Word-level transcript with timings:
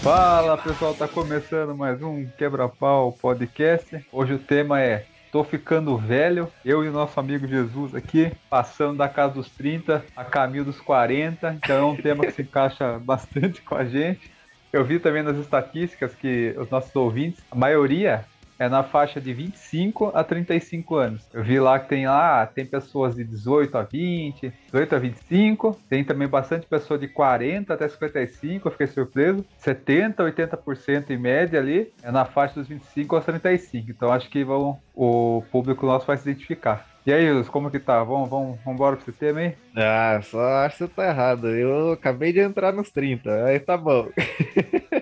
Fala 0.00 0.56
pessoal, 0.56 0.94
tá 0.94 1.08
começando 1.08 1.76
mais 1.76 2.00
um 2.00 2.24
Quebra-Pau 2.38 3.12
Podcast. 3.12 4.06
Hoje 4.12 4.34
o 4.34 4.38
tema 4.38 4.80
é 4.80 5.04
Tô 5.32 5.42
ficando 5.42 5.98
velho, 5.98 6.48
eu 6.64 6.84
e 6.84 6.88
o 6.88 6.92
nosso 6.92 7.18
amigo 7.18 7.48
Jesus 7.48 7.96
aqui, 7.96 8.32
passando 8.48 8.98
da 8.98 9.08
casa 9.08 9.34
dos 9.34 9.50
30 9.50 10.04
a 10.16 10.24
caminho 10.24 10.64
dos 10.64 10.80
40, 10.80 11.54
então 11.54 11.76
é 11.76 11.84
um 11.84 11.96
tema 11.96 12.24
que 12.24 12.32
se 12.32 12.42
encaixa 12.42 12.96
bastante 13.02 13.60
com 13.60 13.74
a 13.74 13.84
gente. 13.84 14.30
Eu 14.72 14.84
vi 14.84 15.00
também 15.00 15.24
nas 15.24 15.36
estatísticas 15.36 16.14
que 16.14 16.54
os 16.56 16.70
nossos 16.70 16.94
ouvintes, 16.94 17.42
a 17.50 17.56
maioria 17.56 18.24
é 18.60 18.68
na 18.68 18.82
faixa 18.82 19.18
de 19.18 19.32
25 19.32 20.12
a 20.14 20.22
35 20.22 20.94
anos. 20.94 21.26
Eu 21.32 21.42
vi 21.42 21.58
lá 21.58 21.78
que 21.78 21.88
tem 21.88 22.06
lá, 22.06 22.44
tem 22.46 22.66
pessoas 22.66 23.16
de 23.16 23.24
18 23.24 23.78
a 23.78 23.82
20, 23.82 24.52
18 24.66 24.94
a 24.94 24.98
25, 24.98 25.80
tem 25.88 26.04
também 26.04 26.28
bastante 26.28 26.66
pessoa 26.66 26.98
de 26.98 27.08
40 27.08 27.72
até 27.72 27.88
55, 27.88 28.68
eu 28.68 28.72
fiquei 28.72 28.86
surpreso. 28.86 29.46
70, 29.56 30.22
80% 30.22 31.08
em 31.08 31.16
média 31.16 31.58
ali 31.58 31.90
é 32.02 32.12
na 32.12 32.26
faixa 32.26 32.56
dos 32.56 32.68
25 32.68 33.16
aos 33.16 33.24
35. 33.24 33.90
Então 33.90 34.12
acho 34.12 34.28
que 34.28 34.44
vão, 34.44 34.78
o 34.94 35.42
público 35.50 35.86
nosso 35.86 36.06
vai 36.06 36.18
se 36.18 36.28
identificar. 36.28 36.86
E 37.06 37.12
aí, 37.14 37.26
Jus, 37.28 37.48
como 37.48 37.70
que 37.70 37.78
tá? 37.78 38.04
Vamos, 38.04 38.28
vamos, 38.28 38.58
vamos 38.62 38.74
embora 38.74 38.94
pro 38.94 39.08
esse 39.08 39.18
tema 39.18 39.40
aí? 39.40 39.54
Ah, 39.74 40.20
só 40.22 40.38
acho 40.66 40.76
que 40.76 40.84
você 40.84 40.88
tá 40.88 41.06
errado. 41.06 41.48
Eu 41.48 41.92
acabei 41.92 42.30
de 42.30 42.40
entrar 42.40 42.74
nos 42.74 42.90
30, 42.90 43.46
aí 43.46 43.58
tá 43.58 43.74
bom. 43.78 44.08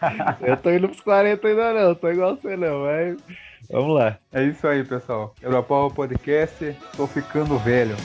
eu 0.40 0.56
tô 0.56 0.70
indo 0.70 0.88
pros 0.88 1.00
40 1.00 1.46
ainda 1.46 1.72
não, 1.72 1.94
tô 1.94 2.08
igual 2.08 2.36
você 2.36 2.56
não, 2.56 2.84
mas 2.84 3.16
vamos 3.70 3.94
lá. 3.94 4.16
É 4.32 4.42
isso 4.44 4.66
aí, 4.66 4.84
pessoal. 4.84 5.34
Europau 5.42 5.90
Podcast, 5.90 6.76
tô 6.96 7.06
ficando 7.06 7.58
velho. 7.58 7.96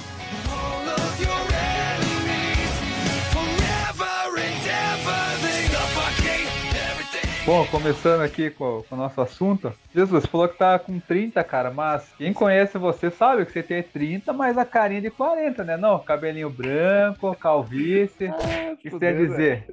Bom, 7.45 7.63
começando 7.67 8.21
aqui 8.21 8.49
com, 8.49 8.83
com 8.89 8.95
o 8.95 8.97
nosso 8.97 9.21
assunto. 9.21 9.71
Jesus, 9.93 10.23
você 10.23 10.27
falou 10.27 10.49
que 10.49 10.57
tá 10.57 10.79
com 10.79 10.99
30, 10.99 11.43
cara, 11.43 11.69
mas 11.69 12.11
quem 12.17 12.33
conhece 12.33 12.75
você 12.79 13.11
sabe 13.11 13.45
que 13.45 13.51
você 13.51 13.61
tem 13.61 13.83
30, 13.83 14.33
mas 14.33 14.57
a 14.57 14.65
carinha 14.65 14.99
de 14.99 15.11
40, 15.11 15.63
né? 15.63 15.77
Não, 15.77 15.99
cabelinho 15.99 16.49
branco, 16.49 17.35
calvície. 17.35 18.29
o 18.29 18.77
que 18.77 18.89
você 18.89 19.13
fudeu, 19.13 19.27
dizer? 19.27 19.67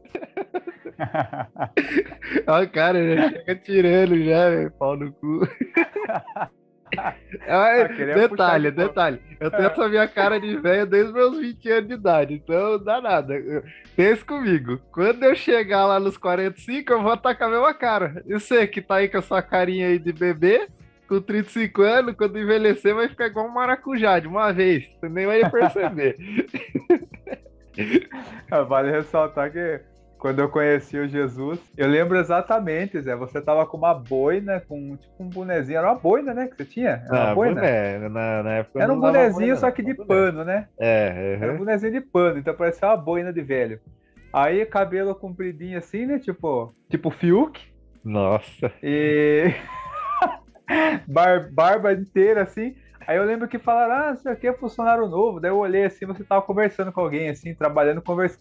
Ó, 2.47 2.61
o 2.61 2.69
cara 2.69 3.17
já 3.17 3.31
chega 3.31 3.57
tirando 3.57 4.23
já, 4.23 4.51
velho, 4.51 4.71
pau 4.73 4.95
no 4.95 5.11
cu. 5.11 5.41
Ah, 7.49 7.89
queria 7.89 8.15
detalhe, 8.15 8.71
detalhe. 8.71 9.21
Eu 9.41 9.51
tenho 9.51 9.67
essa 9.67 9.89
minha 9.89 10.07
cara 10.07 10.39
de 10.39 10.57
velho 10.57 10.87
desde 10.87 11.13
meus 11.13 11.39
20 11.39 11.71
anos 11.71 11.89
de 11.89 11.95
idade, 11.95 12.35
então 12.35 12.73
não 12.73 12.85
dá 12.85 13.01
nada. 13.01 13.35
Pensa 13.97 14.25
comigo. 14.25 14.79
Quando 14.93 15.25
eu 15.25 15.35
chegar 15.35 15.87
lá 15.87 15.99
nos 15.99 16.17
45, 16.17 16.93
eu 16.93 17.03
vou 17.03 17.15
estar 17.15 17.35
com 17.35 17.45
a 17.45 17.49
mesma 17.49 17.75
cara. 17.75 18.23
E 18.27 18.35
você 18.35 18.67
que 18.67 18.81
tá 18.81 18.97
aí 18.97 19.09
com 19.09 19.19
a 19.19 19.23
sua 19.23 19.43
carinha 19.43 19.89
aí 19.89 19.99
de 19.99 20.13
bebê, 20.13 20.69
com 21.09 21.21
35 21.21 21.83
anos, 21.83 22.15
quando 22.17 22.39
envelhecer 22.39 22.95
vai 22.95 23.09
ficar 23.09 23.27
igual 23.27 23.47
um 23.47 23.53
maracujá 23.53 24.19
de 24.19 24.29
uma 24.29 24.53
vez. 24.53 24.89
Você 24.99 25.09
nem 25.09 25.27
vai 25.27 25.51
perceber. 25.51 26.17
Vale 28.69 28.91
ressaltar 28.91 29.51
que 29.51 29.81
quando 30.23 30.39
eu 30.39 30.49
conheci 30.49 30.97
o 30.97 31.09
Jesus, 31.09 31.59
eu 31.77 31.89
lembro 31.89 32.17
exatamente, 32.17 33.01
Zé. 33.01 33.17
Você 33.17 33.41
tava 33.41 33.67
com 33.67 33.77
uma 33.77 33.93
boina, 33.93 34.61
com 34.61 34.97
tipo 34.97 35.21
um 35.21 35.29
bonezinho. 35.29 35.79
Era 35.79 35.89
uma 35.91 35.99
boina, 35.99 36.33
né? 36.33 36.47
Que 36.47 36.57
você 36.57 36.65
tinha? 36.65 36.91
Era 36.91 37.13
uma 37.13 37.27
Ah, 37.31 37.35
boina? 37.35 37.61
boné, 37.61 37.99
na, 38.09 38.43
na 38.45 38.51
época 38.53 38.81
Era 38.81 38.93
um 38.93 39.01
bonezinho, 39.01 39.49
boné, 39.49 39.57
só 39.57 39.71
que 39.73 39.83
de 39.83 39.95
boné. 39.95 40.07
pano, 40.07 40.45
né? 40.45 40.69
É, 40.79 41.37
Era 41.41 41.51
um 41.51 41.55
uhum. 41.55 41.59
bonezinho 41.59 41.93
de 41.93 42.01
pano, 42.01 42.39
então 42.39 42.55
parecia 42.55 42.87
uma 42.87 42.97
boina 42.97 43.33
de 43.33 43.43
velho. 43.43 43.81
Aí 44.33 44.65
cabelo 44.65 45.13
compridinho 45.13 45.77
assim, 45.77 46.07
né? 46.07 46.21
Tipo, 46.21 46.73
tipo 46.89 47.11
Fiuk. 47.11 47.61
nossa. 48.05 48.73
E 48.81 49.53
Bar- 51.09 51.51
barba 51.53 51.93
inteira 51.93 52.43
assim. 52.43 52.75
Aí 53.07 53.17
eu 53.17 53.25
lembro 53.25 53.49
que 53.49 53.59
falaram, 53.59 54.11
ah, 54.11 54.13
isso 54.13 54.29
aqui 54.29 54.47
é 54.47 54.53
funcionário 54.53 55.09
novo. 55.09 55.41
Daí 55.41 55.51
eu 55.51 55.59
olhei 55.59 55.85
assim, 55.85 56.07
você 56.07 56.25
tava 56.25 56.43
conversando 56.43 56.93
com 56.93 57.01
alguém 57.01 57.29
assim, 57.29 57.55
trabalhando, 57.55 58.01
conversando 58.01 58.41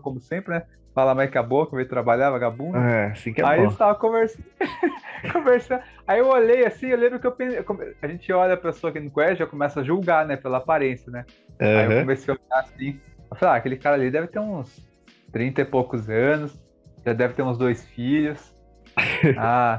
como 0.00 0.20
sempre, 0.20 0.54
né? 0.54 0.62
Fala 0.94 1.14
mais 1.14 1.30
que 1.30 1.38
a 1.38 1.42
boca, 1.42 1.76
veio 1.76 1.88
trabalhar, 1.88 2.30
vagabundo. 2.30 2.78
É, 2.78 3.06
assim 3.12 3.32
que 3.32 3.40
é 3.40 3.44
Aí 3.46 3.60
bom. 3.62 3.70
você 3.70 3.78
tava 3.78 3.94
conversando, 3.94 4.44
conversando. 5.32 5.82
Aí 6.06 6.18
eu 6.18 6.26
olhei 6.28 6.66
assim, 6.66 6.88
eu 6.88 6.98
lembro 6.98 7.20
que 7.20 7.26
eu 7.26 7.32
pensei. 7.32 7.64
A 8.02 8.08
gente 8.08 8.32
olha 8.32 8.54
a 8.54 8.56
pessoa 8.56 8.92
que 8.92 8.98
não 8.98 9.10
conhece, 9.10 9.36
já 9.36 9.46
começa 9.46 9.80
a 9.80 9.84
julgar, 9.84 10.26
né? 10.26 10.36
Pela 10.36 10.58
aparência, 10.58 11.10
né? 11.12 11.24
Aí 11.60 11.84
eu 11.84 11.90
Uhum. 11.92 12.00
comecei 12.00 12.34
a 12.34 12.36
olhar 12.36 12.60
assim. 12.64 13.00
Eu 13.30 13.36
falei, 13.36 13.54
ah, 13.54 13.56
aquele 13.58 13.76
cara 13.76 13.94
ali 13.96 14.10
deve 14.10 14.26
ter 14.28 14.40
uns 14.40 14.84
30 15.32 15.60
e 15.60 15.64
poucos 15.64 16.08
anos, 16.08 16.58
já 17.04 17.12
deve 17.12 17.34
ter 17.34 17.42
uns 17.42 17.58
dois 17.58 17.84
filhos. 17.86 18.54
Ah, 19.38 19.78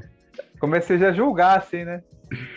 comecei 0.59 0.97
já 0.97 1.09
a 1.09 1.11
julgar, 1.13 1.57
assim, 1.57 1.83
né? 1.83 2.01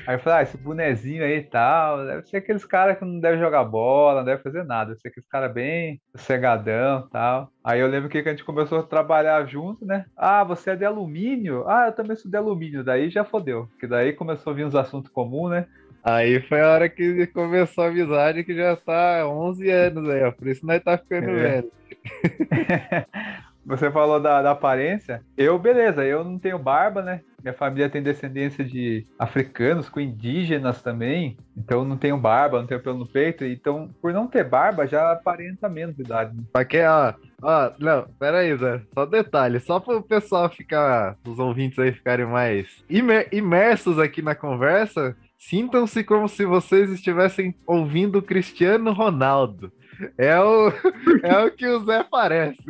Aí 0.07 0.17
eu 0.17 0.19
falei, 0.19 0.41
ah, 0.41 0.43
esse 0.43 0.57
bonezinho 0.57 1.23
aí 1.23 1.37
e 1.39 1.43
tal, 1.43 2.05
deve 2.05 2.23
ser 2.27 2.39
aqueles 2.39 2.65
caras 2.65 2.99
que 2.99 3.05
não 3.05 3.21
devem 3.21 3.39
jogar 3.39 3.65
bola, 3.65 4.21
não 4.21 4.25
devem 4.25 4.43
fazer 4.43 4.65
nada, 4.65 4.91
deve 4.91 5.01
ser 5.01 5.09
aqueles 5.09 5.29
caras 5.29 5.53
bem 5.53 6.01
sossegadão 6.17 7.05
e 7.07 7.11
tal. 7.11 7.49
Aí 7.63 7.81
eu 7.81 7.87
lembro 7.87 8.09
que 8.09 8.19
a 8.19 8.23
gente 8.23 8.45
começou 8.45 8.81
a 8.81 8.83
trabalhar 8.83 9.47
junto, 9.47 9.87
né? 9.87 10.05
Ah, 10.17 10.43
você 10.43 10.71
é 10.71 10.77
de 10.77 10.85
alumínio? 10.85 11.65
Ah, 11.69 11.87
eu 11.87 11.93
também 11.93 12.17
sou 12.17 12.31
de 12.31 12.37
alumínio. 12.37 12.83
Daí 12.83 13.11
já 13.11 13.25
fodeu, 13.25 13.69
que 13.79 13.87
daí 13.87 14.13
começou 14.13 14.53
a 14.53 14.57
vir 14.57 14.67
uns 14.67 14.75
assuntos 14.75 15.11
comuns, 15.11 15.53
né? 15.53 15.67
Aí 16.03 16.41
foi 16.49 16.61
a 16.61 16.69
hora 16.69 16.89
que 16.89 17.29
começou 17.29 17.85
a 17.85 17.87
amizade, 17.87 18.43
que 18.43 18.57
já 18.57 18.75
tá 18.75 19.21
há 19.21 19.29
11 19.29 19.71
anos 19.71 20.09
aí, 20.09 20.25
ó. 20.25 20.33
Por 20.33 20.49
isso 20.49 20.67
nós 20.67 20.83
tá 20.83 20.99
ficando 20.99 21.31
É. 21.31 21.61
velho. 21.61 21.73
Você 23.65 23.91
falou 23.91 24.21
da, 24.21 24.43
da 24.43 24.51
aparência. 24.51 25.23
Eu, 25.37 25.59
beleza, 25.59 26.05
eu 26.05 26.25
não 26.25 26.39
tenho 26.39 26.59
barba, 26.59 27.03
né? 27.03 27.21
Minha 27.43 27.55
família 27.55 27.89
tem 27.91 28.03
descendência 28.03 28.65
de 28.65 29.05
africanos, 29.19 29.89
com 29.89 29.99
indígenas 30.01 30.81
também. 30.81 31.37
Então 31.57 31.85
não 31.85 31.97
tenho 31.97 32.17
barba, 32.17 32.61
não 32.61 32.67
tenho 32.67 32.81
pelo 32.81 32.99
no 32.99 33.07
peito. 33.07 33.45
Então, 33.45 33.91
por 34.01 34.13
não 34.13 34.27
ter 34.27 34.45
barba, 34.45 34.87
já 34.87 35.11
aparenta 35.13 35.69
menos 35.69 35.99
idade. 35.99 36.37
Né? 36.37 36.43
Pra 36.53 36.65
que, 36.65 36.81
ó, 36.83 37.13
ó, 37.43 37.71
não, 37.79 38.07
pera 38.19 38.39
aí, 38.39 38.57
Zé. 38.57 38.81
Só 38.95 39.05
detalhe, 39.07 39.59
só 39.61 39.81
pro 39.81 40.03
pessoal 40.03 40.49
ficar, 40.49 41.17
os 41.27 41.39
ouvintes 41.39 41.79
aí 41.79 41.93
ficarem 41.93 42.27
mais 42.27 42.85
imer- 42.89 43.29
imersos 43.33 43.99
aqui 43.99 44.23
na 44.23 44.35
conversa, 44.37 45.17
sintam-se 45.37 46.05
como 46.05 46.29
se 46.29 46.45
vocês 46.45 46.91
estivessem 46.91 47.55
ouvindo 47.67 48.19
o 48.19 48.23
Cristiano 48.23 48.93
Ronaldo. 48.93 49.73
É 50.17 50.39
o, 50.41 50.69
é 51.25 51.45
o 51.45 51.51
que 51.51 51.67
o 51.67 51.81
Zé 51.85 52.05
parece. 52.09 52.63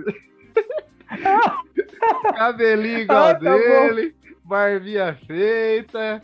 Cabelinho 2.37 2.99
igual 3.01 3.27
Ah, 3.29 3.35
tá 3.35 3.41
bom. 3.41 4.13
Barbinha 4.53 5.17
feita. 5.27 6.23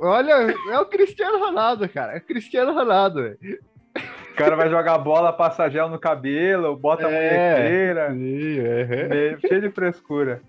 Olha, 0.00 0.54
é 0.70 0.78
o 0.78 0.86
Cristiano 0.86 1.38
Ronaldo, 1.38 1.88
cara. 1.88 2.12
É 2.14 2.18
o 2.18 2.20
Cristiano 2.20 2.72
Ronaldo. 2.72 3.22
velho. 3.22 3.38
O 4.32 4.34
cara 4.34 4.56
vai 4.56 4.70
jogar 4.70 4.96
bola, 4.98 5.32
passa 5.32 5.68
gel 5.68 5.88
no 5.88 5.98
cabelo, 5.98 6.74
bota 6.76 7.06
a 7.06 7.10
É. 7.10 7.14
munhequeira. 7.58 8.10
Sim, 8.12 8.58
é. 8.60 9.38
cheio 9.48 9.60
de 9.60 9.70
frescura. 9.70 10.40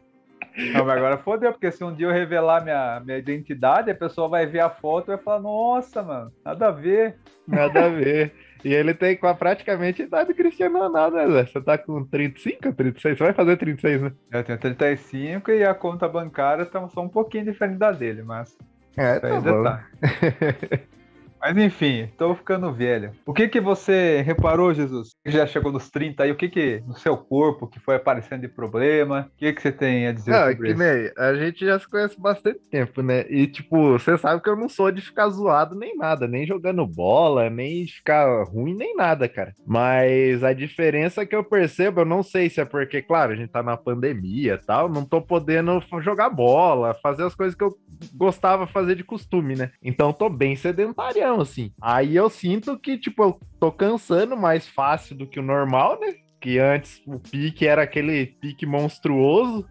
Não, 0.73 0.85
mas 0.85 0.97
agora 0.97 1.17
fodeu, 1.17 1.51
porque 1.51 1.71
se 1.71 1.83
um 1.83 1.93
dia 1.93 2.05
eu 2.07 2.11
revelar 2.11 2.63
minha, 2.63 3.01
minha 3.03 3.17
identidade, 3.17 3.89
a 3.89 3.95
pessoa 3.95 4.29
vai 4.29 4.45
ver 4.45 4.59
a 4.59 4.69
foto 4.69 5.07
e 5.11 5.15
vai 5.15 5.23
falar, 5.23 5.39
nossa, 5.41 6.03
mano, 6.03 6.31
nada 6.45 6.67
a 6.67 6.71
ver. 6.71 7.15
Nada 7.47 7.85
a 7.85 7.89
ver. 7.89 8.31
E 8.63 8.73
ele 8.73 8.93
tem 8.93 9.17
com 9.17 9.27
a 9.27 9.33
praticamente 9.33 10.01
a 10.01 10.05
idade 10.05 10.29
do 10.29 10.35
Cristiano 10.35 10.79
Ronaldo, 10.79 11.17
né, 11.17 11.27
Zé? 11.27 11.45
Você 11.45 11.61
tá 11.61 11.77
com 11.77 12.05
35 12.05 12.67
ou 12.67 12.73
36? 12.73 13.17
Você 13.17 13.23
vai 13.23 13.33
fazer 13.33 13.57
36, 13.57 14.01
né? 14.01 14.11
Eu 14.31 14.43
tenho 14.43 14.57
35 14.57 15.51
e 15.51 15.63
a 15.63 15.73
conta 15.73 16.07
bancária 16.07 16.65
tá 16.65 16.87
só 16.87 17.01
um 17.01 17.09
pouquinho 17.09 17.45
diferente 17.45 17.77
da 17.77 17.91
dele, 17.91 18.23
mas 18.23 18.57
É, 18.97 19.17
isso 19.17 19.25
aí 19.25 19.63
tá. 19.63 19.87
Mas 21.43 21.57
enfim, 21.57 22.09
tô 22.17 22.33
ficando 22.33 22.71
velho. 22.71 23.11
O 23.25 23.33
que 23.33 23.49
que 23.49 23.59
você 23.59 24.21
reparou, 24.21 24.73
Jesus? 24.73 25.09
Já 25.25 25.45
chegou 25.45 25.73
nos 25.73 25.89
30 25.89 26.23
aí, 26.23 26.31
o 26.31 26.37
que 26.37 26.47
que 26.47 26.81
no 26.87 26.97
seu 26.97 27.17
corpo 27.17 27.67
que 27.67 27.81
foi 27.81 27.97
aparecendo 27.97 28.39
de 28.39 28.47
problema? 28.47 29.29
O 29.33 29.37
que 29.37 29.51
que 29.51 29.61
você 29.61 29.69
tem 29.69 30.07
a 30.07 30.13
dizer 30.13 30.31
Não, 30.31 30.37
é 30.37 30.51
sobre 30.51 30.67
que 30.67 30.73
isso? 30.73 30.79
nem, 30.81 31.11
a 31.17 31.33
gente 31.33 31.65
já 31.65 31.77
se 31.77 31.89
conhece 31.89 32.17
bastante 32.17 32.61
tempo, 32.69 33.01
né? 33.01 33.25
E, 33.29 33.45
tipo, 33.45 33.91
você 33.91 34.17
sabe 34.17 34.41
que 34.41 34.49
eu 34.49 34.55
não 34.55 34.69
sou 34.69 34.89
de 34.89 35.01
ficar 35.01 35.27
zoado 35.27 35.75
nem 35.75 35.97
nada, 35.97 36.29
nem 36.29 36.47
jogando 36.47 36.87
bola, 36.87 37.49
nem 37.49 37.85
ficar 37.87 38.45
ruim, 38.45 38.73
nem 38.73 38.95
nada, 38.95 39.27
cara. 39.27 39.53
Mas 39.67 40.45
a 40.45 40.53
diferença 40.53 41.25
que 41.25 41.35
eu 41.35 41.43
percebo, 41.43 41.99
eu 42.01 42.05
não 42.05 42.23
sei 42.23 42.49
se 42.49 42.61
é 42.61 42.65
porque, 42.65 43.01
claro, 43.01 43.33
a 43.33 43.35
gente 43.35 43.51
tá 43.51 43.61
na 43.61 43.75
pandemia 43.75 44.53
e 44.53 44.65
tal, 44.65 44.87
não 44.87 45.03
tô 45.03 45.21
podendo 45.21 45.83
jogar 45.99 46.29
bola, 46.29 46.97
fazer 47.03 47.25
as 47.25 47.35
coisas 47.35 47.53
que 47.53 47.65
eu 47.65 47.77
gostava 48.13 48.65
de 48.65 48.71
fazer 48.71 48.95
de 48.95 49.03
costume, 49.03 49.55
né? 49.55 49.71
Então 49.81 50.13
tô 50.13 50.29
bem 50.29 50.55
sedentarião, 50.55 51.32
assim. 51.41 51.71
Aí 51.81 52.15
eu 52.15 52.29
sinto 52.29 52.77
que, 52.77 52.97
tipo, 52.97 53.23
eu 53.23 53.39
tô 53.59 53.71
cansando 53.71 54.35
mais 54.35 54.67
fácil 54.67 55.15
do 55.15 55.27
que 55.27 55.39
o 55.39 55.43
normal, 55.43 55.99
né? 55.99 56.15
Que 56.39 56.59
antes 56.59 57.01
o 57.05 57.19
pique 57.19 57.65
era 57.65 57.83
aquele 57.83 58.25
pique 58.25 58.65
monstruoso. 58.65 59.65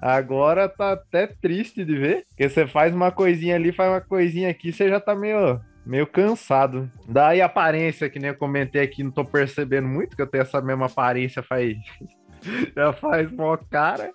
Agora 0.00 0.68
tá 0.68 0.92
até 0.92 1.28
triste 1.28 1.84
de 1.84 1.96
ver. 1.96 2.24
Porque 2.28 2.48
você 2.48 2.66
faz 2.66 2.94
uma 2.94 3.12
coisinha 3.12 3.54
ali, 3.54 3.72
faz 3.72 3.90
uma 3.90 4.00
coisinha 4.00 4.50
aqui, 4.50 4.72
você 4.72 4.88
já 4.88 4.98
tá 4.98 5.14
meio, 5.14 5.60
meio 5.86 6.06
cansado. 6.06 6.90
Daí 7.08 7.40
aparência, 7.40 8.10
que 8.10 8.18
nem 8.18 8.30
eu 8.30 8.36
comentei 8.36 8.82
aqui, 8.82 9.04
não 9.04 9.12
tô 9.12 9.24
percebendo 9.24 9.86
muito, 9.86 10.16
que 10.16 10.22
eu 10.22 10.26
tenho 10.26 10.42
essa 10.42 10.60
mesma 10.60 10.86
aparência 10.86 11.42
faz. 11.42 11.76
já 12.74 12.92
faz 12.92 13.30
mó 13.30 13.56
cara. 13.56 14.12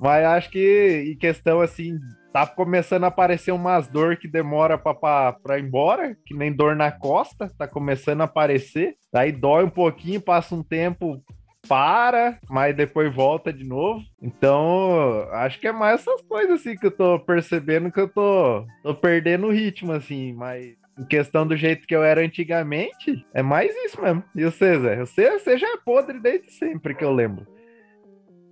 Mas 0.00 0.24
acho 0.24 0.50
que 0.50 1.12
em 1.12 1.16
questão 1.16 1.60
assim, 1.60 1.98
tá 2.32 2.46
começando 2.46 3.04
a 3.04 3.08
aparecer 3.08 3.52
umas 3.52 3.86
dor 3.86 4.16
que 4.16 4.26
demora 4.26 4.78
pra 4.78 5.58
ir 5.58 5.64
embora, 5.64 6.16
que 6.24 6.34
nem 6.34 6.52
dor 6.52 6.74
na 6.74 6.90
costa, 6.90 7.50
tá 7.58 7.68
começando 7.68 8.22
a 8.22 8.24
aparecer. 8.24 8.96
Daí 9.12 9.30
dói 9.30 9.64
um 9.64 9.70
pouquinho, 9.70 10.20
passa 10.20 10.54
um 10.54 10.62
tempo, 10.62 11.22
para, 11.68 12.38
mas 12.48 12.74
depois 12.74 13.14
volta 13.14 13.52
de 13.52 13.64
novo. 13.64 14.02
Então, 14.22 15.28
acho 15.32 15.60
que 15.60 15.68
é 15.68 15.72
mais 15.72 16.00
essas 16.00 16.22
coisas 16.22 16.60
assim 16.60 16.76
que 16.76 16.86
eu 16.86 16.90
tô 16.90 17.18
percebendo 17.20 17.92
que 17.92 18.00
eu 18.00 18.08
tô, 18.08 18.64
tô 18.82 18.94
perdendo 18.94 19.46
o 19.46 19.52
ritmo, 19.52 19.92
assim, 19.92 20.32
mas. 20.32 20.78
Em 20.98 21.04
questão 21.04 21.46
do 21.46 21.56
jeito 21.56 21.86
que 21.86 21.96
eu 21.96 22.04
era 22.04 22.20
antigamente, 22.20 23.24
é 23.32 23.42
mais 23.42 23.74
isso 23.86 24.02
mesmo. 24.02 24.22
E 24.36 24.44
você, 24.44 24.78
Zé? 24.78 24.96
Você, 24.96 25.38
você 25.38 25.56
já 25.56 25.66
é 25.66 25.76
podre 25.78 26.20
desde 26.20 26.50
sempre 26.50 26.94
que 26.94 27.02
eu 27.02 27.10
lembro. 27.10 27.46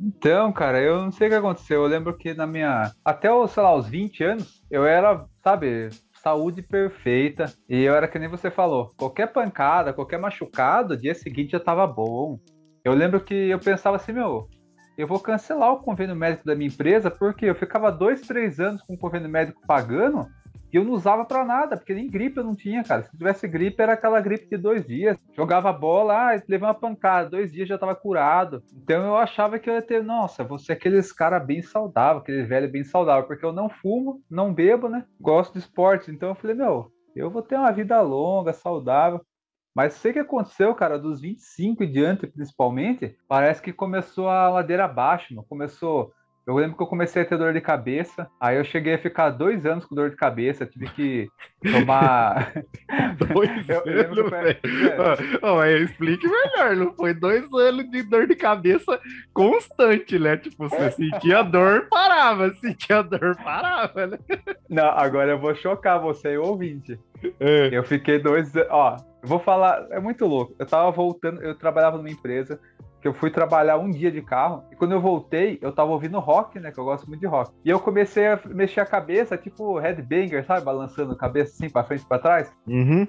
Então, 0.00 0.52
cara, 0.52 0.80
eu 0.80 1.02
não 1.02 1.10
sei 1.10 1.26
o 1.26 1.30
que 1.30 1.36
aconteceu. 1.36 1.82
Eu 1.82 1.88
lembro 1.88 2.16
que 2.16 2.34
na 2.34 2.46
minha. 2.46 2.92
Até, 3.04 3.28
sei 3.48 3.62
lá, 3.62 3.74
os 3.74 3.88
20 3.88 4.24
anos, 4.24 4.64
eu 4.70 4.84
era, 4.86 5.26
sabe, 5.42 5.90
saúde 6.22 6.62
perfeita. 6.62 7.46
E 7.68 7.82
eu 7.82 7.94
era 7.94 8.08
que 8.08 8.18
nem 8.18 8.28
você 8.28 8.50
falou. 8.50 8.92
Qualquer 8.96 9.32
pancada, 9.32 9.92
qualquer 9.92 10.18
machucado, 10.18 10.96
dia 10.96 11.14
seguinte 11.14 11.52
já 11.52 11.60
tava 11.60 11.86
bom. 11.86 12.38
Eu 12.84 12.94
lembro 12.94 13.20
que 13.20 13.34
eu 13.34 13.58
pensava 13.58 13.96
assim, 13.96 14.12
meu, 14.12 14.48
eu 14.96 15.06
vou 15.06 15.20
cancelar 15.20 15.72
o 15.72 15.80
convênio 15.80 16.16
médico 16.16 16.44
da 16.44 16.54
minha 16.54 16.68
empresa 16.68 17.10
porque 17.10 17.46
eu 17.46 17.54
ficava 17.54 17.90
dois, 17.90 18.20
três 18.22 18.58
anos 18.58 18.82
com 18.82 18.94
o 18.94 18.98
convênio 18.98 19.28
médico 19.28 19.60
pagando 19.66 20.26
e 20.72 20.76
eu 20.76 20.84
não 20.84 20.92
usava 20.92 21.24
para 21.24 21.44
nada, 21.44 21.76
porque 21.76 21.94
nem 21.94 22.08
gripe 22.08 22.38
eu 22.38 22.44
não 22.44 22.54
tinha, 22.54 22.84
cara. 22.84 23.02
Se 23.02 23.16
tivesse 23.16 23.48
gripe, 23.48 23.82
era 23.82 23.94
aquela 23.94 24.20
gripe 24.20 24.48
de 24.48 24.56
dois 24.56 24.86
dias. 24.86 25.16
Jogava 25.34 25.72
bola, 25.72 26.32
ah, 26.32 26.42
levei 26.48 26.68
uma 26.68 26.74
pancada, 26.74 27.30
dois 27.30 27.50
dias 27.50 27.68
já 27.68 27.78
tava 27.78 27.94
curado. 27.94 28.62
Então 28.74 29.04
eu 29.04 29.16
achava 29.16 29.58
que 29.58 29.68
eu 29.68 29.74
ia 29.74 29.82
ter, 29.82 30.02
nossa, 30.02 30.44
você 30.44 30.72
é 30.72 30.74
aqueles 30.74 31.12
cara 31.12 31.40
bem 31.40 31.62
saudável, 31.62 32.20
aquele 32.20 32.42
velho 32.42 32.70
bem 32.70 32.84
saudável, 32.84 33.26
porque 33.26 33.44
eu 33.44 33.52
não 33.52 33.68
fumo, 33.68 34.22
não 34.30 34.52
bebo, 34.52 34.88
né? 34.88 35.04
Gosto 35.20 35.54
de 35.54 35.60
esporte. 35.60 36.10
Então 36.10 36.30
eu 36.30 36.34
falei, 36.34 36.54
meu, 36.54 36.92
eu 37.16 37.30
vou 37.30 37.42
ter 37.42 37.56
uma 37.56 37.72
vida 37.72 38.00
longa, 38.00 38.52
saudável. 38.52 39.20
Mas 39.74 39.94
sei 39.94 40.12
que 40.12 40.18
aconteceu, 40.18 40.74
cara, 40.74 40.98
dos 40.98 41.20
25 41.20 41.84
e 41.84 41.86
diante, 41.86 42.26
principalmente, 42.26 43.16
parece 43.28 43.62
que 43.62 43.72
começou 43.72 44.28
a 44.28 44.48
ladeira 44.48 44.84
abaixo, 44.84 45.34
mano. 45.34 45.46
Começou. 45.48 46.12
Eu 46.48 46.54
lembro 46.54 46.78
que 46.78 46.82
eu 46.82 46.86
comecei 46.86 47.20
a 47.20 47.24
ter 47.26 47.36
dor 47.36 47.52
de 47.52 47.60
cabeça, 47.60 48.26
aí 48.40 48.56
eu 48.56 48.64
cheguei 48.64 48.94
a 48.94 48.98
ficar 48.98 49.28
dois 49.28 49.66
anos 49.66 49.84
com 49.84 49.94
dor 49.94 50.08
de 50.08 50.16
cabeça, 50.16 50.64
tive 50.64 50.88
que 50.88 51.28
tomar. 51.62 52.54
dois 53.34 53.68
eu, 53.68 53.82
eu 53.84 54.06
anos, 54.06 54.30
velho. 54.30 54.58
Oh, 55.42 55.62
explique 55.62 56.26
melhor, 56.26 56.74
não 56.74 56.94
foi 56.94 57.12
dois 57.12 57.44
anos 57.52 57.90
de 57.90 58.02
dor 58.02 58.26
de 58.26 58.34
cabeça 58.34 58.98
constante, 59.34 60.18
né? 60.18 60.38
Tipo, 60.38 60.70
você 60.70 60.90
sentia 60.92 61.42
dor, 61.42 61.86
parava, 61.90 62.50
sentia 62.54 63.02
dor, 63.02 63.36
parava, 63.44 64.06
né? 64.06 64.18
Não, 64.70 64.88
agora 64.88 65.32
eu 65.32 65.38
vou 65.38 65.54
chocar 65.54 66.00
você 66.00 66.38
ouvinte. 66.38 66.98
É. 67.38 67.68
Eu 67.72 67.84
fiquei 67.84 68.18
dois 68.18 68.56
anos. 68.56 68.68
Ó, 68.70 68.96
vou 69.22 69.38
falar, 69.38 69.86
é 69.90 70.00
muito 70.00 70.24
louco. 70.24 70.54
Eu 70.58 70.64
tava 70.64 70.90
voltando, 70.90 71.42
eu 71.42 71.54
trabalhava 71.54 71.98
numa 71.98 72.10
empresa 72.10 72.58
que 73.00 73.06
eu 73.06 73.14
fui 73.14 73.30
trabalhar 73.30 73.78
um 73.78 73.90
dia 73.90 74.10
de 74.10 74.20
carro 74.22 74.64
e 74.72 74.76
quando 74.76 74.92
eu 74.92 75.00
voltei, 75.00 75.58
eu 75.62 75.72
tava 75.72 75.90
ouvindo 75.90 76.18
rock, 76.18 76.58
né, 76.58 76.72
que 76.72 76.78
eu 76.78 76.84
gosto 76.84 77.06
muito 77.08 77.20
de 77.20 77.26
rock. 77.26 77.52
E 77.64 77.70
eu 77.70 77.78
comecei 77.78 78.26
a 78.26 78.40
mexer 78.46 78.80
a 78.80 78.86
cabeça, 78.86 79.36
tipo 79.36 79.78
headbanger, 79.78 80.44
sabe, 80.44 80.64
balançando 80.64 81.12
a 81.12 81.16
cabeça 81.16 81.52
assim 81.52 81.70
para 81.70 81.84
frente 81.84 82.02
e 82.02 82.06
para 82.06 82.18
trás. 82.18 82.52
Uhum. 82.66 83.06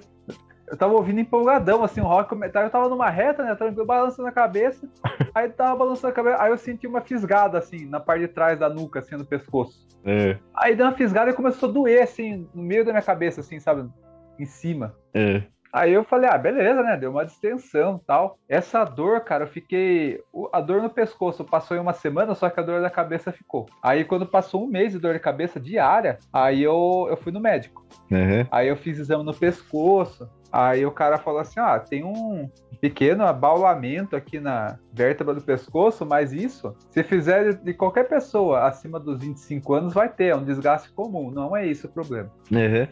Eu 0.70 0.76
tava 0.76 0.94
ouvindo 0.94 1.18
empolgadão, 1.18 1.82
assim, 1.82 2.00
o 2.00 2.04
rock. 2.04 2.32
Eu 2.32 2.70
tava 2.70 2.88
numa 2.88 3.10
reta, 3.10 3.42
né? 3.42 3.56
Tranquilo, 3.56 3.84
balançando 3.84 4.28
a 4.28 4.32
cabeça. 4.32 4.88
Aí 5.34 5.48
tava 5.48 5.76
balançando 5.76 6.12
a 6.12 6.12
cabeça. 6.12 6.40
Aí 6.40 6.52
eu 6.52 6.56
senti 6.56 6.86
uma 6.86 7.00
fisgada, 7.00 7.58
assim, 7.58 7.86
na 7.86 7.98
parte 7.98 8.20
de 8.20 8.28
trás 8.28 8.56
da 8.56 8.68
nuca, 8.68 9.00
assim, 9.00 9.16
no 9.16 9.26
pescoço. 9.26 9.88
É. 10.04 10.38
Aí 10.54 10.76
deu 10.76 10.86
uma 10.86 10.94
fisgada 10.94 11.30
e 11.30 11.34
começou 11.34 11.68
a 11.68 11.72
doer, 11.72 12.04
assim, 12.04 12.48
no 12.54 12.62
meio 12.62 12.84
da 12.84 12.92
minha 12.92 13.02
cabeça, 13.02 13.40
assim, 13.40 13.58
sabe? 13.58 13.90
Em 14.38 14.46
cima. 14.46 14.94
É. 15.12 15.42
Aí 15.72 15.92
eu 15.92 16.04
falei, 16.04 16.28
ah, 16.28 16.36
beleza, 16.36 16.82
né? 16.82 16.96
Deu 16.96 17.10
uma 17.10 17.24
distensão 17.24 18.00
tal. 18.06 18.38
Essa 18.48 18.84
dor, 18.84 19.20
cara, 19.20 19.44
eu 19.44 19.48
fiquei. 19.48 20.20
A 20.52 20.60
dor 20.60 20.82
no 20.82 20.90
pescoço 20.90 21.44
passou 21.44 21.76
em 21.76 21.80
uma 21.80 21.92
semana, 21.92 22.34
só 22.34 22.50
que 22.50 22.58
a 22.58 22.62
dor 22.62 22.80
da 22.80 22.90
cabeça 22.90 23.30
ficou. 23.30 23.66
Aí 23.82 24.04
quando 24.04 24.26
passou 24.26 24.64
um 24.64 24.66
mês 24.66 24.92
de 24.92 24.98
dor 24.98 25.14
de 25.14 25.20
cabeça 25.20 25.60
diária, 25.60 26.18
aí 26.32 26.62
eu, 26.62 27.06
eu 27.08 27.16
fui 27.16 27.32
no 27.32 27.40
médico. 27.40 27.86
Uhum. 28.10 28.46
Aí 28.50 28.68
eu 28.68 28.76
fiz 28.76 28.98
exame 28.98 29.24
no 29.24 29.34
pescoço. 29.34 30.28
Aí 30.52 30.84
o 30.84 30.90
cara 30.90 31.18
falou 31.18 31.40
assim: 31.40 31.60
ah, 31.60 31.78
tem 31.78 32.04
um 32.04 32.48
pequeno 32.80 33.24
abaulamento 33.24 34.16
aqui 34.16 34.40
na 34.40 34.78
vértebra 34.92 35.34
do 35.34 35.42
pescoço, 35.42 36.04
mas 36.04 36.32
isso, 36.32 36.74
se 36.90 37.02
fizer 37.02 37.54
de 37.54 37.74
qualquer 37.74 38.08
pessoa 38.08 38.66
acima 38.66 38.98
dos 38.98 39.20
25 39.20 39.74
anos, 39.74 39.94
vai 39.94 40.08
ter, 40.08 40.26
é 40.26 40.36
um 40.36 40.44
desgaste 40.44 40.90
comum. 40.92 41.30
Não 41.30 41.56
é 41.56 41.66
isso 41.66 41.86
o 41.86 41.90
problema. 41.90 42.30
Uhum. 42.50 42.88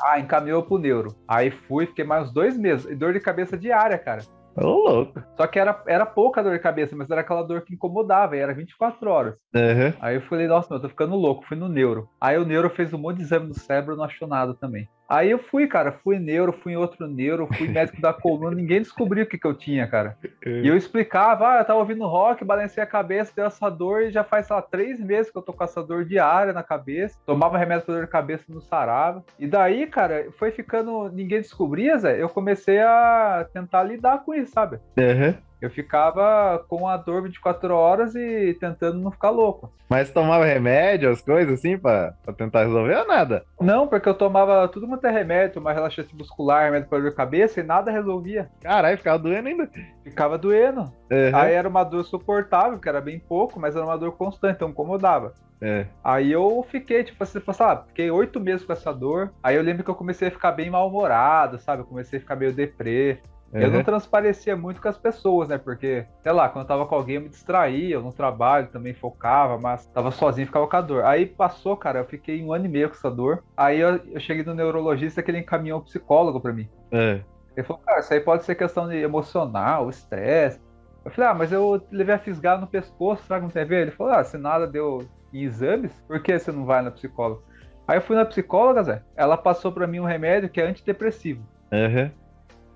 Ah, 0.00 0.18
encaminhou 0.18 0.62
pro 0.62 0.78
neuro. 0.78 1.14
Aí 1.26 1.50
fui, 1.50 1.86
fiquei 1.86 2.04
mais 2.04 2.28
uns 2.28 2.32
dois 2.32 2.56
meses. 2.56 2.86
E 2.90 2.94
dor 2.94 3.12
de 3.12 3.20
cabeça 3.20 3.56
diária, 3.56 3.98
cara. 3.98 4.22
Ô, 4.56 4.66
louco. 4.66 5.22
Só 5.36 5.46
que 5.46 5.58
era, 5.58 5.82
era 5.86 6.04
pouca 6.04 6.42
dor 6.42 6.52
de 6.52 6.58
cabeça, 6.58 6.94
mas 6.94 7.10
era 7.10 7.22
aquela 7.22 7.42
dor 7.42 7.62
que 7.62 7.74
incomodava, 7.74 8.36
e 8.36 8.40
era 8.40 8.54
24 8.54 9.10
horas. 9.10 9.34
Uhum. 9.54 9.92
Aí 10.00 10.16
eu 10.16 10.22
falei, 10.22 10.46
nossa, 10.46 10.74
eu 10.74 10.80
tô 10.80 10.88
ficando 10.88 11.16
louco, 11.16 11.44
fui 11.46 11.56
no 11.56 11.68
neuro. 11.68 12.08
Aí 12.20 12.36
o 12.36 12.44
neuro 12.44 12.68
fez 12.70 12.92
um 12.92 12.98
monte 12.98 13.18
de 13.18 13.22
exame 13.22 13.48
no 13.48 13.54
cérebro, 13.54 13.96
não 13.96 14.04
achou 14.04 14.28
nada 14.28 14.54
também. 14.54 14.88
Aí 15.08 15.30
eu 15.30 15.38
fui, 15.38 15.66
cara, 15.66 15.92
fui 15.92 16.18
neuro, 16.18 16.52
fui 16.52 16.72
em 16.72 16.76
outro 16.76 17.06
neuro, 17.06 17.46
fui 17.52 17.68
médico 17.68 18.00
da 18.00 18.12
coluna, 18.12 18.56
ninguém 18.56 18.80
descobriu 18.80 19.24
o 19.24 19.26
que, 19.26 19.38
que 19.38 19.46
eu 19.46 19.54
tinha, 19.54 19.86
cara. 19.86 20.16
E 20.44 20.66
eu 20.66 20.76
explicava, 20.76 21.48
ah, 21.48 21.58
eu 21.58 21.64
tava 21.64 21.78
ouvindo 21.78 22.06
rock, 22.06 22.44
balancei 22.44 22.82
a 22.82 22.86
cabeça, 22.86 23.32
deu 23.34 23.44
essa 23.44 23.68
dor, 23.68 24.02
e 24.02 24.10
já 24.10 24.24
faz, 24.24 24.46
sei 24.46 24.56
lá, 24.56 24.62
três 24.62 24.98
meses 25.00 25.30
que 25.30 25.36
eu 25.36 25.42
tô 25.42 25.52
com 25.52 25.64
essa 25.64 25.82
dor 25.82 26.04
diária 26.04 26.52
na 26.52 26.62
cabeça. 26.62 27.18
Tomava 27.26 27.58
remédio 27.58 27.84
pra 27.84 27.94
dor 27.94 28.04
de 28.04 28.10
cabeça 28.10 28.44
no 28.48 28.60
sarava. 28.60 29.22
E 29.38 29.46
daí, 29.46 29.86
cara, 29.86 30.28
foi 30.38 30.50
ficando, 30.50 31.10
ninguém 31.10 31.40
descobria, 31.40 31.98
Zé, 31.98 32.20
eu 32.20 32.28
comecei 32.28 32.80
a 32.80 33.46
tentar 33.52 33.82
lidar 33.82 34.24
com 34.24 34.34
isso, 34.34 34.52
sabe? 34.52 34.78
Uhum. 34.96 35.34
Eu 35.62 35.70
ficava 35.70 36.58
com 36.68 36.88
a 36.88 36.96
dor 36.96 37.22
24 37.22 37.72
horas 37.72 38.16
e 38.16 38.52
tentando 38.58 38.98
não 38.98 39.12
ficar 39.12 39.30
louco. 39.30 39.72
Mas 39.88 40.10
tomava 40.10 40.44
remédio, 40.44 41.08
as 41.08 41.20
coisas 41.20 41.54
assim, 41.54 41.78
pra, 41.78 42.14
pra 42.24 42.34
tentar 42.34 42.64
resolver 42.64 42.96
ou 42.96 43.06
nada? 43.06 43.44
Não, 43.60 43.86
porque 43.86 44.08
eu 44.08 44.14
tomava 44.14 44.66
tudo 44.66 44.88
quanto 44.88 45.06
é 45.06 45.10
remédio, 45.12 45.60
uma 45.60 45.72
relaxante 45.72 46.16
muscular, 46.16 46.64
remédio 46.64 46.88
para 46.88 46.98
dor 46.98 47.10
de 47.10 47.16
cabeça 47.16 47.60
e 47.60 47.62
nada 47.62 47.92
resolvia. 47.92 48.50
Caralho, 48.60 48.98
ficava 48.98 49.20
doendo 49.20 49.48
ainda. 49.48 49.70
Ficava 50.02 50.36
doendo. 50.36 50.80
Uhum. 50.80 51.30
Aí 51.32 51.54
era 51.54 51.68
uma 51.68 51.84
dor 51.84 52.04
suportável, 52.04 52.80
que 52.80 52.88
era 52.88 53.00
bem 53.00 53.20
pouco, 53.20 53.60
mas 53.60 53.76
era 53.76 53.84
uma 53.84 53.96
dor 53.96 54.10
constante, 54.16 54.56
então 54.56 54.70
incomodava. 54.70 55.32
É. 55.60 55.86
Aí 56.02 56.32
eu 56.32 56.66
fiquei, 56.68 57.04
tipo 57.04 57.22
assim, 57.22 57.40
sabe, 57.52 57.86
fiquei 57.86 58.10
oito 58.10 58.40
meses 58.40 58.66
com 58.66 58.72
essa 58.72 58.92
dor. 58.92 59.32
Aí 59.40 59.54
eu 59.54 59.62
lembro 59.62 59.84
que 59.84 59.90
eu 59.90 59.94
comecei 59.94 60.26
a 60.26 60.32
ficar 60.32 60.50
bem 60.50 60.68
mal-humorado, 60.68 61.60
sabe? 61.60 61.82
Eu 61.82 61.86
comecei 61.86 62.18
a 62.18 62.20
ficar 62.20 62.34
meio 62.34 62.52
deprê. 62.52 63.20
Uhum. 63.52 63.60
Eu 63.60 63.70
não 63.70 63.84
transparecia 63.84 64.56
muito 64.56 64.80
com 64.80 64.88
as 64.88 64.96
pessoas, 64.96 65.48
né? 65.48 65.58
Porque, 65.58 66.06
sei 66.22 66.32
lá, 66.32 66.48
quando 66.48 66.64
eu 66.64 66.68
tava 66.68 66.86
com 66.86 66.94
alguém 66.94 67.16
eu 67.16 67.22
me 67.22 67.28
distraía, 67.28 67.94
eu 67.94 68.02
no 68.02 68.12
trabalho 68.12 68.68
também 68.68 68.94
focava, 68.94 69.58
mas 69.58 69.86
tava 69.88 70.10
sozinho 70.10 70.46
ficava 70.46 70.66
com 70.66 70.76
a 70.76 70.80
dor. 70.80 71.04
Aí 71.04 71.26
passou, 71.26 71.76
cara, 71.76 72.00
eu 72.00 72.04
fiquei 72.06 72.42
um 72.42 72.52
ano 72.52 72.64
e 72.64 72.68
meio 72.68 72.88
com 72.88 72.94
essa 72.94 73.10
dor. 73.10 73.44
Aí 73.54 73.78
eu, 73.78 74.00
eu 74.10 74.20
cheguei 74.20 74.42
no 74.42 74.54
neurologista 74.54 75.22
que 75.22 75.30
ele 75.30 75.38
encaminhou 75.38 75.80
um 75.80 75.84
psicólogo 75.84 76.40
pra 76.40 76.52
mim. 76.52 76.68
É. 76.90 77.20
Ele 77.54 77.66
falou, 77.66 77.82
cara, 77.82 78.00
isso 78.00 78.14
aí 78.14 78.20
pode 78.20 78.44
ser 78.44 78.54
questão 78.54 78.88
de 78.88 78.96
emocional, 78.96 79.90
estresse. 79.90 80.58
Eu 81.04 81.10
falei, 81.10 81.30
ah, 81.30 81.34
mas 81.34 81.52
eu 81.52 81.82
levei 81.90 82.14
a 82.14 82.18
fisgada 82.18 82.60
no 82.60 82.66
pescoço, 82.66 83.24
será 83.24 83.38
que 83.38 83.44
não 83.44 83.50
tem 83.50 83.62
a 83.62 83.66
ver? 83.66 83.82
Ele 83.82 83.90
falou, 83.90 84.14
ah, 84.14 84.24
se 84.24 84.38
nada 84.38 84.66
deu 84.66 85.06
em 85.32 85.42
exames, 85.42 85.92
por 86.06 86.22
que 86.22 86.38
você 86.38 86.50
não 86.50 86.64
vai 86.64 86.80
na 86.80 86.90
psicóloga? 86.90 87.42
Aí 87.86 87.98
eu 87.98 88.02
fui 88.02 88.16
na 88.16 88.24
psicóloga, 88.24 88.82
Zé, 88.82 89.02
ela 89.16 89.36
passou 89.36 89.72
para 89.72 89.86
mim 89.86 90.00
um 90.00 90.04
remédio 90.04 90.48
que 90.48 90.60
é 90.60 90.66
antidepressivo. 90.66 91.44
Uhum. 91.72 92.10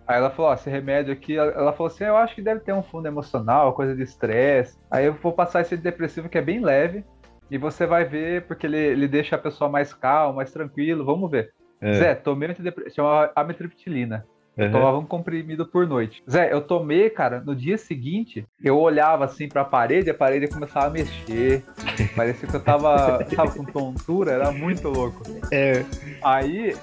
Aí 0.07 0.17
ela 0.19 0.31
falou, 0.31 0.51
ó, 0.51 0.55
esse 0.55 0.71
remédio 0.71 1.13
aqui, 1.13 1.37
ela 1.37 1.73
falou 1.73 1.89
assim, 1.89 2.05
eu 2.05 2.17
acho 2.17 2.35
que 2.35 2.43
deve 2.43 2.61
ter 2.61 2.73
um 2.73 2.83
fundo 2.83 3.07
emocional, 3.09 3.73
coisa 3.73 3.95
de 3.95 4.03
estresse. 4.03 4.79
Aí 4.91 5.07
eu 5.07 5.15
vou 5.15 5.33
passar 5.33 5.63
esse 5.63 5.77
depressivo 5.77 6.29
que 6.29 6.39
é 6.39 6.43
bem 6.43 6.61
leve, 6.61 7.05
e 7.51 7.59
você 7.59 7.87
vai 7.87 8.05
ver, 8.05 8.43
porque 8.43 8.67
ele, 8.67 8.77
ele 8.79 9.09
deixa 9.09 9.37
a 9.37 9.39
pessoa 9.39 9.69
mais 9.71 9.93
calma, 9.93 10.37
mais 10.37 10.53
tranquilo, 10.53 11.05
vamos 11.05 11.31
ver. 11.31 11.53
É. 11.81 11.93
Zé, 11.93 12.15
tomei 12.15 12.49
antidepressivo, 12.51 12.95
chama 12.95 13.31
amitriptilina. 13.35 14.25
Eu 14.57 14.65
Uhum. 14.67 14.73
tomava 14.73 14.99
um 14.99 15.05
comprimido 15.05 15.67
por 15.67 15.87
noite. 15.87 16.23
Zé, 16.29 16.51
eu 16.51 16.63
tomei, 16.63 17.11
cara, 17.11 17.41
no 17.45 17.55
dia 17.55 17.77
seguinte, 17.77 18.47
eu 18.65 18.79
olhava 18.79 19.27
assim 19.27 19.47
pra 19.49 19.67
parede, 19.67 20.09
a 20.09 20.15
parede 20.15 20.49
começava 20.49 20.87
a 20.87 20.91
mexer. 20.91 21.63
Parecia 22.17 22.49
que 22.49 22.57
eu 22.57 22.61
tava, 22.63 23.23
tava 23.37 23.53
com 23.53 23.65
tontura, 23.67 24.33
era 24.33 24.51
muito 24.51 24.89
louco. 24.89 25.23
É. 25.53 25.85
Aí, 26.25 26.75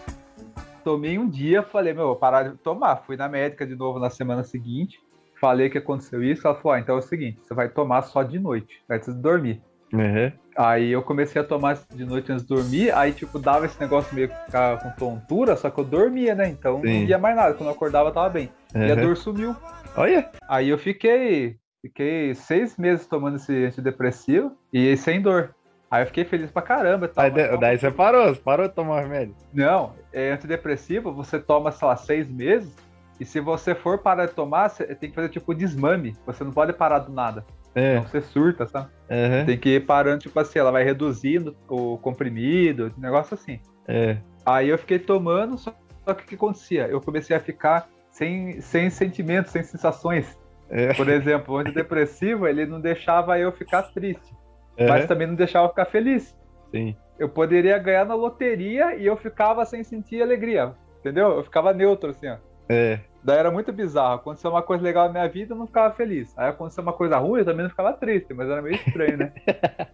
tomei 0.83 1.17
um 1.17 1.29
dia, 1.29 1.63
falei, 1.63 1.93
meu, 1.93 2.07
vou 2.07 2.15
parar 2.15 2.43
de 2.49 2.57
tomar. 2.57 2.97
Fui 3.05 3.15
na 3.15 3.27
médica 3.29 3.65
de 3.65 3.75
novo 3.75 3.99
na 3.99 4.09
semana 4.09 4.43
seguinte, 4.43 4.97
falei 5.39 5.69
que 5.69 5.77
aconteceu 5.77 6.23
isso. 6.23 6.45
Ela 6.47 6.55
falou, 6.55 6.73
ah, 6.73 6.79
então 6.79 6.95
é 6.95 6.99
o 6.99 7.01
seguinte, 7.01 7.39
você 7.43 7.53
vai 7.53 7.69
tomar 7.69 8.01
só 8.03 8.23
de 8.23 8.39
noite, 8.39 8.73
antes 8.89 9.13
de 9.13 9.21
dormir. 9.21 9.61
Uhum. 9.93 10.31
Aí 10.55 10.91
eu 10.91 11.01
comecei 11.01 11.41
a 11.41 11.45
tomar 11.45 11.79
de 11.91 12.05
noite 12.05 12.31
antes 12.31 12.45
de 12.45 12.55
dormir, 12.55 12.91
aí 12.93 13.11
tipo, 13.11 13.39
dava 13.39 13.65
esse 13.65 13.79
negócio 13.79 14.13
meio 14.13 14.29
que 14.29 14.35
ficar 14.45 14.79
com 14.81 14.89
tontura, 14.91 15.55
só 15.55 15.69
que 15.69 15.79
eu 15.79 15.83
dormia, 15.83 16.35
né? 16.35 16.47
Então 16.49 16.81
Sim. 16.81 16.99
não 16.99 17.05
via 17.07 17.17
mais 17.17 17.35
nada. 17.35 17.53
Quando 17.55 17.69
eu 17.69 17.75
acordava, 17.75 18.11
tava 18.11 18.29
bem. 18.29 18.49
E 18.75 18.91
a 18.91 18.95
Uhum. 18.95 19.01
dor 19.01 19.17
sumiu. 19.17 19.55
Olha, 19.95 20.29
Aí 20.47 20.69
eu 20.69 20.77
fiquei, 20.77 21.57
fiquei 21.81 22.35
seis 22.35 22.77
meses 22.77 23.07
tomando 23.07 23.35
esse 23.37 23.65
antidepressivo 23.65 24.51
e 24.71 24.95
sem 24.97 25.21
dor. 25.21 25.55
Aí 25.93 26.01
eu 26.01 26.07
fiquei 26.07 26.25
feliz 26.25 26.49
pra 26.49 26.61
caramba. 26.63 27.07
tal, 27.07 27.23
aí 27.25 27.31
mas 27.31 27.59
daí 27.59 27.77
você 27.77 27.91
parou, 27.91 28.33
você 28.33 28.41
parou 28.41 28.67
de 28.67 28.73
tomar 28.73 29.01
remédio. 29.01 29.35
Não, 29.53 29.93
é 30.11 30.31
antidepressivo, 30.31 31.13
você 31.13 31.39
toma, 31.39 31.71
sei 31.71 31.87
lá, 31.87 31.95
seis 31.95 32.27
meses, 32.27 32.73
e 33.19 33.25
se 33.25 33.39
você 33.39 33.75
for 33.75 33.99
parar 33.99 34.25
de 34.25 34.33
tomar, 34.33 34.69
você 34.69 34.85
tem 34.95 35.09
que 35.09 35.15
fazer 35.15 35.29
tipo 35.29 35.53
desmame. 35.53 36.15
Você 36.25 36.43
não 36.43 36.51
pode 36.51 36.73
parar 36.73 36.97
do 36.99 37.13
nada. 37.13 37.45
É, 37.75 37.97
Então 37.97 38.07
você 38.09 38.21
surta, 38.21 38.65
sabe? 38.65 38.87
aham, 39.09 39.45
Tem 39.45 39.57
que 39.57 39.75
ir 39.75 39.85
parando, 39.85 40.19
tipo 40.21 40.39
assim, 40.39 40.57
ela 40.57 40.71
vai 40.71 40.83
reduzindo 40.83 41.55
o 41.69 41.97
comprimido, 41.99 42.91
um 42.97 43.01
negócio 43.01 43.35
assim. 43.35 43.59
é. 43.87 44.17
Aí 44.45 44.69
eu 44.69 44.77
fiquei 44.79 44.97
tomando, 44.99 45.57
só 45.57 45.73
só 46.05 46.13
que 46.13 46.23
o 46.23 46.27
que 46.27 46.35
acontecia? 46.35 46.87
Eu 46.87 46.99
comecei 46.99 47.33
a 47.35 47.39
ficar 47.39 47.87
sem, 48.11 48.59
sem 48.61 48.89
sentimentos, 48.89 49.51
sem 49.53 49.63
sensações. 49.63 50.37
É. 50.69 50.93
Por 50.95 51.07
exemplo, 51.07 51.53
o 51.53 51.57
antidepressivo, 51.59 52.45
ele 52.47 52.65
não 52.65 52.81
deixava 52.81 53.37
eu 53.39 53.51
ficar 53.53 53.83
triste, 53.83 54.33
aham, 54.79 54.87
mas 54.89 55.05
também 55.07 55.27
não 55.27 55.35
deixava 55.35 55.65
eu 55.65 55.69
ficar 55.69 55.85
feliz. 55.85 56.37
Sim. 56.71 56.95
Eu 57.19 57.29
poderia 57.29 57.77
ganhar 57.77 58.05
na 58.05 58.15
loteria 58.15 58.95
e 58.95 59.05
eu 59.05 59.15
ficava 59.15 59.63
sem 59.65 59.83
sentir 59.83 60.21
alegria, 60.21 60.73
entendeu? 60.99 61.29
Eu 61.31 61.43
ficava 61.43 61.73
neutro, 61.73 62.09
assim, 62.09 62.27
ó. 62.27 62.37
É. 62.69 62.99
Daí 63.23 63.37
era 63.37 63.51
muito 63.51 63.71
bizarro. 63.71 64.15
Aconteceu 64.15 64.49
uma 64.51 64.61
coisa 64.63 64.83
legal 64.83 65.05
na 65.05 65.11
minha 65.13 65.29
vida, 65.29 65.53
eu 65.53 65.57
não 65.57 65.67
ficava 65.67 65.93
feliz. 65.93 66.37
Aí 66.37 66.49
aconteceu 66.49 66.81
uma 66.81 66.93
coisa 66.93 67.17
ruim, 67.17 67.39
eu 67.39 67.45
também 67.45 67.63
não 67.63 67.69
ficava 67.69 67.93
triste, 67.93 68.33
mas 68.33 68.49
era 68.49 68.61
meio 68.61 68.75
estranho, 68.75 69.17
né? 69.17 69.33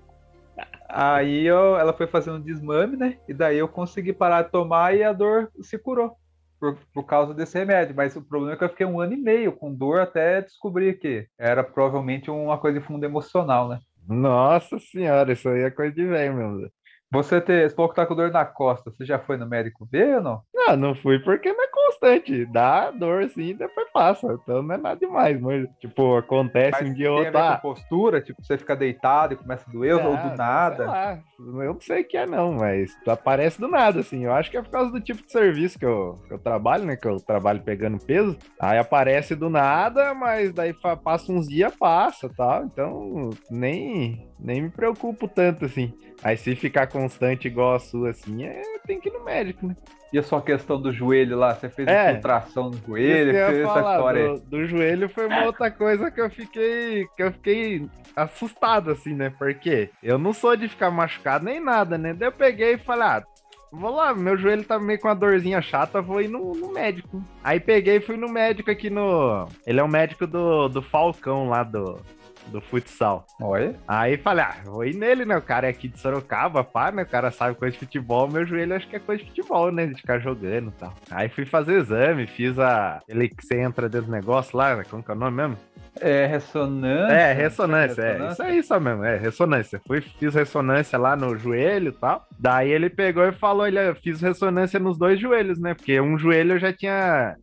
Aí 0.88 1.46
eu- 1.46 1.78
ela 1.78 1.94
foi 1.94 2.08
fazendo 2.08 2.38
um 2.38 2.42
desmame, 2.42 2.98
né? 2.98 3.18
E 3.28 3.34
daí 3.34 3.58
eu 3.58 3.68
consegui 3.68 4.12
parar 4.12 4.44
de 4.44 4.52
tomar 4.52 4.96
e 4.96 5.04
a 5.04 5.14
dor 5.14 5.50
se 5.62 5.78
curou. 5.78 6.16
Por, 6.60 6.78
por 6.94 7.04
causa 7.04 7.34
desse 7.34 7.58
remédio. 7.58 7.96
Mas 7.96 8.16
o 8.18 8.22
problema 8.22 8.54
é 8.54 8.58
que 8.58 8.64
eu 8.66 8.70
fiquei 8.70 8.86
um 8.86 9.00
ano 9.00 9.14
e 9.14 9.18
meio 9.18 9.52
com 9.54 9.74
dor 9.74 10.02
até 10.02 10.42
descobrir 10.42 11.00
que 11.00 11.26
era 11.38 11.64
provavelmente 11.64 12.30
uma 12.30 12.58
coisa 12.58 12.80
de 12.80 12.86
fundo 12.86 13.06
emocional, 13.06 13.70
né? 13.70 13.80
Nossa 14.10 14.78
senhora, 14.80 15.32
isso 15.34 15.48
aí 15.50 15.62
é 15.62 15.72
coisa 15.72 15.94
de 15.96 16.06
velho 16.06 16.36
mesmo. 16.36 16.72
Você 17.12 17.42
ter, 17.42 17.70
você 17.70 17.76
falou 17.76 17.90
que 17.90 17.96
tá 17.96 18.06
com 18.06 18.16
dor 18.16 18.32
na 18.32 18.46
costa, 18.46 18.92
você 18.92 19.04
já 19.04 19.18
foi 19.18 19.36
no 19.36 19.48
médico 19.48 19.88
ver 19.92 20.18
ou 20.18 20.22
não? 20.22 20.42
Não, 20.54 20.78
não 20.78 20.96
fui 20.96 21.18
porque 21.20 21.52
não 21.52 21.64
é 21.64 21.68
constante. 21.68 22.46
Dá 22.46 22.92
dor 22.92 23.28
sim 23.30 23.50
e 23.50 23.54
depois 23.54 23.88
passa. 23.92 24.28
Então 24.44 24.62
não 24.62 24.76
é 24.76 24.78
nada 24.78 25.00
demais, 25.00 25.40
mas 25.42 25.68
tipo, 25.80 26.16
acontece 26.16 26.84
um 26.84 26.94
dia 26.94 27.12
ou 27.12 27.18
outro. 27.18 27.32
com 27.32 27.38
ah, 27.40 27.58
postura, 27.58 28.22
tipo, 28.22 28.44
você 28.44 28.60
fica 28.60 28.76
deitado 28.76 29.34
e 29.34 29.38
começa 29.38 29.68
a 29.68 29.72
doer, 29.72 29.96
ou 29.96 30.14
Ah, 30.14 30.28
do 30.28 30.38
nada. 30.38 30.86
lá, 30.86 31.20
eu 31.40 31.74
não 31.74 31.82
sei 31.82 32.02
o 32.02 32.08
que 32.08 32.16
é 32.16 32.28
não, 32.28 32.54
mas 32.54 32.96
aparece 33.08 33.60
do 33.60 33.68
nada, 33.68 34.02
assim. 34.02 34.26
Eu 34.26 34.34
acho 34.34 34.52
que 34.52 34.58
é 34.58 34.62
por 34.62 34.70
causa 34.70 34.92
do 34.92 35.02
tipo 35.02 35.24
de 35.26 35.32
serviço 35.32 35.80
que 35.80 35.86
eu, 35.86 36.14
que 36.28 36.34
eu 36.36 36.40
trabalho, 36.40 36.86
né? 36.86 36.96
Que 36.96 37.08
eu 37.08 37.18
trabalho 37.18 37.62
pegando 37.64 37.98
peso. 37.98 38.38
Aí 38.60 38.78
aparece 38.78 39.36
do 39.36 39.50
nada, 39.50 40.14
mas 40.14 40.54
daí 40.54 40.76
passa 41.04 41.32
uns 41.32 41.48
dias, 41.48 41.76
passa, 41.76 42.30
tal. 42.38 42.66
Então 42.66 43.30
nem, 43.50 44.29
nem 44.40 44.62
me 44.62 44.70
preocupo 44.70 45.28
tanto, 45.28 45.66
assim. 45.66 45.94
Aí 46.24 46.36
se 46.38 46.56
ficar 46.56 46.88
constante 46.88 47.48
igual 47.48 47.76
a 47.76 47.80
sua, 47.80 48.10
assim, 48.12 48.44
é, 48.44 48.62
tem 48.86 49.00
que 49.00 49.10
ir 49.10 49.14
no 49.14 49.24
médico, 49.24 49.68
né? 49.68 49.76
E 50.12 50.18
a 50.18 50.24
sua 50.24 50.42
questão 50.42 50.82
do 50.82 50.92
joelho 50.92 51.38
lá? 51.38 51.54
Você 51.54 51.70
fez 51.70 51.88
É. 51.88 52.10
infiltração 52.12 52.72
no 52.72 52.78
joelho? 52.78 53.32
fez 53.32 53.58
essa 53.60 53.74
falar, 53.74 53.96
história 53.96 54.22
aí. 54.24 54.34
do, 54.34 54.40
do 54.42 54.66
joelho 54.68 55.08
foi 55.10 55.28
uma 55.28 55.46
outra 55.46 55.70
coisa 55.70 56.10
que 56.10 56.20
eu 56.20 56.30
fiquei 56.32 57.06
que 57.16 57.22
eu 57.24 57.32
fiquei 57.32 57.88
assustado 58.16 58.90
assim, 58.92 59.14
né? 59.14 59.32
Porque 59.38 59.90
eu 60.02 60.18
não 60.18 60.34
sou 60.34 60.56
de 60.56 60.68
ficar 60.68 60.90
machucado 60.92 61.46
nem 61.46 61.60
nada, 61.60 61.98
né? 61.98 62.14
Daí 62.14 62.28
eu 62.28 62.32
peguei 62.32 62.74
e 62.74 62.78
falei, 62.80 63.04
ah, 63.08 63.24
vou 63.72 63.92
lá, 63.96 64.12
meu 64.14 64.36
joelho 64.36 64.64
tá 64.64 64.80
meio 64.80 65.00
com 65.00 65.08
uma 65.08 65.16
dorzinha 65.16 65.62
chata, 65.62 66.02
vou 66.02 66.20
ir 66.22 66.28
no, 66.28 66.54
no 66.56 66.74
médico. 66.74 67.24
Aí 67.44 67.60
peguei 67.60 67.98
e 67.98 68.02
fui 68.02 68.18
no 68.18 68.28
médico 68.28 68.72
aqui 68.72 68.90
no, 68.90 69.48
ele 69.66 69.80
é 69.80 69.84
o 69.84 69.88
médico 69.88 70.26
do, 70.26 70.68
do 70.70 70.82
Falcão 70.82 71.50
lá 71.50 71.62
do 71.64 71.98
do 72.50 72.62
futsal. 72.62 73.26
Olha. 73.42 73.76
Aí 73.88 74.18
falei, 74.18 74.46
ah, 74.46 74.56
vou 74.66 74.86
ir 74.86 74.96
nele, 74.96 75.26
né? 75.26 75.38
O 75.38 75.42
cara 75.42 75.68
é 75.68 75.70
aqui 75.70 75.88
de 75.88 76.00
Sorocaba, 76.00 76.64
pá, 76.64 76.92
né? 76.92 77.04
O 77.04 77.08
cara 77.08 77.32
sabe 77.32 77.56
coisa 77.56 77.74
de 77.74 77.80
futebol, 77.80 78.30
meu 78.30 78.46
joelho 78.46 78.76
acho 78.76 78.88
que 78.88 78.96
é 78.96 79.00
coisa 79.00 79.24
de 79.24 79.30
futebol, 79.30 79.72
né? 79.72 79.86
De 79.86 79.96
ficar 79.96 80.20
jogando 80.20 80.70
e 80.70 80.80
tal. 80.80 80.94
Aí 81.12 81.30
fui 81.30 81.46
fazer 81.46 81.80
exame, 81.80 82.28
fiz 82.28 82.58
a. 82.60 83.00
Ele 83.08 83.30
que 83.30 83.46
você 83.46 83.60
entra 83.60 83.88
dentro 83.88 84.08
do 84.08 84.12
negócio 84.12 84.58
lá, 84.58 84.84
como 84.84 85.04
que 85.04 85.12
é 85.12 85.14
o 85.14 85.18
nome 85.18 85.38
mesmo? 85.38 85.58
É 86.00 86.26
ressonância. 86.26 87.14
É, 87.14 87.34
ressonância, 87.34 88.02
é. 88.02 88.12
Ressonância? 88.12 88.34
Isso 88.34 88.44
aí 88.44 88.64
só 88.64 88.80
mesmo, 88.80 89.04
é, 89.04 89.18
ressonância. 89.18 89.82
Fui, 89.86 90.02
fiz 90.02 90.34
ressonância 90.34 90.98
lá 90.98 91.16
no 91.16 91.38
joelho 91.38 91.90
e 91.90 91.92
tal. 91.92 92.26
Daí 92.38 92.72
ele 92.72 92.90
pegou 92.90 93.26
e 93.26 93.32
falou: 93.32 93.68
ele, 93.68 93.80
eu 93.80 93.96
fiz 93.96 94.22
ressonância 94.22 94.80
nos 94.80 94.98
dois 94.98 95.20
joelhos, 95.20 95.60
né? 95.60 95.74
Porque 95.74 96.00
um 96.00 96.18
joelho 96.18 96.54
eu 96.54 96.60
já 96.60 96.72
tinha 96.72 97.36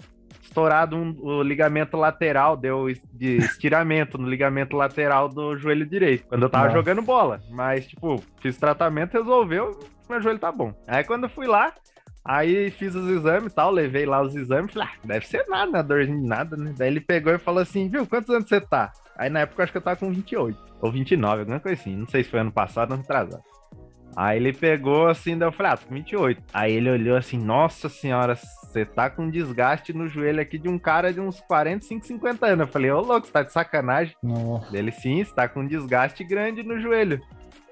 estourado 0.56 0.96
um- 0.96 1.14
o 1.20 1.42
ligamento 1.42 1.96
lateral, 1.98 2.56
deu 2.56 2.86
de 3.12 3.36
estiramento 3.36 4.16
no 4.16 4.26
ligamento 4.26 4.74
lateral 4.74 5.28
do 5.28 5.56
joelho 5.58 5.84
direito, 5.84 6.26
quando 6.26 6.44
eu 6.44 6.48
tava 6.48 6.64
Nossa. 6.64 6.76
jogando 6.78 7.02
bola. 7.02 7.40
Mas, 7.50 7.86
tipo, 7.86 8.22
fiz 8.40 8.56
tratamento, 8.56 9.12
resolveu, 9.12 9.78
meu 10.08 10.20
joelho 10.22 10.38
tá 10.38 10.50
bom. 10.50 10.72
Aí 10.88 11.04
quando 11.04 11.24
eu 11.24 11.30
fui 11.30 11.46
lá, 11.46 11.72
Aí 12.28 12.72
fiz 12.72 12.92
os 12.92 13.08
exames 13.08 13.52
e 13.52 13.54
tal, 13.54 13.70
levei 13.70 14.04
lá 14.04 14.20
os 14.20 14.34
exames, 14.34 14.72
falei, 14.72 14.88
ah, 14.88 14.98
deve 15.04 15.28
ser 15.28 15.46
nada, 15.46 15.80
né? 15.84 16.04
de 16.04 16.12
nada, 16.12 16.56
né? 16.56 16.74
Daí 16.76 16.88
ele 16.88 16.98
pegou 17.00 17.32
e 17.32 17.38
falou 17.38 17.62
assim, 17.62 17.88
viu, 17.88 18.04
quantos 18.04 18.28
anos 18.34 18.48
você 18.48 18.60
tá? 18.60 18.90
Aí 19.16 19.30
na 19.30 19.42
época 19.42 19.60
eu 19.60 19.62
acho 19.62 19.70
que 19.70 19.78
eu 19.78 19.82
tava 19.82 19.96
com 19.96 20.10
28, 20.10 20.58
ou 20.80 20.90
29, 20.90 21.42
alguma 21.42 21.60
coisa 21.60 21.80
assim, 21.80 21.94
não 21.94 22.08
sei 22.08 22.24
se 22.24 22.30
foi 22.30 22.40
ano 22.40 22.50
passado 22.50 22.90
ou 22.90 22.94
ano 22.94 23.04
atrasado. 23.04 23.44
Aí 24.16 24.38
ele 24.38 24.52
pegou 24.52 25.08
assim, 25.08 25.36
daí 25.36 25.46
eu 25.46 25.52
falei, 25.52 25.72
ah, 25.72 25.76
tô 25.76 25.86
com 25.86 25.94
28. 25.94 26.42
Aí 26.54 26.72
ele 26.72 26.90
olhou 26.90 27.16
assim, 27.16 27.36
nossa 27.36 27.88
senhora, 27.88 28.34
você 28.34 28.84
tá 28.84 29.10
com 29.10 29.30
desgaste 29.30 29.92
no 29.92 30.08
joelho 30.08 30.40
aqui 30.40 30.58
de 30.58 30.68
um 30.68 30.78
cara 30.78 31.12
de 31.12 31.20
uns 31.20 31.38
45, 31.40 32.06
50 32.06 32.46
anos. 32.46 32.66
Eu 32.66 32.72
falei, 32.72 32.90
ô 32.90 33.00
louco, 33.00 33.26
você 33.26 33.32
tá 33.32 33.42
de 33.42 33.52
sacanagem? 33.52 34.16
Nossa. 34.22 34.70
Dele 34.70 34.90
sim, 34.90 35.20
está 35.20 35.46
com 35.46 35.60
um 35.60 35.66
desgaste 35.66 36.24
grande 36.24 36.62
no 36.62 36.80
joelho. 36.80 37.20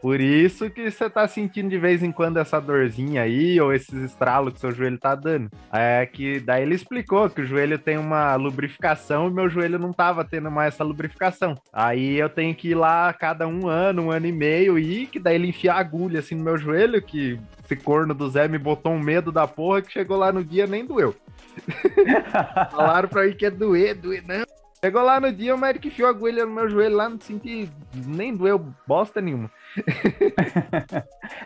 Por 0.04 0.20
isso 0.20 0.68
que 0.68 0.90
você 0.90 1.08
tá 1.08 1.26
sentindo 1.26 1.70
de 1.70 1.78
vez 1.78 2.02
em 2.02 2.12
quando 2.12 2.36
essa 2.36 2.60
dorzinha 2.60 3.22
aí, 3.22 3.58
ou 3.58 3.72
esses 3.72 3.94
estralos 4.02 4.52
que 4.52 4.60
seu 4.60 4.70
joelho 4.70 4.98
tá 4.98 5.14
dando. 5.14 5.50
É 5.72 6.04
que 6.04 6.40
daí 6.40 6.60
ele 6.62 6.74
explicou 6.74 7.30
que 7.30 7.40
o 7.40 7.46
joelho 7.46 7.78
tem 7.78 7.96
uma 7.96 8.34
lubrificação 8.34 9.28
e 9.28 9.32
meu 9.32 9.48
joelho 9.48 9.78
não 9.78 9.94
tava 9.94 10.22
tendo 10.22 10.50
mais 10.50 10.74
essa 10.74 10.84
lubrificação. 10.84 11.54
Aí 11.72 12.18
eu 12.18 12.28
tenho 12.28 12.54
que 12.54 12.68
ir 12.68 12.74
lá 12.74 13.08
a 13.08 13.14
cada 13.14 13.48
um 13.48 13.66
ano, 13.66 14.02
um 14.02 14.10
ano 14.10 14.26
e 14.26 14.32
meio, 14.32 14.78
e 14.78 15.06
que 15.06 15.18
daí 15.18 15.36
ele 15.36 15.48
enfia 15.48 15.72
a 15.72 15.78
agulha 15.78 16.20
assim 16.20 16.34
no 16.34 16.44
meu 16.44 16.58
joelho, 16.58 17.00
que 17.00 17.40
esse 17.64 17.74
corno 17.74 18.12
do 18.12 18.28
Zé 18.28 18.46
me 18.46 18.58
botou 18.58 18.92
um 18.92 19.00
medo 19.00 19.32
da 19.32 19.46
porra 19.46 19.80
que 19.80 19.90
chegou 19.90 20.18
lá 20.18 20.30
no 20.30 20.44
dia 20.44 20.66
nem 20.66 20.84
doeu. 20.84 21.16
Falaram 22.72 23.08
pra 23.08 23.24
mim 23.24 23.32
que 23.32 23.46
ia 23.46 23.50
doer, 23.50 23.94
doer, 23.94 24.22
não. 24.28 24.44
Chegou 24.84 25.00
lá 25.00 25.18
no 25.18 25.32
dia, 25.32 25.54
o 25.54 25.58
médico 25.58 25.86
enfiou 25.86 26.08
a 26.08 26.10
agulha 26.10 26.44
no 26.44 26.52
meu 26.52 26.68
joelho 26.68 26.94
lá, 26.94 27.08
não 27.08 27.18
senti 27.18 27.70
nem 28.06 28.36
doeu 28.36 28.66
bosta 28.86 29.18
nenhuma. 29.18 29.50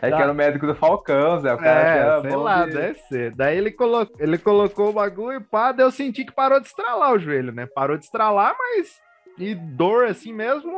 É 0.01 0.09
que 0.11 0.21
era 0.21 0.31
o 0.31 0.35
médico 0.35 0.67
do 0.67 0.75
Falcão, 0.75 1.39
Zé. 1.41 1.53
O 1.53 1.57
cara 1.57 1.83
que 1.83 1.89
É, 1.89 2.01
era 2.01 2.21
sei 2.21 2.35
lá, 2.35 2.65
de- 2.65 2.71
deve 2.73 2.99
ser. 2.99 3.35
Daí 3.35 3.57
ele, 3.57 3.71
colo... 3.71 4.07
ele 4.19 4.37
colocou 4.37 4.89
o 4.89 4.93
bagulho 4.93 5.37
e 5.39 5.43
pá, 5.43 5.71
daí 5.71 5.85
eu 5.85 5.91
senti 5.91 6.23
que 6.25 6.33
parou 6.33 6.59
de 6.59 6.67
estralar 6.67 7.13
o 7.13 7.19
joelho, 7.19 7.51
né? 7.51 7.67
Parou 7.73 7.97
de 7.97 8.05
estralar, 8.05 8.55
mas. 8.57 8.97
E 9.37 9.55
dor 9.55 10.05
assim 10.05 10.33
mesmo 10.33 10.69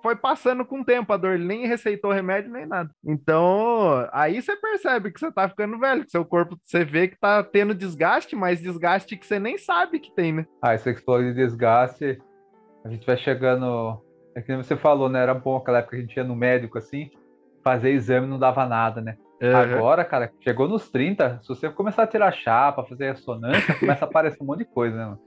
foi 0.00 0.14
passando 0.14 0.64
com 0.64 0.80
o 0.80 0.84
tempo 0.84 1.12
a 1.12 1.16
dor. 1.16 1.34
Ele 1.34 1.46
nem 1.46 1.66
receitou 1.66 2.12
remédio 2.12 2.52
nem 2.52 2.64
nada. 2.64 2.88
Então, 3.04 4.08
aí 4.12 4.40
você 4.40 4.54
percebe 4.54 5.10
que 5.10 5.18
você 5.18 5.32
tá 5.32 5.48
ficando 5.48 5.80
velho, 5.80 6.04
que 6.04 6.10
seu 6.12 6.24
corpo, 6.24 6.56
você 6.62 6.84
vê 6.84 7.08
que 7.08 7.18
tá 7.18 7.42
tendo 7.42 7.74
desgaste, 7.74 8.36
mas 8.36 8.60
desgaste 8.60 9.16
que 9.16 9.26
você 9.26 9.40
nem 9.40 9.58
sabe 9.58 9.98
que 9.98 10.14
tem, 10.14 10.32
né? 10.32 10.46
Ah, 10.62 10.76
isso 10.76 10.84
você 10.84 10.94
falou 11.02 11.22
de 11.22 11.34
desgaste, 11.34 12.22
a 12.84 12.88
gente 12.88 13.04
vai 13.04 13.16
chegando. 13.16 14.00
É 14.34 14.42
que 14.42 14.56
você 14.56 14.76
falou, 14.76 15.08
né? 15.08 15.22
Era 15.22 15.34
bom 15.34 15.56
aquela 15.56 15.78
época 15.78 15.96
que 15.96 16.02
a 16.02 16.06
gente 16.06 16.16
ia 16.16 16.24
no 16.24 16.34
médico 16.34 16.78
assim, 16.78 17.10
fazer 17.62 17.90
exame 17.90 18.26
não 18.26 18.38
dava 18.38 18.66
nada, 18.66 19.00
né? 19.00 19.16
Agora, 19.52 20.04
cara, 20.04 20.32
chegou 20.40 20.68
nos 20.68 20.88
30, 20.90 21.40
se 21.42 21.48
você 21.48 21.68
começar 21.68 22.04
a 22.04 22.06
tirar 22.06 22.32
chapa, 22.32 22.84
fazer 22.84 23.12
ressonância, 23.12 23.74
começa 23.78 24.04
a 24.04 24.08
aparecer 24.08 24.42
um 24.42 24.46
monte 24.46 24.60
de 24.60 24.64
coisa, 24.66 24.96
né, 24.96 25.04
mano? 25.04 25.20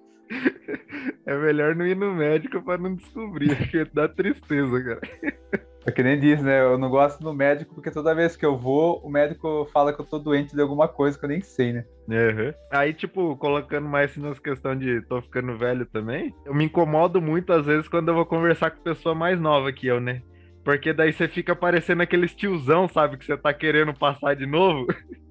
É 1.25 1.35
melhor 1.37 1.75
não 1.75 1.85
ir 1.85 1.95
no 1.95 2.13
médico 2.13 2.61
pra 2.61 2.77
não 2.77 2.95
descobrir, 2.95 3.55
porque 3.57 3.85
dá 3.93 4.07
tristeza, 4.07 4.83
cara. 4.83 5.01
É 5.88 5.91
que 5.91 6.03
nem 6.03 6.20
diz, 6.20 6.44
né? 6.44 6.62
Eu 6.62 6.77
não 6.77 6.89
gosto 6.89 7.24
do 7.24 7.34
médico 7.34 7.74
porque 7.74 7.89
toda 7.89 8.13
vez 8.13 8.36
que 8.36 8.46
eu 8.46 8.58
vou, 8.58 9.00
o 9.06 9.10
médico 9.10 9.70
fala 9.72 9.94
que 9.94 10.01
eu 10.01 10.06
tô 10.06 10.20
doente 10.20 10.53
de 10.53 10.62
alguma 10.62 10.86
coisa 10.86 11.17
que 11.17 11.24
eu 11.24 11.29
nem 11.29 11.39
sei, 11.39 11.72
né? 11.72 11.86
Uhum. 12.10 12.53
Aí, 12.74 12.94
tipo, 12.94 13.38
colocando 13.38 13.88
mais 13.88 14.15
nas 14.17 14.38
questões 14.38 14.79
de 14.79 15.01
tô 15.03 15.22
ficando 15.22 15.58
velho 15.58 15.86
também, 15.86 16.36
eu 16.46 16.53
me 16.53 16.65
incomodo 16.65 17.22
muito 17.22 17.53
às 17.53 17.65
vezes 17.65 17.88
quando 17.88 18.10
eu 18.10 18.15
vou 18.15 18.25
conversar 18.25 18.72
com 18.72 18.84
pessoa 18.84 19.15
mais 19.15 19.39
nova 19.39 19.72
que 19.72 19.88
eu, 19.88 20.01
né? 20.01 20.22
Porque 20.62 20.91
daí 20.91 21.13
você 21.13 21.29
fica 21.29 21.56
parecendo 21.56 22.03
aquele 22.03 22.27
tiozão, 22.27 22.89
sabe? 22.89 23.15
Que 23.15 23.24
você 23.24 23.38
tá 23.38 23.53
querendo 23.53 23.94
passar 23.94 24.36
de 24.36 24.46
novo. 24.46 24.88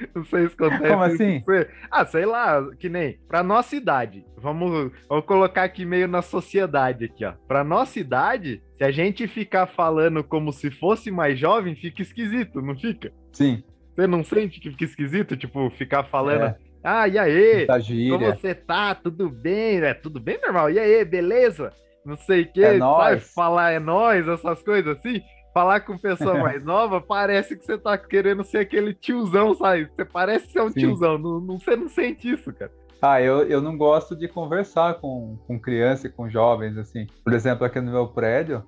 Não 0.14 0.24
sei 0.24 0.48
se 0.48 0.54
acontece. 0.54 0.88
Como 0.88 1.02
assim? 1.02 1.42
Ah, 1.90 2.04
sei 2.06 2.24
lá, 2.26 2.66
que 2.78 2.88
nem 2.88 3.18
pra 3.28 3.42
nossa 3.42 3.76
idade. 3.76 4.24
Vamos, 4.36 4.92
vamos 5.08 5.24
colocar 5.26 5.64
aqui 5.64 5.84
meio 5.84 6.08
na 6.08 6.22
sociedade 6.22 7.04
aqui, 7.04 7.24
ó. 7.24 7.32
Pra 7.46 7.62
nossa 7.62 7.98
idade, 8.00 8.62
se 8.78 8.84
a 8.84 8.90
gente 8.90 9.26
ficar 9.28 9.66
falando 9.66 10.24
como 10.24 10.52
se 10.52 10.70
fosse 10.70 11.10
mais 11.10 11.38
jovem, 11.38 11.74
fica 11.76 12.02
esquisito, 12.02 12.60
não 12.62 12.76
fica? 12.78 13.12
Sim, 13.32 13.62
Você 13.94 14.06
não 14.06 14.24
sente 14.24 14.60
que 14.60 14.70
fica 14.70 14.84
esquisito, 14.84 15.36
tipo, 15.36 15.68
ficar 15.70 16.04
falando, 16.04 16.44
É. 16.44 16.56
ah, 16.82 17.06
e 17.08 17.18
aí? 17.18 17.66
Como 18.10 18.24
você 18.24 18.54
tá? 18.54 18.94
Tudo 18.94 19.28
bem? 19.28 19.80
É 19.82 19.92
tudo 19.94 20.18
bem 20.20 20.38
normal. 20.40 20.70
E 20.70 20.78
aí, 20.78 21.04
beleza? 21.04 21.72
Não 22.04 22.16
sei 22.16 22.42
o 22.42 22.52
que, 22.52 22.62
É 22.62 22.66
sabe? 22.68 22.78
nóis. 22.78 23.34
Falar 23.34 23.72
é 23.72 23.78
nós, 23.78 24.26
essas 24.26 24.62
coisas 24.62 24.96
assim. 24.96 25.20
Falar 25.52 25.80
com 25.80 25.98
pessoa 25.98 26.38
mais 26.38 26.62
nova, 26.64 27.00
parece 27.00 27.56
que 27.56 27.64
você 27.64 27.76
tá 27.76 27.98
querendo 27.98 28.44
ser 28.44 28.58
aquele 28.58 28.94
tiozão, 28.94 29.54
sabe? 29.54 29.90
Você 29.94 30.04
parece 30.04 30.52
ser 30.52 30.62
um 30.62 30.70
Sim. 30.70 30.80
tiozão. 30.80 31.18
Não, 31.18 31.40
não, 31.40 31.58
você 31.58 31.74
não 31.74 31.88
sente 31.88 32.30
isso, 32.30 32.52
cara. 32.52 32.70
Ah, 33.02 33.20
eu, 33.20 33.42
eu 33.44 33.60
não 33.62 33.76
gosto 33.76 34.14
de 34.14 34.28
conversar 34.28 35.00
com, 35.00 35.38
com 35.46 35.58
criança 35.58 36.06
e 36.06 36.10
com 36.10 36.28
jovens, 36.28 36.76
assim. 36.76 37.06
Por 37.24 37.32
exemplo, 37.32 37.64
aqui 37.64 37.80
no 37.80 37.90
meu 37.90 38.08
prédio, 38.08 38.62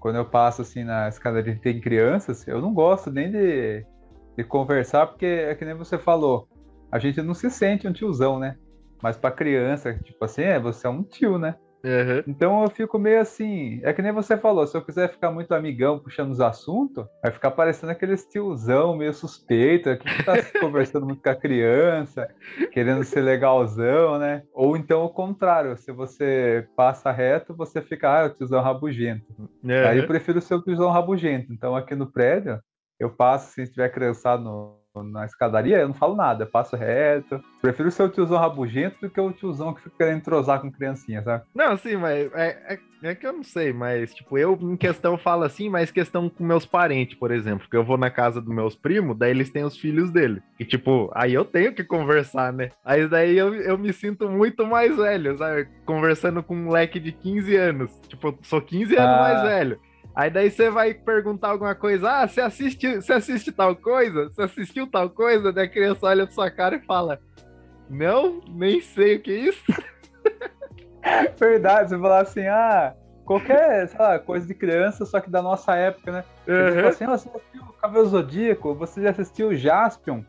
quando 0.00 0.16
eu 0.16 0.24
passo, 0.24 0.62
assim, 0.62 0.82
na 0.82 1.08
escadaria 1.08 1.54
que 1.54 1.60
tem 1.60 1.80
crianças, 1.80 2.46
eu 2.48 2.60
não 2.60 2.72
gosto 2.72 3.10
nem 3.10 3.30
de, 3.30 3.84
de 4.36 4.44
conversar, 4.44 5.06
porque 5.06 5.26
é 5.26 5.54
que 5.54 5.64
nem 5.64 5.74
você 5.74 5.98
falou, 5.98 6.48
a 6.90 6.98
gente 6.98 7.20
não 7.20 7.34
se 7.34 7.50
sente 7.50 7.86
um 7.86 7.92
tiozão, 7.92 8.38
né? 8.38 8.56
Mas 9.02 9.16
pra 9.16 9.30
criança, 9.30 9.94
tipo 9.94 10.24
assim, 10.24 10.42
é, 10.42 10.58
você 10.58 10.86
é 10.86 10.90
um 10.90 11.02
tio, 11.02 11.38
né? 11.38 11.56
Uhum. 11.84 12.22
Então 12.26 12.62
eu 12.64 12.70
fico 12.70 12.98
meio 12.98 13.20
assim, 13.20 13.80
é 13.84 13.92
que 13.92 14.02
nem 14.02 14.10
você 14.10 14.36
falou, 14.36 14.66
se 14.66 14.76
eu 14.76 14.82
quiser 14.82 15.08
ficar 15.10 15.30
muito 15.30 15.52
amigão 15.54 15.98
puxando 16.00 16.30
os 16.32 16.40
assuntos, 16.40 17.06
vai 17.22 17.30
ficar 17.30 17.52
parecendo 17.52 17.92
aqueles 17.92 18.24
tiozão 18.26 18.96
meio 18.96 19.12
suspeito, 19.14 19.96
que 19.96 20.08
tá 20.24 20.34
conversando 20.60 21.06
muito 21.06 21.22
com 21.22 21.30
a 21.30 21.34
criança, 21.36 22.26
querendo 22.72 23.04
ser 23.04 23.20
legalzão, 23.20 24.18
né? 24.18 24.42
Ou 24.52 24.76
então 24.76 25.04
o 25.04 25.10
contrário, 25.10 25.76
se 25.76 25.92
você 25.92 26.66
passa 26.76 27.12
reto, 27.12 27.54
você 27.54 27.80
fica, 27.80 28.12
ah, 28.12 28.22
é 28.22 28.26
o 28.26 28.34
tiozão 28.34 28.60
rabugento. 28.62 29.24
Aí 29.86 29.98
eu 29.98 30.02
Uhum. 30.02 30.08
prefiro 30.08 30.40
ser 30.40 30.54
o 30.54 30.62
tiozão 30.62 30.90
rabugento. 30.90 31.52
Então 31.52 31.76
aqui 31.76 31.94
no 31.94 32.10
prédio, 32.10 32.60
eu 32.98 33.10
passo, 33.10 33.52
se 33.52 33.62
estiver 33.62 33.90
criançado 33.90 34.42
no- 34.42 34.80
na 35.02 35.24
escadaria, 35.24 35.78
eu 35.78 35.88
não 35.88 35.94
falo 35.94 36.14
nada, 36.14 36.44
eu 36.44 36.48
passo 36.48 36.76
reto. 36.76 37.40
Prefiro 37.60 37.90
ser 37.90 38.04
o 38.04 38.08
tiozão 38.08 38.38
rabugento 38.38 38.96
do 39.00 39.10
que 39.10 39.20
o 39.20 39.32
tiozão 39.32 39.74
que 39.74 39.82
fica 39.82 39.96
querendo 39.98 40.18
entrosar 40.18 40.60
com 40.60 40.70
criancinha, 40.70 41.22
sabe? 41.22 41.44
Não, 41.54 41.76
sim, 41.76 41.96
mas 41.96 42.32
é, 42.34 42.74
é, 42.74 42.78
é 43.10 43.14
que 43.14 43.26
eu 43.26 43.32
não 43.32 43.42
sei, 43.42 43.72
mas, 43.72 44.14
tipo, 44.14 44.38
eu 44.38 44.56
em 44.60 44.76
questão 44.76 45.16
falo 45.18 45.42
assim, 45.44 45.68
mas 45.68 45.90
questão 45.90 46.28
com 46.28 46.44
meus 46.44 46.64
parentes, 46.64 47.16
por 47.18 47.30
exemplo, 47.30 47.68
que 47.68 47.76
eu 47.76 47.84
vou 47.84 47.96
na 47.98 48.10
casa 48.10 48.40
dos 48.40 48.54
meus 48.54 48.74
primos, 48.76 49.16
daí 49.18 49.30
eles 49.30 49.50
têm 49.50 49.64
os 49.64 49.76
filhos 49.76 50.10
dele. 50.10 50.40
E, 50.60 50.64
tipo, 50.64 51.10
aí 51.14 51.34
eu 51.34 51.44
tenho 51.44 51.74
que 51.74 51.82
conversar, 51.84 52.52
né? 52.52 52.70
Aí 52.84 53.06
daí 53.08 53.36
eu, 53.36 53.54
eu 53.54 53.76
me 53.78 53.92
sinto 53.92 54.28
muito 54.28 54.66
mais 54.66 54.96
velho, 54.96 55.36
sabe? 55.38 55.68
Conversando 55.84 56.42
com 56.42 56.54
um 56.54 56.64
moleque 56.64 56.98
de 57.00 57.12
15 57.12 57.56
anos. 57.56 58.00
Tipo, 58.08 58.28
eu 58.28 58.38
sou 58.42 58.60
15 58.60 58.96
anos 58.96 59.16
Ah. 59.16 59.20
mais 59.20 59.42
velho. 59.42 59.80
Aí 60.16 60.30
daí 60.30 60.50
você 60.50 60.70
vai 60.70 60.94
perguntar 60.94 61.50
alguma 61.50 61.74
coisa, 61.74 62.10
ah, 62.10 62.26
você 62.26 62.40
assiste, 62.40 62.96
você 62.96 63.12
assiste 63.12 63.52
tal 63.52 63.76
coisa? 63.76 64.24
Você 64.30 64.42
assistiu 64.42 64.86
tal 64.90 65.10
coisa? 65.10 65.52
Daí 65.52 65.66
a 65.66 65.70
criança 65.70 66.06
olha 66.06 66.24
pra 66.24 66.34
sua 66.34 66.50
cara 66.50 66.76
e 66.76 66.80
fala, 66.80 67.20
não, 67.90 68.40
nem 68.48 68.80
sei 68.80 69.16
o 69.16 69.20
que 69.20 69.30
é 69.30 69.38
isso. 69.50 69.62
Verdade, 71.38 71.90
você 71.90 71.98
falar 71.98 72.20
assim, 72.22 72.46
ah, 72.46 72.94
qualquer, 73.24 73.88
sei 73.88 73.98
lá, 74.00 74.18
coisa 74.18 74.46
de 74.46 74.54
criança, 74.54 75.04
só 75.04 75.20
que 75.20 75.30
da 75.30 75.42
nossa 75.42 75.74
época, 75.76 76.10
né? 76.10 76.24
Você 76.46 76.70
fala 76.72 76.82
Uhum. 76.82 76.88
assim, 76.88 77.04
ah, 77.04 77.08
você 77.18 77.28
assistiu 77.28 77.62
o 77.62 77.72
Cavaleiro 77.74 78.08
Zodíaco? 78.08 78.74
Você 78.74 79.02
já 79.02 79.10
assistiu 79.10 79.48
o 79.48 79.54
Jaspion? 79.54 80.22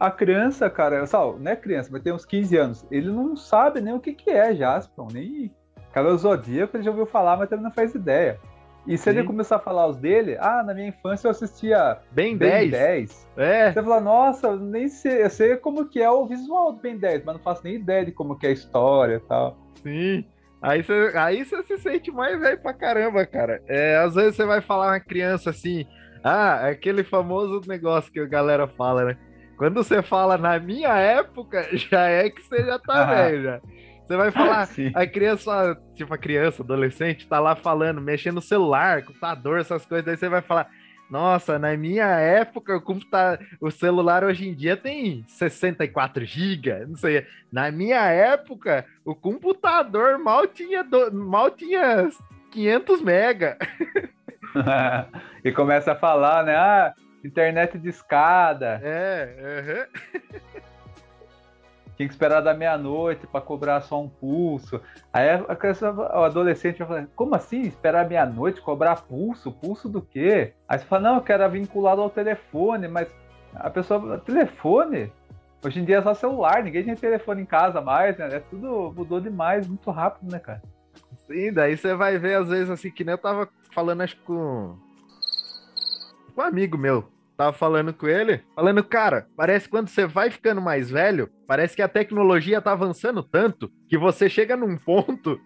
A 0.00 0.10
criança, 0.10 0.68
cara, 0.68 1.06
só, 1.06 1.36
não 1.38 1.52
é 1.52 1.54
criança, 1.54 1.90
vai 1.90 2.00
ter 2.00 2.12
uns 2.12 2.24
15 2.26 2.56
anos, 2.56 2.84
ele 2.90 3.08
não 3.08 3.36
sabe 3.36 3.80
nem 3.80 3.94
o 3.94 4.00
que, 4.00 4.12
que 4.12 4.30
é 4.30 4.52
Jaspion, 4.52 5.06
nem 5.12 5.54
Cavaleiro 5.92 6.18
Zodíaco, 6.18 6.76
ele 6.76 6.82
já 6.82 6.90
ouviu 6.90 7.06
falar, 7.06 7.36
mas 7.36 7.48
também 7.48 7.62
não 7.64 7.70
faz 7.70 7.94
ideia. 7.94 8.38
E 8.86 8.98
se 8.98 9.08
ele 9.10 9.20
Sim. 9.20 9.26
começar 9.26 9.56
a 9.56 9.60
falar 9.60 9.86
os 9.86 9.96
dele, 9.96 10.36
ah, 10.40 10.62
na 10.64 10.74
minha 10.74 10.88
infância 10.88 11.28
eu 11.28 11.30
assistia 11.30 11.98
Bem 12.10 12.36
Ben 12.36 12.68
10. 12.68 12.70
10. 12.70 13.28
É, 13.36 13.72
Você 13.72 13.82
fala, 13.82 14.00
nossa, 14.00 14.56
nem 14.56 14.88
sei, 14.88 15.22
eu 15.24 15.30
sei 15.30 15.56
como 15.56 15.88
que 15.88 16.00
é 16.02 16.10
o 16.10 16.26
visual 16.26 16.72
do 16.72 16.80
Ben 16.80 16.96
10, 16.98 17.24
mas 17.24 17.36
não 17.36 17.42
faço 17.42 17.62
nem 17.62 17.76
ideia 17.76 18.04
de 18.04 18.10
como 18.12 18.36
que 18.36 18.46
é 18.46 18.50
a 18.50 18.52
história 18.52 19.16
e 19.16 19.20
tal. 19.28 19.56
sim. 19.82 20.24
Aí 20.60 20.80
você 20.80 21.12
aí 21.16 21.44
você 21.44 21.60
se 21.64 21.76
sente 21.78 22.12
mais 22.12 22.38
velho 22.40 22.60
pra 22.62 22.72
caramba, 22.72 23.26
cara. 23.26 23.60
É, 23.66 23.96
às 23.96 24.14
vezes 24.14 24.36
você 24.36 24.44
vai 24.44 24.60
falar 24.60 24.92
uma 24.92 25.00
criança 25.00 25.50
assim, 25.50 25.84
ah, 26.22 26.60
é 26.68 26.70
aquele 26.70 27.02
famoso 27.02 27.60
negócio 27.66 28.12
que 28.12 28.20
a 28.20 28.26
galera 28.26 28.68
fala, 28.68 29.04
né? 29.04 29.16
Quando 29.58 29.74
você 29.82 30.02
fala 30.02 30.38
na 30.38 30.60
minha 30.60 30.96
época, 30.96 31.66
já 31.76 32.06
é 32.08 32.30
que 32.30 32.40
você 32.42 32.64
já 32.64 32.78
tá 32.78 32.94
Ah. 33.02 33.14
velho, 33.14 33.42
já. 33.42 33.60
Você 34.06 34.16
vai 34.16 34.30
falar, 34.30 34.66
Sim. 34.72 34.90
a 34.94 35.06
criança, 35.06 35.78
tipo 35.94 36.12
a 36.12 36.18
criança, 36.18 36.62
adolescente, 36.62 37.26
tá 37.26 37.38
lá 37.40 37.54
falando, 37.54 38.00
mexendo 38.00 38.36
no 38.36 38.42
celular, 38.42 39.02
computador, 39.02 39.60
essas 39.60 39.86
coisas, 39.86 40.04
daí 40.04 40.16
você 40.16 40.28
vai 40.28 40.42
falar, 40.42 40.68
nossa, 41.12 41.58
na 41.58 41.76
minha 41.76 42.06
época, 42.06 42.76
o 42.76 42.80
computa... 42.80 43.38
o 43.60 43.70
celular 43.70 44.24
hoje 44.24 44.48
em 44.48 44.54
dia 44.54 44.78
tem 44.78 45.22
64 45.28 46.24
GB, 46.24 46.86
não 46.86 46.96
sei. 46.96 47.26
Na 47.52 47.70
minha 47.70 48.06
época, 48.06 48.86
o 49.04 49.14
computador 49.14 50.18
mal 50.18 50.46
tinha, 50.46 50.82
do... 50.82 51.12
mal 51.12 51.50
tinha 51.50 52.08
500 52.50 53.02
mega. 53.02 53.58
e 55.44 55.52
começa 55.52 55.92
a 55.92 55.96
falar, 55.96 56.44
né? 56.44 56.56
Ah, 56.56 56.94
internet 57.22 57.78
de 57.78 57.90
escada. 57.90 58.80
É, 58.82 59.86
Tinha 61.96 62.08
que 62.08 62.14
esperar 62.14 62.40
da 62.40 62.54
meia-noite 62.54 63.26
para 63.26 63.40
cobrar 63.40 63.80
só 63.82 64.00
um 64.00 64.08
pulso. 64.08 64.80
Aí 65.12 65.28
a 65.30 65.54
criança, 65.54 65.92
o 65.92 66.24
adolescente 66.24 66.78
vai 66.78 66.88
falar, 66.88 67.06
como 67.14 67.34
assim? 67.34 67.62
Esperar 67.62 68.08
meia-noite, 68.08 68.60
cobrar 68.60 69.02
pulso? 69.02 69.52
Pulso 69.52 69.88
do 69.88 70.00
quê? 70.00 70.54
Aí 70.66 70.78
você 70.78 70.84
fala, 70.84 71.02
não, 71.02 71.14
eu 71.16 71.22
quero 71.22 71.48
vinculado 71.50 72.00
ao 72.00 72.10
telefone, 72.10 72.88
mas 72.88 73.08
a 73.54 73.68
pessoa, 73.68 74.18
telefone? 74.18 75.12
Hoje 75.64 75.80
em 75.80 75.84
dia 75.84 75.98
é 75.98 76.02
só 76.02 76.12
celular, 76.12 76.62
ninguém 76.62 76.82
tem 76.82 76.94
telefone 76.96 77.42
em 77.42 77.46
casa 77.46 77.80
mais, 77.80 78.16
né? 78.18 78.28
É 78.32 78.40
tudo 78.40 78.92
mudou 78.96 79.20
demais, 79.20 79.68
muito 79.68 79.90
rápido, 79.90 80.30
né, 80.30 80.38
cara? 80.40 80.60
Sim, 81.26 81.52
daí 81.52 81.76
você 81.76 81.94
vai 81.94 82.18
ver, 82.18 82.34
às 82.34 82.48
vezes, 82.48 82.68
assim, 82.68 82.90
que 82.90 83.04
nem 83.04 83.12
eu 83.12 83.18
tava 83.18 83.48
falando, 83.72 84.00
acho 84.00 84.16
que 84.16 84.22
com. 84.22 84.76
Com 86.34 86.40
um 86.40 86.44
amigo 86.44 86.76
meu. 86.76 87.08
Tava 87.42 87.52
falando 87.52 87.92
com 87.92 88.06
ele, 88.06 88.40
falando, 88.54 88.84
cara, 88.84 89.26
parece 89.36 89.68
quando 89.68 89.88
você 89.88 90.06
vai 90.06 90.30
ficando 90.30 90.62
mais 90.62 90.88
velho, 90.88 91.28
parece 91.44 91.74
que 91.74 91.82
a 91.82 91.88
tecnologia 91.88 92.62
tá 92.62 92.70
avançando 92.70 93.20
tanto 93.20 93.68
que 93.88 93.98
você 93.98 94.28
chega 94.28 94.56
num 94.56 94.76
ponto 94.76 95.40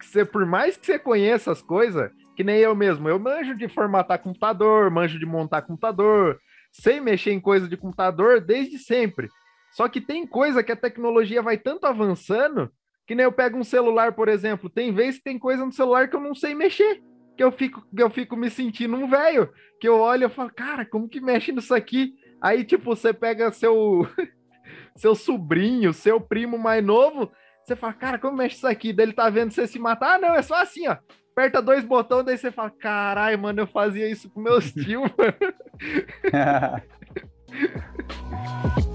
que 0.00 0.06
você, 0.06 0.24
por 0.24 0.46
mais 0.46 0.78
que 0.78 0.86
você 0.86 0.98
conheça 0.98 1.52
as 1.52 1.60
coisas, 1.60 2.10
que 2.34 2.42
nem 2.42 2.56
eu 2.56 2.74
mesmo, 2.74 3.06
eu 3.06 3.18
manjo 3.18 3.54
de 3.54 3.68
formatar 3.68 4.18
computador, 4.20 4.90
manjo 4.90 5.18
de 5.18 5.26
montar 5.26 5.60
computador, 5.60 6.40
sei 6.72 7.00
mexer 7.00 7.32
em 7.32 7.40
coisa 7.40 7.68
de 7.68 7.76
computador 7.76 8.40
desde 8.40 8.78
sempre. 8.78 9.28
Só 9.72 9.88
que 9.90 10.00
tem 10.00 10.26
coisa 10.26 10.62
que 10.62 10.72
a 10.72 10.76
tecnologia 10.76 11.42
vai 11.42 11.58
tanto 11.58 11.84
avançando 11.86 12.72
que 13.06 13.14
nem 13.14 13.24
eu 13.24 13.32
pego 13.32 13.58
um 13.58 13.64
celular, 13.64 14.12
por 14.12 14.26
exemplo, 14.26 14.70
tem 14.70 14.90
vezes 14.90 15.18
que 15.18 15.24
tem 15.24 15.38
coisa 15.38 15.66
no 15.66 15.72
celular 15.72 16.08
que 16.08 16.16
eu 16.16 16.20
não 16.20 16.34
sei 16.34 16.54
mexer. 16.54 17.02
Que 17.36 17.42
eu 17.42 17.52
fico, 17.52 17.84
eu 17.96 18.10
fico 18.10 18.36
me 18.36 18.50
sentindo 18.50 18.96
um 18.96 19.08
velho. 19.08 19.52
Que 19.80 19.88
eu 19.88 19.98
olho 19.98 20.26
e 20.26 20.30
falo, 20.30 20.52
cara, 20.54 20.84
como 20.84 21.08
que 21.08 21.20
mexe 21.20 21.52
nisso 21.52 21.74
aqui? 21.74 22.14
Aí, 22.40 22.64
tipo, 22.64 22.84
você 22.84 23.12
pega 23.12 23.52
seu, 23.52 24.06
seu 24.96 25.14
sobrinho, 25.14 25.92
seu 25.92 26.20
primo 26.20 26.58
mais 26.58 26.84
novo, 26.84 27.30
você 27.64 27.76
fala, 27.76 27.92
cara, 27.92 28.18
como 28.18 28.36
mexe 28.36 28.56
isso 28.56 28.66
aqui? 28.66 28.92
Daí 28.92 29.06
ele 29.06 29.12
tá 29.12 29.30
vendo 29.30 29.52
você 29.52 29.66
se 29.66 29.78
matar. 29.78 30.16
Ah, 30.16 30.18
não, 30.18 30.34
é 30.34 30.42
só 30.42 30.60
assim, 30.60 30.88
ó. 30.88 30.96
Aperta 31.32 31.62
dois 31.62 31.84
botões, 31.84 32.26
daí 32.26 32.36
você 32.36 32.50
fala, 32.52 32.70
caralho, 32.70 33.38
mano, 33.38 33.60
eu 33.60 33.66
fazia 33.66 34.10
isso 34.10 34.28
com 34.30 34.40
meus 34.40 34.70
tios, 34.74 35.02
mano. 35.02 35.34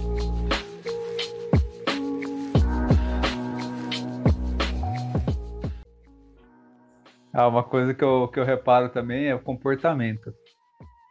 Ah, 7.37 7.47
uma 7.47 7.61
coisa 7.61 7.93
que 7.93 8.03
eu, 8.03 8.27
que 8.33 8.39
eu 8.39 8.43
reparo 8.43 8.89
também 8.89 9.27
é 9.27 9.35
o 9.35 9.39
comportamento. 9.39 10.33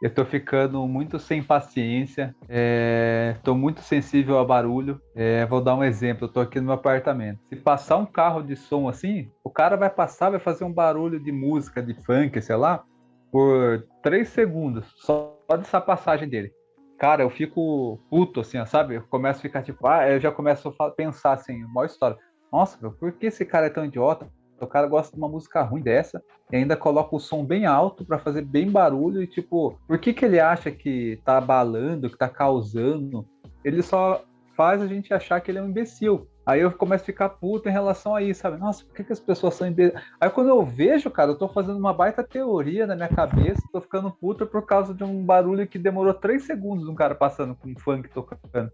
Eu 0.02 0.12
tô 0.12 0.24
ficando 0.24 0.84
muito 0.88 1.20
sem 1.20 1.40
paciência, 1.40 2.34
é, 2.48 3.36
tô 3.44 3.54
muito 3.54 3.80
sensível 3.80 4.36
a 4.36 4.44
barulho. 4.44 5.00
É, 5.14 5.46
vou 5.46 5.60
dar 5.62 5.76
um 5.76 5.84
exemplo, 5.84 6.24
eu 6.24 6.32
tô 6.32 6.40
aqui 6.40 6.58
no 6.58 6.66
meu 6.66 6.74
apartamento. 6.74 7.38
Se 7.48 7.54
passar 7.54 7.96
um 7.98 8.04
carro 8.04 8.42
de 8.42 8.56
som 8.56 8.88
assim, 8.88 9.30
o 9.44 9.48
cara 9.48 9.76
vai 9.76 9.88
passar, 9.88 10.30
vai 10.30 10.40
fazer 10.40 10.64
um 10.64 10.72
barulho 10.72 11.20
de 11.20 11.30
música, 11.30 11.80
de 11.80 11.94
funk, 12.02 12.42
sei 12.42 12.56
lá, 12.56 12.82
por 13.30 13.86
três 14.02 14.28
segundos, 14.30 14.84
só 14.96 15.38
dessa 15.50 15.80
passagem 15.80 16.28
dele. 16.28 16.50
Cara, 16.98 17.22
eu 17.22 17.30
fico 17.30 18.00
puto, 18.10 18.40
assim, 18.40 18.58
sabe? 18.66 18.96
Eu 18.96 19.02
começo 19.02 19.38
a 19.38 19.42
ficar 19.42 19.62
tipo, 19.62 19.86
ah, 19.86 20.10
eu 20.10 20.18
já 20.18 20.32
começo 20.32 20.74
a 20.76 20.90
pensar 20.90 21.34
assim, 21.34 21.62
maior 21.72 21.86
história. 21.86 22.18
Nossa, 22.52 22.76
meu, 22.82 22.90
por 22.90 23.12
que 23.12 23.26
esse 23.26 23.44
cara 23.44 23.66
é 23.66 23.70
tão 23.70 23.84
idiota? 23.84 24.28
O 24.60 24.66
cara 24.66 24.86
gosta 24.86 25.12
de 25.14 25.18
uma 25.18 25.28
música 25.28 25.62
ruim 25.62 25.82
dessa 25.82 26.22
e 26.50 26.56
ainda 26.56 26.76
coloca 26.76 27.14
o 27.14 27.20
som 27.20 27.44
bem 27.44 27.66
alto 27.66 28.04
pra 28.04 28.18
fazer 28.18 28.42
bem 28.42 28.70
barulho 28.70 29.22
e 29.22 29.26
tipo, 29.26 29.78
por 29.86 29.98
que 29.98 30.12
que 30.12 30.24
ele 30.24 30.40
acha 30.40 30.70
que 30.70 31.20
tá 31.24 31.38
abalando, 31.38 32.08
que 32.08 32.16
tá 32.16 32.28
causando? 32.28 33.26
ele 33.66 33.82
só 33.82 34.22
faz 34.56 34.80
a 34.80 34.86
gente 34.86 35.12
achar 35.12 35.40
que 35.40 35.50
ele 35.50 35.58
é 35.58 35.62
um 35.62 35.68
imbecil. 35.68 36.28
Aí 36.46 36.60
eu 36.60 36.70
começo 36.70 37.02
a 37.02 37.06
ficar 37.06 37.28
puto 37.30 37.68
em 37.68 37.72
relação 37.72 38.14
a 38.14 38.22
isso, 38.22 38.40
sabe? 38.40 38.56
Nossa, 38.56 38.84
por 38.84 38.94
que, 38.94 39.02
que 39.02 39.12
as 39.12 39.18
pessoas 39.18 39.54
são 39.54 39.66
imbecis? 39.66 40.00
Aí 40.20 40.30
quando 40.30 40.48
eu 40.48 40.64
vejo, 40.64 41.10
cara, 41.10 41.32
eu 41.32 41.36
tô 41.36 41.48
fazendo 41.48 41.76
uma 41.76 41.92
baita 41.92 42.22
teoria 42.22 42.86
na 42.86 42.94
minha 42.94 43.08
cabeça, 43.08 43.60
tô 43.72 43.80
ficando 43.80 44.12
puto 44.12 44.46
por 44.46 44.64
causa 44.64 44.94
de 44.94 45.02
um 45.02 45.24
barulho 45.24 45.66
que 45.66 45.80
demorou 45.80 46.14
três 46.14 46.44
segundos 46.44 46.88
um 46.88 46.94
cara 46.94 47.16
passando 47.16 47.56
com 47.56 47.68
um 47.68 47.76
funk 47.76 48.08
tocando. 48.10 48.70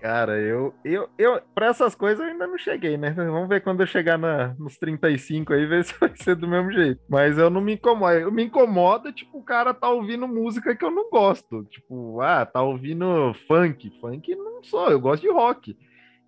Cara, 0.00 0.38
eu, 0.40 0.72
eu, 0.84 1.08
eu, 1.18 1.40
pra 1.54 1.66
essas 1.66 1.94
coisas 1.94 2.24
eu 2.24 2.30
ainda 2.30 2.46
não 2.46 2.56
cheguei, 2.56 2.96
né? 2.96 3.10
Vamos 3.10 3.48
ver 3.48 3.62
quando 3.62 3.80
eu 3.80 3.86
chegar 3.86 4.16
na, 4.16 4.54
nos 4.58 4.78
35 4.78 5.52
aí, 5.52 5.66
ver 5.66 5.82
se 5.84 5.98
vai 5.98 6.12
ser 6.16 6.36
do 6.36 6.46
mesmo 6.46 6.72
jeito. 6.72 7.00
Mas 7.08 7.36
eu 7.36 7.50
não 7.50 7.60
me 7.60 7.74
incomodo. 7.74 8.14
Eu 8.14 8.30
me 8.30 8.44
incomoda, 8.44 9.12
tipo, 9.12 9.38
o 9.38 9.44
cara 9.44 9.74
tá 9.74 9.88
ouvindo 9.88 10.28
música 10.28 10.74
que 10.76 10.84
eu 10.84 10.90
não 10.90 11.10
gosto. 11.10 11.64
Tipo, 11.64 12.20
ah, 12.20 12.46
tá 12.46 12.62
ouvindo 12.62 13.34
funk. 13.48 13.90
Funk 14.00 14.34
não 14.36 14.62
sou, 14.62 14.88
eu 14.90 15.00
gosto 15.00 15.22
de 15.22 15.30
rock. 15.30 15.76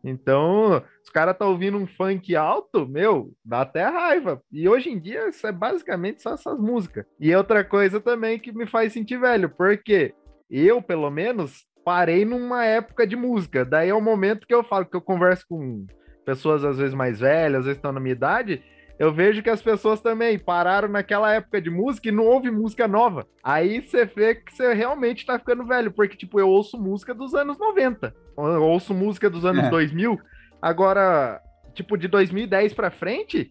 Então, 0.02 0.83
os 1.02 1.11
caras 1.11 1.37
tá 1.37 1.46
ouvindo 1.46 1.76
um 1.76 1.87
funk 1.87 2.35
alto, 2.35 2.88
meu, 2.88 3.33
dá 3.44 3.61
até 3.61 3.85
raiva. 3.85 4.42
E 4.50 4.68
hoje 4.68 4.90
em 4.90 4.98
dia, 4.98 5.28
isso 5.28 5.46
é 5.46 5.52
basicamente 5.52 6.22
só 6.22 6.35
essas 6.35 6.59
músicas. 6.59 7.04
E 7.20 7.35
outra 7.35 7.62
coisa 7.62 8.00
também 8.00 8.38
que 8.38 8.50
me 8.50 8.66
faz 8.66 8.92
sentir 8.92 9.18
velho, 9.18 9.50
porque 9.50 10.14
eu, 10.50 10.83
pelo 10.83 11.11
menos, 11.11 11.66
parei 11.85 12.25
numa 12.25 12.64
época 12.64 13.07
de 13.07 13.16
música. 13.16 13.64
Daí 13.64 13.88
é 13.88 13.95
o 13.95 14.01
momento 14.01 14.47
que 14.47 14.55
eu 14.55 14.62
falo 14.62 14.87
que 14.87 14.97
eu 14.97 15.01
converso 15.01 15.47
com 15.49 15.87
pessoas 16.25 16.64
às 16.64 16.79
vezes 16.79 16.95
mais 16.95 17.21
velhas, 17.21 17.61
às 17.61 17.64
vezes 17.64 17.79
estão 17.79 17.93
na 17.93 18.01
minha 18.01 18.12
idade, 18.12 18.62
eu 19.01 19.11
vejo 19.11 19.43
que 19.43 19.49
as 19.49 19.62
pessoas 19.62 20.01
também 20.03 20.38
pararam 20.38 20.87
naquela 20.87 21.33
época 21.33 21.59
de 21.59 21.71
música 21.71 22.09
e 22.09 22.12
não 22.12 22.27
ouve 22.27 22.51
música 22.51 22.87
nova. 22.87 23.27
Aí 23.43 23.81
você 23.81 24.05
vê 24.05 24.35
que 24.35 24.53
você 24.53 24.75
realmente 24.75 25.25
tá 25.25 25.38
ficando 25.38 25.64
velho, 25.64 25.90
porque, 25.90 26.19
tipo, 26.19 26.38
eu 26.38 26.47
ouço 26.47 26.79
música 26.79 27.14
dos 27.14 27.35
anos 27.35 27.59
90, 27.59 28.14
eu 28.37 28.62
ouço 28.62 28.93
música 28.93 29.31
dos 29.31 29.47
anos 29.47 29.64
é. 29.64 29.71
2000. 29.71 30.21
Agora, 30.61 31.40
tipo, 31.73 31.97
de 31.97 32.09
2010 32.09 32.75
pra 32.75 32.90
frente, 32.90 33.51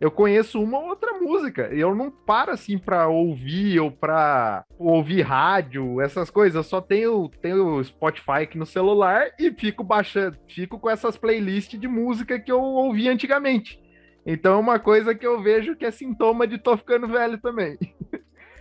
eu 0.00 0.10
conheço 0.10 0.62
uma 0.62 0.78
ou 0.78 0.88
outra 0.88 1.18
música. 1.18 1.72
E 1.72 1.80
eu 1.80 1.94
não 1.94 2.10
paro 2.10 2.52
assim 2.52 2.78
pra 2.78 3.08
ouvir 3.08 3.80
ou 3.80 3.90
pra 3.90 4.64
ouvir 4.78 5.22
rádio, 5.22 6.00
essas 6.00 6.30
coisas. 6.30 6.56
Eu 6.56 6.62
só 6.62 6.80
tenho, 6.80 7.28
tenho 7.40 7.82
Spotify 7.82 8.42
aqui 8.42 8.58
no 8.58 8.66
celular 8.66 9.30
e 9.38 9.50
fico 9.52 9.84
baixando, 9.84 10.36
fico 10.48 10.78
com 10.78 10.90
essas 10.90 11.16
playlists 11.16 11.78
de 11.78 11.88
música 11.88 12.38
que 12.38 12.50
eu 12.50 12.60
ouvi 12.60 13.08
antigamente. 13.08 13.80
Então 14.26 14.54
é 14.54 14.58
uma 14.58 14.78
coisa 14.78 15.14
que 15.14 15.26
eu 15.26 15.42
vejo 15.42 15.76
que 15.76 15.84
é 15.84 15.90
sintoma 15.90 16.46
de 16.46 16.58
tô 16.58 16.76
ficando 16.76 17.06
velho 17.06 17.38
também. 17.38 17.78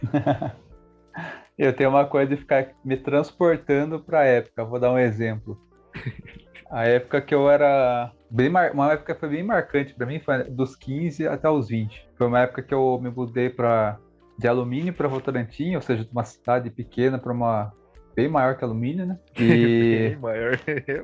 eu 1.57 1.73
tenho 1.73 1.89
uma 1.89 2.05
coisa 2.05 2.35
de 2.35 2.37
ficar 2.37 2.69
me 2.83 2.97
transportando 2.97 3.99
pra 3.99 4.25
época. 4.25 4.65
Vou 4.65 4.79
dar 4.79 4.91
um 4.91 4.99
exemplo. 4.99 5.59
A 6.73 6.85
época 6.85 7.21
que 7.21 7.35
eu 7.35 7.51
era 7.51 8.11
bem 8.31 8.49
mar... 8.49 8.71
uma 8.71 8.93
época 8.93 9.13
foi 9.13 9.29
bem 9.29 9.43
marcante 9.43 9.93
para 9.93 10.07
mim, 10.07 10.19
foi 10.19 10.43
dos 10.45 10.75
15 10.75 11.27
até 11.27 11.47
os 11.47 11.67
20. 11.67 12.09
Foi 12.17 12.25
uma 12.25 12.39
época 12.39 12.63
que 12.63 12.73
eu 12.73 12.99
me 12.99 13.11
mudei 13.11 13.47
para 13.47 13.99
de 14.39 14.47
alumínio 14.47 14.91
para 14.91 15.07
Votorantim, 15.07 15.75
ou 15.75 15.81
seja, 15.81 16.03
de 16.03 16.11
uma 16.11 16.23
cidade 16.23 16.71
pequena 16.71 17.19
para 17.19 17.31
uma 17.31 17.71
bem 18.15 18.27
maior 18.27 18.57
que 18.57 18.63
alumínio, 18.63 19.05
né? 19.05 19.19
E 19.37 20.09
bem 20.09 20.17
maior, 20.17 20.59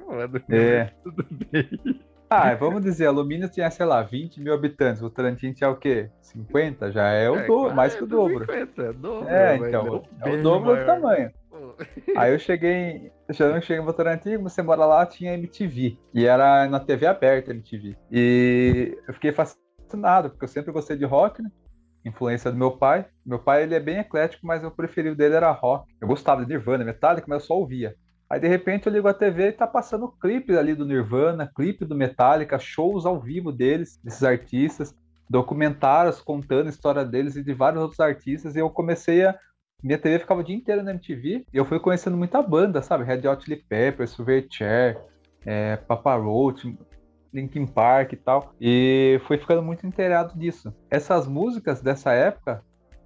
mano. 0.08 0.42
É. 0.50 0.86
Tudo 1.04 1.24
bem. 1.30 1.70
Ah, 2.28 2.56
vamos 2.56 2.82
dizer, 2.82 3.06
alumínio 3.06 3.48
tinha, 3.48 3.70
sei 3.70 3.86
lá, 3.86 4.02
20 4.02 4.42
mil 4.42 4.54
habitantes, 4.54 5.02
Votorantim 5.02 5.54
tinha 5.54 5.70
o 5.70 5.76
quê? 5.76 6.10
50? 6.22 6.92
Já 6.92 7.10
é 7.10 7.30
o 7.30 7.36
é, 7.36 7.48
dobro, 7.48 7.76
mais 7.76 7.94
que 7.94 8.04
o 8.04 8.08
dobro. 8.08 8.40
50, 8.40 8.82
é, 8.82 8.94
dobro, 8.94 9.30
é 9.30 9.56
então, 9.56 10.04
é 10.26 10.30
o 10.30 10.44
dobro 10.44 10.72
maior. 10.72 10.80
do 10.80 10.86
tamanho. 10.86 11.32
Aí 12.16 12.34
eu 12.34 12.40
cheguei, 12.40 13.12
eu 13.28 13.34
cheguei 13.34 13.78
em 13.78 13.86
Votorantim, 13.86 14.38
você 14.38 14.62
mora 14.62 14.86
lá, 14.86 15.06
tinha 15.06 15.34
MTV. 15.34 15.98
E 16.14 16.26
era 16.26 16.68
na 16.68 16.80
TV 16.80 17.06
aberta 17.06 17.52
MTV. 17.52 17.96
E 18.12 18.98
eu 19.08 19.14
fiquei 19.14 19.32
fascinado, 19.32 20.30
porque 20.30 20.46
eu 20.46 20.50
sempre 20.50 20.72
gostei 20.72 20.98
de 20.98 21.06
rock, 21.06 21.42
né? 21.42 21.52
Influência 22.06 22.52
do 22.52 22.58
meu 22.58 22.72
pai. 22.72 23.06
Meu 23.26 23.40
pai, 23.40 23.64
ele 23.64 23.76
é 23.76 23.80
bem 23.80 24.00
eclético, 24.00 24.46
mas 24.46 24.64
o 24.64 24.72
preferido 24.72 25.16
dele 25.16 25.36
era 25.36 25.52
rock. 25.52 25.92
Eu 26.00 26.08
gostava 26.08 26.44
de 26.44 26.48
Nirvana, 26.50 26.86
Metallica, 26.86 27.28
mas 27.28 27.42
eu 27.42 27.48
só 27.48 27.58
ouvia. 27.58 27.96
Aí 28.30 28.40
de 28.40 28.48
repente 28.48 28.86
eu 28.86 28.94
ligo 28.94 29.08
a 29.08 29.14
TV 29.14 29.48
e 29.48 29.52
tá 29.52 29.66
passando 29.66 30.12
clipe 30.22 30.56
ali 30.56 30.76
do 30.76 30.86
Nirvana, 30.86 31.52
clipe 31.54 31.84
do 31.84 31.96
Metallica, 31.96 32.60
shows 32.60 33.06
ao 33.06 33.20
vivo 33.20 33.52
deles, 33.52 34.00
desses 34.04 34.24
artistas, 34.24 34.94
documentários 35.28 36.22
contando 36.22 36.68
a 36.68 36.70
história 36.70 37.04
deles 37.04 37.36
e 37.36 37.44
de 37.44 37.54
vários 37.54 37.82
outros 37.82 38.00
artistas, 38.00 38.56
e 38.56 38.60
eu 38.60 38.70
comecei 38.70 39.26
a 39.26 39.36
minha 39.82 39.98
TV 39.98 40.20
ficava 40.20 40.42
o 40.42 40.44
dia 40.44 40.56
inteiro 40.56 40.84
na 40.84 40.92
MTV 40.92 41.46
e 41.54 41.58
eu 41.58 41.66
fui 41.66 41.80
conhecendo 41.80 42.18
muita 42.18 42.42
banda, 42.42 42.82
sabe? 42.82 43.04
Red 43.04 43.28
Hot 43.28 43.44
Chili 43.44 43.58
Peppers, 43.58 44.12
Silverchair, 44.12 45.00
é, 45.46 45.78
Papa 45.78 46.16
Roach, 46.16 46.78
Linkin 47.34 47.66
Park 47.66 48.14
e 48.14 48.18
tal. 48.18 48.54
E 48.60 49.20
fui 49.26 49.38
ficando 49.38 49.62
muito 49.62 49.86
inteirado 49.88 50.38
disso. 50.38 50.74
Essas 50.90 51.28
músicas 51.28 51.82
dessa 51.82 52.12
época 52.12 52.64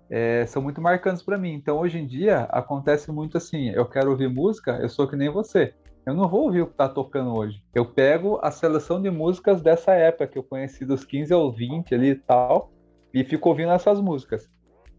é, 0.10 0.46
são 0.46 0.62
muito 0.62 0.82
marcantes 0.82 1.22
para 1.22 1.38
mim. 1.38 1.54
Então 1.54 1.78
hoje 1.78 2.00
em 2.00 2.08
dia 2.08 2.42
acontece 2.52 3.12
muito 3.12 3.38
assim: 3.38 3.70
eu 3.70 3.86
quero 3.86 4.12
ouvir 4.12 4.30
música, 4.30 4.78
eu 4.82 4.90
sou 4.90 5.08
que 5.08 5.16
nem 5.16 5.30
você. 5.30 5.74
Eu 6.06 6.14
não 6.14 6.28
vou 6.28 6.42
ouvir 6.42 6.62
o 6.62 6.68
que 6.68 6.74
tá 6.74 6.90
tocando 6.90 7.34
hoje. 7.34 7.64
Eu 7.74 7.86
pego 7.86 8.38
a 8.42 8.52
seleção 8.52 9.02
de 9.02 9.10
músicas 9.10 9.62
dessa 9.62 9.94
época 9.94 10.28
que 10.28 10.38
eu 10.38 10.44
conheci 10.44 10.86
dos 10.86 11.06
15 11.06 11.34
aos 11.34 11.56
20 11.56 11.96
ali 11.96 12.10
e 12.10 12.16
tal, 12.16 12.72
e 13.14 13.24
fico 13.24 13.48
ouvindo 13.48 13.72
essas 13.72 14.02
músicas. 14.02 14.50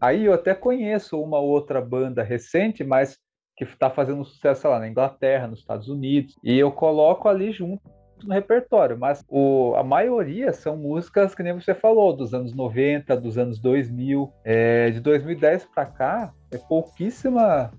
Aí 0.05 0.25
eu 0.25 0.33
até 0.33 0.53
conheço 0.53 1.19
uma 1.19 1.39
outra 1.39 1.81
banda 1.81 2.21
recente, 2.21 2.83
mas 2.83 3.17
que 3.57 3.63
está 3.63 3.89
fazendo 3.89 4.23
sucesso 4.23 4.67
lá 4.67 4.77
na 4.77 4.87
Inglaterra, 4.87 5.47
nos 5.47 5.61
Estados 5.61 5.87
Unidos, 5.89 6.35
e 6.43 6.59
eu 6.59 6.71
coloco 6.71 7.27
ali 7.27 7.51
junto 7.51 7.81
no 8.23 8.31
repertório, 8.31 8.95
mas 8.99 9.25
o, 9.27 9.73
a 9.75 9.83
maioria 9.83 10.53
são 10.53 10.77
músicas 10.77 11.33
que 11.33 11.41
nem 11.41 11.53
você 11.53 11.73
falou, 11.73 12.15
dos 12.15 12.35
anos 12.35 12.53
90, 12.53 13.17
dos 13.17 13.35
anos 13.35 13.57
2000, 13.57 14.31
é, 14.43 14.91
de 14.91 14.99
2010 14.99 15.65
para 15.73 15.87
cá, 15.87 16.33
é 16.51 16.57
pouquíssima 16.59 17.71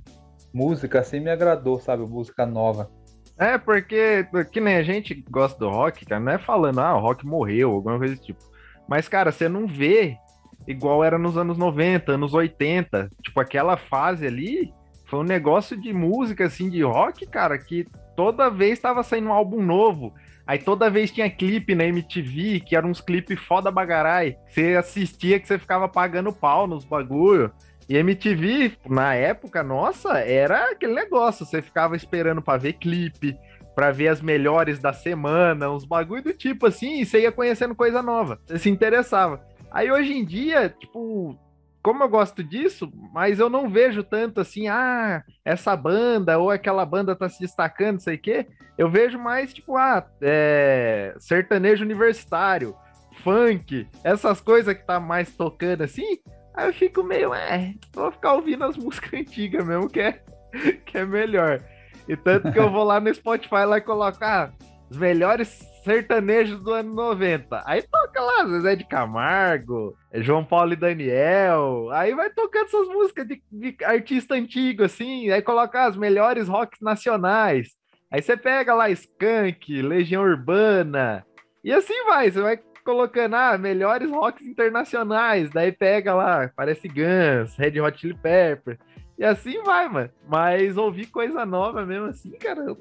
música 0.53 0.99
assim 0.99 1.21
me 1.21 1.31
agradou, 1.31 1.79
sabe, 1.79 2.05
música 2.05 2.45
nova. 2.45 2.91
É, 3.39 3.57
porque 3.57 4.27
que 4.51 4.61
nem 4.61 4.77
a 4.77 4.83
gente 4.83 5.15
gosta 5.31 5.61
do 5.61 5.71
rock, 5.71 6.05
cara, 6.05 6.21
não 6.21 6.33
é 6.33 6.39
falando, 6.39 6.81
ah, 6.81 6.97
o 6.97 7.01
rock 7.01 7.25
morreu, 7.25 7.71
alguma 7.71 7.99
coisa 7.99 8.15
desse 8.15 8.27
tipo. 8.27 8.45
Mas, 8.89 9.09
cara, 9.09 9.31
você 9.31 9.49
não 9.49 9.67
vê 9.67 10.17
igual 10.66 11.05
era 11.05 11.18
nos 11.18 11.37
anos 11.37 11.57
90, 11.57 12.12
anos 12.12 12.35
80. 12.35 13.11
Tipo, 13.22 13.40
aquela 13.40 13.76
fase 13.76 14.26
ali 14.26 14.72
foi 15.07 15.20
um 15.20 15.24
negócio 15.24 15.81
de 15.81 15.92
música, 15.92 16.46
assim, 16.46 16.68
de 16.68 16.83
rock, 16.83 17.26
cara, 17.26 17.57
que 17.59 17.87
toda 18.16 18.50
vez 18.50 18.72
estava 18.72 19.02
saindo 19.02 19.29
um 19.29 19.33
álbum 19.33 19.62
novo. 19.62 20.12
Aí 20.46 20.59
toda 20.59 20.90
vez 20.90 21.11
tinha 21.11 21.31
clipe 21.31 21.74
na 21.74 21.85
MTV, 21.85 22.61
que 22.61 22.76
eram 22.76 22.90
uns 22.90 23.00
clipes 23.00 23.38
foda 23.38 23.70
bagarai. 23.70 24.37
Você 24.48 24.76
assistia 24.76 25.40
que 25.40 25.46
você 25.46 25.59
ficava 25.59 25.88
pagando 25.88 26.33
pau 26.33 26.66
nos 26.66 26.85
bagulho. 26.85 27.52
E 27.88 27.96
MTV, 27.96 28.72
na 28.88 29.14
época, 29.14 29.62
nossa, 29.62 30.18
era 30.18 30.72
aquele 30.72 30.94
negócio. 30.94 31.44
Você 31.44 31.62
ficava 31.62 31.96
esperando 31.96 32.42
para 32.42 32.59
ver 32.59 32.74
clipe, 32.74 33.37
para 33.74 33.90
ver 33.90 34.09
as 34.09 34.20
melhores 34.20 34.79
da 34.79 34.92
semana, 34.92 35.70
uns 35.70 35.85
bagulho 35.85 36.22
do 36.22 36.33
tipo 36.33 36.66
assim, 36.66 37.00
e 37.00 37.07
você 37.07 37.20
ia 37.20 37.33
conhecendo 37.33 37.74
coisa 37.74 38.02
nova. 38.02 38.40
Você 38.46 38.59
se 38.59 38.70
interessava. 38.70 39.40
Aí 39.77 39.93
hoje 39.93 40.11
em 40.15 40.25
dia, 40.25 40.71
tipo, 40.71 41.39
como 41.83 42.03
eu 42.03 42.09
gosto 42.09 42.43
disso, 42.43 42.91
mas 43.12 43.39
eu 43.39 43.51
não 43.51 43.69
vejo 43.69 44.03
tanto 44.03 44.41
assim, 44.41 44.69
ah, 44.69 45.23
essa 45.45 45.77
banda 45.77 46.39
ou 46.39 46.51
aquela 46.51 46.87
banda 46.87 47.15
tá 47.15 47.29
se 47.29 47.39
destacando, 47.39 48.01
sei 48.01 48.15
o 48.15 48.19
quê. 48.19 48.47
Eu 48.79 48.89
vejo 48.89 49.19
mais, 49.19 49.53
tipo, 49.53 49.77
ah, 49.77 50.03
é, 50.23 51.15
sertanejo 51.19 51.85
universitário, 51.85 52.75
funk, 53.23 53.87
essas 54.03 54.41
coisas 54.41 54.73
que 54.73 54.83
tá 54.83 54.99
mais 54.99 55.37
tocando 55.37 55.83
assim. 55.83 56.21
Aí 56.55 56.69
eu 56.69 56.73
fico 56.73 57.03
meio, 57.03 57.35
é, 57.35 57.75
vou 57.93 58.11
ficar 58.11 58.33
ouvindo 58.33 58.65
as 58.65 58.79
músicas 58.81 59.12
antigas 59.12 59.62
mesmo, 59.62 59.91
que 59.91 60.01
é, 60.01 60.23
que 60.87 60.97
é 60.97 61.05
melhor. 61.05 61.61
E 62.09 62.17
tanto 62.17 62.51
que 62.51 62.59
eu 62.59 62.71
vou 62.71 62.83
lá 62.83 62.99
no 62.99 63.15
Spotify 63.15 63.67
lá 63.67 63.77
e 63.77 63.83
coloco, 63.83 64.25
ah, 64.25 64.51
os 64.89 64.97
melhores 64.97 65.62
sertanejos 65.87 66.61
do 66.61 66.72
ano 66.72 66.92
90. 66.92 67.62
Aí 67.64 67.81
toca 67.81 68.20
lá 68.20 68.44
Zezé 68.44 68.75
de 68.75 68.85
Camargo, 68.85 69.96
João 70.14 70.44
Paulo 70.44 70.72
e 70.72 70.77
Daniel. 70.77 71.88
Aí 71.92 72.12
vai 72.12 72.29
tocando 72.29 72.66
essas 72.66 72.88
músicas 72.88 73.27
de, 73.29 73.40
de 73.51 73.77
artista 73.85 74.35
antigo, 74.35 74.83
assim. 74.83 75.31
Aí 75.31 75.40
coloca 75.40 75.85
as 75.85 75.96
melhores 75.96 76.49
rocks 76.49 76.81
nacionais. 76.81 77.68
Aí 78.11 78.20
você 78.20 78.37
pega 78.37 78.75
lá 78.75 78.90
Skank, 78.90 79.81
Legião 79.81 80.25
Urbana. 80.25 81.25
E 81.62 81.72
assim 81.72 82.05
vai, 82.05 82.31
você 82.31 82.40
vai 82.40 82.61
colocando, 82.85 83.35
ah, 83.35 83.57
melhores 83.57 84.11
rocks 84.11 84.44
internacionais. 84.44 85.51
Daí 85.51 85.70
pega 85.70 86.14
lá, 86.14 86.51
parece 86.57 86.88
Guns, 86.88 87.57
Red 87.57 87.81
Hot 87.81 87.99
Chili 87.99 88.14
Pepper. 88.14 88.77
E 89.16 89.25
assim 89.25 89.62
vai, 89.62 89.88
mano. 89.88 90.11
Mas 90.29 90.77
ouvir 90.77 91.07
coisa 91.07 91.46
nova 91.46 91.87
mesmo 91.87 92.07
assim, 92.07 92.33
cara, 92.33 92.61
eu 92.61 92.77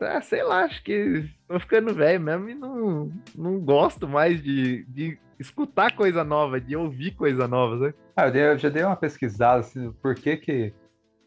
ah, 0.00 0.20
sei 0.20 0.42
lá, 0.42 0.64
acho 0.64 0.82
que 0.82 1.28
tô 1.46 1.58
ficando 1.58 1.94
velho 1.94 2.20
mesmo 2.20 2.48
e 2.48 2.54
não, 2.54 3.12
não 3.36 3.60
gosto 3.60 4.08
mais 4.08 4.42
de, 4.42 4.84
de 4.84 5.18
escutar 5.38 5.94
coisa 5.94 6.22
nova, 6.24 6.60
de 6.60 6.76
ouvir 6.76 7.12
coisa 7.12 7.48
nova, 7.48 7.76
né? 7.76 7.94
Ah, 8.16 8.26
eu, 8.26 8.32
dei, 8.32 8.42
eu 8.42 8.58
já 8.58 8.68
dei 8.68 8.84
uma 8.84 8.96
pesquisada 8.96 9.60
assim, 9.60 9.92
por 10.02 10.14
que 10.14 10.36
que 10.36 10.74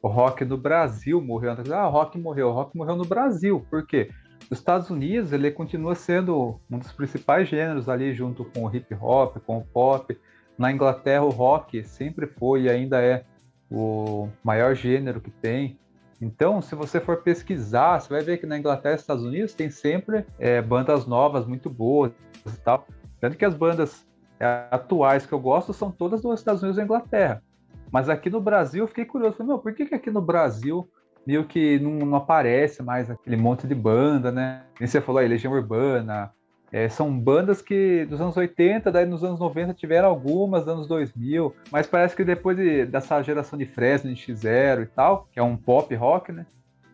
o 0.02 0.08
rock 0.08 0.44
no 0.44 0.58
Brasil 0.58 1.22
morreu. 1.22 1.56
Ah, 1.74 1.88
o 1.88 1.92
rock 1.92 2.18
morreu. 2.18 2.50
O 2.50 2.52
rock 2.52 2.76
morreu 2.76 2.96
no 2.96 3.06
Brasil. 3.06 3.66
Por 3.70 3.86
quê? 3.86 4.10
Nos 4.50 4.60
Estados 4.60 4.90
Unidos, 4.90 5.32
ele 5.32 5.52
continua 5.52 5.96
sendo 5.96 6.60
um 6.70 6.80
dos 6.80 6.92
principais 6.92 7.48
gêneros 7.48 7.88
ali, 7.88 8.14
junto 8.14 8.44
com 8.44 8.66
o 8.66 8.76
hip 8.76 8.94
hop, 8.96 9.38
com 9.46 9.60
o 9.60 9.66
pop. 9.66 10.18
Na 10.58 10.72
Inglaterra, 10.72 11.24
o 11.24 11.30
rock 11.30 11.84
sempre 11.84 12.26
foi 12.26 12.64
e 12.64 12.70
ainda 12.70 13.02
é 13.02 13.24
o 13.70 14.28
maior 14.44 14.76
gênero 14.76 15.22
que 15.22 15.30
tem. 15.30 15.80
Então, 16.22 16.62
se 16.62 16.76
você 16.76 17.00
for 17.00 17.18
pesquisar, 17.18 18.00
você 18.00 18.10
vai 18.10 18.22
ver 18.22 18.38
que 18.38 18.46
na 18.46 18.58
Inglaterra 18.58 18.96
e 18.96 19.00
Estados 19.00 19.26
Unidos 19.26 19.56
tem 19.56 19.72
sempre 19.72 20.24
é, 20.38 20.62
bandas 20.62 21.08
novas 21.08 21.48
muito 21.48 21.68
boas 21.68 22.12
e 22.46 22.60
tal. 22.60 22.86
Tanto 23.20 23.36
que 23.36 23.44
as 23.44 23.56
bandas 23.56 24.08
é, 24.40 24.68
atuais 24.70 25.26
que 25.26 25.34
eu 25.34 25.40
gosto 25.40 25.74
são 25.74 25.92
todas 25.92 26.22
dos 26.22 26.40
Estados 26.40 26.62
Unidos 26.62 26.78
e 26.78 26.84
Inglaterra. 26.84 27.42
Mas 27.92 28.08
aqui 28.08 28.30
no 28.30 28.40
Brasil 28.40 28.84
eu 28.84 28.88
fiquei 28.88 29.04
curioso. 29.04 29.36
Falei, 29.36 29.52
meu, 29.52 29.60
por 29.60 29.74
que, 29.74 29.86
que 29.86 29.96
aqui 29.96 30.12
no 30.12 30.22
Brasil 30.22 30.88
meio 31.26 31.46
que 31.46 31.80
não, 31.80 32.06
não 32.06 32.18
aparece 32.18 32.82
mais 32.84 33.10
aquele 33.10 33.38
monte 33.38 33.68
de 33.68 33.76
banda, 33.76 34.32
né? 34.32 34.64
E 34.80 34.88
você 34.88 35.02
falou 35.02 35.20
aí, 35.20 35.28
Legião 35.28 35.54
Urbana, 35.54 36.32
é, 36.72 36.88
são 36.88 37.18
bandas 37.18 37.62
que 37.62 38.06
dos 38.06 38.22
anos 38.22 38.38
80, 38.38 38.92
daí 38.92 39.06
nos 39.06 39.24
anos 39.24 39.40
90 39.40 39.74
tiveram 39.74 40.08
algumas, 40.08 40.68
anos 40.68 40.88
2000, 40.88 41.54
mas 41.72 41.86
parece 41.86 42.16
que 42.16 42.24
depois 42.24 42.56
de, 42.58 42.86
dessa 42.86 43.22
geração 43.22 43.58
de 43.60 43.66
Fresno, 43.66 44.12
X0 44.12 44.84
e 44.84 44.86
tal, 44.86 45.28
que 45.32 45.40
é 45.40 45.44
um 45.44 45.58
pop 45.58 45.94
rock, 45.96 46.32
né? 46.32 46.46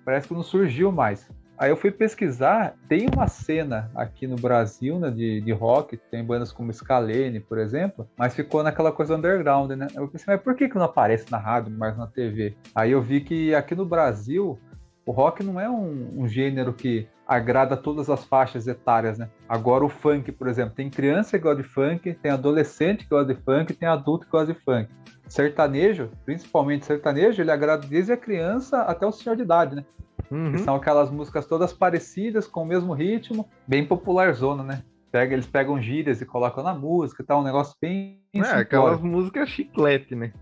Parece 0.04 0.28
que 0.28 0.34
não 0.34 0.44
surgiu 0.44 0.92
mais. 0.92 1.30
Aí 1.58 1.72
eu 1.72 1.78
fui 1.78 1.90
pesquisar, 1.90 2.76
tem 2.88 3.08
uma 3.12 3.28
cena 3.28 3.90
aqui 3.96 4.28
no 4.28 4.36
Brasil, 4.36 5.00
né, 5.00 5.10
de, 5.10 5.42
de 5.42 5.52
rock, 5.52 5.98
tem 5.98 6.24
bandas 6.24 6.52
como 6.52 6.72
Scalene, 6.72 7.40
por 7.40 7.58
exemplo, 7.58 8.08
mas 8.16 8.36
ficou 8.36 8.62
naquela 8.62 8.92
coisa 8.92 9.16
underground, 9.16 9.72
né? 9.72 9.88
Eu 9.96 10.08
pensei, 10.08 10.36
mas 10.36 10.44
por 10.44 10.56
que, 10.56 10.70
que 10.70 10.76
não 10.76 10.86
aparece 10.86 11.26
na 11.32 11.40
rádio, 11.40 11.74
mas 11.76 11.98
na 11.98 12.06
TV? 12.06 12.56
Aí 12.76 12.92
eu 12.92 13.02
vi 13.02 13.22
que 13.22 13.56
aqui 13.56 13.74
no 13.74 13.86
Brasil, 13.86 14.60
o 15.08 15.12
rock 15.14 15.42
não 15.42 15.58
é 15.58 15.70
um, 15.70 16.22
um 16.22 16.28
gênero 16.28 16.74
que 16.74 17.08
agrada 17.26 17.78
todas 17.78 18.10
as 18.10 18.26
faixas 18.26 18.68
etárias, 18.68 19.18
né? 19.18 19.30
Agora 19.48 19.86
o 19.86 19.90
funk, 19.90 20.34
por 20.34 20.50
exemplo, 20.50 20.76
tem 20.76 20.90
criança 20.90 21.38
que 21.38 21.44
gosta 21.44 21.64
de 21.64 21.68
funk, 21.68 22.14
tem 22.16 22.30
adolescente 22.30 23.06
que 23.06 23.10
gosta 23.10 23.34
de 23.34 23.42
funk, 23.42 23.74
tem 23.74 23.88
adulto 23.88 24.26
que 24.26 24.32
gosta 24.32 24.54
de 24.54 24.60
funk. 24.60 24.90
Sertanejo, 25.26 26.10
principalmente 26.26 26.86
sertanejo, 26.86 27.42
ele 27.42 27.52
agrada 27.52 27.88
desde 27.88 28.12
a 28.12 28.18
criança 28.18 28.82
até 28.82 29.08
o 29.08 29.12
senhor 29.12 29.38
de 29.38 29.44
idade, 29.44 29.78
né? 29.78 29.86
Uhum. 30.30 30.52
Que 30.52 30.58
são 30.58 30.76
aquelas 30.76 31.10
músicas 31.10 31.46
todas 31.46 31.72
parecidas, 31.72 32.46
com 32.46 32.64
o 32.64 32.66
mesmo 32.66 32.94
ritmo, 32.94 33.48
bem 33.66 33.86
popular 33.86 34.34
zona, 34.34 34.62
né? 34.62 34.84
Pega, 35.10 35.34
eles 35.34 35.48
pegam 35.48 35.82
gírias 35.82 36.22
e 36.22 36.26
colocam 36.26 36.62
na 36.62 36.74
música, 36.74 37.24
tá 37.24 37.38
um 37.38 37.44
negócio 37.44 37.78
bem. 37.82 38.22
É, 38.36 38.42
aquelas 38.42 39.00
músicas 39.00 39.48
chiclete, 39.48 40.16
né? 40.16 40.34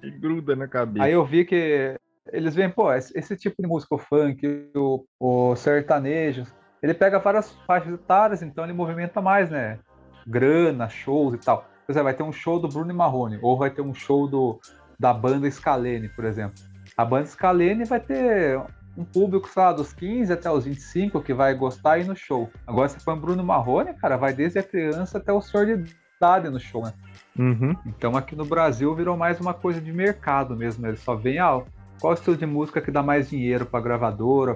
Que 0.00 0.12
gruda 0.12 0.54
na 0.54 0.68
cabeça. 0.68 1.04
Aí 1.04 1.12
eu 1.12 1.24
vi 1.24 1.44
que 1.44 1.98
eles 2.32 2.54
veem, 2.54 2.70
pô, 2.70 2.92
esse, 2.92 3.36
tipo 3.36 3.62
de 3.62 3.68
música, 3.68 3.94
o 3.94 3.98
funk, 3.98 4.70
o, 4.74 5.04
o 5.18 5.56
sertanejo, 5.56 6.44
ele 6.82 6.94
pega 6.94 7.18
várias 7.18 7.52
faixas 7.66 7.94
etárias, 7.94 8.42
então 8.42 8.64
ele 8.64 8.72
movimenta 8.72 9.20
mais, 9.20 9.50
né? 9.50 9.78
Grana, 10.26 10.88
shows 10.88 11.34
e 11.34 11.38
tal. 11.38 11.66
Por 11.86 11.92
exemplo, 11.92 12.04
vai 12.04 12.14
ter 12.14 12.22
um 12.22 12.32
show 12.32 12.60
do 12.60 12.68
Bruno 12.68 12.92
Marrone, 12.92 13.38
ou 13.42 13.56
vai 13.56 13.70
ter 13.70 13.82
um 13.82 13.94
show 13.94 14.26
do, 14.28 14.60
da 14.98 15.12
banda 15.12 15.50
Scalene, 15.50 16.08
por 16.08 16.24
exemplo. 16.24 16.56
A 16.96 17.04
banda 17.04 17.26
Scalene 17.26 17.84
vai 17.84 18.00
ter 18.00 18.60
um 18.96 19.04
público, 19.04 19.48
sei 19.48 19.62
lá, 19.62 19.72
dos 19.72 19.92
15 19.92 20.32
até 20.32 20.50
os 20.50 20.64
25 20.64 21.20
que 21.20 21.34
vai 21.34 21.54
gostar 21.54 21.98
e 21.98 22.02
ir 22.02 22.06
no 22.06 22.16
show. 22.16 22.50
Agora, 22.66 22.88
se 22.88 22.98
for 22.98 23.14
Bruno 23.16 23.44
Marrone, 23.44 23.94
cara, 23.94 24.16
vai 24.16 24.32
desde 24.32 24.58
a 24.58 24.62
criança 24.62 25.18
até 25.18 25.32
o 25.32 25.40
senhor 25.40 25.66
de 25.66 25.94
idade 26.16 26.48
no 26.48 26.58
show, 26.58 26.82
né? 26.82 26.92
Uhum. 27.38 27.76
Então 27.86 28.16
aqui 28.16 28.34
no 28.34 28.46
Brasil 28.46 28.94
virou 28.94 29.16
mais 29.16 29.38
uma 29.38 29.52
coisa 29.52 29.80
de 29.80 29.92
mercado 29.92 30.56
mesmo. 30.56 30.86
Ele 30.86 30.96
só 30.96 31.14
vem, 31.14 31.38
ah, 31.38 31.62
qual 32.00 32.12
o 32.12 32.14
estilo 32.14 32.36
de 32.36 32.46
música 32.46 32.80
que 32.80 32.90
dá 32.90 33.02
mais 33.02 33.30
dinheiro 33.30 33.66
para 33.66 33.80
gravadora, 33.80 34.54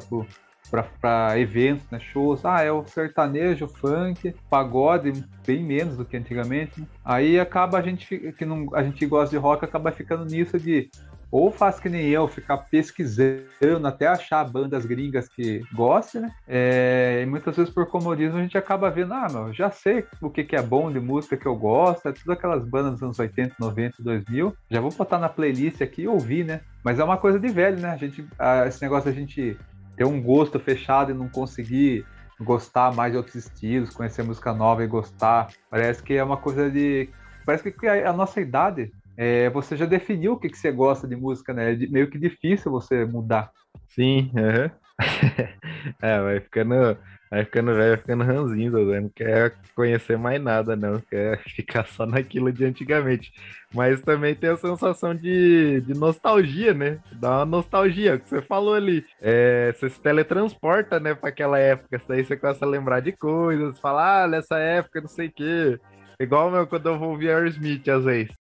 para 1.00 1.38
eventos, 1.38 1.88
né, 1.90 1.98
shows. 1.98 2.44
Ah, 2.44 2.62
é 2.62 2.70
o 2.70 2.84
sertanejo, 2.84 3.66
funk, 3.66 4.34
pagode, 4.48 5.24
bem 5.46 5.64
menos 5.64 5.96
do 5.96 6.04
que 6.04 6.16
antigamente. 6.16 6.86
Aí 7.04 7.40
acaba 7.40 7.78
a 7.78 7.82
gente 7.82 8.32
que 8.38 8.44
não, 8.44 8.68
a 8.74 8.82
gente 8.82 9.04
gosta 9.06 9.30
de 9.30 9.36
rock 9.36 9.64
acaba 9.64 9.90
ficando 9.90 10.24
nisso 10.24 10.58
de 10.58 10.90
ou 11.30 11.50
faz 11.50 11.78
que 11.78 11.88
nem 11.88 12.08
eu, 12.08 12.26
ficar 12.26 12.58
pesquisando 12.58 13.86
até 13.86 14.06
achar 14.06 14.44
bandas 14.44 14.84
gringas 14.84 15.28
que 15.28 15.62
gostem, 15.72 16.22
né? 16.22 16.32
É, 16.46 17.20
e 17.22 17.26
muitas 17.26 17.56
vezes 17.56 17.72
por 17.72 17.86
comodismo 17.86 18.38
a 18.38 18.42
gente 18.42 18.58
acaba 18.58 18.90
vendo, 18.90 19.14
ah, 19.14 19.28
meu, 19.30 19.52
já 19.52 19.70
sei 19.70 20.04
o 20.20 20.28
que, 20.28 20.44
que 20.44 20.56
é 20.56 20.62
bom 20.62 20.90
de 20.90 20.98
música 20.98 21.36
que 21.36 21.46
eu 21.46 21.54
gosto, 21.54 22.08
é 22.08 22.12
tudo 22.12 22.32
aquelas 22.32 22.64
bandas 22.64 22.94
dos 22.94 23.02
anos 23.02 23.18
80, 23.18 23.54
90, 23.58 24.02
2000, 24.02 24.54
já 24.70 24.80
vou 24.80 24.90
botar 24.90 25.18
na 25.18 25.28
playlist 25.28 25.80
aqui 25.80 26.02
e 26.02 26.08
ouvir, 26.08 26.44
né? 26.44 26.60
Mas 26.82 26.98
é 26.98 27.04
uma 27.04 27.16
coisa 27.16 27.38
de 27.38 27.48
velho, 27.48 27.78
né? 27.78 27.90
A 27.90 27.96
gente, 27.96 28.26
esse 28.66 28.82
negócio 28.82 29.10
da 29.10 29.16
gente 29.16 29.56
ter 29.96 30.04
um 30.04 30.20
gosto 30.20 30.58
fechado 30.58 31.10
e 31.10 31.14
não 31.14 31.28
conseguir 31.28 32.04
gostar 32.40 32.92
mais 32.94 33.12
de 33.12 33.18
outros 33.18 33.34
estilos, 33.34 33.90
conhecer 33.90 34.22
música 34.22 34.52
nova 34.52 34.82
e 34.82 34.86
gostar, 34.86 35.48
parece 35.68 36.02
que 36.02 36.14
é 36.14 36.24
uma 36.24 36.38
coisa 36.38 36.70
de... 36.70 37.08
Parece 37.44 37.70
que 37.70 37.86
a 37.86 38.12
nossa 38.12 38.40
idade 38.40 38.92
é, 39.22 39.50
você 39.50 39.76
já 39.76 39.84
definiu 39.84 40.32
o 40.32 40.38
que, 40.38 40.48
que 40.48 40.56
você 40.56 40.72
gosta 40.72 41.06
de 41.06 41.14
música, 41.14 41.52
né? 41.52 41.74
É 41.74 41.76
meio 41.88 42.08
que 42.08 42.18
difícil 42.18 42.72
você 42.72 43.04
mudar. 43.04 43.50
Sim, 43.90 44.30
uhum. 44.34 44.70
é, 46.00 46.20
vai 46.22 46.40
ficando, 46.40 46.96
vai 47.30 47.44
ficando 47.44 47.74
velho, 47.74 47.88
vai 47.90 47.96
ficando 47.98 48.24
ranzinho, 48.24 48.72
não 48.72 49.10
quer 49.10 49.54
conhecer 49.76 50.16
mais 50.16 50.42
nada, 50.42 50.74
não, 50.74 51.02
quer 51.02 51.38
ficar 51.54 51.86
só 51.86 52.06
naquilo 52.06 52.50
de 52.50 52.64
antigamente. 52.64 53.30
Mas 53.74 54.00
também 54.00 54.34
tem 54.34 54.48
a 54.48 54.56
sensação 54.56 55.14
de, 55.14 55.82
de 55.82 55.92
nostalgia, 55.92 56.72
né? 56.72 56.98
Dá 57.12 57.40
uma 57.40 57.44
nostalgia, 57.44 58.14
o 58.14 58.20
que 58.20 58.26
você 58.26 58.40
falou 58.40 58.72
ali. 58.72 59.04
É, 59.20 59.70
você 59.74 59.90
se 59.90 60.00
teletransporta, 60.00 60.98
né, 60.98 61.14
para 61.14 61.28
aquela 61.28 61.58
época, 61.58 62.00
daí 62.08 62.24
você 62.24 62.38
começa 62.38 62.64
a 62.64 62.68
lembrar 62.68 63.00
de 63.00 63.12
coisas, 63.12 63.78
falar, 63.80 64.24
ah, 64.24 64.28
nessa 64.28 64.56
época, 64.56 65.02
não 65.02 65.08
sei 65.08 65.26
o 65.26 65.32
quê. 65.32 65.78
Igual 66.18 66.50
meu, 66.50 66.66
quando 66.66 66.88
eu 66.88 66.98
vou 66.98 67.10
ouvir 67.10 67.28
Aerosmith, 67.28 67.86
às 67.86 68.04
vezes. 68.04 68.39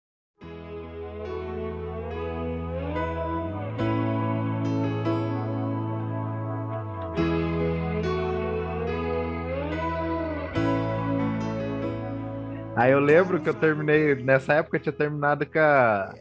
Aí 12.76 12.90
eu 12.90 12.98
lembro 12.98 13.40
que 13.40 13.48
eu 13.48 13.54
terminei, 13.54 14.14
nessa 14.16 14.54
época 14.54 14.76
eu 14.76 14.80
tinha 14.80 14.92
terminado 14.92 15.46
com 15.46 15.58
a. 15.58 16.14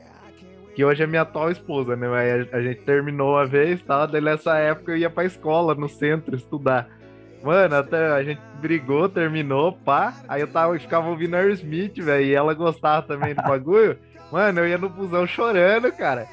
Que 0.76 0.84
hoje 0.84 1.04
é 1.04 1.08
minha 1.08 1.22
atual 1.22 1.52
esposa, 1.52 1.96
né? 1.96 2.08
Aí 2.08 2.50
a, 2.52 2.62
gente 2.62 2.82
terminou 2.82 3.34
uma 3.36 3.46
vez 3.46 3.80
e 3.80 3.84
tal, 3.84 4.08
daí 4.08 4.22
nessa 4.22 4.58
época 4.58 4.92
eu 4.92 4.98
ia 4.98 5.10
pra 5.10 5.26
escola, 5.26 5.76
no 5.76 5.88
centro, 5.88 6.36
estudar. 6.36 6.88
Mano, 7.44 7.76
até 7.76 8.08
a 8.08 8.24
gente 8.24 8.42
brigou, 8.60 9.10
terminou, 9.10 9.74
pá. 9.74 10.14
Aí 10.28 10.42
eu 10.42 10.48
tava, 10.48 10.78
ficava 10.80 11.10
ouvindo 11.10 11.36
Aerosmith, 11.36 12.00
velho, 12.00 12.26
e 12.26 12.34
ela 12.34 12.54
gostava 12.54 13.06
também 13.06 13.36
do 13.36 13.42
bagulho. 13.44 13.98
Mano, 14.32 14.62
eu 14.62 14.68
ia 14.68 14.78
no 14.78 14.90
busão 14.90 15.28
chorando, 15.28 15.92
cara. 15.92 16.28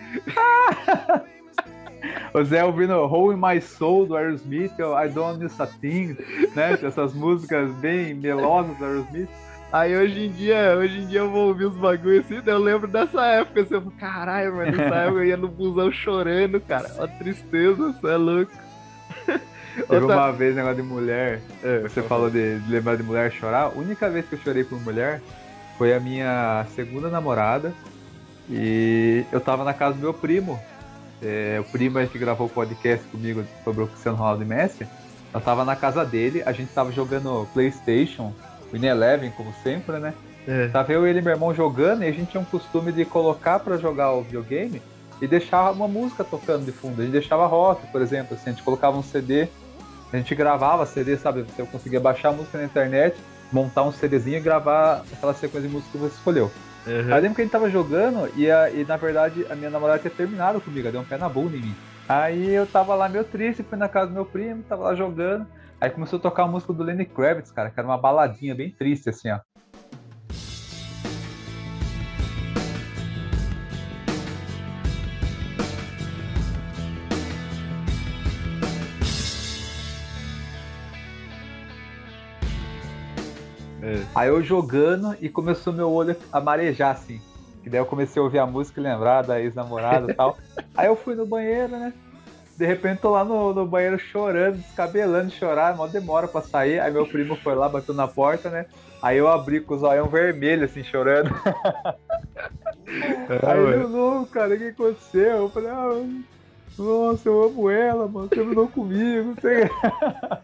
o 2.32 2.44
Zé 2.44 2.64
ouvindo 2.64 2.94
Hole 2.94 3.36
in 3.36 3.40
My 3.40 3.60
Soul 3.60 4.06
do 4.06 4.16
Aerosmith, 4.16 4.72
I 4.78 5.08
Don't 5.08 5.38
Miss 5.38 5.60
a 5.60 5.66
Thing, 5.66 6.16
né? 6.54 6.78
Essas 6.82 7.12
músicas 7.12 7.70
bem 7.74 8.14
melosas 8.14 8.76
do 8.78 8.84
Aerosmith. 8.84 9.28
Aí 9.72 9.96
hoje 9.96 10.26
em 10.26 10.32
dia, 10.32 10.76
hoje 10.76 10.98
em 10.98 11.06
dia 11.06 11.20
eu 11.20 11.30
vou 11.30 11.48
ouvir 11.48 11.66
os 11.66 11.76
bagulhos 11.76 12.24
assim, 12.24 12.42
eu 12.44 12.58
lembro 12.58 12.88
dessa 12.88 13.24
época, 13.24 13.60
assim, 13.60 13.74
eu 13.74 13.82
falo, 13.82 13.94
caralho, 14.00 14.56
mano, 14.56 14.76
nessa 14.76 14.94
época 14.96 15.20
eu 15.20 15.24
ia 15.24 15.36
no 15.36 15.46
busão 15.46 15.92
chorando, 15.92 16.60
cara. 16.60 16.90
Ó, 16.98 17.06
tristeza, 17.06 17.92
você 17.92 18.06
é 18.08 18.16
louco. 18.16 18.52
Teve 19.26 20.02
Outra... 20.02 20.16
uma 20.16 20.32
vez 20.32 20.56
negócio 20.56 20.76
de 20.76 20.82
mulher, 20.82 21.40
é, 21.62 21.78
você 21.78 22.02
falou 22.02 22.28
de, 22.28 22.58
de, 22.58 22.72
lembrar 22.72 22.96
de 22.96 23.04
mulher 23.04 23.30
chorar. 23.30 23.62
A 23.62 23.68
única 23.68 24.10
vez 24.10 24.26
que 24.26 24.34
eu 24.34 24.40
chorei 24.40 24.64
por 24.64 24.80
mulher 24.80 25.22
foi 25.78 25.94
a 25.94 26.00
minha 26.00 26.66
segunda 26.74 27.08
namorada. 27.08 27.72
E 28.48 29.24
eu 29.30 29.40
tava 29.40 29.62
na 29.62 29.72
casa 29.72 29.94
do 29.94 30.00
meu 30.00 30.12
primo. 30.12 30.58
É, 31.22 31.58
o 31.60 31.64
primo 31.70 31.98
aí 31.98 32.08
que 32.08 32.18
gravou 32.18 32.48
o 32.48 32.50
podcast 32.50 33.06
comigo 33.06 33.44
sobre 33.62 33.84
o 33.84 33.86
Cristiano 33.86 34.18
Ronaldo 34.18 34.42
e 34.42 34.46
Messi. 34.46 34.86
Eu 35.32 35.40
tava 35.40 35.64
na 35.64 35.76
casa 35.76 36.04
dele, 36.04 36.42
a 36.44 36.50
gente 36.50 36.72
tava 36.72 36.90
jogando 36.90 37.46
Playstation 37.54 38.34
Win 38.72 38.86
Eleven, 38.86 39.30
como 39.32 39.52
sempre, 39.62 39.98
né? 39.98 40.14
É. 40.46 40.68
Tava 40.68 40.92
eu, 40.92 41.06
ele 41.06 41.18
e 41.18 41.22
meu 41.22 41.32
irmão 41.32 41.54
jogando 41.54 42.02
e 42.02 42.08
a 42.08 42.12
gente 42.12 42.30
tinha 42.30 42.40
um 42.40 42.44
costume 42.44 42.92
de 42.92 43.04
colocar 43.04 43.60
para 43.60 43.76
jogar 43.76 44.12
o 44.12 44.22
videogame 44.22 44.80
e 45.20 45.26
deixar 45.26 45.70
uma 45.70 45.86
música 45.86 46.24
tocando 46.24 46.64
de 46.64 46.72
fundo. 46.72 47.00
A 47.00 47.04
gente 47.04 47.12
deixava 47.12 47.46
rock, 47.46 47.86
por 47.88 48.00
exemplo, 48.00 48.34
assim, 48.34 48.50
a 48.50 48.52
gente 48.52 48.62
colocava 48.62 48.96
um 48.96 49.02
CD, 49.02 49.48
a 50.12 50.16
gente 50.16 50.34
gravava 50.34 50.86
CD, 50.86 51.16
sabe? 51.16 51.42
Você 51.42 51.62
conseguia 51.64 52.00
baixar 52.00 52.30
a 52.30 52.32
música 52.32 52.58
na 52.58 52.64
internet, 52.64 53.16
montar 53.52 53.82
um 53.82 53.92
CDzinho 53.92 54.38
e 54.38 54.40
gravar 54.40 55.04
aquela 55.12 55.34
sequência 55.34 55.68
de 55.68 55.74
música 55.74 55.92
que 55.92 55.98
você 55.98 56.14
escolheu. 56.14 56.50
Uhum. 56.86 57.14
Aí 57.14 57.20
lembro 57.20 57.34
que 57.34 57.42
a 57.42 57.44
gente 57.44 57.52
tava 57.52 57.68
jogando 57.68 58.30
e, 58.34 58.50
a, 58.50 58.70
e 58.70 58.84
na 58.84 58.96
verdade 58.96 59.46
a 59.50 59.54
minha 59.54 59.70
namorada 59.70 59.98
tinha 59.98 60.10
terminado 60.10 60.60
comigo, 60.60 60.90
deu 60.90 61.02
um 61.02 61.04
pé 61.04 61.18
na 61.18 61.28
bunda 61.28 61.56
em 61.56 61.60
mim. 61.60 61.76
Aí 62.08 62.50
eu 62.50 62.66
tava 62.66 62.94
lá 62.94 63.08
meio 63.08 63.22
triste, 63.22 63.62
fui 63.62 63.78
na 63.78 63.88
casa 63.88 64.08
do 64.08 64.14
meu 64.14 64.24
primo, 64.24 64.64
tava 64.68 64.84
lá 64.84 64.94
jogando. 64.94 65.46
Aí 65.80 65.88
começou 65.88 66.18
a 66.18 66.22
tocar 66.22 66.42
a 66.42 66.46
música 66.46 66.74
do 66.74 66.82
Lenny 66.82 67.06
Kravitz, 67.06 67.50
cara, 67.50 67.70
que 67.70 67.80
era 67.80 67.88
uma 67.88 67.96
baladinha 67.96 68.54
bem 68.54 68.70
triste, 68.70 69.08
assim, 69.08 69.30
ó. 69.30 69.40
É. 83.82 84.04
Aí 84.14 84.28
eu 84.28 84.42
jogando 84.42 85.16
e 85.18 85.30
começou 85.30 85.72
meu 85.72 85.90
olho 85.90 86.14
a 86.30 86.38
marejar, 86.42 86.90
assim. 86.90 87.22
E 87.64 87.70
daí 87.70 87.80
eu 87.80 87.86
comecei 87.86 88.20
a 88.20 88.22
ouvir 88.22 88.38
a 88.38 88.46
música 88.46 88.78
e 88.78 88.82
lembrar 88.82 89.22
da 89.22 89.40
ex-namorada 89.40 90.12
e 90.12 90.14
tal. 90.14 90.36
Aí 90.76 90.86
eu 90.86 90.96
fui 90.96 91.14
no 91.14 91.26
banheiro, 91.26 91.72
né? 91.72 91.92
De 92.60 92.66
repente 92.66 93.00
tô 93.00 93.08
lá 93.08 93.24
no, 93.24 93.54
no 93.54 93.64
banheiro 93.64 93.98
chorando, 93.98 94.58
descabelando 94.58 95.30
de 95.30 95.36
chorar, 95.36 95.74
mal 95.74 95.88
demora 95.88 96.28
pra 96.28 96.42
sair. 96.42 96.78
Aí 96.78 96.92
meu 96.92 97.06
primo 97.06 97.34
foi 97.36 97.54
lá, 97.54 97.66
bateu 97.66 97.94
na 97.94 98.06
porta, 98.06 98.50
né? 98.50 98.66
Aí 99.00 99.16
eu 99.16 99.28
abri 99.28 99.62
com 99.62 99.74
os 99.74 99.82
olhos 99.82 100.10
vermelhos, 100.10 100.70
assim, 100.70 100.84
chorando. 100.84 101.30
É, 102.86 103.46
aí 103.46 103.60
ele, 103.60 103.86
não, 103.86 104.26
cara, 104.26 104.54
o 104.54 104.58
que 104.58 104.68
aconteceu? 104.68 105.22
Eu 105.22 105.48
falei, 105.48 105.70
ah, 105.70 106.04
nossa, 106.76 107.28
eu 107.28 107.44
amo 107.44 107.70
ela, 107.70 108.06
mano, 108.06 108.28
terminou 108.28 108.68
comigo, 108.68 109.28
não 109.28 109.36
sei. 109.36 109.70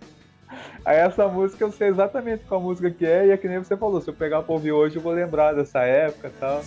Aí 0.87 0.99
essa 0.99 1.27
música 1.27 1.65
eu 1.65 1.73
sei 1.73 1.89
exatamente 1.89 2.45
qual 2.45 2.61
música 2.61 2.89
que 2.89 3.05
é, 3.05 3.27
e 3.27 3.31
é 3.31 3.37
que 3.37 3.49
nem 3.49 3.59
você 3.59 3.77
falou, 3.77 4.01
se 4.01 4.09
eu 4.09 4.15
pegar 4.15 4.43
pra 4.43 4.55
ouvir 4.55 4.71
hoje 4.71 4.97
eu 4.97 5.03
vou 5.03 5.13
lembrar 5.13 5.53
dessa 5.53 5.81
época 5.81 6.29
e 6.29 6.39
tal. 6.39 6.63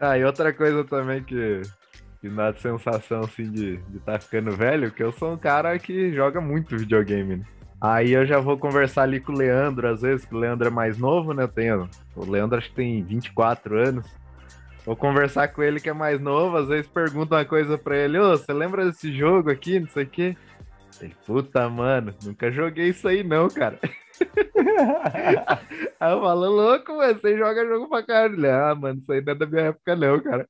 Ah, 0.00 0.18
e 0.18 0.24
outra 0.24 0.52
coisa 0.52 0.84
também 0.84 1.22
que, 1.22 1.62
que 2.20 2.28
dá 2.28 2.52
sensação 2.54 3.20
assim 3.20 3.50
de 3.50 3.80
estar 3.94 4.12
tá 4.12 4.18
ficando 4.18 4.52
velho, 4.52 4.90
que 4.90 5.02
eu 5.02 5.12
sou 5.12 5.32
um 5.32 5.38
cara 5.38 5.78
que 5.78 6.12
joga 6.12 6.40
muito 6.40 6.76
videogame, 6.76 7.36
né? 7.36 7.44
Aí 7.80 8.12
eu 8.12 8.24
já 8.24 8.38
vou 8.40 8.56
conversar 8.56 9.02
ali 9.02 9.20
com 9.20 9.32
o 9.32 9.36
Leandro, 9.36 9.88
às 9.88 10.00
vezes, 10.00 10.24
que 10.24 10.34
o 10.34 10.38
Leandro 10.38 10.66
é 10.66 10.70
mais 10.70 10.98
novo, 10.98 11.34
né? 11.34 11.46
Tenho, 11.46 11.88
o 12.14 12.24
Leandro 12.24 12.56
acho 12.56 12.70
que 12.70 12.76
tem 12.76 13.02
24 13.02 13.78
anos. 13.78 14.06
Vou 14.84 14.96
conversar 14.96 15.48
com 15.48 15.62
ele 15.62 15.80
que 15.80 15.88
é 15.88 15.92
mais 15.92 16.20
novo, 16.20 16.56
às 16.56 16.68
vezes 16.68 16.86
pergunto 16.86 17.34
uma 17.34 17.44
coisa 17.44 17.76
pra 17.76 17.96
ele, 17.96 18.18
ô, 18.18 18.30
você 18.30 18.52
lembra 18.52 18.86
desse 18.86 19.12
jogo 19.12 19.50
aqui, 19.50 19.80
não 19.80 19.88
sei 19.88 20.04
o 20.04 20.08
quê? 20.08 20.36
Ele, 21.00 21.14
puta, 21.26 21.68
mano, 21.68 22.14
nunca 22.24 22.50
joguei 22.50 22.90
isso 22.90 23.06
aí 23.08 23.22
não, 23.22 23.48
cara. 23.48 23.78
aí 26.00 26.12
eu 26.12 26.20
falo, 26.20 26.50
louco, 26.50 26.96
mano, 26.96 27.18
você 27.18 27.36
joga 27.36 27.66
jogo 27.66 27.88
pra 27.88 28.02
caralho. 28.02 28.50
Ah, 28.50 28.74
mano, 28.74 28.98
isso 29.00 29.12
aí 29.12 29.20
não 29.20 29.32
é 29.32 29.36
da 29.36 29.46
minha 29.46 29.62
época 29.62 29.96
não, 29.96 30.20
cara. 30.20 30.48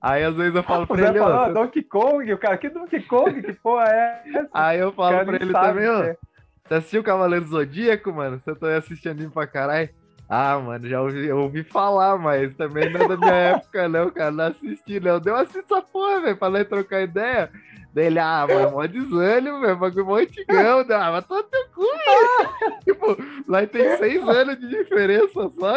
Aí 0.00 0.24
às 0.24 0.34
vezes 0.34 0.54
eu 0.54 0.62
falo 0.62 0.86
pra 0.86 1.08
ele, 1.08 1.18
ó... 1.18 1.46
Você... 1.46 1.52
Donkey 1.52 1.82
Kong, 1.82 2.32
o 2.32 2.38
cara, 2.38 2.58
que 2.58 2.68
Donkey 2.68 3.02
Kong, 3.02 3.42
que 3.42 3.52
porra 3.54 3.84
é 3.88 4.22
essa? 4.34 4.48
Aí 4.52 4.78
eu 4.78 4.92
falo 4.92 5.24
pra 5.24 5.36
ele 5.36 5.52
também, 5.52 5.88
ó, 5.88 6.02
é. 6.02 6.16
você 6.64 6.74
assistiu 6.74 7.04
Cavaleiro 7.04 7.46
Zodíaco, 7.46 8.12
mano? 8.12 8.40
Você 8.44 8.54
tá 8.54 8.76
assistindo 8.76 9.12
anime 9.12 9.30
pra 9.30 9.46
caralho? 9.46 9.90
Ah, 10.32 10.60
mano, 10.60 10.88
já 10.88 11.02
ouvi, 11.02 11.32
ouvi 11.32 11.64
falar, 11.64 12.16
mas 12.16 12.54
também 12.54 12.88
não 12.88 13.00
é 13.00 13.08
da 13.08 13.16
minha 13.16 13.34
época 13.58 13.88
não, 13.88 14.10
cara, 14.10 14.30
não 14.30 14.44
assisti 14.44 15.00
não. 15.00 15.18
Deu 15.18 15.34
assistir 15.34 15.64
essa 15.64 15.82
porra, 15.82 16.20
velho, 16.20 16.36
pra 16.36 16.48
nós 16.48 16.68
trocar 16.68 17.02
ideia. 17.02 17.50
Dele, 17.92 18.18
ah, 18.18 18.46
mano, 18.50 18.70
mó 18.72 18.86
desânimo, 18.86 19.60
velho, 19.60 19.76
bagulho 19.76 20.06
mó 20.06 20.16
antigão, 20.16 20.84
né? 20.84 20.94
ah, 20.94 21.12
mas 21.12 21.26
tô 21.26 21.42
teu 21.42 21.66
cu, 21.74 21.84
Tipo, 22.84 23.16
lá 23.48 23.66
tem 23.66 23.96
seis 23.96 24.28
anos 24.28 24.58
de 24.58 24.68
diferença 24.68 25.50
só. 25.50 25.74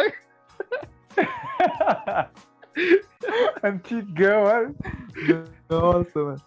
antigão, 3.62 4.44
mano. 4.44 4.76
Nossa, 5.68 6.22
mano. 6.22 6.42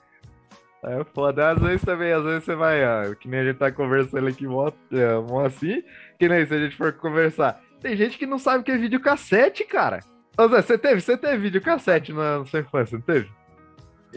É 0.84 1.04
foda. 1.14 1.52
Às 1.52 1.60
vezes 1.60 1.84
também, 1.84 2.14
às 2.14 2.24
vezes 2.24 2.44
você 2.44 2.56
vai, 2.56 2.82
ó, 2.86 3.14
que 3.16 3.28
nem 3.28 3.42
a 3.42 3.46
gente 3.46 3.58
tá 3.58 3.72
conversando 3.72 4.28
aqui, 4.28 4.48
mó, 4.48 4.72
é, 4.92 5.16
mó 5.20 5.46
assim, 5.46 5.84
que 6.18 6.30
nem 6.30 6.46
se 6.46 6.54
a 6.54 6.60
gente 6.60 6.78
for 6.78 6.94
conversar. 6.94 7.62
Tem 7.82 7.96
gente 7.96 8.18
que 8.18 8.26
não 8.26 8.40
sabe 8.40 8.62
o 8.62 8.64
que 8.64 8.72
é 8.72 8.78
videocassete, 8.78 9.64
cara. 9.66 10.00
Ô 10.38 10.48
Zé, 10.48 10.62
você 10.62 10.78
teve, 10.78 11.02
você 11.02 11.18
teve 11.18 11.38
videocassete 11.38 12.14
na 12.14 12.46
sua 12.46 12.60
infância, 12.60 12.98
não 12.98 13.02
teve? 13.04 13.30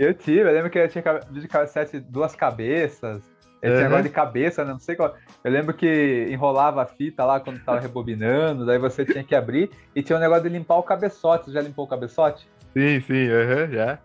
Eu 0.00 0.14
tive, 0.14 0.40
eu 0.40 0.52
lembro 0.52 0.70
que 0.70 0.88
tinha 0.88 1.04
vídeo 1.28 1.42
de 1.42 1.46
cassete 1.46 2.00
duas 2.00 2.34
cabeças. 2.34 3.22
Ele 3.60 3.72
uhum. 3.72 3.78
tinha 3.78 3.88
negócio 3.90 4.04
de 4.04 4.08
cabeça, 4.08 4.64
né? 4.64 4.72
Não 4.72 4.78
sei 4.78 4.96
qual. 4.96 5.14
Eu 5.44 5.52
lembro 5.52 5.74
que 5.74 6.26
enrolava 6.30 6.80
a 6.80 6.86
fita 6.86 7.22
lá 7.22 7.38
quando 7.38 7.62
tava 7.62 7.80
rebobinando, 7.80 8.64
daí 8.64 8.78
você 8.78 9.04
tinha 9.04 9.22
que 9.22 9.34
abrir 9.34 9.70
e 9.94 10.02
tinha 10.02 10.16
um 10.16 10.20
negócio 10.20 10.44
de 10.44 10.48
limpar 10.48 10.78
o 10.78 10.82
cabeçote. 10.82 11.44
Você 11.44 11.52
já 11.52 11.60
limpou 11.60 11.84
o 11.84 11.88
cabeçote? 11.88 12.48
Sim, 12.72 12.98
sim, 13.02 13.28
uhum, 13.28 13.70
já. 13.70 13.98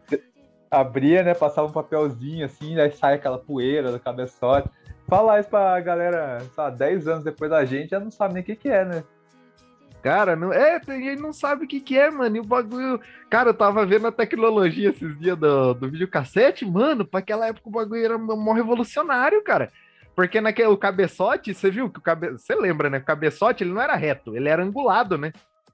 Abria, 0.69 1.23
né? 1.23 1.33
Passava 1.33 1.69
um 1.69 1.71
papelzinho 1.71 2.45
assim, 2.45 2.75
daí 2.75 2.91
sai 2.91 3.13
aquela 3.13 3.37
poeira 3.37 3.89
do 3.89 3.99
cabeçote. 3.99 4.69
Falar 5.07 5.39
isso 5.39 5.49
pra 5.49 5.79
galera, 5.79 6.39
sei 6.41 6.49
lá, 6.57 6.69
10 6.69 7.07
anos 7.07 7.23
depois 7.23 7.49
da 7.49 7.63
gente, 7.63 7.91
já 7.91 8.01
não 8.01 8.11
sabe 8.11 8.33
nem 8.33 8.43
o 8.43 8.45
que, 8.45 8.57
que 8.57 8.67
é, 8.67 8.83
né? 8.83 9.01
Cara, 10.05 10.35
não, 10.35 10.53
é, 10.53 10.79
ele 10.87 11.15
não 11.15 11.33
sabe 11.33 11.65
o 11.65 11.67
que, 11.67 11.79
que 11.79 11.97
é, 11.97 12.11
mano. 12.11 12.37
E 12.37 12.39
o 12.39 12.43
bagulho. 12.43 13.01
Cara, 13.27 13.49
eu 13.49 13.53
tava 13.55 13.83
vendo 13.87 14.05
a 14.05 14.11
tecnologia 14.11 14.91
esses 14.91 15.17
dias 15.17 15.35
do, 15.35 15.73
do 15.73 15.89
videocassete, 15.89 16.63
mano. 16.63 17.03
Pra 17.03 17.21
aquela 17.21 17.47
época 17.47 17.67
o 17.67 17.71
bagulho 17.71 18.05
era 18.05 18.15
mó 18.15 18.53
revolucionário, 18.53 19.43
cara. 19.43 19.71
Porque 20.15 20.39
naquele 20.39 20.67
o 20.67 20.77
cabeçote, 20.77 21.55
você 21.55 21.71
viu 21.71 21.89
que 21.89 21.97
o 21.97 22.01
cabe... 22.03 22.33
Você 22.33 22.53
lembra, 22.53 22.87
né? 22.87 22.99
O 22.99 23.03
cabeçote 23.03 23.63
ele 23.63 23.73
não 23.73 23.81
era 23.81 23.95
reto, 23.95 24.35
ele 24.35 24.47
era 24.47 24.63
angulado, 24.63 25.17
né? 25.17 25.33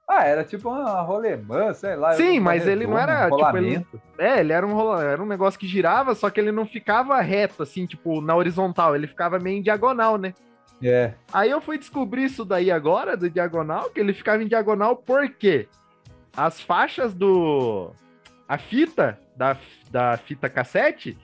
Ah, 0.10 0.24
era 0.24 0.46
tipo 0.46 0.70
uma 0.70 1.02
rolemã, 1.02 1.74
sei 1.74 1.98
lá. 1.98 2.14
Sim, 2.14 2.40
mas 2.40 2.66
ele 2.66 2.88
não 2.88 2.98
era. 2.98 3.28
Um 3.28 3.36
tipo, 3.36 3.58
ele... 3.58 3.86
É, 4.18 4.40
ele 4.40 4.54
era 4.54 4.66
um, 4.66 4.74
rola... 4.74 5.04
era 5.04 5.22
um 5.22 5.28
negócio 5.28 5.60
que 5.60 5.68
girava, 5.68 6.16
só 6.16 6.30
que 6.30 6.40
ele 6.40 6.54
não 6.54 6.66
ficava 6.66 7.20
reto, 7.20 7.64
assim, 7.64 7.86
tipo, 7.86 8.22
na 8.22 8.34
horizontal. 8.34 8.96
Ele 8.96 9.08
ficava 9.08 9.40
meio 9.40 9.58
em 9.58 9.62
diagonal, 9.62 10.18
né? 10.18 10.34
É. 10.84 11.14
Aí 11.32 11.50
eu 11.50 11.62
fui 11.62 11.78
descobrir 11.78 12.26
isso 12.26 12.44
daí 12.44 12.72
agora, 12.72 13.16
do 13.16 13.30
diagonal, 13.30 13.90
que 13.90 14.00
ele 14.00 14.14
ficava 14.14 14.42
em 14.42 14.48
diagonal 14.48 14.96
porque 14.96 15.68
as 16.36 16.60
faixas 16.62 17.14
do. 17.14 17.92
A 18.48 18.58
fita 18.58 19.18
da, 19.36 19.58
da 19.90 20.18
fita 20.18 20.50
cassete, 20.50 21.18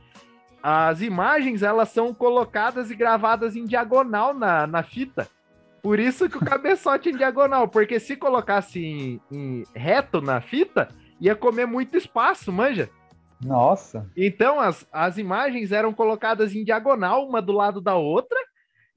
as 0.64 1.02
imagens 1.02 1.62
elas 1.62 1.90
são 1.90 2.14
colocadas 2.14 2.90
e 2.90 2.96
gravadas 2.96 3.56
em 3.56 3.66
diagonal 3.66 4.34
na, 4.34 4.66
na 4.66 4.84
fita. 4.84 5.28
Por 5.82 6.00
isso 6.00 6.30
que 6.30 6.38
o 6.38 6.46
cabeçote 6.46 7.10
é 7.10 7.12
em 7.12 7.18
diagonal, 7.18 7.68
porque 7.68 8.00
se 8.00 8.16
colocasse 8.16 8.80
em, 8.80 9.22
em 9.32 9.64
reto 9.74 10.22
na 10.22 10.42
fita, 10.42 10.90
ia 11.20 11.36
comer 11.36 11.66
muito 11.66 11.98
espaço, 11.98 12.52
manja. 12.52 12.90
Nossa. 13.44 14.10
Então 14.16 14.60
as, 14.60 14.88
as 14.92 15.18
imagens 15.18 15.72
eram 15.72 15.94
colocadas 15.94 16.56
em 16.56 16.64
diagonal, 16.64 17.28
uma 17.28 17.42
do 17.42 17.52
lado 17.52 17.80
da 17.80 17.96
outra, 17.96 18.38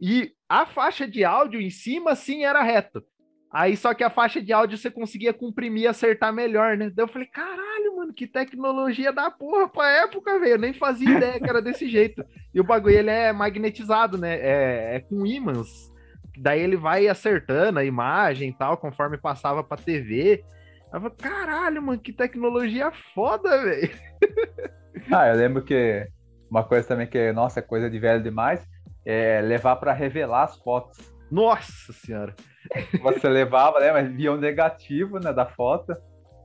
e 0.01 0.33
a 0.51 0.67
faixa 0.67 1.07
de 1.07 1.25
áudio 1.25 1.61
em 1.61 1.71
cima, 1.71 2.17
sim, 2.17 2.45
era 2.45 2.61
reto. 2.61 3.05
Aí 3.53 3.77
só 3.77 3.95
que 3.95 4.03
a 4.03 4.11
faixa 4.11 4.43
de 4.43 4.53
áudio 4.53 4.77
você 4.77 4.91
conseguia 4.91 5.33
comprimir 5.33 5.85
e 5.85 5.87
acertar 5.87 6.33
melhor, 6.33 6.77
né? 6.77 6.91
Daí 6.93 7.05
eu 7.05 7.09
falei, 7.09 7.29
caralho, 7.29 7.97
mano, 7.97 8.13
que 8.13 8.27
tecnologia 8.27 9.13
da 9.13 9.31
porra 9.31 9.69
pra 9.69 10.03
época, 10.03 10.41
velho. 10.41 10.55
Eu 10.55 10.59
nem 10.59 10.73
fazia 10.73 11.09
ideia 11.09 11.39
que 11.39 11.49
era 11.49 11.63
desse 11.63 11.89
jeito. 11.89 12.25
E 12.53 12.61
o 12.61 12.65
bagulho, 12.65 12.97
ele 12.97 13.11
é 13.11 13.33
magnetizado, 13.33 14.19
né? 14.19 14.41
É, 14.41 14.97
é 14.97 15.01
com 15.01 15.25
ímãs. 15.25 15.93
Daí 16.37 16.61
ele 16.61 16.77
vai 16.77 17.07
acertando 17.07 17.79
a 17.79 17.85
imagem 17.85 18.51
e 18.51 18.53
tal, 18.53 18.77
conforme 18.77 19.17
passava 19.17 19.63
pra 19.63 19.77
TV. 19.77 20.45
Eu 20.93 21.01
falei, 21.01 21.17
caralho, 21.17 21.81
mano, 21.81 22.01
que 22.01 22.13
tecnologia 22.13 22.91
foda, 23.15 23.63
velho. 23.63 23.91
Ah, 25.11 25.29
eu 25.29 25.37
lembro 25.37 25.65
que 25.65 26.07
uma 26.51 26.63
coisa 26.63 26.87
também 26.87 27.07
que, 27.07 27.33
nossa, 27.33 27.59
é 27.59 27.63
coisa 27.63 27.89
de 27.89 27.99
velho 27.99 28.23
demais 28.23 28.69
é, 29.05 29.41
levar 29.41 29.77
para 29.77 29.93
revelar 29.93 30.45
as 30.45 30.57
fotos. 30.57 30.99
Nossa 31.31 31.93
senhora! 31.93 32.35
Você 33.03 33.29
levava, 33.29 33.81
né? 33.81 33.93
Mas 33.93 34.13
via 34.13 34.33
um 34.33 34.37
negativo 34.37 35.19
né, 35.19 35.33
da 35.33 35.47
foto. 35.47 35.95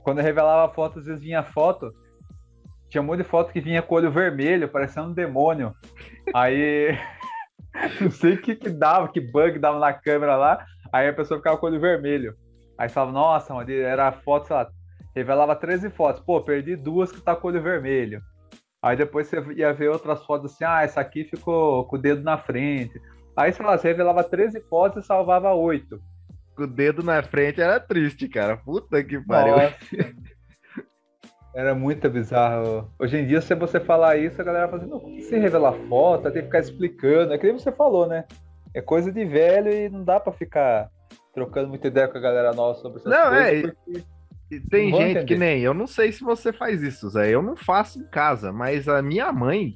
Quando 0.04 0.22
revelava 0.22 0.72
a 0.72 0.74
foto, 0.74 1.00
às 1.00 1.06
vezes 1.06 1.22
vinha 1.22 1.44
foto. 1.44 1.92
Tinha 2.90 3.02
um 3.02 3.06
monte 3.06 3.18
de 3.20 3.24
foto 3.24 3.52
que 3.52 3.60
vinha 3.60 3.82
com 3.82 3.96
olho 3.96 4.12
vermelho, 4.12 4.70
parecendo 4.70 5.10
um 5.10 5.14
demônio. 5.14 5.74
Aí. 6.34 6.98
não 8.00 8.12
sei 8.12 8.36
o 8.36 8.42
que, 8.42 8.56
que 8.56 8.70
dava, 8.70 9.10
que 9.10 9.20
bug 9.20 9.60
dava 9.60 9.80
na 9.80 9.94
câmera 9.94 10.36
lá. 10.36 10.66
Aí 10.94 11.08
a 11.08 11.14
pessoa 11.14 11.40
ficava 11.40 11.58
com 11.58 11.66
o 11.66 11.70
olho 11.70 11.80
vermelho. 11.80 12.36
Aí 12.78 12.90
falava, 12.90 13.12
nossa, 13.12 13.54
mano, 13.54 13.72
era 13.72 14.12
foto, 14.12 14.48
sei 14.48 14.56
lá, 14.56 14.70
revelava 15.16 15.56
13 15.56 15.90
fotos. 15.90 16.22
Pô, 16.22 16.42
perdi 16.42 16.76
duas 16.76 17.12
que 17.12 17.22
tá 17.22 17.36
com 17.36 17.48
o 17.48 17.52
olho 17.52 17.62
vermelho. 17.62 18.22
Aí 18.86 18.96
depois 18.96 19.26
você 19.26 19.42
ia 19.56 19.74
ver 19.74 19.90
outras 19.90 20.24
fotos 20.24 20.54
assim, 20.54 20.64
ah, 20.64 20.84
essa 20.84 21.02
aqui 21.02 21.24
ficou 21.24 21.86
com 21.86 21.96
o 21.96 22.00
dedo 22.00 22.22
na 22.22 22.38
frente. 22.38 23.02
Aí, 23.36 23.52
sei 23.52 23.66
lá, 23.66 23.76
você 23.76 23.88
revelava 23.88 24.24
13 24.24 24.62
fotos 24.70 25.04
e 25.04 25.08
salvava 25.08 25.52
8. 25.56 26.00
Com 26.56 26.64
o 26.66 26.68
dedo 26.68 27.02
na 27.02 27.24
frente 27.24 27.60
era 27.60 27.80
triste, 27.80 28.30
cara. 28.30 28.56
Puta 28.58 29.04
que 29.04 29.20
pariu. 29.20 29.56
Era 31.56 31.74
muito 31.74 32.08
bizarro. 32.12 32.88
Hoje 33.00 33.18
em 33.18 33.26
dia, 33.26 33.42
se 33.42 33.56
você 33.56 33.80
falar 33.80 34.18
isso, 34.18 34.40
a 34.40 34.44
galera 34.44 34.68
fala 34.68 34.84
assim, 34.84 34.92
não, 34.92 35.00
como 35.00 35.20
se 35.20 35.36
revelar 35.36 35.74
foto, 35.90 36.30
tem 36.30 36.44
que 36.44 36.44
ficar 36.44 36.60
explicando. 36.60 37.34
É 37.34 37.40
que 37.40 37.48
nem 37.48 37.58
você 37.58 37.72
falou, 37.72 38.06
né? 38.06 38.26
É 38.72 38.82
coisa 38.82 39.12
de 39.12 39.26
velho 39.26 39.74
e 39.74 39.90
não 39.90 40.04
dá 40.04 40.20
para 40.20 40.32
ficar 40.32 40.92
trocando 41.34 41.70
muita 41.70 41.88
ideia 41.88 42.08
com 42.08 42.20
a 42.20 42.22
galera 42.22 42.54
nova 42.54 42.76
sobre 42.76 43.00
essas 43.00 43.12
não, 43.12 43.30
coisas. 43.30 43.48
É, 43.48 43.62
porque 43.62 44.15
tem 44.70 44.92
gente 44.92 45.02
entender. 45.02 45.26
que 45.26 45.36
nem 45.36 45.62
eu 45.62 45.74
não 45.74 45.88
sei 45.88 46.12
se 46.12 46.24
você 46.24 46.54
faz 46.54 46.82
isso, 46.84 47.10
Zé. 47.10 47.30
Eu 47.30 47.42
não 47.42 47.56
faço 47.56 48.00
em 48.00 48.08
casa, 48.10 48.52
mas 48.52 48.88
a 48.88 49.02
minha 49.02 49.32
mãe, 49.32 49.74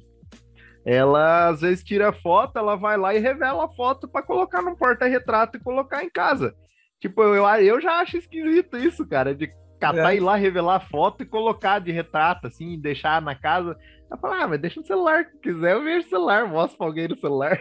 ela 0.84 1.48
às 1.48 1.60
vezes 1.60 1.84
tira 1.84 2.12
foto, 2.12 2.58
ela 2.58 2.76
vai 2.76 2.96
lá 2.96 3.14
e 3.14 3.18
revela 3.18 3.64
a 3.64 3.68
foto 3.68 4.08
para 4.08 4.22
colocar 4.22 4.62
no 4.62 4.76
porta-retrato 4.76 5.56
e 5.58 5.62
colocar 5.62 6.02
em 6.04 6.10
casa. 6.10 6.54
Tipo, 7.00 7.22
eu, 7.22 7.44
eu 7.46 7.80
já 7.80 8.00
acho 8.00 8.16
esquisito 8.16 8.76
isso, 8.76 9.06
cara, 9.08 9.34
de 9.34 9.50
catar 9.80 10.12
É. 10.12 10.14
e 10.14 10.18
ir 10.18 10.20
lá 10.20 10.36
revelar 10.36 10.76
a 10.76 10.80
foto 10.80 11.22
e 11.22 11.26
colocar 11.26 11.78
de 11.78 11.90
retrato, 11.90 12.46
assim, 12.46 12.78
deixar 12.78 13.20
na 13.22 13.34
casa. 13.34 13.76
Ela 14.10 14.20
fala, 14.20 14.42
ah, 14.44 14.48
mas 14.48 14.60
deixa 14.60 14.80
no 14.80 14.86
celular, 14.86 15.24
se 15.24 15.38
quiser 15.38 15.72
eu 15.74 15.82
vejo 15.82 16.06
o 16.06 16.10
celular, 16.10 16.46
mostro 16.46 16.76
pra 16.78 16.86
alguém 16.86 17.08
no 17.08 17.16
celular. 17.16 17.58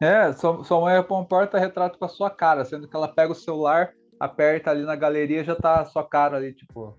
É, 0.00 0.32
sua, 0.32 0.64
sua 0.64 0.80
mãe 0.80 1.00
põe 1.02 1.20
um 1.20 1.24
porta-retrato 1.24 1.98
com 1.98 2.04
a 2.04 2.08
sua 2.08 2.28
cara, 2.28 2.64
sendo 2.64 2.88
que 2.88 2.96
ela 2.96 3.06
pega 3.06 3.30
o 3.32 3.36
celular, 3.36 3.92
aperta 4.22 4.70
ali 4.70 4.82
na 4.84 4.94
galeria 4.94 5.42
já 5.42 5.56
tá 5.56 5.80
a 5.80 5.84
sua 5.84 6.04
cara 6.08 6.36
ali, 6.36 6.52
tipo. 6.52 6.96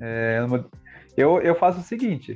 É, 0.00 0.38
eu, 1.16 1.40
eu 1.40 1.54
faço 1.54 1.80
o 1.80 1.82
seguinte, 1.82 2.34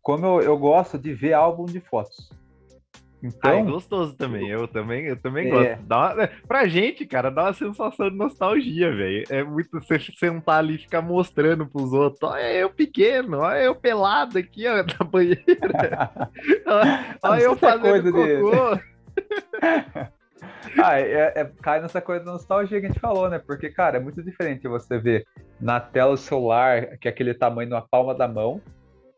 como 0.00 0.24
eu, 0.24 0.40
eu 0.40 0.58
gosto 0.58 0.98
de 0.98 1.12
ver 1.12 1.34
álbum 1.34 1.66
de 1.66 1.78
fotos. 1.80 2.30
Ah, 2.32 3.54
é 3.54 3.58
Então, 3.60 3.64
gostoso 3.66 4.16
também, 4.16 4.48
eu 4.48 4.66
também, 4.66 5.04
eu 5.04 5.16
também 5.16 5.46
É. 5.46 5.50
gosto. 5.50 5.82
Dá 5.86 6.14
uma- 6.14 6.28
pra 6.48 6.66
gente, 6.66 7.06
cara, 7.06 7.30
dá 7.30 7.44
uma 7.44 7.52
sensação 7.52 8.10
de 8.10 8.16
nostalgia, 8.16 8.90
velho. 8.92 9.24
É 9.28 9.44
muito 9.44 9.68
você 9.78 10.00
sentar 10.00 10.58
ali 10.58 10.74
e 10.74 10.78
ficar 10.78 11.02
mostrando 11.02 11.66
pros 11.66 11.92
outros. 11.92 12.22
Olha 12.22 12.52
eu 12.54 12.70
pequeno, 12.70 13.38
olha 13.40 13.62
eu 13.62 13.74
pelado 13.76 14.38
aqui, 14.38 14.66
ó, 14.66 14.76
na 14.98 15.04
banheira. 15.06 15.44
Olha, 16.66 17.16
olha 17.22 17.42
eu 17.42 17.52
é 17.52 17.56
fazendo 17.56 18.12
cocô. 18.12 18.78
ah, 20.82 20.98
é, 20.98 21.32
é- 21.36 21.52
cai 21.62 21.80
nessa 21.80 22.00
coisa 22.00 22.24
da 22.24 22.32
nostalgia 22.32 22.80
que 22.80 22.86
a 22.86 22.88
gente 22.88 23.00
falou, 23.00 23.28
né? 23.28 23.38
Porque, 23.38 23.70
cara, 23.70 23.96
é 23.96 24.00
muito 24.00 24.22
diferente 24.22 24.66
você 24.68 24.98
ver 24.98 25.24
na 25.60 25.80
tela 25.80 26.12
do 26.12 26.16
celular, 26.16 26.98
que 26.98 27.08
é 27.08 27.10
aquele 27.10 27.34
tamanho 27.34 27.70
na 27.70 27.80
palma 27.80 28.14
da 28.14 28.26
mão, 28.26 28.60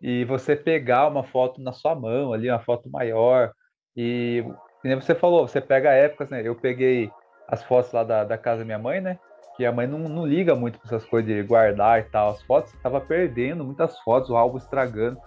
e 0.00 0.24
você 0.24 0.54
pegar 0.54 1.08
uma 1.08 1.24
foto 1.24 1.60
na 1.60 1.72
sua 1.72 1.94
mão 1.94 2.32
ali, 2.32 2.50
uma 2.50 2.60
foto 2.60 2.90
maior. 2.90 3.52
E, 3.96 4.44
nem 4.84 4.94
você 4.94 5.14
falou, 5.14 5.48
você 5.48 5.60
pega 5.60 5.92
épocas, 5.92 6.28
né? 6.28 6.42
Eu 6.44 6.54
peguei 6.54 7.10
as 7.48 7.62
fotos 7.64 7.92
lá 7.92 8.04
da, 8.04 8.24
da 8.24 8.36
casa 8.36 8.58
da 8.58 8.64
minha 8.64 8.78
mãe, 8.78 9.00
né? 9.00 9.18
Que 9.56 9.64
a 9.64 9.72
mãe 9.72 9.86
não, 9.86 9.98
não 10.00 10.26
liga 10.26 10.54
muito 10.54 10.78
pra 10.78 10.88
essas 10.88 11.08
coisas 11.08 11.30
de 11.30 11.42
guardar 11.42 12.00
e 12.00 12.04
tal. 12.04 12.30
As 12.30 12.42
fotos, 12.42 12.72
tava 12.82 13.00
perdendo 13.00 13.64
muitas 13.64 13.98
fotos, 14.00 14.28
o 14.30 14.36
álbum 14.36 14.58
estragando. 14.58 15.18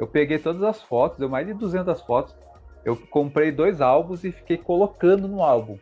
Eu 0.00 0.06
peguei 0.08 0.38
todas 0.38 0.62
as 0.62 0.82
fotos, 0.82 1.18
deu 1.18 1.28
mais 1.28 1.46
de 1.46 1.54
200 1.54 2.00
fotos. 2.02 2.34
Eu 2.84 2.96
comprei 2.96 3.50
dois 3.50 3.80
álbuns 3.80 4.24
e 4.24 4.32
fiquei 4.32 4.58
colocando 4.58 5.26
no 5.26 5.42
álbum. 5.42 5.78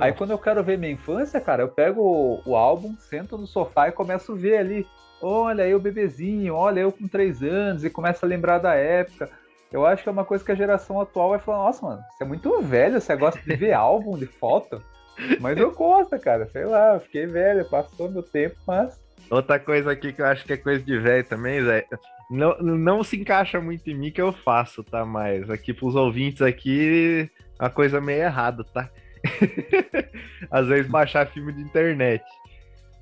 Aí 0.00 0.12
quando 0.12 0.30
eu 0.30 0.38
quero 0.38 0.62
ver 0.62 0.78
minha 0.78 0.92
infância, 0.92 1.40
cara, 1.40 1.62
eu 1.62 1.68
pego 1.68 2.00
o, 2.00 2.50
o 2.50 2.56
álbum, 2.56 2.94
sento 2.98 3.36
no 3.36 3.46
sofá 3.46 3.88
e 3.88 3.92
começo 3.92 4.32
a 4.32 4.36
ver 4.36 4.58
ali. 4.58 4.86
Olha 5.20 5.64
aí 5.64 5.74
o 5.74 5.80
bebezinho, 5.80 6.54
olha 6.54 6.80
eu 6.80 6.92
com 6.92 7.06
três 7.06 7.42
anos 7.42 7.84
e 7.84 7.90
começo 7.90 8.24
a 8.24 8.28
lembrar 8.28 8.58
da 8.58 8.74
época. 8.74 9.30
Eu 9.72 9.86
acho 9.86 10.02
que 10.02 10.08
é 10.08 10.12
uma 10.12 10.24
coisa 10.24 10.44
que 10.44 10.52
a 10.52 10.56
geração 10.56 11.00
atual 11.00 11.30
vai 11.30 11.38
falar, 11.38 11.64
nossa, 11.64 11.84
mano, 11.84 12.02
você 12.10 12.24
é 12.24 12.26
muito 12.26 12.60
velho, 12.60 13.00
você 13.00 13.16
gosta 13.16 13.40
de 13.40 13.56
ver 13.56 13.72
álbum 13.74 14.18
de 14.18 14.26
foto. 14.26 14.82
Mas 15.40 15.56
eu 15.58 15.72
gosto, 15.72 16.18
cara, 16.18 16.46
sei 16.46 16.64
lá, 16.64 16.94
eu 16.94 17.00
fiquei 17.00 17.26
velho, 17.26 17.68
passou 17.68 18.10
meu 18.10 18.22
tempo, 18.22 18.56
mas. 18.66 19.00
Outra 19.30 19.58
coisa 19.58 19.92
aqui 19.92 20.12
que 20.12 20.20
eu 20.20 20.26
acho 20.26 20.44
que 20.44 20.52
é 20.52 20.56
coisa 20.56 20.82
de 20.82 20.98
velho 20.98 21.24
também, 21.24 21.62
Zé. 21.64 21.86
Não, 22.32 22.56
não 22.58 23.04
se 23.04 23.20
encaixa 23.20 23.60
muito 23.60 23.88
em 23.90 23.94
mim 23.94 24.10
que 24.10 24.20
eu 24.20 24.32
faço, 24.32 24.82
tá? 24.82 25.04
Mas 25.04 25.50
aqui 25.50 25.72
pros 25.74 25.94
ouvintes 25.94 26.40
aqui, 26.40 27.30
a 27.58 27.68
coisa 27.68 28.00
meio 28.00 28.22
errada, 28.22 28.64
tá? 28.64 28.88
Às 30.50 30.66
vezes 30.66 30.90
baixar 30.90 31.26
filme 31.26 31.52
de 31.52 31.60
internet. 31.60 32.24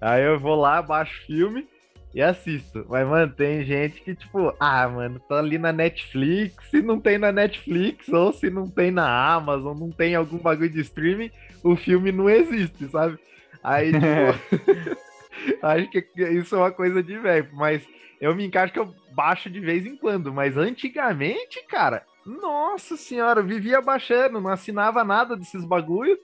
Aí 0.01 0.25
eu 0.25 0.39
vou 0.39 0.57
lá, 0.57 0.83
baixo 0.83 1.25
filme 1.27 1.67
e 2.13 2.21
assisto. 2.21 2.85
Mas, 2.89 3.07
mano, 3.07 3.33
tem 3.33 3.65
gente 3.65 4.01
que, 4.01 4.15
tipo, 4.15 4.53
ah, 4.59 4.89
mano, 4.89 5.21
tá 5.21 5.39
ali 5.39 5.59
na 5.59 5.73
Netflix, 5.73 6.69
se 6.69 6.83
não 6.83 6.99
tem 6.99 7.17
na 7.17 7.31
Netflix, 7.31 8.09
ou 8.09 8.33
se 8.33 8.51
não 8.51 8.69
tem 8.69 8.91
na 8.91 9.33
Amazon, 9.35 9.79
não 9.79 9.93
tem 9.93 10.15
algum 10.15 10.39
bagulho 10.39 10.71
de 10.71 10.81
streaming, 10.81 11.31
o 11.63 11.77
filme 11.77 12.11
não 12.11 12.29
existe, 12.29 12.89
sabe? 12.89 13.17
Aí, 13.63 13.93
tipo, 13.93 14.97
acho 15.63 15.89
que 15.89 16.07
isso 16.17 16.55
é 16.55 16.59
uma 16.59 16.73
coisa 16.73 17.03
de 17.03 17.17
velho, 17.19 17.49
mas 17.53 17.87
eu 18.21 18.35
me 18.35 18.45
encaixo 18.45 18.73
que 18.73 18.79
eu 18.79 18.95
baixo 19.13 19.49
de 19.49 19.61
vez 19.61 19.87
em 19.87 19.97
quando, 19.97 20.33
mas 20.33 20.57
antigamente, 20.57 21.65
cara, 21.67 22.05
nossa 22.25 22.97
senhora, 22.97 23.41
eu 23.41 23.47
vivia 23.47 23.81
baixando, 23.81 24.41
não 24.41 24.51
assinava 24.51 25.03
nada 25.03 25.37
desses 25.37 25.65
bagulho 25.65 26.19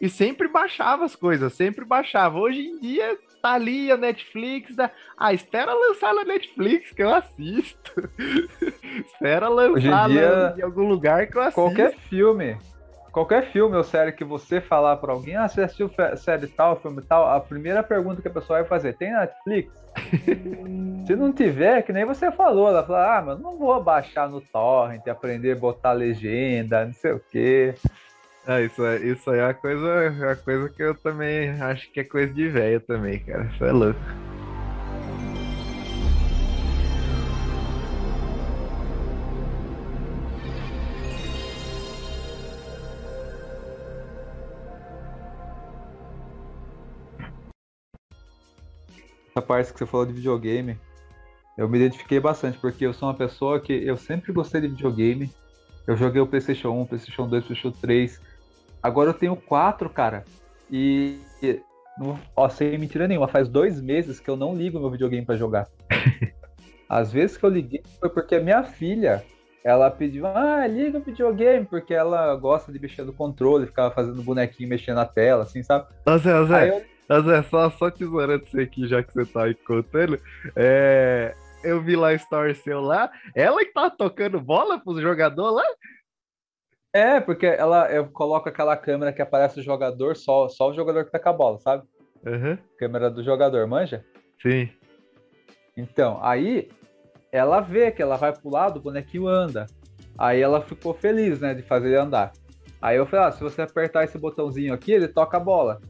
e 0.00 0.08
sempre 0.08 0.48
baixava 0.48 1.04
as 1.04 1.14
coisas, 1.14 1.52
sempre 1.52 1.84
baixava. 1.84 2.38
Hoje 2.38 2.60
em 2.60 2.80
dia 2.80 3.18
tá 3.42 3.52
ali 3.52 3.90
a 3.90 3.96
Netflix, 3.96 4.74
da... 4.74 4.90
ah, 5.18 5.32
espera 5.32 5.74
lançar 5.74 6.14
na 6.14 6.24
Netflix 6.24 6.92
que 6.92 7.02
eu 7.02 7.12
assisto. 7.12 8.10
espera 9.04 9.48
lançar 9.48 10.10
em 10.58 10.62
algum 10.62 10.88
lugar 10.88 11.26
que 11.26 11.36
eu 11.36 11.42
assisto. 11.42 11.60
Qualquer 11.60 11.96
filme, 12.08 12.56
qualquer 13.12 13.52
filme 13.52 13.76
ou 13.76 13.84
série 13.84 14.10
que 14.12 14.24
você 14.24 14.60
falar 14.60 14.96
pra 14.96 15.12
alguém, 15.12 15.36
ah, 15.36 15.46
você 15.46 15.60
assistiu 15.62 15.90
série 16.16 16.46
tal, 16.48 16.80
filme 16.80 17.02
tal, 17.02 17.28
a 17.28 17.38
primeira 17.38 17.82
pergunta 17.82 18.22
que 18.22 18.28
a 18.28 18.32
pessoa 18.32 18.60
vai 18.60 18.68
fazer, 18.68 18.96
tem 18.96 19.12
Netflix? 19.12 19.70
Se 21.06 21.14
não 21.14 21.32
tiver, 21.32 21.82
que 21.82 21.92
nem 21.92 22.04
você 22.04 22.30
falou, 22.32 22.68
ela 22.68 22.84
fala, 22.84 23.18
ah, 23.18 23.22
mas 23.22 23.40
não 23.40 23.58
vou 23.58 23.82
baixar 23.82 24.28
no 24.28 24.40
torrent, 24.40 25.06
aprender 25.06 25.52
a 25.52 25.60
botar 25.60 25.92
legenda, 25.92 26.86
não 26.86 26.92
sei 26.94 27.12
o 27.12 27.20
quê. 27.30 27.74
Ah, 28.46 28.60
isso, 28.60 28.84
é- 28.84 28.98
isso 28.98 29.30
aí 29.30 29.38
é 29.38 29.44
uma 29.44 29.54
coisa, 29.54 29.86
é 29.86 30.08
uma 30.10 30.36
coisa 30.36 30.68
que 30.70 30.82
eu 30.82 30.94
também 30.94 31.50
acho 31.60 31.92
que 31.92 32.00
é 32.00 32.04
coisa 32.04 32.32
de 32.32 32.48
velho 32.48 32.80
também, 32.80 33.18
cara. 33.20 33.44
Isso 33.44 33.64
é 33.64 33.72
louco. 33.72 34.00
Parte 49.42 49.72
que 49.72 49.78
você 49.78 49.86
falou 49.86 50.06
de 50.06 50.12
videogame, 50.12 50.78
eu 51.56 51.68
me 51.68 51.78
identifiquei 51.78 52.18
bastante, 52.18 52.58
porque 52.58 52.86
eu 52.86 52.94
sou 52.94 53.08
uma 53.08 53.14
pessoa 53.14 53.60
que 53.60 53.72
eu 53.72 53.96
sempre 53.96 54.32
gostei 54.32 54.60
de 54.60 54.68
videogame. 54.68 55.30
Eu 55.86 55.96
joguei 55.96 56.20
o 56.22 56.26
PlayStation 56.26 56.70
1, 56.70 56.86
PlayStation 56.86 57.28
2, 57.28 57.44
PlayStation 57.44 57.76
3. 57.80 58.20
Agora 58.82 59.10
eu 59.10 59.14
tenho 59.14 59.36
quatro, 59.36 59.90
cara. 59.90 60.24
E, 60.70 61.18
não- 61.98 62.18
ó, 62.34 62.48
sem 62.48 62.78
mentira 62.78 63.06
nenhuma, 63.06 63.28
faz 63.28 63.48
dois 63.48 63.80
meses 63.80 64.18
que 64.18 64.30
eu 64.30 64.36
não 64.36 64.54
ligo 64.56 64.80
meu 64.80 64.90
videogame 64.90 65.26
pra 65.26 65.36
jogar. 65.36 65.68
Às 66.88 67.12
vezes 67.12 67.36
que 67.36 67.44
eu 67.44 67.50
liguei 67.50 67.82
foi 68.00 68.08
porque 68.10 68.34
a 68.34 68.40
minha 68.40 68.62
filha, 68.64 69.24
ela 69.64 69.90
pediu, 69.90 70.26
ah, 70.26 70.66
liga 70.66 70.98
o 70.98 71.02
videogame, 71.02 71.66
porque 71.66 71.94
ela 71.94 72.34
gosta 72.36 72.72
de 72.72 72.78
mexer 72.78 73.02
no 73.02 73.12
controle, 73.12 73.66
ficava 73.66 73.94
fazendo 73.94 74.22
bonequinho 74.22 74.68
mexendo 74.68 74.96
na 74.96 75.06
tela, 75.06 75.44
assim, 75.44 75.62
sabe? 75.62 75.86
Ô 76.06 76.16
Zé, 76.18 76.44
Zé, 76.44 76.86
ô 77.18 77.22
Zé, 77.22 77.42
só, 77.42 77.90
tesourando 77.90 78.44
você 78.46 78.62
aqui, 78.62 78.86
já 78.86 79.02
que 79.02 79.12
você 79.12 79.24
tá 79.24 79.44
aí 79.44 79.54
contando. 79.54 80.18
É, 80.56 81.34
eu 81.64 81.82
vi 81.82 81.96
lá 81.96 82.08
a 82.08 82.14
story 82.14 82.54
seu 82.54 82.80
lá. 82.80 83.10
Ela 83.34 83.60
que 83.60 83.72
tá 83.72 83.90
tocando 83.90 84.40
bola 84.40 84.78
pros 84.78 85.00
jogadores 85.00 85.54
lá? 85.56 85.64
É, 86.92 87.20
porque 87.20 87.46
ela, 87.46 87.90
eu 87.90 88.06
coloco 88.08 88.48
aquela 88.48 88.76
câmera 88.76 89.12
que 89.12 89.22
aparece 89.22 89.60
o 89.60 89.62
jogador, 89.62 90.14
só, 90.14 90.48
só 90.48 90.70
o 90.70 90.74
jogador 90.74 91.04
que 91.04 91.10
tá 91.10 91.18
com 91.18 91.28
a 91.28 91.32
bola, 91.32 91.58
sabe? 91.58 91.84
Aham, 92.26 92.58
Câmera 92.78 93.10
do 93.10 93.22
jogador, 93.24 93.66
manja? 93.66 94.04
sim. 94.40 94.70
Então, 95.74 96.18
aí 96.22 96.68
ela 97.32 97.60
vê 97.60 97.90
que 97.90 98.02
ela 98.02 98.16
vai 98.16 98.30
pro 98.30 98.50
lado, 98.50 98.76
o 98.76 98.82
bonequinho 98.82 99.26
anda. 99.26 99.66
Aí 100.18 100.40
ela 100.40 100.60
ficou 100.60 100.92
feliz, 100.92 101.40
né, 101.40 101.54
de 101.54 101.62
fazer 101.62 101.88
ele 101.88 101.96
andar. 101.96 102.32
Aí 102.80 102.98
eu 102.98 103.06
falei, 103.06 103.26
ah, 103.26 103.32
se 103.32 103.40
você 103.42 103.62
apertar 103.62 104.04
esse 104.04 104.18
botãozinho 104.18 104.74
aqui, 104.74 104.92
ele 104.92 105.08
toca 105.08 105.38
a 105.38 105.40
bola. 105.40 105.80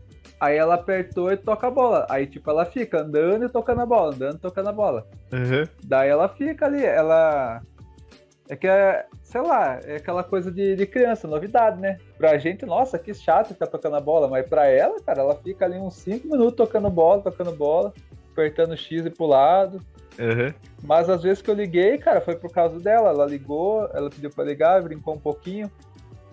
Aí 0.42 0.56
ela 0.56 0.74
apertou 0.74 1.30
e 1.30 1.36
toca 1.36 1.68
a 1.68 1.70
bola. 1.70 2.04
Aí, 2.10 2.26
tipo, 2.26 2.50
ela 2.50 2.64
fica 2.64 2.98
andando 2.98 3.44
e 3.44 3.48
tocando 3.48 3.80
a 3.80 3.86
bola, 3.86 4.12
andando 4.12 4.38
e 4.38 4.40
tocando 4.40 4.70
a 4.70 4.72
bola. 4.72 5.06
Aham. 5.32 5.68
Daí 5.84 6.08
ela 6.08 6.28
fica 6.28 6.66
ali, 6.66 6.84
ela. 6.84 7.62
É 8.48 8.56
que 8.56 8.66
é, 8.66 9.06
sei 9.22 9.40
lá, 9.40 9.78
é 9.84 9.98
aquela 9.98 10.24
coisa 10.24 10.50
de, 10.50 10.74
de 10.74 10.84
criança, 10.84 11.28
novidade, 11.28 11.80
né? 11.80 11.96
Pra 12.18 12.36
gente, 12.38 12.66
nossa, 12.66 12.98
que 12.98 13.14
chato 13.14 13.54
ficar 13.54 13.68
tocando 13.68 13.94
a 13.94 14.00
bola, 14.00 14.26
mas 14.26 14.44
pra 14.44 14.66
ela, 14.66 15.00
cara, 15.00 15.20
ela 15.20 15.36
fica 15.36 15.64
ali 15.64 15.78
uns 15.78 15.94
5 15.94 16.26
minutos 16.26 16.56
tocando 16.56 16.90
bola, 16.90 17.22
tocando 17.22 17.52
bola, 17.52 17.94
apertando 18.32 18.76
X 18.76 19.06
e 19.06 19.10
pro 19.10 19.26
lado. 19.26 19.80
Aham. 20.18 20.52
Mas 20.82 21.08
às 21.08 21.22
vezes 21.22 21.40
que 21.40 21.52
eu 21.52 21.54
liguei, 21.54 21.98
cara, 21.98 22.20
foi 22.20 22.34
por 22.34 22.50
causa 22.50 22.80
dela. 22.80 23.10
Ela 23.10 23.26
ligou, 23.26 23.88
ela 23.94 24.10
pediu 24.10 24.28
pra 24.28 24.42
ligar, 24.42 24.82
brincou 24.82 25.14
um 25.14 25.20
pouquinho. 25.20 25.70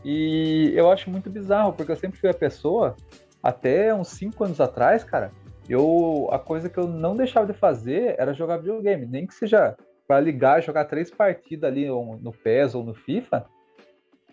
E 0.03 0.73
eu 0.75 0.91
acho 0.91 1.11
muito 1.11 1.29
bizarro, 1.29 1.73
porque 1.73 1.91
eu 1.91 1.95
sempre 1.95 2.19
fui 2.19 2.29
a 2.29 2.33
pessoa, 2.33 2.95
até 3.41 3.93
uns 3.93 4.09
5 4.09 4.43
anos 4.43 4.61
atrás, 4.61 5.03
cara, 5.03 5.31
eu 5.67 6.27
a 6.31 6.39
coisa 6.39 6.69
que 6.69 6.77
eu 6.77 6.87
não 6.87 7.15
deixava 7.15 7.45
de 7.45 7.53
fazer 7.53 8.15
era 8.17 8.33
jogar 8.33 8.57
videogame, 8.57 9.05
nem 9.05 9.27
que 9.27 9.33
seja 9.33 9.75
pra 10.07 10.19
ligar, 10.19 10.63
jogar 10.63 10.85
três 10.85 11.11
partidas 11.11 11.69
ali 11.69 11.87
no 11.87 12.31
PES 12.31 12.73
ou 12.73 12.83
no 12.83 12.93
FIFA. 12.93 13.45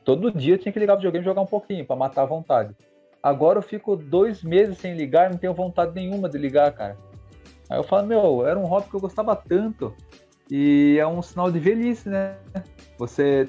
Todo 0.05 0.33
dia 0.33 0.55
eu 0.55 0.59
tinha 0.59 0.73
que 0.73 0.79
ligar 0.79 0.95
o 0.95 0.97
videogame 0.97 1.23
e 1.23 1.29
jogar 1.29 1.43
um 1.43 1.47
pouquinho 1.47 1.85
pra 1.85 1.95
matar 1.95 2.23
a 2.23 2.27
vontade. 2.27 2.75
Agora 3.23 3.59
eu 3.59 3.63
fico 3.63 3.97
dois 3.97 4.43
meses 4.43 4.79
sem 4.79 4.95
ligar 4.95 5.29
e 5.29 5.33
não 5.33 5.39
tenho 5.39 5.53
vontade 5.53 5.93
nenhuma 5.95 6.29
de 6.29 6.39
ligar, 6.39 6.73
cara. 6.73 6.97
Aí 7.69 7.77
eu 7.77 7.83
falo, 7.83 8.07
meu, 8.07 8.47
era 8.47 8.59
um 8.59 8.65
hobby 8.65 8.89
que 8.89 8.95
eu 8.95 9.01
gostava 9.01 9.35
tanto. 9.35 9.95
E 10.51 10.97
é 10.99 11.07
um 11.07 11.21
sinal 11.21 11.51
de 11.51 11.59
velhice, 11.59 12.09
né? 12.09 12.37
Você 12.97 13.49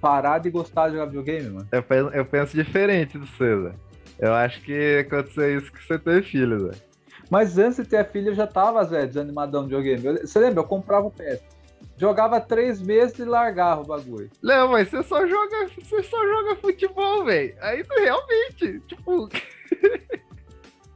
parar 0.00 0.38
de 0.38 0.50
gostar 0.50 0.88
de 0.88 0.94
jogar 0.94 1.06
videogame, 1.06 1.50
mano. 1.50 1.68
Eu 1.70 1.82
penso, 1.82 2.08
eu 2.08 2.24
penso 2.24 2.56
diferente 2.56 3.18
do 3.18 3.26
Zé. 3.26 3.74
Eu 4.20 4.34
acho 4.34 4.60
que 4.62 4.98
aconteceu 4.98 5.56
isso 5.58 5.72
que 5.72 5.82
você 5.86 5.98
teve 5.98 6.22
filho, 6.22 6.58
Zé. 6.60 6.78
Mas 7.30 7.56
antes 7.58 7.76
de 7.78 7.84
ter 7.88 8.04
filho, 8.10 8.28
eu 8.30 8.34
já 8.34 8.46
tava, 8.46 8.84
Zé, 8.84 9.06
desanimadão 9.06 9.62
de 9.66 9.74
videogame. 9.74 10.04
Eu- 10.20 10.26
Você 10.26 10.38
lembra? 10.38 10.60
Eu 10.60 10.64
comprava 10.66 11.06
o 11.06 11.10
PS. 11.10 11.40
Jogava 11.96 12.40
três 12.40 12.80
meses 12.80 13.18
e 13.18 13.24
largava 13.24 13.82
o 13.82 13.86
bagulho. 13.86 14.30
Não, 14.42 14.68
mas 14.68 14.88
você 14.88 15.02
só 15.02 15.26
joga, 15.26 15.68
você 15.80 16.02
só 16.02 16.18
joga 16.26 16.56
futebol, 16.56 17.24
velho. 17.24 17.54
Aí 17.60 17.82
realmente, 17.98 18.80
tipo, 18.86 19.28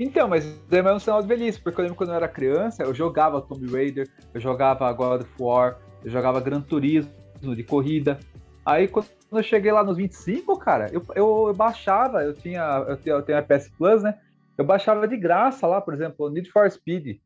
Então, 0.01 0.27
mas 0.29 0.45
é 0.71 0.83
mesmo 0.83 0.99
sinal 0.99 1.23
de 1.23 1.29
velhice, 1.29 1.61
porque 1.61 1.81
eu 1.81 1.83
lembro 1.85 1.97
quando 1.97 2.11
eu 2.11 2.17
era 2.17 2.27
criança, 2.27 2.83
eu 2.83 2.93
jogava 2.93 3.41
Tomb 3.41 3.71
Raider, 3.71 4.09
eu 4.35 4.41
jogava 4.41 4.93
God 4.93 5.23
of 5.23 5.31
War, 5.39 5.79
eu 6.05 6.11
jogava 6.11 6.41
Gran 6.41 6.61
Turismo 6.61 7.13
de 7.55 7.63
corrida. 7.63 8.19
Aí 8.65 8.89
quando 8.89 9.09
eu 9.31 9.43
cheguei 9.43 9.71
lá 9.71 9.85
nos 9.85 9.97
25, 9.97 10.59
cara, 10.59 10.89
eu, 10.93 11.05
eu, 11.15 11.49
eu 11.49 11.55
baixava, 11.55 12.23
eu 12.23 12.35
tinha, 12.35 12.85
eu 12.89 12.97
tenho, 12.97 13.17
eu 13.17 13.23
tenho 13.23 13.39
a 13.39 13.43
PS 13.43 13.69
Plus, 13.77 14.03
né? 14.03 14.19
Eu 14.57 14.65
baixava 14.65 15.07
de 15.07 15.17
graça 15.17 15.67
lá, 15.67 15.81
por 15.81 15.93
exemplo, 15.93 16.31
Need 16.31 16.51
for 16.51 16.71
Speed. 16.71 17.19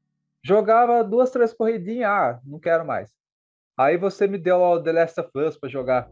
Jogava 0.43 1.05
duas, 1.05 1.31
três 1.31 1.53
corridinhas, 1.53 2.11
ah, 2.11 2.41
não 2.45 2.59
quero 2.59 2.87
mais. 2.87 3.11
Aí 3.79 3.97
você 3.97 4.27
me 4.27 4.39
deu 4.39 4.59
lá 4.59 4.71
o 4.71 4.83
The 4.83 4.93
Last 4.93 5.21
of 5.21 5.31
Us 5.37 5.57
pra 5.57 5.69
jogar. 5.69 6.09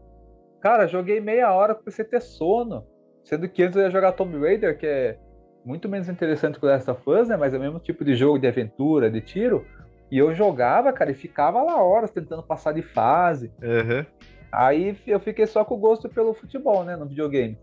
Cara, 0.61 0.87
joguei 0.87 1.19
meia 1.19 1.51
hora 1.51 1.75
pra 1.75 1.91
você 1.91 2.03
ter 2.03 2.21
sono. 2.21 2.85
Sendo 3.23 3.49
que 3.49 3.63
antes 3.63 3.75
eu 3.75 3.83
ia 3.83 3.89
jogar 3.91 4.13
Tomb 4.13 4.37
Raider, 4.39 4.77
que 4.77 4.85
é 4.85 5.19
muito 5.65 5.89
menos 5.89 6.07
interessante 6.07 6.59
que 6.59 6.65
o 6.65 6.69
Last 6.69 6.89
of 6.89 7.01
Us, 7.09 7.27
né? 7.27 7.35
Mas 7.35 7.53
é 7.53 7.57
o 7.57 7.59
mesmo 7.59 7.79
tipo 7.79 8.05
de 8.05 8.15
jogo 8.15 8.39
de 8.39 8.47
aventura, 8.47 9.11
de 9.11 9.19
tiro. 9.19 9.65
E 10.09 10.17
eu 10.17 10.33
jogava, 10.33 10.93
cara, 10.93 11.11
e 11.11 11.15
ficava 11.15 11.61
lá 11.61 11.83
horas 11.83 12.09
tentando 12.09 12.41
passar 12.41 12.71
de 12.71 12.81
fase. 12.81 13.51
aham. 13.61 14.05
Aí 14.51 14.95
eu 15.05 15.19
fiquei 15.19 15.45
só 15.45 15.63
com 15.65 15.75
o 15.75 15.79
gosto 15.79 16.07
pelo 16.09 16.33
futebol, 16.33 16.83
né? 16.83 16.95
No 16.95 17.05
videogame. 17.05 17.57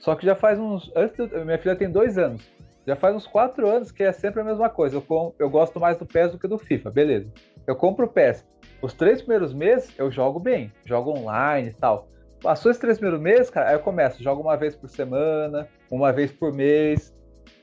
Só 0.00 0.14
que 0.14 0.26
já 0.26 0.34
faz 0.34 0.58
uns. 0.58 0.90
Antes 0.96 1.16
do- 1.16 1.44
minha 1.44 1.58
filha 1.58 1.76
tem 1.76 1.90
dois 1.90 2.18
anos. 2.18 2.42
Já 2.86 2.94
faz 2.96 3.14
uns 3.16 3.26
quatro 3.26 3.66
anos 3.68 3.90
que 3.90 4.02
é 4.02 4.12
sempre 4.12 4.40
a 4.40 4.44
mesma 4.44 4.68
coisa. 4.68 4.96
Eu, 4.96 5.02
com- 5.02 5.32
eu 5.38 5.48
gosto 5.48 5.80
mais 5.80 5.96
do 5.96 6.04
PES 6.04 6.32
do 6.32 6.38
que 6.38 6.46
do 6.48 6.58
FIFA, 6.58 6.90
beleza. 6.90 7.32
Eu 7.66 7.74
compro 7.76 8.04
o 8.06 8.08
PES. 8.08 8.44
Os 8.82 8.92
três 8.92 9.22
primeiros 9.22 9.54
meses 9.54 9.94
eu 9.98 10.10
jogo 10.10 10.38
bem, 10.38 10.70
jogo 10.84 11.10
online 11.16 11.70
e 11.70 11.72
tal. 11.72 12.08
Passou 12.42 12.70
esses 12.70 12.80
três 12.80 12.98
primeiros 12.98 13.22
meses, 13.22 13.48
cara, 13.48 13.70
aí 13.70 13.74
eu 13.74 13.80
começo, 13.80 14.22
jogo 14.22 14.42
uma 14.42 14.56
vez 14.56 14.76
por 14.76 14.90
semana, 14.90 15.66
uma 15.90 16.12
vez 16.12 16.30
por 16.30 16.52
mês. 16.52 17.14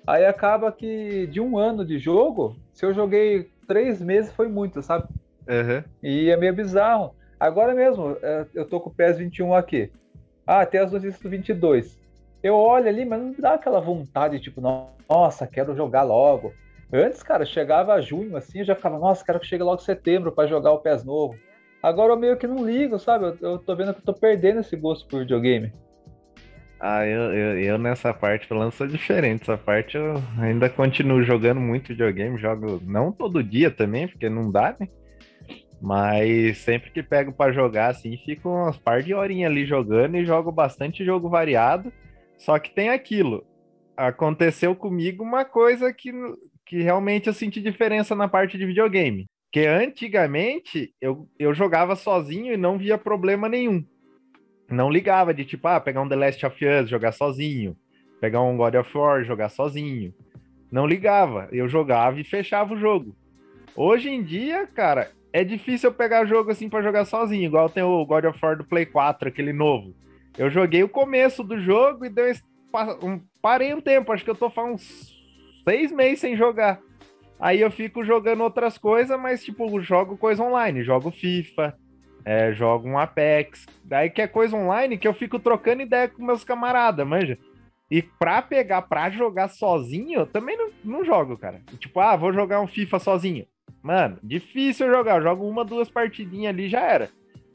Aí 0.07 0.25
acaba 0.25 0.71
que 0.71 1.27
de 1.27 1.39
um 1.39 1.55
ano 1.59 1.85
de 1.85 1.99
jogo, 1.99 2.55
se 2.73 2.83
eu 2.83 2.91
joguei 2.91 3.47
três 3.67 4.01
meses 4.01 4.31
foi 4.31 4.47
muito, 4.47 4.81
sabe? 4.81 5.05
Aham. 5.47 5.83
E 6.01 6.31
é 6.31 6.37
meio 6.37 6.55
bizarro. 6.55 7.13
Agora 7.41 7.73
mesmo, 7.73 8.15
é, 8.21 8.45
eu 8.53 8.65
tô 8.65 8.79
com 8.79 8.91
o 8.91 8.93
PES 8.93 9.17
21 9.17 9.55
aqui. 9.55 9.91
Ah, 10.45 10.63
tem 10.63 10.79
as 10.79 10.91
notícias 10.91 11.19
do 11.19 11.27
22. 11.27 11.99
Eu 12.43 12.53
olho 12.53 12.87
ali, 12.87 13.03
mas 13.03 13.19
não 13.19 13.33
dá 13.35 13.55
aquela 13.55 13.81
vontade, 13.81 14.39
tipo, 14.39 14.61
nossa, 14.61 15.47
quero 15.47 15.75
jogar 15.75 16.03
logo. 16.03 16.53
Antes, 16.93 17.23
cara, 17.23 17.43
chegava 17.43 17.99
junho 17.99 18.37
assim, 18.37 18.59
eu 18.59 18.65
já 18.65 18.75
ficava, 18.75 18.99
nossa, 18.99 19.25
quero 19.25 19.39
que 19.39 19.47
chegue 19.47 19.63
logo 19.63 19.81
setembro 19.81 20.31
pra 20.31 20.45
jogar 20.45 20.71
o 20.71 20.81
PES 20.81 21.03
novo. 21.03 21.35
Agora 21.81 22.13
eu 22.13 22.17
meio 22.17 22.37
que 22.37 22.45
não 22.45 22.63
ligo, 22.63 22.99
sabe? 22.99 23.25
Eu, 23.25 23.37
eu 23.41 23.57
tô 23.57 23.75
vendo 23.75 23.91
que 23.95 24.01
eu 24.01 24.05
tô 24.05 24.13
perdendo 24.13 24.59
esse 24.59 24.75
gosto 24.75 25.07
por 25.07 25.21
videogame. 25.21 25.73
Ah, 26.79 27.07
eu, 27.07 27.33
eu, 27.33 27.59
eu 27.59 27.77
nessa 27.79 28.13
parte, 28.13 28.47
pelo 28.47 28.59
menos, 28.59 28.75
sou 28.75 28.85
diferente. 28.85 29.41
Essa 29.41 29.57
parte 29.57 29.97
eu 29.97 30.13
ainda 30.37 30.69
continuo 30.69 31.23
jogando 31.23 31.59
muito 31.59 31.87
videogame. 31.87 32.37
Jogo 32.37 32.79
não 32.85 33.11
todo 33.11 33.43
dia 33.43 33.71
também, 33.71 34.07
porque 34.07 34.29
não 34.29 34.51
dá, 34.51 34.75
né? 34.79 34.87
Mas 35.81 36.59
sempre 36.59 36.91
que 36.91 37.01
pego 37.01 37.31
pra 37.31 37.51
jogar, 37.51 37.87
assim, 37.87 38.15
fico 38.17 38.49
umas 38.49 38.77
par 38.77 39.01
de 39.01 39.13
horinhas 39.13 39.51
ali 39.51 39.65
jogando 39.65 40.15
e 40.15 40.25
jogo 40.25 40.51
bastante 40.51 41.03
jogo 41.03 41.27
variado. 41.27 41.91
Só 42.37 42.59
que 42.59 42.69
tem 42.73 42.89
aquilo. 42.89 43.43
Aconteceu 43.97 44.75
comigo 44.75 45.23
uma 45.23 45.43
coisa 45.43 45.91
que, 45.91 46.11
que 46.65 46.81
realmente 46.81 47.27
eu 47.27 47.33
senti 47.33 47.61
diferença 47.61 48.15
na 48.15 48.27
parte 48.27 48.57
de 48.57 48.65
videogame. 48.65 49.25
Que 49.51 49.65
antigamente 49.65 50.93
eu, 51.01 51.27
eu 51.37 51.53
jogava 51.53 51.95
sozinho 51.95 52.53
e 52.53 52.57
não 52.57 52.77
via 52.77 52.97
problema 52.97 53.49
nenhum 53.49 53.83
não 54.71 54.89
ligava 54.89 55.33
de 55.33 55.45
tipo, 55.45 55.67
ah, 55.67 55.79
pegar 55.79 56.01
um 56.01 56.09
The 56.09 56.15
Last 56.15 56.45
of 56.45 56.65
Us, 56.65 56.89
jogar 56.89 57.11
sozinho, 57.11 57.75
pegar 58.19 58.41
um 58.41 58.57
God 58.57 58.75
of 58.75 58.97
War, 58.97 59.23
jogar 59.23 59.49
sozinho. 59.49 60.13
Não 60.71 60.87
ligava, 60.87 61.49
eu 61.51 61.67
jogava 61.67 62.19
e 62.19 62.23
fechava 62.23 62.73
o 62.73 62.79
jogo. 62.79 63.15
Hoje 63.75 64.09
em 64.09 64.23
dia, 64.23 64.65
cara, 64.65 65.11
é 65.33 65.43
difícil 65.43 65.89
eu 65.89 65.93
pegar 65.93 66.25
jogo 66.25 66.51
assim 66.51 66.69
pra 66.69 66.81
jogar 66.81 67.05
sozinho, 67.05 67.45
igual 67.45 67.69
tem 67.69 67.83
o 67.83 68.05
God 68.05 68.25
of 68.25 68.39
War 68.41 68.57
do 68.57 68.65
Play 68.65 68.85
4, 68.85 69.29
aquele 69.29 69.53
novo. 69.53 69.93
Eu 70.37 70.49
joguei 70.49 70.83
o 70.83 70.89
começo 70.89 71.43
do 71.43 71.59
jogo 71.59 72.05
e 72.05 72.09
deu 72.09 72.33
um, 73.01 73.21
parei 73.41 73.73
um 73.73 73.81
tempo, 73.81 74.11
acho 74.11 74.23
que 74.23 74.29
eu 74.29 74.35
tô 74.35 74.49
faz 74.49 74.73
uns 74.73 75.63
seis 75.63 75.91
meses 75.91 76.19
sem 76.19 76.35
jogar. 76.35 76.79
Aí 77.39 77.59
eu 77.59 77.71
fico 77.71 78.03
jogando 78.03 78.43
outras 78.43 78.77
coisas, 78.77 79.19
mas 79.19 79.43
tipo, 79.43 79.81
jogo 79.81 80.17
coisa 80.17 80.43
online, 80.43 80.83
jogo 80.83 81.09
FIFA, 81.09 81.75
é, 82.23 82.53
jogo 82.53 82.87
um 82.87 82.99
Apex. 82.99 83.65
Daí 83.83 84.09
que 84.09 84.21
é 84.21 84.27
coisa 84.27 84.55
online 84.55 84.97
que 84.97 85.07
eu 85.07 85.13
fico 85.13 85.39
trocando 85.39 85.81
ideia 85.81 86.07
com 86.07 86.23
meus 86.23 86.43
camaradas, 86.43 87.05
manja. 87.05 87.37
E 87.89 88.01
pra 88.01 88.41
pegar, 88.41 88.83
pra 88.83 89.09
jogar 89.09 89.49
sozinho, 89.49 90.21
eu 90.21 90.25
também 90.25 90.55
não, 90.55 90.69
não 90.83 91.03
jogo, 91.03 91.37
cara. 91.37 91.61
Tipo, 91.77 91.99
ah, 91.99 92.15
vou 92.15 92.31
jogar 92.31 92.61
um 92.61 92.67
FIFA 92.67 92.99
sozinho. 92.99 93.45
Mano, 93.81 94.17
difícil 94.21 94.89
jogar. 94.89 95.17
Eu 95.17 95.23
jogo 95.23 95.47
uma, 95.47 95.65
duas 95.65 95.89
partidinhas 95.89 96.53
ali 96.53 96.69
já 96.69 96.81
era. 96.81 97.09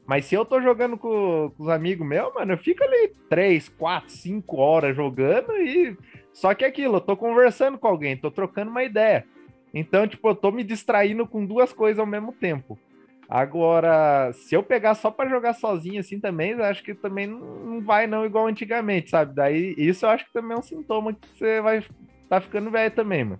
Mas 0.05 0.25
se 0.25 0.35
eu 0.35 0.45
tô 0.45 0.61
jogando 0.61 0.97
com, 0.97 1.51
com 1.55 1.63
os 1.63 1.69
amigos 1.69 2.07
meus, 2.07 2.33
mano, 2.33 2.53
eu 2.53 2.57
fico 2.57 2.83
ali 2.83 3.13
três, 3.29 3.67
quatro, 3.67 4.09
cinco 4.09 4.57
horas 4.57 4.95
jogando 4.95 5.51
e. 5.53 5.97
Só 6.33 6.53
que 6.53 6.63
é 6.63 6.67
aquilo, 6.67 6.97
eu 6.97 7.01
tô 7.01 7.17
conversando 7.17 7.77
com 7.77 7.87
alguém, 7.87 8.15
tô 8.15 8.29
trocando 8.29 8.71
uma 8.71 8.83
ideia. 8.83 9.25
Então, 9.73 10.07
tipo, 10.07 10.27
eu 10.29 10.35
tô 10.35 10.51
me 10.51 10.63
distraindo 10.63 11.27
com 11.27 11.45
duas 11.45 11.73
coisas 11.73 11.99
ao 11.99 12.05
mesmo 12.05 12.31
tempo. 12.31 12.79
Agora, 13.27 14.31
se 14.31 14.55
eu 14.55 14.63
pegar 14.63 14.95
só 14.95 15.11
pra 15.11 15.27
jogar 15.27 15.53
sozinho 15.53 15.99
assim 15.99 16.19
também, 16.19 16.53
acho 16.53 16.81
que 16.81 16.93
também 16.93 17.27
não 17.27 17.81
vai 17.81 18.07
não 18.07 18.25
igual 18.25 18.47
antigamente, 18.47 19.09
sabe? 19.09 19.35
Daí 19.35 19.75
isso 19.77 20.05
eu 20.05 20.09
acho 20.09 20.25
que 20.25 20.31
também 20.31 20.55
é 20.55 20.59
um 20.59 20.63
sintoma 20.63 21.13
que 21.13 21.27
você 21.37 21.59
vai 21.59 21.83
tá 22.29 22.39
ficando 22.39 22.71
velho 22.71 22.93
também, 22.93 23.25
mano. 23.25 23.39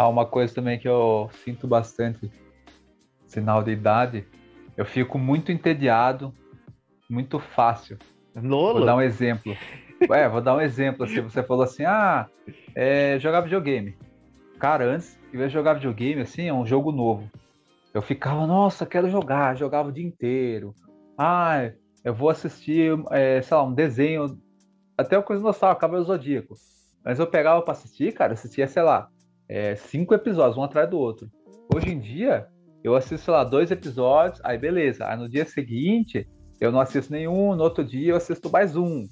Ah, 0.00 0.06
uma 0.06 0.24
coisa 0.24 0.54
também 0.54 0.78
que 0.78 0.88
eu 0.88 1.28
sinto 1.42 1.66
bastante, 1.66 2.30
sinal 3.26 3.64
de 3.64 3.72
idade, 3.72 4.24
eu 4.76 4.84
fico 4.84 5.18
muito 5.18 5.50
entediado, 5.50 6.32
muito 7.10 7.40
fácil. 7.40 7.98
Vou 8.32 8.42
dar 8.44 8.92
Lolo. 8.92 8.92
um 8.98 9.00
exemplo. 9.00 9.56
É, 10.08 10.28
vou 10.28 10.40
dar 10.40 10.54
um 10.54 10.60
exemplo. 10.60 11.04
Assim, 11.04 11.20
você 11.20 11.42
falou 11.42 11.64
assim, 11.64 11.84
ah, 11.84 12.28
é, 12.76 13.18
jogar 13.18 13.40
videogame. 13.40 13.98
Cara, 14.60 14.84
antes, 14.84 15.18
eu 15.32 15.40
ia 15.40 15.48
jogar 15.48 15.74
videogame, 15.74 16.20
assim, 16.20 16.46
é 16.46 16.54
um 16.54 16.64
jogo 16.64 16.92
novo. 16.92 17.28
Eu 17.92 18.00
ficava, 18.00 18.46
nossa, 18.46 18.86
quero 18.86 19.10
jogar, 19.10 19.56
jogava 19.56 19.88
o 19.88 19.92
dia 19.92 20.06
inteiro. 20.06 20.76
Ah, 21.18 21.72
eu 22.04 22.14
vou 22.14 22.30
assistir, 22.30 22.96
é, 23.10 23.42
sei 23.42 23.56
lá, 23.56 23.64
um 23.64 23.74
desenho, 23.74 24.38
até 24.96 25.18
uma 25.18 25.24
coisa 25.24 25.42
nostálgica, 25.42 25.80
Cavaleiro 25.80 26.06
Zodíaco. 26.06 26.54
Mas 27.04 27.18
eu 27.18 27.26
pegava 27.26 27.60
pra 27.62 27.72
assistir, 27.72 28.12
cara, 28.12 28.34
assistia, 28.34 28.68
sei 28.68 28.84
lá, 28.84 29.10
é, 29.48 29.74
cinco 29.74 30.14
episódios, 30.14 30.58
um 30.58 30.62
atrás 30.62 30.88
do 30.88 30.98
outro. 30.98 31.30
Hoje 31.74 31.90
em 31.90 31.98
dia, 31.98 32.46
eu 32.84 32.94
assisto, 32.94 33.24
sei 33.24 33.34
lá, 33.34 33.44
dois 33.44 33.70
episódios, 33.70 34.40
aí 34.44 34.58
beleza. 34.58 35.06
Aí 35.06 35.16
no 35.16 35.28
dia 35.28 35.44
seguinte, 35.44 36.28
eu 36.60 36.70
não 36.70 36.80
assisto 36.80 37.12
nenhum, 37.12 37.54
no 37.54 37.62
outro 37.62 37.84
dia 37.84 38.12
eu 38.12 38.16
assisto 38.16 38.50
mais 38.50 38.76
um. 38.76 39.06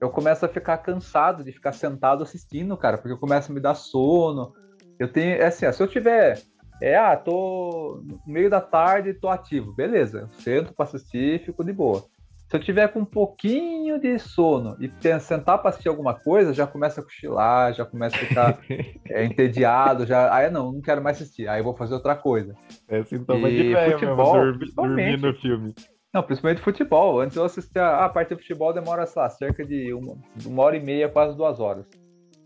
Eu 0.00 0.10
começo 0.10 0.44
a 0.44 0.48
ficar 0.48 0.78
cansado 0.78 1.44
de 1.44 1.52
ficar 1.52 1.72
sentado 1.72 2.22
assistindo, 2.22 2.76
cara, 2.76 2.96
porque 2.98 3.16
começa 3.16 3.52
a 3.52 3.54
me 3.54 3.60
dar 3.60 3.74
sono. 3.74 4.52
Eu 4.98 5.12
tenho, 5.12 5.34
é 5.36 5.46
assim, 5.46 5.66
ó, 5.66 5.72
se 5.72 5.82
eu 5.82 5.88
tiver, 5.88 6.40
é, 6.80 6.96
ah, 6.96 7.16
tô 7.16 8.02
no 8.04 8.20
meio 8.26 8.48
da 8.48 8.60
tarde, 8.60 9.14
tô 9.14 9.28
ativo, 9.28 9.74
beleza, 9.74 10.20
eu 10.20 10.28
sento 10.28 10.74
pra 10.74 10.84
assistir 10.84 11.44
fico 11.44 11.62
de 11.62 11.72
boa. 11.72 12.04
Se 12.50 12.56
eu 12.56 12.60
tiver 12.60 12.88
com 12.88 12.98
um 12.98 13.04
pouquinho 13.04 14.00
de 14.00 14.18
sono 14.18 14.76
e 14.80 14.90
sentar 15.20 15.58
pra 15.58 15.70
assistir 15.70 15.88
alguma 15.88 16.14
coisa, 16.14 16.52
já 16.52 16.66
começa 16.66 17.00
a 17.00 17.04
cochilar, 17.04 17.72
já 17.72 17.84
começa 17.84 18.16
a 18.16 18.18
ficar 18.18 18.58
é, 19.08 19.24
entediado, 19.24 20.04
já, 20.04 20.34
aí 20.34 20.50
não, 20.50 20.72
não 20.72 20.80
quero 20.80 21.00
mais 21.00 21.16
assistir, 21.16 21.46
aí 21.46 21.60
eu 21.60 21.64
vou 21.64 21.76
fazer 21.76 21.94
outra 21.94 22.16
coisa. 22.16 22.52
É 22.88 23.04
sintoma 23.04 23.48
E 23.48 23.56
de 23.56 23.72
velho 23.72 23.92
futebol, 23.92 24.44
mesmo, 24.46 24.74
dormir, 24.74 25.20
no 25.20 25.32
filme. 25.34 25.74
Não, 26.12 26.24
principalmente 26.24 26.60
futebol. 26.60 27.20
Antes 27.20 27.36
eu 27.36 27.44
assistia. 27.44 27.84
Ah, 27.84 28.06
a 28.06 28.08
parte 28.08 28.34
de 28.34 28.40
futebol 28.40 28.72
demora, 28.72 29.06
sei 29.06 29.22
lá, 29.22 29.30
cerca 29.30 29.64
de 29.64 29.94
uma, 29.94 30.16
uma 30.44 30.62
hora 30.64 30.76
e 30.76 30.80
meia, 30.80 31.08
quase 31.08 31.36
duas 31.36 31.60
horas. 31.60 31.86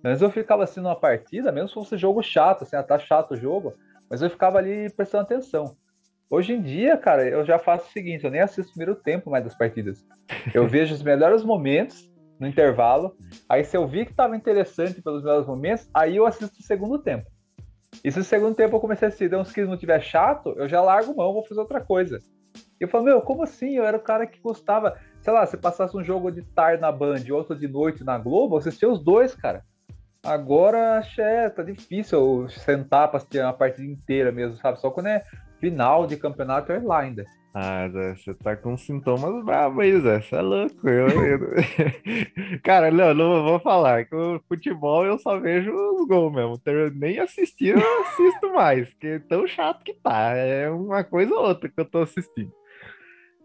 Antes 0.05 0.20
eu 0.20 0.30
ficava 0.30 0.64
assistindo 0.64 0.84
uma 0.84 1.00
partida, 1.00 1.50
mesmo 1.50 1.68
se 1.68 1.74
fosse 1.74 1.96
jogo 1.96 2.22
chato, 2.22 2.64
assim, 2.64 2.76
ah, 2.76 2.82
tá 2.82 2.98
chato 2.98 3.32
o 3.32 3.36
jogo, 3.38 3.72
mas 4.11 4.20
eu 4.20 4.28
ficava 4.28 4.59
ali 4.59 4.92
prestando 4.92 5.22
atenção. 5.22 5.74
Hoje 6.31 6.55
em 6.55 6.62
dia, 6.62 6.97
cara, 6.97 7.29
eu 7.29 7.45
já 7.45 7.59
faço 7.59 7.89
o 7.89 7.93
seguinte: 7.93 8.25
eu 8.25 8.31
nem 8.31 8.41
assisto 8.41 8.70
o 8.70 8.75
primeiro 8.75 9.01
tempo 9.01 9.31
mais 9.31 9.45
das 9.45 9.57
partidas. 9.57 10.05
Eu 10.55 10.66
vejo 10.66 10.95
os 10.95 11.03
melhores 11.03 11.45
momentos 11.45 12.11
no 12.39 12.47
intervalo. 12.47 13.16
Aí, 13.49 13.64
se 13.64 13.77
eu 13.77 13.87
vi 13.87 14.07
que 14.07 14.14
tava 14.14 14.37
interessante 14.37 15.03
pelos 15.03 15.22
melhores 15.22 15.47
momentos, 15.47 15.89
aí 15.95 16.16
eu 16.16 16.27
assisto 16.27 16.59
o 16.59 16.62
segundo 16.62 16.99
tempo. 16.99 17.31
E 18.03 18.11
se 18.11 18.18
o 18.18 18.25
segundo 18.25 18.55
tempo 18.55 18.77
eu 18.77 18.81
comecei 18.81 19.07
a 19.07 19.09
assistir, 19.09 19.35
uns 19.35 19.53
que 19.53 19.64
não 19.64 19.77
tiver 19.77 20.01
chato, 20.01 20.55
eu 20.57 20.68
já 20.68 20.81
largo 20.83 21.14
mão, 21.14 21.33
vou 21.33 21.47
fazer 21.47 21.61
outra 21.61 21.81
coisa. 21.81 22.18
Eu 22.81 22.89
falo, 22.89 23.05
meu, 23.05 23.20
como 23.20 23.43
assim? 23.43 23.77
Eu 23.77 23.85
era 23.85 23.97
o 23.97 24.03
cara 24.03 24.27
que 24.27 24.41
gostava. 24.41 24.99
sei 25.20 25.33
lá, 25.33 25.47
se 25.47 25.57
passasse 25.57 25.97
um 25.97 26.03
jogo 26.03 26.31
de 26.31 26.43
tarde 26.43 26.81
na 26.81 26.91
Band 26.91 27.20
e 27.25 27.33
outro 27.33 27.57
de 27.57 27.68
noite 27.68 28.05
na 28.05 28.18
Globo, 28.18 28.57
assistia 28.57 28.89
os 28.89 29.03
dois, 29.03 29.35
cara. 29.35 29.64
Agora, 30.25 31.03
é, 31.18 31.51
tá 31.51 31.62
difícil 31.62 32.49
sentar 32.49 33.09
pra 33.09 33.18
assistir 33.18 33.41
uma 33.41 33.53
partida 33.53 33.87
inteira 33.87 34.33
mesmo, 34.33 34.57
sabe? 34.57 34.81
Só 34.81 34.91
quando 34.91 35.09
é 35.09 35.22
final 35.65 36.07
de 36.07 36.19
campeonato 36.19 36.71
é 36.73 36.79
lá 36.79 37.01
ainda. 37.01 37.25
Ah, 37.55 37.89
Zé, 37.89 38.17
você 38.17 38.35
tá 38.35 38.55
com 38.55 38.77
sintomas 38.77 39.43
bravos 39.45 39.83
aí, 39.83 39.99
Zé. 39.99 40.21
Você 40.21 40.35
é 40.35 40.43
louco. 40.43 40.89
Eu, 40.89 41.09
eu... 41.09 41.41
Cara, 42.62 42.91
não, 42.91 43.15
não 43.15 43.45
vou 43.45 43.59
falar. 43.61 44.05
Que 44.05 44.15
o 44.15 44.43
futebol 44.47 45.07
eu 45.07 45.19
só 45.19 45.39
vejo 45.39 45.73
os 45.73 46.07
gols 46.07 46.35
mesmo. 46.35 46.61
Nem 46.95 47.19
assistir 47.19 47.77
eu 47.79 48.03
assisto 48.03 48.53
mais, 48.53 48.91
porque 48.91 49.07
é 49.07 49.19
tão 49.21 49.47
chato 49.47 49.85
que 49.85 49.95
tá. 49.95 50.35
É 50.35 50.69
uma 50.69 51.03
coisa 51.03 51.33
ou 51.33 51.47
outra 51.47 51.69
que 51.69 51.81
eu 51.81 51.85
tô 51.85 52.03
assistindo. 52.03 52.53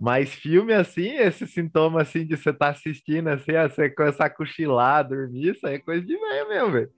Mas 0.01 0.33
filme 0.33 0.73
assim, 0.73 1.15
esse 1.17 1.47
sintoma 1.47 2.01
assim 2.01 2.25
de 2.25 2.35
você 2.35 2.51
tá 2.51 2.69
assistindo 2.69 3.27
assim, 3.27 3.51
você 3.51 3.89
começar 3.89 4.25
a 4.25 4.29
cochilar, 4.29 5.07
dormir, 5.07 5.51
isso 5.51 5.67
aí 5.67 5.75
é 5.75 5.79
coisa 5.79 6.05
de 6.05 6.17
velho 6.17 6.49
mesmo, 6.49 6.71
velho. 6.71 6.89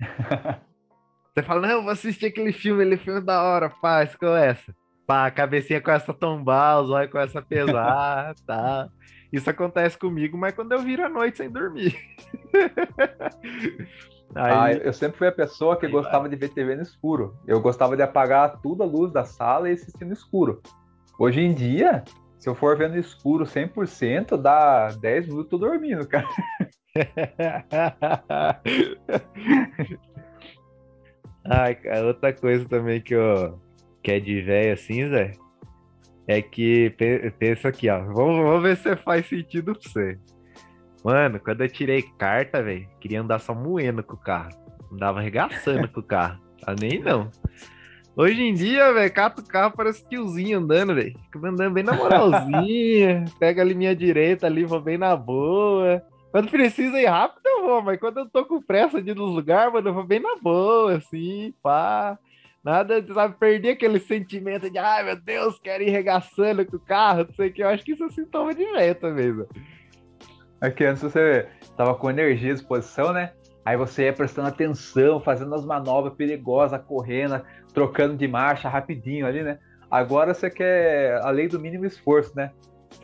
você 1.34 1.42
fala, 1.42 1.66
não, 1.66 1.82
vou 1.82 1.90
assistir 1.90 2.26
aquele 2.26 2.52
filme, 2.52 2.82
aquele 2.82 2.96
filme 2.96 3.20
da 3.20 3.42
hora, 3.42 3.68
faz 3.68 4.14
com 4.14 4.36
essa. 4.36 4.72
Pá, 5.04 5.26
a 5.26 5.32
cabecinha 5.32 5.80
começa 5.80 6.12
a 6.12 6.14
tombar, 6.14 6.80
os 6.80 6.90
olhos 6.90 7.10
começam 7.10 7.42
a 7.42 7.44
pesar, 7.44 8.34
tá? 8.46 8.88
Isso 9.32 9.50
acontece 9.50 9.98
comigo, 9.98 10.38
mas 10.38 10.54
quando 10.54 10.70
eu 10.70 10.78
viro 10.78 11.04
à 11.04 11.08
noite 11.08 11.38
sem 11.38 11.50
dormir. 11.50 11.98
Aí... 14.32 14.52
Ah, 14.52 14.72
eu 14.72 14.92
sempre 14.92 15.18
fui 15.18 15.26
a 15.26 15.32
pessoa 15.32 15.76
que 15.76 15.88
gostava 15.88 16.20
vai. 16.20 16.30
de 16.30 16.36
ver 16.36 16.50
TV 16.50 16.76
no 16.76 16.82
escuro. 16.82 17.36
Eu 17.46 17.60
gostava 17.60 17.96
de 17.96 18.02
apagar 18.02 18.60
tudo 18.60 18.84
a 18.84 18.86
luz 18.86 19.12
da 19.12 19.24
sala 19.24 19.68
e 19.68 19.72
assistir 19.72 20.04
no 20.04 20.12
escuro. 20.12 20.62
Hoje 21.18 21.40
em 21.40 21.52
dia, 21.52 22.04
se 22.38 22.48
eu 22.48 22.54
for 22.54 22.78
vendo 22.78 22.96
escuro 22.96 23.44
100%, 23.44 24.40
dá 24.40 24.92
10 24.92 25.26
minutos 25.28 25.58
dormindo, 25.58 26.06
cara. 26.06 26.28
Cara, 31.44 32.06
outra 32.06 32.32
coisa 32.32 32.64
também 32.66 33.00
que 33.00 33.14
eu 33.14 33.60
que 34.02 34.12
é 34.12 34.20
de 34.20 34.42
velho 34.42 34.74
assim, 34.74 35.08
Zé, 35.08 35.32
é 36.28 36.42
que 36.42 36.94
pensa 37.38 37.68
aqui, 37.68 37.88
ó. 37.88 38.00
Vamos, 38.00 38.36
vamos 38.36 38.62
ver 38.62 38.76
se 38.76 38.94
faz 38.96 39.26
sentido 39.26 39.72
pra 39.72 39.82
você. 39.82 40.18
Mano, 41.02 41.40
quando 41.40 41.62
eu 41.62 41.68
tirei 41.68 42.02
carta, 42.18 42.62
velho, 42.62 42.86
queria 43.00 43.20
andar 43.20 43.38
só 43.38 43.54
moendo 43.54 44.02
com 44.02 44.14
o 44.14 44.18
carro. 44.18 44.50
Andava 44.92 45.20
arregaçando 45.20 45.88
com 45.88 46.00
o 46.00 46.02
carro. 46.02 46.38
Tá 46.60 46.74
nem 46.78 46.98
não. 47.00 47.30
Hoje 48.16 48.42
em 48.42 48.54
dia, 48.54 48.92
velho, 48.92 49.12
cato 49.12 49.42
o 49.42 49.46
carro, 49.46 49.74
parece 49.76 50.06
tiozinho 50.08 50.58
andando, 50.58 50.94
velho. 50.94 51.18
Fica 51.24 51.48
andando 51.48 51.72
bem 51.72 51.82
na 51.82 51.94
moralzinha. 51.94 53.24
pega 53.40 53.60
ali 53.60 53.74
minha 53.74 53.96
direita 53.96 54.46
ali, 54.46 54.64
vou 54.64 54.80
bem 54.80 54.96
na 54.96 55.16
boa. 55.16 56.02
Quando 56.34 56.50
precisa 56.50 57.00
ir 57.00 57.06
rápido, 57.06 57.46
eu 57.46 57.62
vou, 57.62 57.80
mas 57.80 57.96
quando 58.00 58.18
eu 58.18 58.28
tô 58.28 58.44
com 58.44 58.60
pressa 58.60 59.00
de 59.00 59.12
ir 59.12 59.14
nos 59.14 59.32
lugares, 59.32 59.72
mano, 59.72 59.90
eu 59.90 59.94
vou 59.94 60.02
bem 60.02 60.18
na 60.18 60.34
boa, 60.34 60.96
assim, 60.96 61.54
pá. 61.62 62.18
Nada, 62.64 63.00
sabe, 63.14 63.36
perder 63.38 63.68
aquele 63.68 64.00
sentimento 64.00 64.68
de, 64.68 64.76
ai 64.76 65.04
meu 65.04 65.14
Deus, 65.14 65.60
quero 65.60 65.84
ir 65.84 65.90
regaçando 65.90 66.66
com 66.66 66.76
o 66.76 66.80
carro, 66.80 67.24
não 67.28 67.34
sei 67.36 67.50
o 67.50 67.52
que. 67.52 67.62
Eu 67.62 67.68
acho 67.68 67.84
que 67.84 67.92
isso 67.92 68.02
é 68.02 68.08
sintoma 68.08 68.52
de 68.52 68.64
velho 68.64 69.14
velho. 69.14 69.48
É 70.60 70.72
que 70.72 70.84
antes 70.84 71.04
você 71.04 71.46
tava 71.76 71.94
com 71.94 72.10
energia 72.10 72.50
à 72.50 72.54
disposição, 72.54 73.12
né? 73.12 73.32
Aí 73.64 73.76
você 73.76 74.06
ia 74.06 74.12
prestando 74.12 74.48
atenção, 74.48 75.20
fazendo 75.20 75.54
as 75.54 75.64
manobras 75.64 76.14
perigosas, 76.14 76.82
correndo, 76.82 77.40
trocando 77.72 78.16
de 78.16 78.26
marcha 78.26 78.68
rapidinho 78.68 79.24
ali, 79.24 79.44
né? 79.44 79.60
Agora 79.88 80.34
você 80.34 80.50
quer 80.50 81.20
a 81.22 81.30
lei 81.30 81.46
do 81.46 81.60
mínimo 81.60 81.86
esforço, 81.86 82.34
né? 82.34 82.50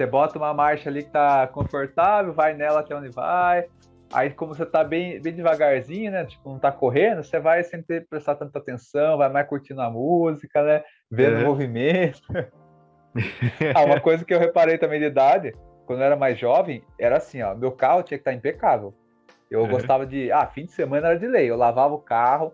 Você 0.01 0.07
bota 0.07 0.39
uma 0.39 0.55
marcha 0.55 0.89
ali 0.89 1.03
que 1.03 1.11
tá 1.11 1.47
confortável, 1.47 2.33
vai 2.33 2.55
nela 2.55 2.81
até 2.81 2.97
onde 2.97 3.11
vai, 3.11 3.67
Aí, 4.13 4.31
como 4.31 4.55
você 4.55 4.65
tá 4.65 4.83
bem, 4.83 5.21
bem 5.21 5.33
devagarzinho, 5.33 6.11
né? 6.11 6.25
Tipo, 6.25 6.49
não 6.49 6.59
tá 6.59 6.73
correndo, 6.73 7.23
você 7.23 7.39
vai 7.39 7.63
sem 7.63 7.83
ter 7.83 8.09
prestar 8.09 8.35
tanta 8.35 8.59
atenção, 8.59 9.19
vai 9.19 9.29
mais 9.29 9.47
curtindo 9.47 9.81
a 9.83 9.91
música, 9.91 10.63
né? 10.63 10.83
Vendo 11.11 11.37
é. 11.37 11.43
o 11.43 11.47
movimento. 11.47 12.21
ah, 13.75 13.85
uma 13.85 14.01
coisa 14.01 14.25
que 14.25 14.35
eu 14.35 14.39
reparei 14.39 14.79
também 14.79 14.99
de 14.99 15.07
idade, 15.07 15.55
quando 15.87 16.01
eu 16.01 16.07
era 16.07 16.17
mais 16.17 16.39
jovem, 16.39 16.83
era 16.99 17.19
assim, 17.19 17.41
ó, 17.43 17.55
meu 17.55 17.71
carro 17.71 18.03
tinha 18.03 18.19
que 18.19 18.23
estar 18.23 18.33
tá 18.33 18.37
impecável. 18.37 18.93
Eu 19.51 19.67
é. 19.67 19.69
gostava 19.69 20.07
de. 20.07 20.33
Ah, 20.33 20.47
fim 20.47 20.65
de 20.65 20.73
semana 20.73 21.09
era 21.09 21.19
de 21.19 21.29
lei. 21.29 21.49
Eu 21.49 21.57
lavava 21.57 21.95
o 21.95 22.01
carro, 22.01 22.53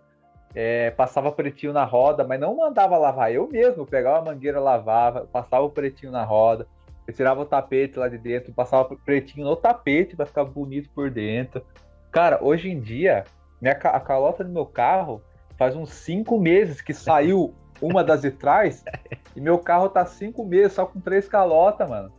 é, 0.53 0.91
passava 0.91 1.31
pretinho 1.31 1.73
na 1.73 1.85
roda, 1.85 2.23
mas 2.23 2.39
não 2.39 2.57
mandava 2.57 2.97
lavar. 2.97 3.31
Eu 3.31 3.47
mesmo 3.47 3.85
pegava 3.85 4.19
a 4.19 4.33
mangueira, 4.33 4.59
lavava, 4.59 5.21
passava 5.31 5.63
o 5.63 5.71
pretinho 5.71 6.11
na 6.11 6.23
roda. 6.23 6.67
Eu 7.07 7.13
tirava 7.13 7.41
o 7.41 7.45
tapete 7.45 7.97
lá 7.97 8.09
de 8.09 8.17
dentro, 8.17 8.53
passava 8.53 8.95
pretinho 9.05 9.47
no 9.47 9.55
tapete 9.55 10.15
para 10.15 10.25
ficar 10.25 10.43
bonito 10.43 10.89
por 10.93 11.09
dentro. 11.09 11.65
Cara, 12.11 12.43
hoje 12.43 12.69
em 12.69 12.81
dia, 12.81 13.23
minha, 13.61 13.73
a 13.73 13.99
calota 13.99 14.43
do 14.43 14.51
meu 14.51 14.65
carro 14.65 15.21
faz 15.57 15.75
uns 15.75 15.91
cinco 15.91 16.37
meses 16.37 16.81
que 16.81 16.93
saiu 16.93 17.55
uma 17.81 18.03
das 18.03 18.21
de 18.21 18.31
trás 18.31 18.83
e 19.35 19.39
meu 19.39 19.57
carro 19.57 19.87
tá 19.87 20.05
cinco 20.05 20.45
meses 20.45 20.73
só 20.73 20.85
com 20.85 20.99
três 20.99 21.27
calotas, 21.29 21.89
mano. 21.89 22.11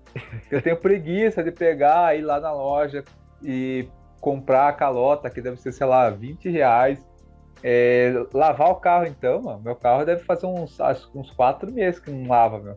Eu 0.50 0.62
tenho 0.62 0.76
preguiça 0.76 1.44
de 1.44 1.52
pegar, 1.52 2.16
ir 2.16 2.22
lá 2.22 2.40
na 2.40 2.52
loja 2.52 3.04
e 3.42 3.88
comprar 4.20 4.68
a 4.68 4.72
calota, 4.72 5.30
que 5.30 5.40
deve 5.40 5.58
ser, 5.58 5.72
sei 5.72 5.86
lá, 5.86 6.08
20 6.10 6.48
reais. 6.48 7.06
É, 7.62 8.12
lavar 8.32 8.70
o 8.70 8.76
carro 8.76 9.06
então, 9.06 9.42
mano. 9.42 9.60
Meu 9.60 9.76
carro 9.76 10.04
deve 10.04 10.22
fazer 10.24 10.46
uns, 10.46 10.80
acho, 10.80 11.10
uns 11.14 11.30
quatro 11.30 11.70
meses 11.72 12.00
que 12.00 12.10
não 12.10 12.28
lava, 12.28 12.58
meu. 12.58 12.76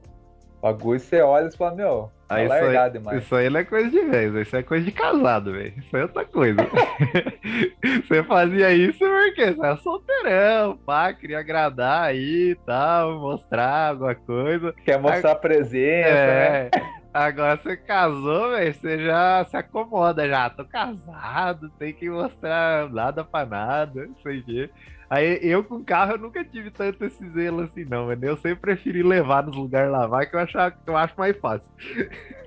Bagulho 0.61 0.99
você 0.99 1.21
olha 1.21 1.47
e 1.47 1.57
fala, 1.57 1.75
meu, 1.75 2.11
tá 2.27 2.35
aí, 2.35 2.47
largado 2.47 2.99
demais. 2.99 3.23
Isso 3.23 3.35
aí 3.35 3.49
não 3.49 3.59
é 3.59 3.63
coisa 3.63 3.89
de 3.89 3.99
velho, 4.01 4.41
isso 4.41 4.55
é 4.55 4.61
coisa 4.61 4.85
de 4.85 4.91
casado, 4.91 5.53
velho. 5.53 5.73
Isso 5.75 5.97
é 5.97 6.03
outra 6.03 6.23
coisa. 6.23 6.57
você 8.07 8.23
fazia 8.23 8.71
isso 8.71 8.99
porque 8.99 9.53
você 9.53 9.59
era 9.59 9.77
solteirão, 9.77 10.77
pá, 10.85 11.11
queria 11.13 11.39
agradar 11.39 12.03
aí 12.03 12.51
e 12.51 12.55
tal, 12.63 13.19
mostrar 13.19 13.89
alguma 13.89 14.13
coisa. 14.13 14.71
Quer 14.85 14.99
mostrar 14.99 15.31
a 15.31 15.35
presença, 15.35 16.09
é... 16.09 16.69
né? 16.75 16.91
Agora 17.13 17.57
você 17.57 17.75
casou, 17.75 18.51
velho, 18.51 18.73
você 18.73 19.03
já 19.03 19.43
se 19.45 19.57
acomoda 19.57 20.29
já. 20.29 20.49
Tô 20.49 20.63
casado, 20.63 21.69
tem 21.71 21.91
que 21.91 22.09
mostrar 22.09 22.89
nada 22.89 23.23
pra 23.23 23.45
nada, 23.45 24.05
não 24.05 24.15
sei 24.23 24.39
o 24.39 24.45
quê. 24.45 24.69
Aí 25.11 25.39
eu 25.41 25.61
com 25.61 25.83
carro 25.83 26.13
eu 26.13 26.17
nunca 26.17 26.41
tive 26.41 26.71
tanto 26.71 27.03
esse 27.03 27.29
zelo 27.31 27.63
assim, 27.63 27.83
não, 27.83 28.05
mano. 28.05 28.23
Eu 28.23 28.37
sempre 28.37 28.61
preferi 28.61 29.03
levar 29.03 29.45
nos 29.45 29.57
lugares 29.57 29.91
lavar, 29.91 30.25
que 30.25 30.33
eu, 30.33 30.39
achava, 30.39 30.73
eu 30.87 30.95
acho 30.95 31.13
mais 31.17 31.35
fácil. 31.35 31.69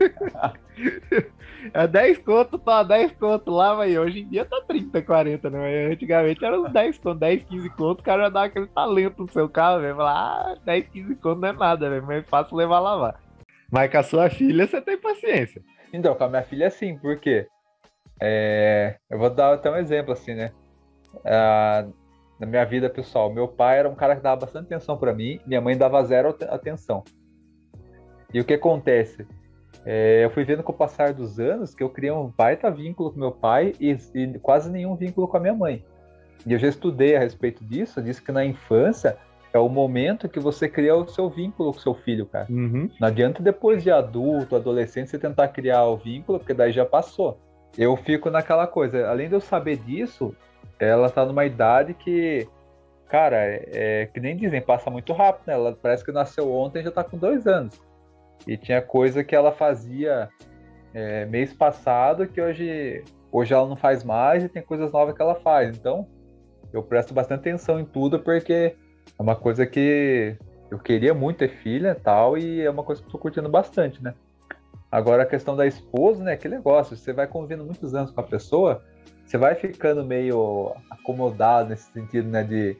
é 1.74 1.86
10 1.86 2.18
conto, 2.20 2.58
tá 2.58 2.82
10 2.82 3.12
conto 3.18 3.50
lá, 3.50 3.76
mas 3.76 3.94
hoje 3.94 4.20
em 4.20 4.28
dia 4.30 4.46
tá 4.46 4.62
30, 4.66 5.02
40, 5.02 5.50
né? 5.50 5.92
Antigamente 5.92 6.42
era 6.42 6.58
uns 6.58 6.72
10 6.72 6.98
conto, 7.00 7.18
10, 7.18 7.42
15 7.44 7.68
conto, 7.68 8.00
o 8.00 8.02
cara 8.02 8.22
já 8.22 8.28
dava 8.30 8.46
aquele 8.46 8.66
talento 8.68 9.24
no 9.24 9.30
seu 9.30 9.46
carro, 9.46 9.82
velho. 9.82 9.96
Falar, 9.96 10.14
ah, 10.14 10.56
10, 10.64 10.88
15 10.88 11.16
conto 11.16 11.40
não 11.42 11.48
é 11.48 11.52
nada, 11.52 11.90
velho, 11.90 12.06
mas 12.06 12.24
é 12.24 12.26
fácil 12.26 12.56
levar 12.56 12.80
lavar. 12.80 13.20
Mas 13.70 13.90
com 13.90 13.98
a 13.98 14.02
sua 14.02 14.30
filha 14.30 14.66
você 14.66 14.80
tem 14.80 14.96
paciência. 14.96 15.60
Então, 15.92 16.14
com 16.14 16.24
a 16.24 16.28
minha 16.30 16.42
filha 16.42 16.70
sim, 16.70 16.96
porque 16.96 17.46
é... 18.18 18.96
eu 19.10 19.18
vou 19.18 19.28
dar 19.28 19.52
até 19.52 19.70
um 19.70 19.76
exemplo 19.76 20.14
assim, 20.14 20.34
né? 20.34 20.50
Ah, 21.26 21.84
na 22.44 22.50
minha 22.50 22.64
vida 22.64 22.90
pessoal. 22.90 23.32
Meu 23.32 23.48
pai 23.48 23.78
era 23.78 23.88
um 23.88 23.94
cara 23.94 24.14
que 24.14 24.22
dava 24.22 24.42
bastante 24.42 24.66
atenção 24.66 24.96
para 24.96 25.14
mim, 25.14 25.40
minha 25.46 25.60
mãe 25.60 25.76
dava 25.76 26.02
zero 26.04 26.36
atenção. 26.48 27.02
E 28.32 28.40
o 28.40 28.44
que 28.44 28.54
acontece? 28.54 29.26
É, 29.86 30.24
eu 30.24 30.30
fui 30.30 30.44
vendo 30.44 30.62
com 30.62 30.72
o 30.72 30.74
passar 30.74 31.12
dos 31.12 31.38
anos 31.38 31.74
que 31.74 31.82
eu 31.82 31.90
criei 31.90 32.12
um 32.12 32.32
baita 32.36 32.70
vínculo 32.70 33.12
com 33.12 33.18
meu 33.18 33.32
pai 33.32 33.74
e, 33.80 33.96
e, 34.14 34.38
quase 34.38 34.70
nenhum 34.70 34.96
vínculo 34.96 35.28
com 35.28 35.36
a 35.36 35.40
minha 35.40 35.54
mãe. 35.54 35.84
E 36.46 36.52
eu 36.52 36.58
já 36.58 36.68
estudei 36.68 37.16
a 37.16 37.20
respeito 37.20 37.64
disso, 37.64 38.02
disse 38.02 38.22
que 38.22 38.32
na 38.32 38.44
infância 38.44 39.16
é 39.52 39.58
o 39.58 39.68
momento 39.68 40.28
que 40.28 40.40
você 40.40 40.68
cria 40.68 40.96
o 40.96 41.06
seu 41.06 41.30
vínculo 41.30 41.72
com 41.72 41.78
seu 41.78 41.94
filho, 41.94 42.26
cara. 42.26 42.46
Uhum. 42.50 42.90
Não 43.00 43.08
adianta 43.08 43.42
depois 43.42 43.82
de 43.82 43.90
adulto, 43.90 44.56
adolescente, 44.56 45.10
você 45.10 45.18
tentar 45.18 45.48
criar 45.48 45.84
o 45.84 45.96
vínculo, 45.96 46.38
porque 46.38 46.54
daí 46.54 46.72
já 46.72 46.84
passou. 46.84 47.38
Eu 47.78 47.96
fico 47.96 48.30
naquela 48.30 48.66
coisa, 48.66 49.06
além 49.08 49.28
de 49.28 49.34
eu 49.34 49.40
saber 49.40 49.76
disso, 49.76 50.34
ela 50.78 51.08
tá 51.10 51.24
numa 51.24 51.44
idade 51.44 51.94
que, 51.94 52.46
cara, 53.08 53.36
é, 53.36 53.70
é, 53.72 54.06
que 54.06 54.20
nem 54.20 54.36
dizem, 54.36 54.60
passa 54.60 54.90
muito 54.90 55.12
rápido, 55.12 55.46
né? 55.46 55.54
Ela 55.54 55.76
parece 55.80 56.04
que 56.04 56.12
nasceu 56.12 56.52
ontem 56.52 56.80
e 56.80 56.84
já 56.84 56.90
tá 56.90 57.04
com 57.04 57.16
dois 57.16 57.46
anos. 57.46 57.80
E 58.46 58.56
tinha 58.56 58.82
coisa 58.82 59.24
que 59.24 59.34
ela 59.34 59.52
fazia 59.52 60.28
é, 60.92 61.24
mês 61.26 61.52
passado 61.52 62.26
que 62.26 62.40
hoje, 62.40 63.02
hoje 63.32 63.54
ela 63.54 63.68
não 63.68 63.76
faz 63.76 64.04
mais 64.04 64.44
e 64.44 64.48
tem 64.48 64.62
coisas 64.62 64.92
novas 64.92 65.14
que 65.14 65.22
ela 65.22 65.34
faz. 65.36 65.76
Então, 65.76 66.06
eu 66.72 66.82
presto 66.82 67.14
bastante 67.14 67.40
atenção 67.40 67.78
em 67.78 67.84
tudo 67.84 68.18
porque 68.18 68.74
é 69.18 69.22
uma 69.22 69.36
coisa 69.36 69.64
que 69.64 70.36
eu 70.70 70.78
queria 70.78 71.14
muito 71.14 71.38
ter 71.38 71.48
filha 71.48 71.94
tal, 71.94 72.36
e 72.36 72.62
é 72.62 72.70
uma 72.70 72.82
coisa 72.82 73.00
que 73.00 73.06
eu 73.06 73.12
tô 73.12 73.18
curtindo 73.18 73.48
bastante, 73.48 74.02
né? 74.02 74.14
Agora 74.90 75.22
a 75.22 75.26
questão 75.26 75.54
da 75.54 75.66
esposa, 75.66 76.22
né? 76.22 76.36
Que 76.36 76.48
negócio, 76.48 76.96
você 76.96 77.12
vai 77.12 77.26
convivendo 77.26 77.64
muitos 77.64 77.94
anos 77.94 78.10
com 78.10 78.20
a 78.20 78.24
pessoa, 78.24 78.82
você 79.24 79.38
vai 79.38 79.54
ficando 79.54 80.04
meio 80.04 80.74
acomodado 80.90 81.70
nesse 81.70 81.90
sentido, 81.92 82.28
né? 82.28 82.42
De 82.42 82.76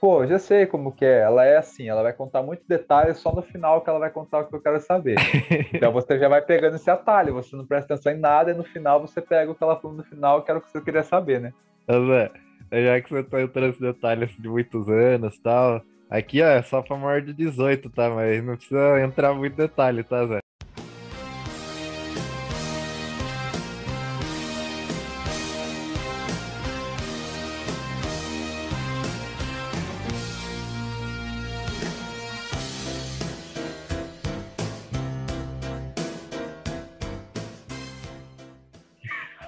Pô, 0.00 0.26
já 0.26 0.38
sei 0.38 0.66
como 0.66 0.92
que 0.92 1.04
é. 1.04 1.20
Ela 1.20 1.44
é 1.44 1.56
assim, 1.56 1.88
ela 1.88 2.02
vai 2.02 2.12
contar 2.12 2.42
muitos 2.42 2.66
detalhes 2.66 3.16
só 3.18 3.32
no 3.32 3.42
final 3.42 3.80
que 3.80 3.88
ela 3.88 3.98
vai 3.98 4.10
contar 4.10 4.40
o 4.40 4.46
que 4.46 4.54
eu 4.54 4.60
quero 4.60 4.80
saber. 4.80 5.16
então 5.72 5.90
você 5.90 6.18
já 6.18 6.28
vai 6.28 6.42
pegando 6.42 6.76
esse 6.76 6.90
atalho, 6.90 7.34
você 7.34 7.56
não 7.56 7.66
presta 7.66 7.94
atenção 7.94 8.12
em 8.12 8.18
nada 8.18 8.50
e 8.50 8.54
no 8.54 8.64
final 8.64 9.00
você 9.00 9.22
pega 9.22 9.50
o 9.50 9.54
que 9.54 9.64
ela 9.64 9.80
falou 9.80 9.96
no 9.96 10.04
final, 10.04 10.42
que 10.42 10.50
era 10.50 10.58
o 10.58 10.62
que 10.62 10.70
você 10.70 10.80
queria 10.80 11.02
saber, 11.02 11.40
né? 11.40 11.52
Zé, 11.90 12.30
já 12.72 13.00
que 13.00 13.10
você 13.10 13.22
tá 13.22 13.40
entrando 13.40 13.68
nesse 13.68 13.80
detalhe 13.80 14.24
assim, 14.24 14.42
de 14.42 14.48
muitos 14.48 14.88
anos 14.88 15.34
e 15.34 15.42
tal, 15.42 15.82
aqui 16.10 16.42
ó, 16.42 16.46
é 16.46 16.62
só 16.62 16.82
pra 16.82 16.96
maior 16.96 17.22
de 17.22 17.32
18, 17.32 17.88
tá? 17.90 18.10
Mas 18.10 18.44
não 18.44 18.54
precisa 18.54 19.00
entrar 19.00 19.32
muito 19.32 19.56
detalhe, 19.56 20.02
tá, 20.02 20.26
Zé? 20.26 20.40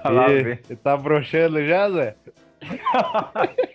Ah, 0.09 0.27
vem. 0.29 0.57
Você 0.63 0.77
tá 0.77 0.97
broxando 0.97 1.65
já, 1.67 1.91
Zé? 1.91 2.15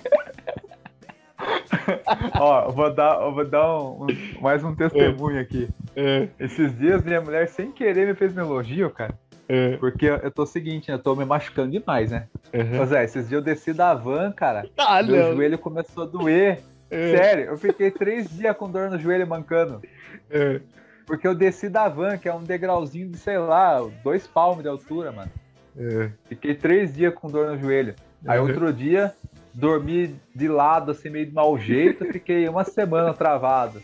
Ó, 2.40 2.66
eu 2.66 2.72
vou 2.72 2.94
dar, 2.94 3.18
vou 3.30 3.46
dar 3.46 3.80
um- 3.80 4.06
um- 4.06 4.42
mais 4.42 4.64
um 4.64 4.76
testemunho 4.76 5.40
aqui. 5.40 5.70
É, 5.96 6.28
Esses 6.40 6.78
dias 6.78 7.04
minha 7.04 7.22
mulher, 7.22 7.48
sem 7.48 7.72
querer, 7.72 8.08
me 8.08 8.16
fez 8.16 8.36
um 8.36 8.42
elogio, 8.42 8.90
cara. 8.90 9.14
é, 9.50 9.78
Porque 9.78 10.06
eu 10.06 10.32
tô 10.32 10.46
seguinte, 10.46 10.90
né, 10.90 10.96
eu 10.96 11.00
tô 11.00 11.16
me 11.16 11.26
machucando 11.26 11.72
demais, 11.72 12.12
né? 12.12 12.28
aham. 12.54 12.78
Mas 12.80 12.92
é, 12.92 13.04
esses 13.04 13.28
dias 13.28 13.40
eu 13.40 13.42
desci 13.42 13.74
da 13.74 13.94
van, 13.94 14.32
cara. 14.32 14.66
Ah, 14.78 15.04
Meu 15.04 15.18
não. 15.18 15.36
joelho 15.36 15.58
começou 15.58 16.04
a 16.04 16.08
doer. 16.08 16.60
É, 16.90 17.12
Sério, 17.18 17.46
eu 17.46 17.58
fiquei 17.58 17.92
três 17.92 18.30
dias 18.30 18.56
com 18.56 18.70
dor 18.70 18.90
no 18.90 19.00
joelho 19.00 19.28
mancando. 19.28 19.82
é. 20.30 20.62
Porque 21.06 21.28
eu 21.28 21.36
desci 21.36 21.68
da 21.68 21.90
van, 21.90 22.18
que 22.18 22.30
é 22.30 22.34
um 22.34 22.44
degrauzinho 22.44 23.10
de, 23.10 23.18
sei 23.18 23.38
lá, 23.38 23.78
dois 24.02 24.26
palmos 24.26 24.64
de 24.64 24.70
altura, 24.70 25.12
mano. 25.12 25.30
É. 25.78 26.10
Fiquei 26.30 26.56
três 26.56 26.94
dias 26.94 27.14
com 27.14 27.30
dor 27.30 27.48
no 27.52 27.58
joelho. 27.58 27.96
Aí 28.26 28.40
Uhum. 28.40 28.48
outro 28.48 28.72
dia, 28.72 29.14
dormi 29.54 30.16
de 30.34 30.48
lado, 30.48 30.92
assim, 30.92 31.10
meio 31.10 31.26
de 31.26 31.34
mau 31.34 31.58
jeito, 31.58 32.06
fiquei 32.06 32.48
uma 32.48 32.64
semana 32.64 33.14
travado. 33.14 33.82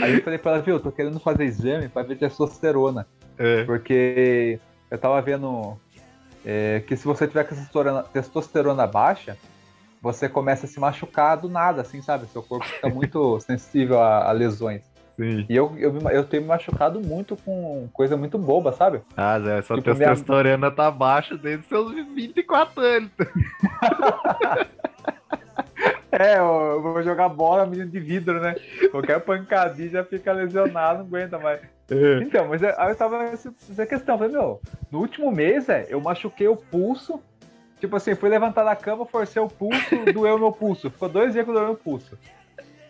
Aí 0.00 0.14
eu 0.14 0.22
falei 0.22 0.38
pra 0.38 0.52
ela, 0.52 0.62
viu, 0.62 0.78
tô 0.80 0.92
querendo 0.92 1.18
fazer 1.18 1.44
exame 1.44 1.88
pra 1.88 2.02
ver 2.02 2.16
testosterona. 2.16 3.06
É. 3.36 3.64
Porque 3.64 4.58
eu 4.90 4.98
tava 4.98 5.20
vendo 5.20 5.76
é, 6.44 6.82
que 6.86 6.96
se 6.96 7.04
você 7.04 7.26
tiver 7.26 7.44
com 7.44 7.54
testosterona, 7.54 8.02
testosterona 8.04 8.86
baixa, 8.86 9.36
você 10.00 10.28
começa 10.28 10.66
a 10.66 10.68
se 10.68 10.78
machucar 10.78 11.36
do 11.36 11.48
nada, 11.48 11.82
assim, 11.82 12.00
sabe? 12.00 12.26
Seu 12.26 12.42
corpo 12.42 12.64
fica 12.66 12.88
muito 12.88 13.38
sensível 13.42 14.00
a, 14.00 14.28
a 14.28 14.32
lesões. 14.32 14.82
Sim. 15.18 15.44
E 15.48 15.56
eu, 15.56 15.74
eu, 15.76 15.98
eu 16.10 16.22
tenho 16.24 16.42
me 16.44 16.48
machucado 16.48 17.00
muito 17.00 17.36
com 17.36 17.88
coisa 17.92 18.16
muito 18.16 18.38
boba, 18.38 18.72
sabe? 18.72 19.00
Ah, 19.16 19.40
Zé, 19.40 19.62
sua 19.62 19.76
Tipo, 19.76 19.94
minha- 19.96 20.10
testosterona 20.10 20.70
tá 20.70 20.90
baixa 20.92 21.36
desde 21.36 21.66
seus 21.66 21.92
24 22.14 22.80
anos. 22.80 23.10
É, 26.10 26.38
eu, 26.38 26.80
vou 26.82 27.02
jogar 27.02 27.28
bola, 27.28 27.66
menino 27.66 27.90
de 27.90 28.00
vidro, 28.00 28.40
né? 28.40 28.56
Qualquer 28.90 29.20
pancadinha 29.20 29.90
já 29.90 30.04
fica 30.04 30.32
lesionado, 30.32 31.00
não 31.00 31.06
aguenta 31.06 31.38
mais. 31.38 31.60
É. 31.90 32.22
Então, 32.22 32.48
mas 32.48 32.62
aí 32.62 32.90
eu 32.90 32.96
tava 32.96 33.22
essa, 33.24 33.52
essa 33.70 33.86
questão, 33.86 34.14
eu 34.14 34.18
falei, 34.18 34.32
meu, 34.32 34.60
no 34.90 35.00
último 35.00 35.30
mês, 35.30 35.68
é, 35.68 35.86
eu 35.90 36.00
machuquei 36.00 36.48
o 36.48 36.56
pulso, 36.56 37.20
tipo 37.78 37.94
assim, 37.94 38.14
fui 38.14 38.28
levantar 38.30 38.64
da 38.64 38.74
cama, 38.74 39.04
forcei 39.06 39.40
o 39.40 39.48
pulso, 39.48 39.96
doeu 40.12 40.38
meu 40.38 40.50
pulso. 40.50 40.90
Ficou 40.90 41.08
dois 41.08 41.34
dias 41.34 41.44
que 41.46 41.52
doeu 41.52 41.66
meu 41.66 41.76
pulso. 41.76 42.18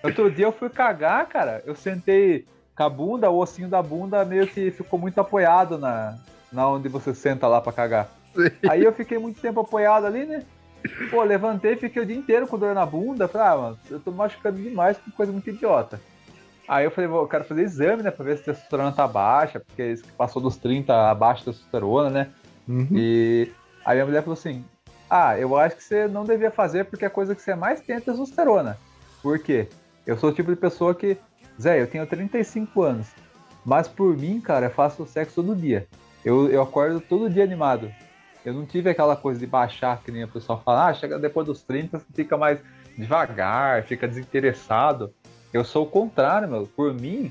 Outro 0.02 0.30
dia 0.30 0.46
eu 0.46 0.52
fui 0.52 0.68
cagar, 0.68 1.26
cara, 1.26 1.62
eu 1.66 1.74
sentei 1.74 2.46
com 2.76 2.82
a 2.82 2.88
bunda, 2.88 3.30
o 3.30 3.38
ossinho 3.38 3.68
da 3.68 3.82
bunda 3.82 4.24
meio 4.24 4.46
que 4.46 4.70
ficou 4.70 4.98
muito 4.98 5.20
apoiado 5.20 5.76
na, 5.76 6.16
na 6.52 6.68
onde 6.68 6.88
você 6.88 7.14
senta 7.14 7.48
lá 7.48 7.60
pra 7.60 7.72
cagar. 7.72 8.08
Aí 8.68 8.84
eu 8.84 8.92
fiquei 8.92 9.18
muito 9.18 9.40
tempo 9.40 9.60
apoiado 9.60 10.06
ali, 10.06 10.24
né? 10.24 10.44
Pô, 11.10 11.22
levantei, 11.24 11.76
fiquei 11.76 12.02
o 12.02 12.06
dia 12.06 12.16
inteiro 12.16 12.46
com 12.46 12.58
dor 12.58 12.74
na 12.74 12.86
bunda. 12.86 13.26
Falei, 13.26 13.46
ah, 13.48 13.56
mano, 13.56 13.78
eu 13.90 13.98
tô 13.98 14.12
machucando 14.12 14.62
demais 14.62 14.96
com 14.96 15.10
coisa 15.10 15.32
muito 15.32 15.50
idiota. 15.50 16.00
Aí 16.68 16.84
eu 16.84 16.90
falei, 16.90 17.08
vou, 17.08 17.22
eu 17.22 17.28
quero 17.28 17.44
fazer 17.44 17.62
exame, 17.62 18.02
né, 18.02 18.10
pra 18.10 18.24
ver 18.24 18.36
se 18.36 18.42
a 18.42 18.52
testosterona 18.52 18.92
tá 18.92 19.08
baixa, 19.08 19.58
porque 19.58 19.82
isso 19.82 20.04
que 20.04 20.12
passou 20.12 20.40
dos 20.40 20.56
30 20.56 21.10
abaixo 21.10 21.44
da 21.44 21.52
testosterona, 21.52 22.10
né? 22.10 22.28
Uhum. 22.68 22.88
E 22.92 23.50
aí 23.84 23.96
minha 23.96 24.06
mulher 24.06 24.22
falou 24.22 24.34
assim: 24.34 24.64
Ah, 25.08 25.38
eu 25.38 25.56
acho 25.56 25.76
que 25.76 25.82
você 25.82 26.06
não 26.06 26.24
devia 26.24 26.50
fazer 26.50 26.84
porque 26.84 27.06
a 27.06 27.10
coisa 27.10 27.34
que 27.34 27.42
você 27.42 27.54
mais 27.54 27.80
tem 27.80 27.96
é 27.96 28.00
testosterona. 28.00 28.78
Por 29.22 29.38
quê? 29.38 29.66
Eu 30.08 30.16
sou 30.16 30.30
o 30.30 30.32
tipo 30.32 30.50
de 30.50 30.56
pessoa 30.56 30.94
que, 30.94 31.18
Zé, 31.60 31.82
eu 31.82 31.86
tenho 31.86 32.06
35 32.06 32.82
anos, 32.82 33.08
mas 33.62 33.86
por 33.86 34.16
mim, 34.16 34.40
cara, 34.40 34.64
eu 34.64 34.70
faço 34.70 35.06
sexo 35.06 35.42
todo 35.42 35.54
dia. 35.54 35.86
Eu, 36.24 36.50
eu 36.50 36.62
acordo 36.62 36.98
todo 36.98 37.28
dia 37.28 37.44
animado. 37.44 37.92
Eu 38.42 38.54
não 38.54 38.64
tive 38.64 38.88
aquela 38.88 39.14
coisa 39.14 39.38
de 39.38 39.46
baixar, 39.46 40.00
que 40.02 40.10
nem 40.10 40.24
o 40.24 40.28
pessoal 40.28 40.62
fala, 40.64 40.86
ah, 40.86 40.94
chega 40.94 41.18
depois 41.18 41.46
dos 41.46 41.62
30, 41.62 41.98
você 41.98 42.06
fica 42.14 42.38
mais 42.38 42.58
devagar, 42.96 43.82
fica 43.82 44.08
desinteressado. 44.08 45.12
Eu 45.52 45.62
sou 45.62 45.84
o 45.84 45.90
contrário, 45.90 46.48
meu. 46.48 46.66
Por 46.66 46.94
mim, 46.94 47.30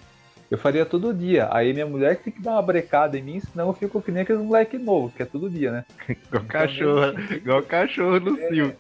eu 0.52 0.58
faria 0.60 0.86
todo 0.86 1.16
dia. 1.16 1.50
Aí 1.52 1.74
minha 1.74 1.88
mulher 1.88 2.18
tem 2.18 2.32
que 2.32 2.44
dar 2.44 2.52
uma 2.52 2.62
brecada 2.62 3.18
em 3.18 3.24
mim, 3.24 3.40
senão 3.40 3.70
eu 3.70 3.74
fico 3.74 4.00
que 4.04 4.12
nem 4.12 4.22
aqueles 4.22 4.44
moleque 4.44 4.78
novo, 4.78 5.10
que 5.10 5.24
é 5.24 5.26
todo 5.26 5.50
dia, 5.50 5.72
né? 5.72 5.86
Igual 6.28 6.44
cachorro, 6.44 7.20
igual 7.32 7.64
cachorro 7.64 8.20
no 8.20 8.38
cio. 8.38 8.76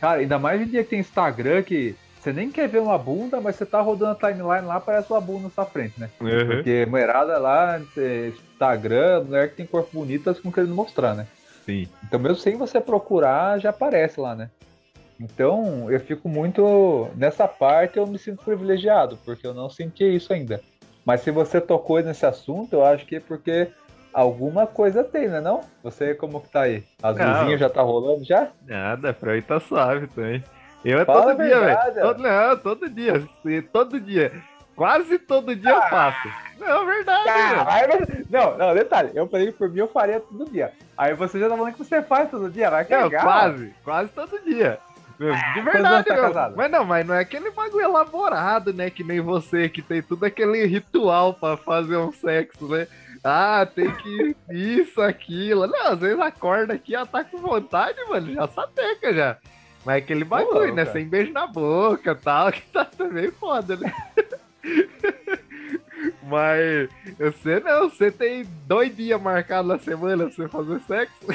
Cara, 0.00 0.18
ainda 0.18 0.36
mais 0.36 0.60
em 0.60 0.66
dia 0.66 0.82
que 0.82 0.90
tem 0.90 0.98
Instagram 0.98 1.62
que 1.62 1.94
você 2.22 2.32
nem 2.32 2.52
quer 2.52 2.68
ver 2.68 2.80
uma 2.80 2.96
bunda, 2.96 3.40
mas 3.40 3.56
você 3.56 3.66
tá 3.66 3.80
rodando 3.80 4.12
a 4.12 4.14
timeline 4.14 4.64
lá, 4.64 4.78
parece 4.78 5.12
uma 5.12 5.20
bunda 5.20 5.44
na 5.44 5.50
sua 5.50 5.64
frente, 5.64 5.98
né? 5.98 6.08
Uhum. 6.20 6.46
Porque 6.46 6.86
mulherada 6.86 7.36
lá, 7.36 7.80
é, 7.96 8.28
Instagram, 8.28 9.24
mulher 9.24 9.50
que 9.50 9.56
tem 9.56 9.66
corpo 9.66 9.90
bonito, 9.92 10.28
elas 10.28 10.36
ficam 10.36 10.52
querendo 10.52 10.72
mostrar, 10.74 11.14
né? 11.14 11.26
Sim. 11.66 11.88
Então, 12.04 12.20
mesmo 12.20 12.36
sem 12.36 12.56
você 12.56 12.80
procurar, 12.80 13.58
já 13.58 13.70
aparece 13.70 14.20
lá, 14.20 14.36
né? 14.36 14.50
Então, 15.18 15.90
eu 15.90 15.98
fico 15.98 16.28
muito. 16.28 17.08
Nessa 17.16 17.48
parte, 17.48 17.98
eu 17.98 18.06
me 18.06 18.18
sinto 18.18 18.44
privilegiado, 18.44 19.18
porque 19.24 19.44
eu 19.44 19.52
não 19.52 19.68
senti 19.68 20.04
isso 20.04 20.32
ainda. 20.32 20.60
Mas 21.04 21.22
se 21.22 21.32
você 21.32 21.60
tocou 21.60 22.00
nesse 22.00 22.24
assunto, 22.24 22.74
eu 22.74 22.84
acho 22.84 23.04
que 23.04 23.16
é 23.16 23.20
porque 23.20 23.68
alguma 24.14 24.64
coisa 24.64 25.02
tem, 25.02 25.26
né? 25.26 25.40
Não? 25.40 25.60
Você, 25.82 26.14
como 26.14 26.40
que 26.40 26.48
tá 26.48 26.62
aí? 26.62 26.84
As 27.02 27.16
luzinhas 27.16 27.58
já 27.58 27.68
tá 27.68 27.82
rolando 27.82 28.24
já? 28.24 28.50
Nada, 28.64 29.12
pra 29.12 29.34
mim 29.34 29.42
tá 29.42 29.58
suave 29.58 30.06
também. 30.06 30.42
Eu 30.84 30.98
é 31.00 31.04
Fala 31.04 31.34
todo 31.34 31.44
dia, 31.44 31.60
velho. 31.60 32.00
Todo, 32.02 32.22
não, 32.22 32.56
todo 32.56 32.88
dia. 32.88 33.28
Todo 33.72 34.00
dia. 34.00 34.32
Quase 34.74 35.18
todo 35.18 35.54
dia 35.54 35.70
eu 35.70 35.82
faço. 35.82 36.28
Não, 36.58 36.86
verdade, 36.86 37.28
Ah, 37.28 37.88
Não, 38.30 38.56
não, 38.56 38.74
detalhe. 38.74 39.10
Eu 39.14 39.28
falei 39.28 39.46
que 39.48 39.58
por 39.58 39.68
mim 39.68 39.80
eu 39.80 39.88
faria 39.88 40.20
todo 40.20 40.50
dia. 40.50 40.72
Aí 40.96 41.14
você 41.14 41.38
já 41.38 41.48
tá 41.48 41.56
falando 41.56 41.72
que 41.72 41.78
você 41.78 42.02
faz 42.02 42.30
todo 42.30 42.50
dia, 42.50 42.70
vai 42.70 42.82
Não, 42.84 43.10
cagar. 43.10 43.22
quase. 43.22 43.74
Quase 43.84 44.10
todo 44.12 44.38
dia. 44.44 44.78
Meu, 45.18 45.34
De 45.54 45.60
verdade, 45.60 46.08
tá? 46.08 46.52
Mas 46.56 46.70
não, 46.70 46.84
mas 46.84 47.06
não 47.06 47.14
é 47.14 47.20
aquele 47.20 47.50
bagulho 47.50 47.84
elaborado, 47.84 48.72
né? 48.72 48.90
Que 48.90 49.04
nem 49.04 49.20
você, 49.20 49.68
que 49.68 49.82
tem 49.82 50.02
tudo 50.02 50.24
aquele 50.24 50.64
ritual 50.66 51.34
pra 51.34 51.56
fazer 51.56 51.96
um 51.96 52.12
sexo, 52.12 52.66
né? 52.66 52.88
Ah, 53.22 53.64
tem 53.72 53.88
que 53.94 54.36
isso, 54.50 55.00
aquilo. 55.00 55.66
Não, 55.66 55.92
às 55.92 55.98
vezes 56.00 56.18
acorda 56.18 56.74
aqui, 56.74 56.94
ela 56.94 57.06
tá 57.06 57.22
com 57.22 57.38
vontade, 57.38 57.98
mano, 58.08 58.32
já 58.32 58.48
sapeca 58.48 59.12
já. 59.14 59.36
Mas 59.84 59.96
é 59.96 59.98
aquele 59.98 60.24
bagulho, 60.24 60.58
louco, 60.58 60.74
né? 60.74 60.86
Sem 60.86 61.06
beijo 61.06 61.32
na 61.32 61.46
boca 61.46 62.12
e 62.12 62.14
tal, 62.14 62.50
que 62.52 62.62
tá 62.62 62.84
também 62.84 63.30
foda, 63.30 63.76
né? 63.76 63.92
Mas 66.22 66.88
você 67.18 67.60
não, 67.60 67.88
você 67.88 68.10
tem 68.10 68.44
dois 68.66 68.94
dias 68.94 69.20
marcados 69.20 69.68
na 69.68 69.78
semana 69.78 70.24
pra 70.24 70.34
você 70.34 70.48
fazer 70.48 70.80
sexo. 70.80 71.26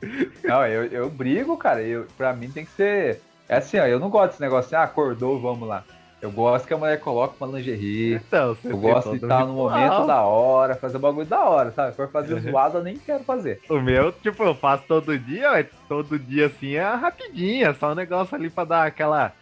Não, 0.44 0.64
eu, 0.66 0.84
eu 0.86 1.10
brigo, 1.10 1.56
cara. 1.56 1.82
Eu, 1.82 2.06
pra 2.16 2.32
mim 2.32 2.48
tem 2.50 2.64
que 2.64 2.70
ser. 2.72 3.20
É 3.48 3.56
assim, 3.56 3.78
ó, 3.78 3.86
eu 3.86 3.98
não 3.98 4.08
gosto 4.08 4.30
desse 4.30 4.40
negócio 4.40 4.66
assim, 4.66 4.76
ah, 4.76 4.84
acordou, 4.84 5.40
vamos 5.40 5.68
lá. 5.68 5.84
Eu 6.20 6.32
gosto 6.32 6.66
que 6.66 6.74
a 6.74 6.76
mulher 6.76 6.98
coloque 6.98 7.36
uma 7.40 7.56
lingerie. 7.58 8.14
Então, 8.14 8.54
você 8.54 8.72
Eu 8.72 8.76
gosto 8.78 9.10
de 9.10 9.24
um 9.24 9.28
estar 9.28 9.46
no 9.46 9.52
momento 9.52 10.04
da 10.06 10.22
hora, 10.22 10.74
fazer 10.74 10.96
um 10.96 11.00
bagulho 11.00 11.26
da 11.26 11.44
hora, 11.44 11.70
sabe? 11.70 11.92
Se 11.92 11.96
for 11.96 12.10
fazer 12.10 12.34
Uhum. 12.38 12.40
zoado, 12.40 12.78
eu 12.78 12.82
nem 12.84 12.96
quero 12.96 13.22
fazer. 13.22 13.60
O 13.70 13.80
meu, 13.80 14.10
tipo, 14.10 14.42
eu 14.42 14.54
faço 14.54 14.82
todo 14.88 15.16
dia, 15.16 15.50
mas 15.52 15.66
todo 15.88 16.18
dia 16.18 16.46
assim 16.46 16.74
é 16.74 16.82
rapidinho, 16.94 17.68
é 17.68 17.74
só 17.74 17.92
um 17.92 17.94
negócio 17.94 18.34
ali 18.34 18.50
pra 18.50 18.64
dar 18.64 18.86
aquela 18.86 19.32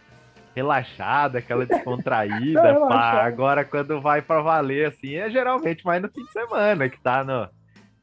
relaxada, 0.55 1.39
aquela 1.39 1.65
descontraída. 1.67 2.61
Dá 2.61 2.73
pá. 2.73 2.73
relaxada. 2.73 3.21
Agora, 3.23 3.65
quando 3.65 3.99
vai 3.99 4.21
pra 4.21 4.41
valer, 4.41 4.87
assim, 4.87 5.15
é 5.15 5.29
geralmente 5.29 5.85
mais 5.85 6.01
no 6.01 6.09
fim 6.09 6.23
de 6.23 6.31
semana, 6.31 6.87
que 6.89 6.99
tá 7.01 7.23
no. 7.23 7.47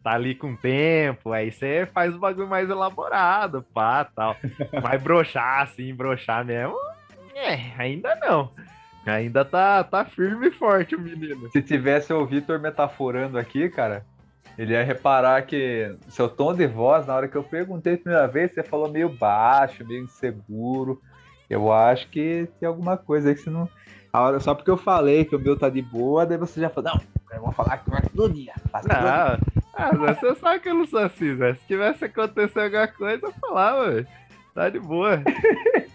Tá 0.02 0.10
ali 0.12 0.34
com 0.34 0.54
tempo, 0.54 1.32
aí 1.32 1.50
você 1.50 1.88
faz 1.94 2.14
o 2.14 2.18
bagulho 2.18 2.46
mais 2.46 2.68
elaborado, 2.68 3.64
pá, 3.72 4.04
tal. 4.04 4.36
Mas 4.82 5.02
broxar, 5.02 5.62
assim, 5.62 5.94
broxar 5.94 6.44
mesmo, 6.44 6.76
é, 7.34 7.72
ainda 7.78 8.14
não. 8.16 8.50
Ainda 9.06 9.44
tá, 9.44 9.84
tá 9.84 10.04
firme 10.04 10.48
e 10.48 10.50
forte 10.50 10.94
o 10.94 11.00
menino. 11.00 11.50
Se 11.50 11.60
tivesse 11.60 12.12
o 12.12 12.24
Vitor 12.24 12.58
metaforando 12.58 13.38
aqui, 13.38 13.68
cara, 13.68 14.04
ele 14.56 14.72
ia 14.72 14.82
reparar 14.82 15.42
que 15.42 15.94
seu 16.08 16.28
tom 16.28 16.54
de 16.54 16.66
voz, 16.66 17.06
na 17.06 17.14
hora 17.14 17.28
que 17.28 17.36
eu 17.36 17.42
perguntei 17.42 17.94
a 17.94 17.98
primeira 17.98 18.26
vez, 18.26 18.52
você 18.52 18.62
falou 18.62 18.88
meio 18.88 19.08
baixo, 19.08 19.84
meio 19.84 20.04
inseguro. 20.04 21.02
Eu 21.50 21.72
acho 21.72 22.08
que 22.08 22.48
tem 22.58 22.66
alguma 22.66 22.96
coisa 22.96 23.28
aí 23.28 23.34
que 23.34 23.42
você 23.42 23.50
não. 23.50 23.68
A 24.12 24.20
hora, 24.22 24.40
só 24.40 24.54
porque 24.54 24.70
eu 24.70 24.76
falei 24.76 25.24
que 25.24 25.36
o 25.36 25.40
meu 25.40 25.58
tá 25.58 25.68
de 25.68 25.82
boa, 25.82 26.24
daí 26.24 26.38
você 26.38 26.60
já 26.60 26.70
falou, 26.70 26.92
não, 26.94 27.00
eu 27.36 27.42
vou 27.42 27.52
falar 27.52 27.78
que 27.78 27.90
vai 27.90 28.00
todo 28.14 28.32
dia. 28.32 28.54
Faço 28.70 28.88
todo 28.88 29.00
dia. 29.00 29.10
Ah, 29.12 29.38
ah, 29.74 29.96
Zé, 29.96 30.14
você 30.14 30.34
sabe 30.36 30.60
que 30.60 30.68
eu 30.68 30.74
não 30.74 30.86
sou 30.86 31.00
assim, 31.00 31.36
Zé. 31.36 31.54
Se 31.54 31.66
tivesse 31.66 32.04
acontecido 32.04 32.60
alguma 32.60 32.88
coisa, 32.88 33.26
eu 33.26 33.32
falava. 33.32 34.06
Tá 34.54 34.70
de 34.70 34.78
boa. 34.78 35.20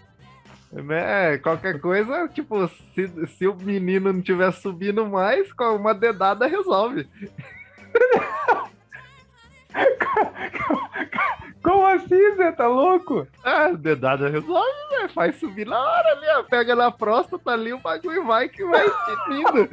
né? 0.72 1.38
Qualquer 1.38 1.80
coisa, 1.80 2.28
tipo, 2.28 2.68
se, 2.94 3.26
se 3.26 3.46
o 3.46 3.56
menino 3.56 4.12
não 4.12 4.22
tiver 4.22 4.52
subindo 4.52 5.06
mais, 5.06 5.52
com 5.52 5.76
uma 5.76 5.92
dedada 5.92 6.46
resolve. 6.46 7.08
Como 11.62 11.86
assim, 11.86 12.36
Zé? 12.36 12.52
Tá 12.52 12.66
louco? 12.66 13.26
Ah, 13.44 13.70
dedada 13.70 14.28
resolve, 14.30 14.70
velho. 14.90 15.08
Faz 15.10 15.36
subir 15.36 15.66
na 15.66 15.78
hora 15.78 16.12
ali, 16.12 16.26
ó. 16.38 16.42
Pega 16.44 16.74
na 16.74 16.90
próstata 16.90 17.50
ali, 17.50 17.72
o 17.72 17.78
bagulho 17.78 18.24
vai 18.24 18.48
que 18.48 18.64
vai 18.64 18.86
indo. 19.30 19.68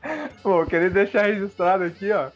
Pô, 0.42 0.64
queria 0.64 0.88
deixar 0.88 1.26
registrado 1.26 1.84
aqui, 1.84 2.10
ó, 2.10 2.30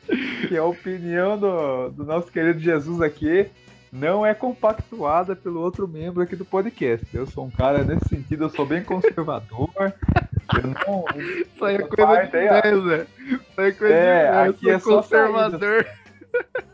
que 0.47 0.55
a 0.57 0.65
opinião 0.65 1.39
do, 1.39 1.89
do 1.91 2.05
nosso 2.05 2.31
querido 2.31 2.61
Jesus 2.61 3.01
aqui 3.01 3.51
não 3.95 4.27
é 4.27 4.35
compactuada 4.35 5.37
pelo 5.37 5.61
outro 5.61 5.87
membro 5.87 6.21
aqui 6.21 6.35
do 6.35 6.45
podcast. 6.45 7.07
Eu 7.17 7.27
sou 7.27 7.45
um 7.45 7.51
cara 7.51 7.85
nesse 7.85 8.09
sentido, 8.09 8.45
eu 8.45 8.51
sou 8.51 8.67
bem 8.67 8.83
conservador. 8.83 9.71
Eu 9.77 10.63
não. 10.65 11.05
Isso 11.17 11.65
aí 11.65 11.77
é 11.77 11.79
coisa 11.79 12.27
de 12.27 12.37
aí, 12.37 12.47
é 12.49 13.73
coisa 13.73 13.95
É, 13.95 14.33
de 14.33 14.49
aqui 14.51 14.71
é 14.71 14.81
conservador. 14.81 15.87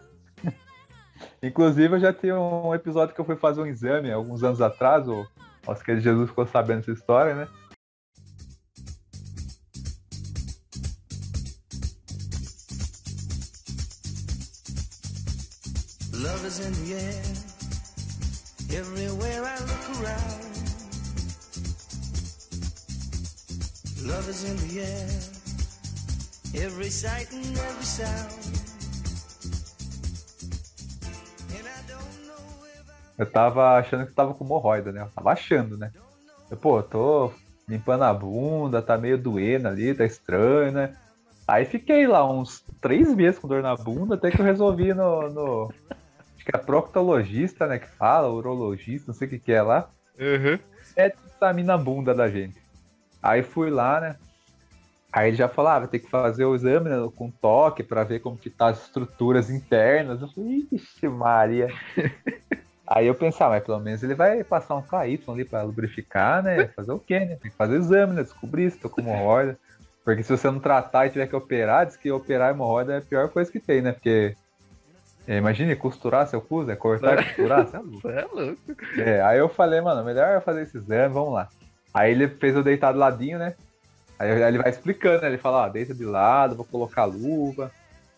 Inclusive, 1.43 1.97
eu 1.97 2.01
já 2.01 2.13
tinha 2.13 2.39
um 2.41 2.75
episódio 2.75 3.15
que 3.15 3.21
eu 3.21 3.25
fui 3.25 3.37
fazer 3.37 3.61
um 3.61 3.67
exame 3.67 4.11
alguns 4.11 4.43
anos 4.43 4.63
atrás. 4.63 5.07
O 5.07 5.27
nosso 5.67 5.85
querido 5.85 6.03
Jesus 6.03 6.31
ficou 6.31 6.47
sabendo 6.47 6.81
essa 6.81 6.91
história, 6.91 7.35
né? 7.35 7.49
Love 16.23 16.45
is 16.47 16.61
in 16.61 16.73
the 16.85 16.95
air. 16.95 17.23
Everywhere 18.81 19.43
I 19.45 19.57
look 19.71 19.85
around. 19.97 20.45
Love 24.07 24.29
is 24.29 24.45
in 24.45 24.57
the 24.69 24.81
air. 24.83 25.09
Every 26.67 26.91
sight 26.91 27.33
and 27.33 27.57
every 27.57 27.85
sound. 27.85 28.51
Eu 33.19 33.27
tava 33.31 33.79
achando 33.79 34.07
que 34.07 34.13
tava 34.15 34.33
com 34.33 34.45
hemorroida, 34.45 34.91
né? 34.93 35.03
Eu 35.03 35.11
tava 35.15 35.33
achando, 35.33 35.77
né? 35.77 35.91
Eu, 36.51 36.57
pô, 36.57 36.83
tô 36.83 37.31
limpando 37.69 38.03
a 38.05 38.15
bunda, 38.15 38.81
tá 38.81 38.97
meio 38.97 39.19
doendo 39.19 39.69
ali, 39.69 39.95
tá 39.95 40.05
estranho, 40.07 40.73
né? 40.73 40.97
Aí 41.47 41.65
fiquei 41.67 42.07
lá 42.07 42.29
uns 42.31 42.65
três 42.81 43.15
meses 43.15 43.39
com 43.39 43.47
dor 43.47 43.63
na 43.63 43.77
bunda, 43.77 44.15
até 44.15 44.31
que 44.31 44.41
eu 44.41 44.45
resolvi 44.45 44.95
no. 44.95 45.29
no- 45.29 45.73
que 46.51 46.57
é 46.57 46.59
proctologista, 46.59 47.67
né? 47.67 47.79
Que 47.79 47.89
fala, 47.89 48.29
urologista, 48.29 49.09
não 49.09 49.15
sei 49.15 49.27
o 49.27 49.31
que 49.31 49.39
que 49.39 49.53
é 49.53 49.63
lá. 49.63 49.89
Uhum. 50.19 50.59
É, 50.97 51.13
examina 51.37 51.75
a 51.75 51.79
bunda 51.79 52.15
da 52.15 52.29
gente. 52.29 52.61
Aí 53.23 53.43
fui 53.43 53.71
lá, 53.71 54.01
né? 54.01 54.17
Aí 55.13 55.29
ele 55.29 55.37
já 55.37 55.49
falou, 55.49 55.71
ah, 55.71 55.79
vai 55.81 55.89
ter 55.89 55.99
que 55.99 56.09
fazer 56.09 56.45
o 56.45 56.55
exame 56.55 56.89
né, 56.89 56.97
com 57.17 57.31
toque 57.31 57.83
pra 57.83 58.05
ver 58.05 58.21
como 58.21 58.37
que 58.37 58.49
tá 58.49 58.69
as 58.69 58.85
estruturas 58.85 59.51
internas. 59.51 60.23
Eu 60.23 60.29
falei, 60.29 60.67
ixi, 60.71 61.09
Maria. 61.09 61.69
Aí 62.87 63.07
eu 63.07 63.15
pensava, 63.15 63.55
mas 63.55 63.65
pelo 63.65 63.79
menos 63.79 64.03
ele 64.03 64.15
vai 64.15 64.43
passar 64.43 64.75
um 64.75 64.83
KY 64.83 65.23
ali 65.29 65.45
pra 65.45 65.63
lubrificar, 65.63 66.43
né? 66.43 66.67
Fazer 66.69 66.91
o 66.91 66.99
quê, 66.99 67.21
né? 67.21 67.37
Tem 67.37 67.51
que 67.51 67.57
fazer 67.57 67.77
exame, 67.77 68.15
né? 68.15 68.23
Descobrir 68.25 68.69
se 68.71 68.79
tô 68.79 68.91
com 68.91 69.01
hemorroida. 69.01 69.57
Porque 70.05 70.25
se 70.25 70.37
você 70.37 70.51
não 70.51 70.59
tratar 70.59 71.07
e 71.07 71.11
tiver 71.11 71.29
que 71.29 71.37
operar, 71.37 71.87
diz 71.87 71.97
que 71.97 72.11
operar 72.11 72.51
hemorroida 72.51 72.95
é 72.95 72.99
a 72.99 73.03
pior 73.03 73.29
coisa 73.29 73.51
que 73.51 73.61
tem, 73.61 73.81
né? 73.81 73.93
Porque. 73.93 74.37
É, 75.31 75.37
Imagine 75.37 75.77
costurar 75.77 76.27
seu 76.27 76.41
cu, 76.41 76.65
né? 76.65 76.75
Cortar 76.75 77.21
e 77.21 77.25
costurar, 77.25 77.65
você 77.65 77.77
é 77.77 77.81
louco. 77.81 78.01
Você 78.03 78.09
é 78.09 78.25
louco. 78.25 78.59
É, 78.99 79.23
aí 79.23 79.39
eu 79.39 79.49
falei, 79.49 79.81
mano, 79.81 80.05
melhor 80.05 80.35
eu 80.35 80.41
fazer 80.41 80.63
esse 80.63 80.77
exame, 80.77 81.15
vamos 81.15 81.33
lá. 81.33 81.47
Aí 81.95 82.11
ele 82.11 82.27
fez 82.27 82.57
eu 82.57 82.65
deitar 82.65 82.91
do 82.91 82.99
ladinho, 82.99 83.39
né? 83.39 83.55
Aí 84.19 84.29
ele 84.29 84.59
vai 84.59 84.71
explicando, 84.71 85.23
né? 85.23 85.29
Ele 85.29 85.39
fala, 85.39 85.67
ó, 85.67 85.69
deita 85.69 85.95
de 85.95 86.05
lado, 86.05 86.57
vou 86.57 86.65
colocar 86.65 87.03
a 87.03 87.05
luva. 87.05 87.71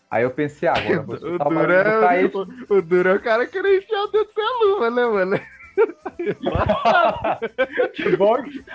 Aí 0.09 0.23
eu 0.23 0.31
pensei, 0.31 0.67
ah, 0.67 0.73
agora 0.73 0.95
eu 0.95 1.03
vou 1.03 1.15
O 1.21 1.35
o 1.35 1.37
do 1.37 1.71
é, 1.71 2.73
o, 2.73 2.77
o 2.77 2.81
duro 2.81 3.09
é 3.09 3.13
o 3.13 3.21
cara 3.21 3.45
querer 3.45 3.77
enfiar 3.77 4.07
dentro 4.07 4.33
da 4.35 4.65
luva, 4.65 4.89
né, 4.89 5.05
mano? 5.05 5.39
Que 7.93 8.17
bom 8.17 8.41
que... 8.41 8.65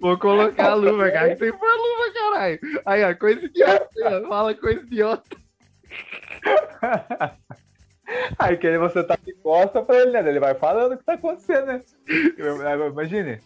Vou 0.00 0.16
colocar 0.18 0.70
a 0.70 0.74
luva, 0.74 1.10
cara. 1.10 1.30
que 1.30 1.36
Tem 1.36 1.52
por 1.52 1.60
luva, 1.60 2.12
caralho. 2.14 2.58
Aí, 2.86 3.04
ó, 3.04 3.14
coisa 3.14 3.44
idiota. 3.44 3.88
Fala 4.28 4.54
coisa 4.54 4.80
idiota. 4.80 5.36
Aí 8.38 8.56
que 8.56 8.66
aí 8.66 8.78
você 8.78 9.04
tá 9.04 9.18
de 9.22 9.34
costa 9.34 9.82
pra 9.82 9.96
ele, 9.96 10.12
né? 10.12 10.26
Ele 10.26 10.40
vai 10.40 10.54
falando 10.54 10.92
o 10.94 10.96
que 10.96 11.04
tá 11.04 11.12
acontecendo, 11.12 11.66
né? 11.66 11.82
Eu- 12.38 12.56
eu- 12.62 12.88
Imagine. 12.90 13.38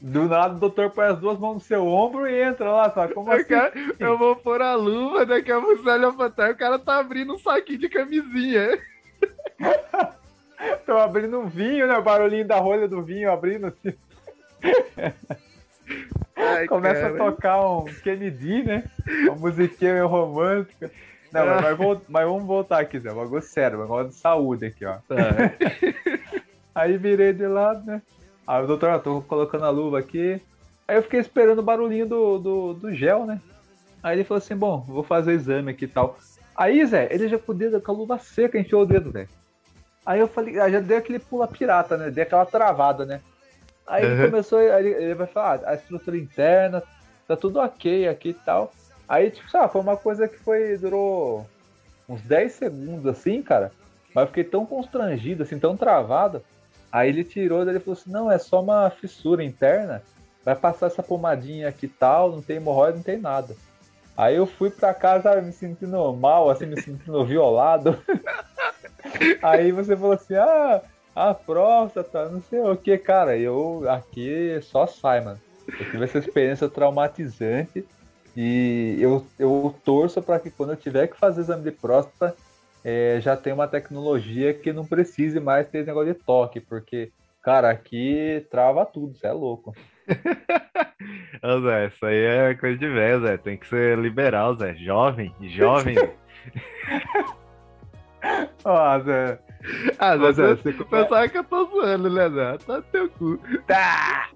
Do 0.00 0.28
nada 0.28 0.54
o 0.54 0.58
doutor 0.58 0.90
põe 0.90 1.06
as 1.06 1.18
duas 1.18 1.38
mãos 1.38 1.54
no 1.54 1.60
seu 1.60 1.86
ombro 1.86 2.28
e 2.28 2.42
entra 2.42 2.70
lá, 2.70 2.90
só 2.92 3.08
como 3.08 3.30
Aí, 3.30 3.40
assim? 3.40 3.48
cara, 3.48 3.72
eu 3.98 4.18
vou 4.18 4.36
pôr 4.36 4.60
a 4.60 4.74
luva, 4.74 5.24
daqui 5.24 5.50
a 5.50 5.58
pouco 5.58 5.82
você 5.82 5.88
olha 5.88 6.12
pra 6.12 6.28
trás, 6.28 6.54
o 6.54 6.58
cara 6.58 6.78
tá 6.78 6.98
abrindo 6.98 7.34
um 7.34 7.38
saquinho 7.38 7.78
de 7.78 7.88
camisinha. 7.88 8.78
Tô 10.84 10.98
abrindo 10.98 11.40
um 11.40 11.48
vinho, 11.48 11.86
né? 11.86 11.96
O 11.96 12.02
barulhinho 12.02 12.46
da 12.46 12.58
rolha 12.58 12.86
do 12.86 13.00
vinho 13.02 13.32
abrindo 13.32 13.68
assim. 13.68 13.94
Ai, 16.36 16.66
Começa 16.66 17.00
cara. 17.00 17.14
a 17.14 17.16
tocar 17.30 17.66
um 17.66 17.84
Kennedy, 18.02 18.62
né? 18.64 18.84
Uma 19.24 19.36
musiquinha 19.36 19.94
meio 19.94 20.06
romântica. 20.08 20.90
Não, 21.34 21.46
mas, 21.46 21.60
mas 21.62 21.76
vol- 21.78 22.02
mas 22.08 22.24
vamos 22.26 22.46
voltar 22.46 22.80
aqui, 22.80 22.98
Zé. 23.00 23.12
Um 23.12 23.16
bagulho 23.16 23.42
sério, 23.42 23.78
um 23.78 23.82
negócio 23.82 24.08
de 24.10 24.16
saúde 24.16 24.66
aqui, 24.66 24.84
ó. 24.86 24.94
Tá. 25.08 25.52
Aí 26.74 26.96
virei 26.96 27.32
de 27.32 27.46
lado, 27.46 27.84
né? 27.86 28.02
Aí 28.46 28.62
o 28.62 28.66
doutor, 28.66 28.90
ó, 28.90 28.98
tô 28.98 29.20
colocando 29.22 29.64
a 29.64 29.70
luva 29.70 29.98
aqui. 29.98 30.40
Aí 30.86 30.96
eu 30.96 31.02
fiquei 31.02 31.20
esperando 31.20 31.60
o 31.60 31.62
barulhinho 31.62 32.06
do, 32.06 32.38
do, 32.38 32.74
do 32.74 32.94
gel, 32.94 33.24
né? 33.26 33.40
Aí 34.02 34.16
ele 34.16 34.24
falou 34.24 34.38
assim, 34.38 34.54
bom, 34.56 34.80
vou 34.80 35.02
fazer 35.02 35.30
o 35.30 35.34
exame 35.34 35.70
aqui 35.72 35.84
e 35.86 35.88
tal. 35.88 36.18
Aí, 36.56 36.84
Zé, 36.86 37.08
ele 37.10 37.26
já 37.28 37.38
com 37.38 37.52
o 37.52 37.54
dedo, 37.54 37.80
com 37.80 37.90
a 37.90 37.94
luva 37.94 38.18
seca, 38.18 38.58
enfiou 38.58 38.82
o 38.82 38.86
dedo, 38.86 39.10
velho. 39.10 39.28
Aí 40.04 40.20
eu 40.20 40.28
falei, 40.28 40.60
aí 40.60 40.70
já 40.70 40.80
deu 40.80 40.98
aquele 40.98 41.18
pula 41.18 41.48
pirata, 41.48 41.96
né? 41.96 42.10
Deu 42.10 42.22
aquela 42.22 42.44
travada, 42.44 43.06
né? 43.06 43.20
Aí 43.86 44.04
ele 44.04 44.14
Uhum. 44.24 44.30
começou, 44.30 44.58
aí 44.58 44.86
ele, 44.86 45.04
ele 45.04 45.14
vai 45.14 45.26
falar, 45.26 45.60
ah, 45.64 45.70
a 45.70 45.74
estrutura 45.74 46.16
interna, 46.18 46.82
tá 47.26 47.34
tudo 47.36 47.58
ok 47.60 48.06
aqui 48.08 48.30
e 48.30 48.34
tal. 48.34 48.72
Aí, 49.08 49.30
tipo, 49.30 49.50
sabe, 49.50 49.72
foi 49.72 49.80
uma 49.80 49.96
coisa 49.96 50.26
que 50.26 50.36
foi, 50.36 50.76
durou 50.78 51.46
uns 52.08 52.22
10 52.22 52.52
segundos 52.52 53.06
assim, 53.06 53.42
cara. 53.42 53.70
Mas 54.14 54.22
eu 54.22 54.28
fiquei 54.28 54.44
tão 54.44 54.64
constrangido, 54.64 55.42
assim, 55.42 55.58
tão 55.58 55.76
travado. 55.76 56.42
Aí 56.90 57.08
ele 57.08 57.24
tirou, 57.24 57.64
daí 57.64 57.74
ele 57.74 57.84
falou 57.84 57.98
assim, 57.98 58.10
não, 58.10 58.30
é 58.30 58.38
só 58.38 58.62
uma 58.62 58.88
fissura 58.90 59.42
interna. 59.42 60.02
Vai 60.44 60.54
passar 60.54 60.86
essa 60.86 61.02
pomadinha 61.02 61.68
aqui 61.68 61.86
e 61.86 61.88
tal, 61.88 62.30
não 62.30 62.42
tem 62.42 62.56
hemorroida, 62.56 62.96
não 62.96 63.02
tem 63.02 63.18
nada. 63.18 63.56
Aí 64.16 64.36
eu 64.36 64.46
fui 64.46 64.70
pra 64.70 64.94
casa 64.94 65.40
me 65.40 65.52
sentindo 65.52 66.12
mal, 66.12 66.48
assim, 66.48 66.66
me 66.66 66.80
sentindo 66.80 67.24
violado. 67.26 67.98
Aí 69.42 69.72
você 69.72 69.96
falou 69.96 70.12
assim, 70.12 70.36
ah, 70.36 70.80
a 71.14 71.34
próstata, 71.34 72.28
não 72.28 72.40
sei 72.42 72.60
o 72.60 72.76
que, 72.76 72.96
cara. 72.96 73.36
Eu 73.36 73.84
aqui 73.90 74.58
só 74.62 74.86
sai, 74.86 75.20
mano. 75.20 75.40
Eu 75.66 75.90
tive 75.90 76.04
essa 76.04 76.18
experiência 76.18 76.68
traumatizante 76.68 77.84
e 78.36 78.96
eu, 79.00 79.24
eu 79.38 79.74
torço 79.84 80.20
para 80.20 80.40
que 80.40 80.50
quando 80.50 80.70
eu 80.70 80.76
tiver 80.76 81.06
que 81.06 81.16
fazer 81.16 81.42
exame 81.42 81.62
de 81.62 81.70
próstata, 81.70 82.34
é, 82.84 83.18
já 83.20 83.36
tenha 83.36 83.54
uma 83.54 83.68
tecnologia 83.68 84.52
que 84.52 84.72
não 84.72 84.84
precise 84.84 85.40
mais 85.40 85.68
ter 85.68 85.78
esse 85.78 85.86
negócio 85.86 86.12
de 86.12 86.20
toque, 86.20 86.60
porque, 86.60 87.12
cara, 87.42 87.70
aqui 87.70 88.44
trava 88.50 88.84
tudo, 88.84 89.16
você 89.16 89.26
é 89.26 89.32
louco. 89.32 89.74
Ô, 91.42 91.60
Zé, 91.62 91.86
isso 91.86 92.04
aí 92.04 92.16
é 92.16 92.54
coisa 92.54 92.78
de 92.78 92.88
velho, 92.88 93.22
Zé. 93.22 93.36
Tem 93.36 93.56
que 93.56 93.66
ser 93.66 93.98
liberal, 93.98 94.56
Zé. 94.56 94.74
Jovem, 94.74 95.34
jovem. 95.40 95.96
Ó, 98.64 99.00
Zé. 99.00 99.38
ah, 99.98 100.18
Zé, 100.18 100.24
Ô, 100.24 100.32
Zé, 100.32 100.56
você, 100.56 100.72
você 100.72 100.84
você 100.84 101.08
sabe 101.08 101.28
que 101.30 101.38
eu 101.38 101.44
tô 101.44 101.64
zoando, 101.66 102.10
né, 102.10 102.28
Zé? 102.28 102.58
Tá 102.58 102.76
no 102.76 102.82
teu 102.82 103.08
cu. 103.10 103.38
Tá! 103.66 104.28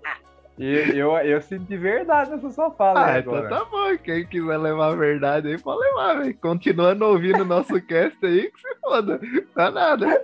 E 0.58 0.98
eu, 0.98 1.12
eu 1.18 1.40
senti 1.40 1.76
verdade 1.76 2.30
nessa 2.30 2.50
sua 2.50 2.70
fala 2.72 3.06
Ah, 3.06 3.18
então 3.20 3.34
agora. 3.34 3.48
tá 3.48 3.64
bom. 3.64 3.96
Quem 4.02 4.26
quiser 4.26 4.56
levar 4.56 4.88
a 4.92 4.96
verdade 4.96 5.48
aí, 5.48 5.58
pode 5.58 5.80
levar, 5.80 6.18
velho. 6.18 6.36
Continuando 6.38 7.04
ouvindo 7.06 7.42
o 7.42 7.46
nosso 7.46 7.80
cast 7.86 8.18
aí, 8.26 8.50
que 8.50 8.60
se 8.60 8.74
foda. 8.80 9.20
Tá 9.54 9.70
nada. 9.70 10.06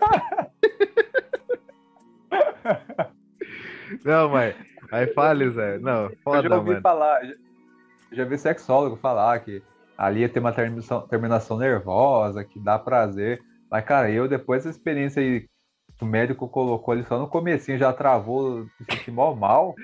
Não, 4.04 4.28
mas. 4.28 4.54
Aí 4.90 5.06
fale, 5.08 5.50
Zé. 5.50 5.78
Não, 5.78 6.04
Eu 6.04 6.10
já 6.10 6.16
foda, 6.24 6.56
ouvi 6.56 6.70
mano. 6.70 6.82
falar, 6.82 7.24
já, 7.24 7.34
já 8.12 8.24
vi 8.24 8.38
sexólogo 8.38 8.96
falar 8.96 9.38
que 9.40 9.62
ali 9.96 10.20
ia 10.20 10.28
ter 10.28 10.40
uma 10.40 10.52
terminação, 10.52 11.06
terminação 11.06 11.56
nervosa, 11.58 12.44
que 12.44 12.58
dá 12.58 12.78
prazer. 12.78 13.40
Mas, 13.70 13.84
cara, 13.84 14.10
eu 14.10 14.28
depois 14.28 14.64
dessa 14.64 14.76
experiência 14.76 15.20
aí 15.22 15.46
O 16.00 16.04
médico 16.04 16.48
colocou 16.48 16.92
ali 16.92 17.04
só 17.04 17.18
no 17.18 17.28
comecinho, 17.28 17.78
já 17.78 17.92
travou, 17.92 18.64
me 18.64 18.86
senti 18.90 19.10
mal 19.10 19.34
mal. 19.34 19.74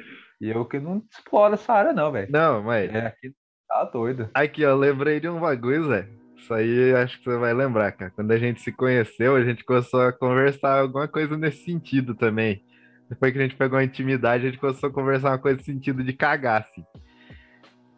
E 0.41 0.49
eu 0.49 0.65
que 0.65 0.79
não 0.79 1.03
exploro 1.11 1.55
essa 1.55 1.73
área, 1.73 1.93
não, 1.93 2.11
velho. 2.11 2.31
Não, 2.31 2.63
mas. 2.63 2.93
É, 2.95 3.07
aqui 3.07 3.33
tá 3.69 3.85
doido. 3.85 4.31
Aqui, 4.35 4.65
ó, 4.65 4.75
lembrei 4.75 5.21
de 5.21 5.29
um 5.29 5.39
bagulho, 5.39 5.89
Zé. 5.89 6.09
Isso 6.37 6.55
aí 6.55 6.95
acho 6.95 7.19
que 7.19 7.25
você 7.25 7.37
vai 7.37 7.53
lembrar, 7.53 7.93
cara. 7.93 8.11
Quando 8.11 8.31
a 8.33 8.39
gente 8.39 8.61
se 8.61 8.73
conheceu, 8.73 9.37
a 9.37 9.45
gente 9.45 9.63
começou 9.65 10.01
a 10.01 10.13
conversar 10.13 10.81
alguma 10.81 11.07
coisa 11.07 11.37
nesse 11.37 11.65
sentido 11.65 12.15
também. 12.15 12.65
Depois 13.09 13.33
que 13.33 13.39
a 13.39 13.43
gente 13.43 13.57
pegou 13.57 13.79
a 13.79 13.85
intimidade, 13.85 14.47
a 14.47 14.51
gente 14.51 14.61
começou 14.61 14.89
a 14.89 14.93
conversar 14.93 15.31
uma 15.31 15.39
coisa 15.39 15.59
no 15.59 15.65
sentido 15.65 16.03
de 16.03 16.13
cagar, 16.13 16.63
assim. 16.63 16.85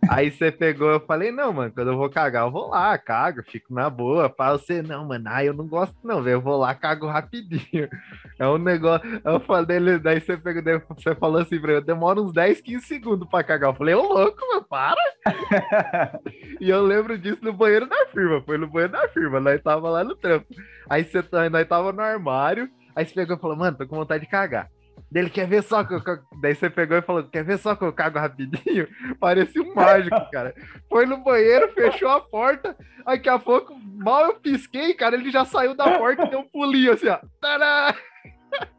Aí 0.08 0.30
você 0.30 0.50
pegou, 0.50 0.90
eu 0.90 1.00
falei, 1.00 1.30
não, 1.30 1.52
mano, 1.52 1.72
quando 1.72 1.92
eu 1.92 1.96
vou 1.96 2.10
cagar, 2.10 2.44
eu 2.44 2.50
vou 2.50 2.68
lá, 2.68 2.98
cago, 2.98 3.42
fico 3.44 3.72
na 3.72 3.88
boa. 3.88 4.28
Fala 4.28 4.58
você, 4.58 4.82
não, 4.82 5.06
mano, 5.06 5.24
ah, 5.28 5.44
eu 5.44 5.54
não 5.54 5.66
gosto, 5.66 5.94
não, 6.02 6.22
velho. 6.22 6.34
Eu 6.34 6.40
vou 6.40 6.56
lá, 6.56 6.74
cago 6.74 7.06
rapidinho. 7.06 7.88
É 8.38 8.48
um 8.48 8.58
negócio. 8.58 9.08
Eu 9.24 9.38
falei, 9.38 9.98
daí 10.00 10.20
você 10.20 10.36
pegou, 10.36 10.62
daí 10.62 10.80
você 10.88 11.14
falou 11.14 11.40
assim 11.40 11.60
pra 11.60 11.74
eu, 11.74 11.80
demora 11.80 12.20
uns 12.20 12.32
10, 12.32 12.60
15 12.60 12.84
segundos 12.84 13.28
pra 13.28 13.44
cagar. 13.44 13.70
Eu 13.70 13.74
falei, 13.74 13.94
ô 13.94 14.02
louco, 14.02 14.40
mano, 14.48 14.64
para! 14.68 15.00
e 16.60 16.68
eu 16.68 16.82
lembro 16.82 17.16
disso 17.16 17.44
no 17.44 17.52
banheiro 17.52 17.86
da 17.86 18.06
firma. 18.06 18.42
Foi 18.42 18.58
no 18.58 18.66
banheiro 18.66 18.92
da 18.92 19.06
firma, 19.10 19.38
nós 19.38 19.62
tava 19.62 19.88
lá 19.90 20.02
no 20.02 20.16
trampo. 20.16 20.46
Aí 20.90 21.04
você, 21.04 21.22
nós 21.50 21.68
tava 21.68 21.92
no 21.92 22.00
armário, 22.02 22.68
aí 22.96 23.06
você 23.06 23.14
pegou 23.14 23.36
e 23.36 23.40
falou, 23.40 23.56
mano, 23.56 23.76
tô 23.76 23.86
com 23.86 23.96
vontade 23.96 24.24
de 24.24 24.30
cagar. 24.30 24.68
Dele 25.12 25.28
quer 25.28 25.46
ver 25.46 25.62
só 25.62 25.84
que 25.84 25.92
eu... 25.92 26.02
Daí 26.40 26.54
você 26.54 26.70
pegou 26.70 26.96
e 26.96 27.02
falou: 27.02 27.22
quer 27.24 27.44
ver 27.44 27.58
só 27.58 27.76
que 27.76 27.84
eu 27.84 27.92
cago 27.92 28.18
rapidinho? 28.18 28.88
Parecia 29.20 29.60
um 29.62 29.74
mágico, 29.74 30.16
cara. 30.32 30.54
Foi 30.88 31.04
no 31.04 31.18
banheiro, 31.18 31.70
fechou 31.74 32.08
a 32.08 32.18
porta. 32.18 32.74
Daqui 33.04 33.28
a 33.28 33.38
pouco, 33.38 33.78
mal 33.78 34.24
eu 34.24 34.34
pisquei, 34.40 34.94
cara, 34.94 35.14
ele 35.14 35.30
já 35.30 35.44
saiu 35.44 35.74
da 35.74 35.98
porta 35.98 36.24
e 36.24 36.30
deu 36.30 36.40
um 36.40 36.48
pulinho 36.48 36.94
assim, 36.94 37.08
ó. 37.08 37.18
Tadá! 37.42 37.94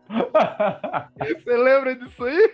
Você 1.19 1.55
lembra 1.55 1.95
disso 1.95 2.23
aí? 2.23 2.51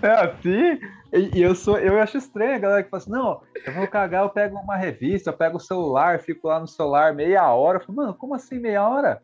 É 0.00 0.10
assim, 0.10 0.80
e, 1.12 1.38
e, 1.38 1.42
eu 1.42 1.54
sou, 1.54 1.78
eu 1.78 2.00
acho 2.00 2.16
estranho 2.18 2.54
a 2.54 2.58
galera 2.58 2.82
que 2.82 2.90
fala 2.90 3.02
assim, 3.02 3.10
não, 3.10 3.40
eu 3.64 3.72
vou 3.72 3.86
cagar, 3.88 4.22
eu 4.22 4.30
pego 4.30 4.56
uma 4.56 4.76
revista, 4.76 5.30
eu 5.30 5.36
pego 5.36 5.56
o 5.56 5.60
celular, 5.60 6.20
fico 6.20 6.46
lá 6.46 6.60
no 6.60 6.66
celular 6.68 7.12
meia 7.12 7.52
hora. 7.52 7.78
Eu 7.78 7.84
falo, 7.84 7.96
mano, 7.96 8.14
como 8.14 8.34
assim 8.34 8.58
meia 8.60 8.86
hora? 8.86 9.20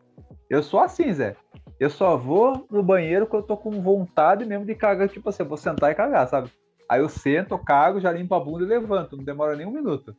Eu 0.50 0.62
sou 0.62 0.80
assim, 0.80 1.12
Zé. 1.12 1.36
Eu 1.84 1.90
só 1.90 2.16
vou 2.16 2.66
no 2.70 2.82
banheiro 2.82 3.26
quando 3.26 3.42
eu 3.42 3.46
tô 3.46 3.58
com 3.58 3.70
vontade 3.82 4.46
mesmo 4.46 4.64
de 4.64 4.74
cagar, 4.74 5.06
tipo 5.06 5.28
assim, 5.28 5.42
eu 5.42 5.48
vou 5.50 5.58
sentar 5.58 5.92
e 5.92 5.94
cagar, 5.94 6.26
sabe? 6.26 6.50
Aí 6.88 6.98
eu 6.98 7.10
sento, 7.10 7.58
cago, 7.58 8.00
já 8.00 8.10
limpo 8.10 8.34
a 8.34 8.40
bunda 8.40 8.64
e 8.64 8.66
levanto, 8.66 9.18
não 9.18 9.22
demora 9.22 9.54
nem 9.54 9.66
um 9.66 9.70
minuto. 9.70 10.16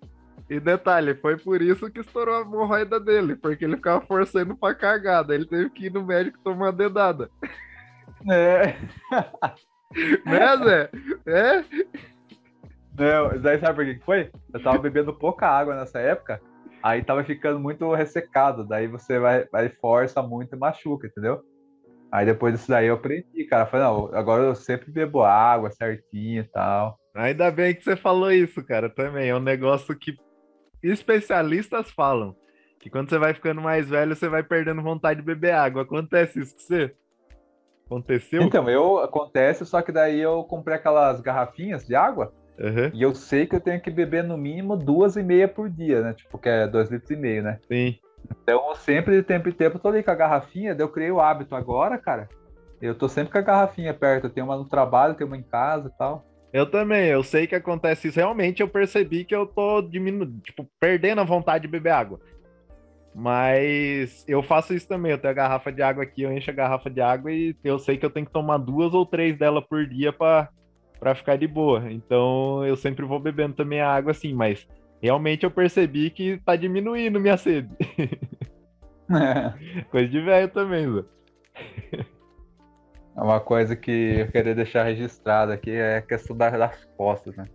E 0.48 0.60
detalhe, 0.60 1.16
foi 1.16 1.38
por 1.38 1.64
isso 1.64 1.90
que 1.90 2.02
estourou 2.02 2.36
a 2.36 2.42
hemorroida 2.42 3.00
dele, 3.00 3.36
porque 3.36 3.66
ele 3.66 3.78
ficava 3.78 4.00
forçando 4.06 4.56
pra 4.56 4.76
cagada. 4.76 5.34
Ele 5.34 5.48
teve 5.48 5.72
que 5.72 5.88
ir 5.88 5.92
no 5.92 6.06
médico 6.06 6.38
tomar 6.44 6.66
uma 6.68 6.72
dedada. 6.72 7.32
É. 8.30 8.76
né, 10.24 10.58
Zé? 10.58 10.90
É? 11.26 11.66
Não, 12.96 13.42
daí 13.42 13.60
sabe 13.60 13.74
por 13.74 13.86
que 13.86 14.06
foi? 14.06 14.32
Eu 14.54 14.62
tava 14.62 14.78
bebendo 14.78 15.12
pouca 15.16 15.48
água 15.48 15.76
nessa 15.76 15.98
época. 15.98 16.40
Aí 16.84 17.04
tava 17.04 17.24
ficando 17.24 17.60
muito 17.60 17.92
ressecado, 17.92 18.64
daí 18.64 18.86
você 18.86 19.18
vai, 19.18 19.46
vai 19.52 19.70
força 19.70 20.22
muito 20.22 20.56
e 20.56 20.60
machuca, 20.60 21.08
entendeu? 21.08 21.44
Aí 22.16 22.26
depois 22.26 22.54
disso 22.54 22.70
daí 22.70 22.88
eu 22.88 22.96
aprendi, 22.96 23.44
cara. 23.44 23.66
Falei, 23.66 23.86
não, 23.86 24.16
agora 24.16 24.44
eu 24.44 24.56
sempre 24.56 24.92
bebo 24.92 25.22
água 25.22 25.70
certinho 25.70 26.42
e 26.42 26.48
tal. 26.48 26.98
Ainda 27.14 27.52
bem 27.52 27.76
que 27.76 27.84
você 27.84 27.96
falou 27.96 28.32
isso, 28.32 28.64
cara, 28.64 28.90
também. 28.90 29.30
É 29.30 29.36
um 29.36 29.42
negócio 29.42 29.98
que 29.98 30.16
especialistas 30.82 31.92
falam. 31.92 32.36
Que 32.80 32.90
quando 32.90 33.10
você 33.10 33.18
vai 33.18 33.34
ficando 33.34 33.62
mais 33.62 33.90
velho, 33.90 34.16
você 34.16 34.30
vai 34.30 34.44
perdendo 34.44 34.82
vontade 34.82 35.20
de 35.20 35.26
beber 35.26 35.54
água. 35.54 35.82
Acontece 35.82 36.40
isso 36.40 36.56
com 36.56 36.62
você? 36.62 36.96
Aconteceu? 37.86 38.42
Então, 38.44 38.70
eu 38.70 39.00
acontece, 39.00 39.66
só 39.66 39.82
que 39.82 39.92
daí 39.92 40.20
eu 40.20 40.44
comprei 40.46 40.78
aquelas 40.78 41.20
garrafinhas 41.22 41.86
de 41.86 41.96
água 41.96 42.34
Uhum. 42.60 42.90
E 42.94 43.02
eu 43.02 43.14
sei 43.14 43.46
que 43.46 43.56
eu 43.56 43.60
tenho 43.60 43.82
que 43.82 43.92
beber 43.92 44.24
no 44.24 44.38
mínimo 44.38 44.78
duas 44.78 45.16
e 45.16 45.24
meia 45.24 45.48
por 45.48 45.70
dia, 45.70 46.02
né? 46.02 46.14
Tipo, 46.14 46.38
que 46.38 46.50
é 46.50 46.68
dois 46.68 46.90
litros 46.90 47.12
e 47.12 47.16
meio, 47.16 47.44
né? 47.44 47.60
Sim. 47.68 47.98
Então, 48.30 48.74
sempre 48.76 49.18
de 49.18 49.24
tempo 49.24 49.50
em 49.50 49.52
tempo, 49.52 49.78
eu 49.78 49.82
tô 49.82 49.90
ali 49.90 50.04
com 50.04 50.12
a 50.12 50.16
garrafinha, 50.16 50.76
eu 50.78 50.90
criei 50.90 51.12
o 51.12 51.20
hábito 51.20 51.56
agora, 51.56 51.98
cara. 51.98 52.30
Eu 52.82 52.96
tô 52.96 53.08
sempre 53.08 53.32
com 53.32 53.38
a 53.38 53.42
garrafinha 53.42 53.94
perto. 53.94 54.26
Eu 54.26 54.30
tenho 54.30 54.46
uma 54.46 54.58
no 54.58 54.66
trabalho, 54.66 55.16
tenho 55.16 55.28
uma 55.28 55.38
em 55.38 55.44
casa 55.44 55.92
e 55.94 55.98
tal. 55.98 56.26
Eu 56.52 56.70
também, 56.70 57.08
eu 57.08 57.24
sei 57.24 57.48
que 57.48 57.56
acontece 57.56 58.08
isso. 58.08 58.18
Realmente 58.18 58.62
eu 58.62 58.68
percebi 58.68 59.26
que 59.26 59.36
eu 59.36 59.46
tô 59.46 59.82
diminuindo, 59.82 60.40
tipo, 60.42 60.70
perdendo 60.80 61.22
a 61.22 61.26
vontade 61.26 61.64
de 61.64 61.68
beber 61.68 61.92
água. 61.92 62.20
Mas 63.14 64.26
eu 64.28 64.44
faço 64.44 64.74
isso 64.74 64.88
também. 64.88 65.12
Eu 65.12 65.18
tenho 65.18 65.32
a 65.32 65.36
garrafa 65.36 65.72
de 65.72 65.82
água 65.82 66.04
aqui, 66.04 66.22
eu 66.22 66.32
encho 66.32 66.52
a 66.52 66.54
garrafa 66.54 66.90
de 66.90 67.02
água 67.02 67.32
e 67.32 67.56
eu 67.64 67.80
sei 67.80 67.98
que 67.98 68.06
eu 68.06 68.10
tenho 68.10 68.26
que 68.26 68.32
tomar 68.32 68.58
duas 68.58 68.94
ou 68.94 69.06
três 69.06 69.38
dela 69.38 69.62
por 69.62 69.86
dia 69.88 70.12
para 70.14 71.16
ficar 71.16 71.38
de 71.38 71.48
boa. 71.48 71.92
Então 71.92 72.66
eu 72.66 72.76
sempre 72.76 73.06
vou 73.06 73.20
bebendo 73.20 73.56
também 73.56 73.82
a 73.82 73.90
água 73.90 74.12
assim, 74.12 74.34
mas 74.34 74.68
realmente 75.06 75.44
eu 75.44 75.52
percebi 75.52 76.10
que 76.10 76.38
tá 76.44 76.56
diminuindo 76.56 77.20
minha 77.20 77.38
sede. 77.38 77.70
É. 79.12 79.84
Coisa 79.92 80.08
de 80.08 80.22
velho 80.22 80.50
também, 80.50 80.92
Zé. 80.92 81.04
Uma 83.16 83.40
coisa 83.40 83.76
que 83.78 84.20
eu 84.20 84.28
queria 84.30 84.54
deixar 84.54 84.84
registrado 84.84 85.52
aqui 85.54 85.72
é 85.72 85.98
a 85.98 86.02
questão 86.02 86.36
das 86.36 86.84
costas, 86.98 87.34
né? 87.38 87.46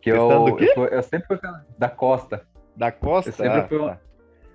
Que 0.00 0.10
eu, 0.10 0.56
eu, 0.56 0.86
eu, 0.86 1.02
sempre 1.02 1.26
fui 1.26 1.38
da 1.76 1.90
costa. 1.90 2.46
Da 2.74 2.90
costa? 2.90 3.28
Eu 3.28 3.34
sempre 3.34 3.58
ah, 3.58 3.68
fui 3.68 3.76
uma... 3.76 3.96
tá. 3.96 4.00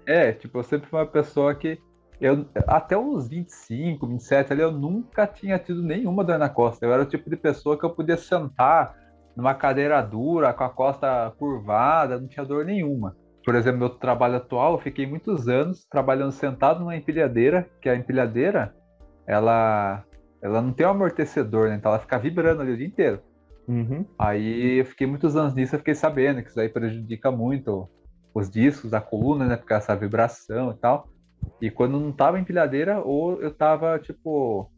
É, 0.07 0.31
tipo, 0.31 0.57
eu 0.57 0.63
sempre 0.63 0.89
fui 0.89 0.99
uma 0.99 1.05
pessoa 1.05 1.53
que 1.53 1.77
eu, 2.19 2.47
até 2.65 2.97
uns 2.97 3.27
25, 3.27 4.07
27 4.07 4.53
ali, 4.53 4.61
eu 4.61 4.71
nunca 4.71 5.27
tinha 5.27 5.59
tido 5.59 5.83
nenhuma 5.83 6.23
dor 6.23 6.39
na 6.39 6.49
costa. 6.49 6.85
Eu 6.85 6.93
era 6.93 7.03
o 7.03 7.05
tipo 7.05 7.29
de 7.29 7.35
pessoa 7.35 7.77
que 7.77 7.83
eu 7.83 7.89
podia 7.89 8.17
sentar 8.17 8.95
numa 9.35 9.53
cadeira 9.53 10.01
dura, 10.01 10.53
com 10.53 10.63
a 10.63 10.69
costa 10.69 11.31
curvada, 11.37 12.19
não 12.19 12.27
tinha 12.27 12.45
dor 12.45 12.65
nenhuma. 12.65 13.15
Por 13.43 13.55
exemplo, 13.55 13.79
meu 13.79 13.89
trabalho 13.89 14.37
atual, 14.37 14.73
eu 14.73 14.79
fiquei 14.79 15.05
muitos 15.05 15.47
anos 15.47 15.85
trabalhando 15.89 16.31
sentado 16.31 16.79
numa 16.79 16.95
empilhadeira, 16.95 17.67
que 17.81 17.89
a 17.89 17.95
empilhadeira, 17.95 18.73
ela, 19.27 20.03
ela 20.41 20.61
não 20.61 20.71
tem 20.71 20.87
um 20.87 20.91
amortecedor, 20.91 21.69
né? 21.69 21.75
Então 21.75 21.91
ela 21.91 21.99
fica 21.99 22.17
vibrando 22.17 22.61
ali 22.61 22.71
o 22.71 22.77
dia 22.77 22.87
inteiro. 22.87 23.21
Uhum. 23.67 24.05
Aí 24.17 24.79
eu 24.79 24.85
fiquei 24.85 25.07
muitos 25.07 25.35
anos 25.35 25.53
nisso, 25.53 25.75
eu 25.75 25.79
fiquei 25.79 25.95
sabendo 25.95 26.41
que 26.41 26.49
isso 26.49 26.59
aí 26.59 26.69
prejudica 26.69 27.31
muito 27.31 27.89
os 28.33 28.49
discos, 28.49 28.93
a 28.93 29.01
coluna, 29.01 29.45
né? 29.45 29.57
Porque 29.57 29.73
essa 29.73 29.95
vibração 29.95 30.71
e 30.71 30.75
tal. 30.75 31.07
E 31.61 31.69
quando 31.69 31.99
não 31.99 32.11
tava 32.11 32.39
empilhadeira, 32.39 33.01
ou 33.01 33.41
eu 33.41 33.53
tava, 33.53 33.99
tipo, 33.99 34.71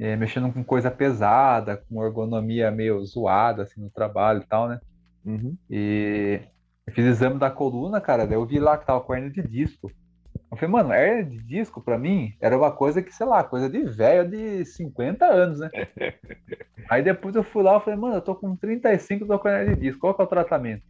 é, 0.00 0.16
mexendo 0.16 0.50
com 0.50 0.64
coisa 0.64 0.90
pesada, 0.90 1.76
com 1.76 2.02
ergonomia 2.02 2.70
meio 2.70 3.04
zoada, 3.04 3.64
assim, 3.64 3.82
no 3.82 3.90
trabalho 3.90 4.40
e 4.40 4.46
tal, 4.46 4.66
né? 4.66 4.80
Uhum. 5.24 5.54
E 5.68 6.40
eu 6.86 6.94
fiz 6.94 7.04
exame 7.04 7.38
da 7.38 7.50
coluna, 7.50 8.00
cara, 8.00 8.26
daí 8.26 8.36
eu 8.36 8.46
vi 8.46 8.58
lá 8.58 8.78
que 8.78 8.86
tava 8.86 9.02
com 9.02 9.14
hernia 9.14 9.30
de 9.30 9.42
disco. 9.42 9.92
Eu 10.50 10.56
falei, 10.56 10.72
mano, 10.72 10.94
hernia 10.94 11.24
de 11.24 11.38
disco 11.44 11.82
pra 11.82 11.98
mim 11.98 12.32
era 12.40 12.56
uma 12.56 12.72
coisa 12.72 13.02
que, 13.02 13.12
sei 13.14 13.26
lá, 13.26 13.44
coisa 13.44 13.68
de 13.68 13.82
velho 13.84 14.28
de 14.30 14.64
50 14.64 15.26
anos, 15.26 15.60
né? 15.60 15.68
Aí 16.88 17.02
depois 17.02 17.36
eu 17.36 17.44
fui 17.44 17.62
lá 17.62 17.76
e 17.76 17.80
falei, 17.80 18.00
mano, 18.00 18.14
eu 18.14 18.22
tô 18.22 18.34
com 18.34 18.56
35 18.56 19.26
tô 19.26 19.38
com 19.38 19.48
hernia 19.48 19.76
de 19.76 19.82
disco, 19.82 20.00
qual 20.00 20.14
que 20.14 20.22
é 20.22 20.24
o 20.24 20.28
tratamento? 20.28 20.82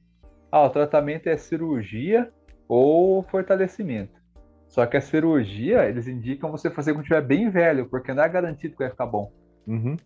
Ah, 0.52 0.62
o 0.62 0.70
tratamento 0.70 1.26
é 1.26 1.36
cirurgia 1.36 2.32
ou 2.68 3.24
fortalecimento. 3.24 4.19
Só 4.70 4.86
que 4.86 4.96
a 4.96 5.00
cirurgia, 5.00 5.88
eles 5.88 6.06
indicam 6.06 6.50
você 6.50 6.70
fazer 6.70 6.92
quando 6.92 7.02
estiver 7.02 7.22
bem 7.22 7.50
velho, 7.50 7.88
porque 7.90 8.14
não 8.14 8.22
é 8.22 8.28
garantido 8.28 8.76
que 8.76 8.84
vai 8.84 8.90
ficar 8.90 9.06
bom. 9.06 9.32
Uhum. 9.66 9.96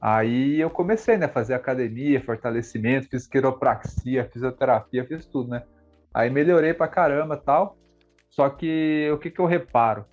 Aí 0.00 0.60
eu 0.60 0.70
comecei, 0.70 1.18
né, 1.18 1.26
fazer 1.26 1.54
academia, 1.54 2.22
fortalecimento, 2.24 3.08
fiz 3.08 3.26
quiropraxia, 3.26 4.30
fisioterapia, 4.32 5.04
fiz 5.04 5.26
tudo, 5.26 5.50
né? 5.50 5.64
Aí 6.14 6.30
melhorei 6.30 6.72
pra 6.72 6.86
caramba 6.86 7.36
tal. 7.36 7.76
Só 8.30 8.48
que 8.48 9.10
o 9.12 9.18
que, 9.18 9.28
que 9.28 9.40
eu 9.40 9.46
reparo? 9.46 10.06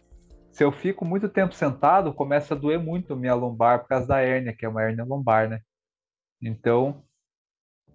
Se 0.51 0.63
eu 0.63 0.71
fico 0.71 1.05
muito 1.05 1.30
tempo 1.30 1.53
sentado, 1.53 2.11
começa 2.11 2.55
a 2.55 2.57
doer 2.57 2.80
muito 2.80 3.15
minha 3.15 3.36
lombar 3.36 3.82
por 3.82 3.89
causa 3.89 4.07
da 4.07 4.19
hérnia, 4.19 4.55
que 4.57 4.65
é 4.65 4.69
uma 4.69 4.82
hérnia 4.82 5.05
lombar, 5.05 5.47
né? 5.47 5.59
Então, 6.41 7.03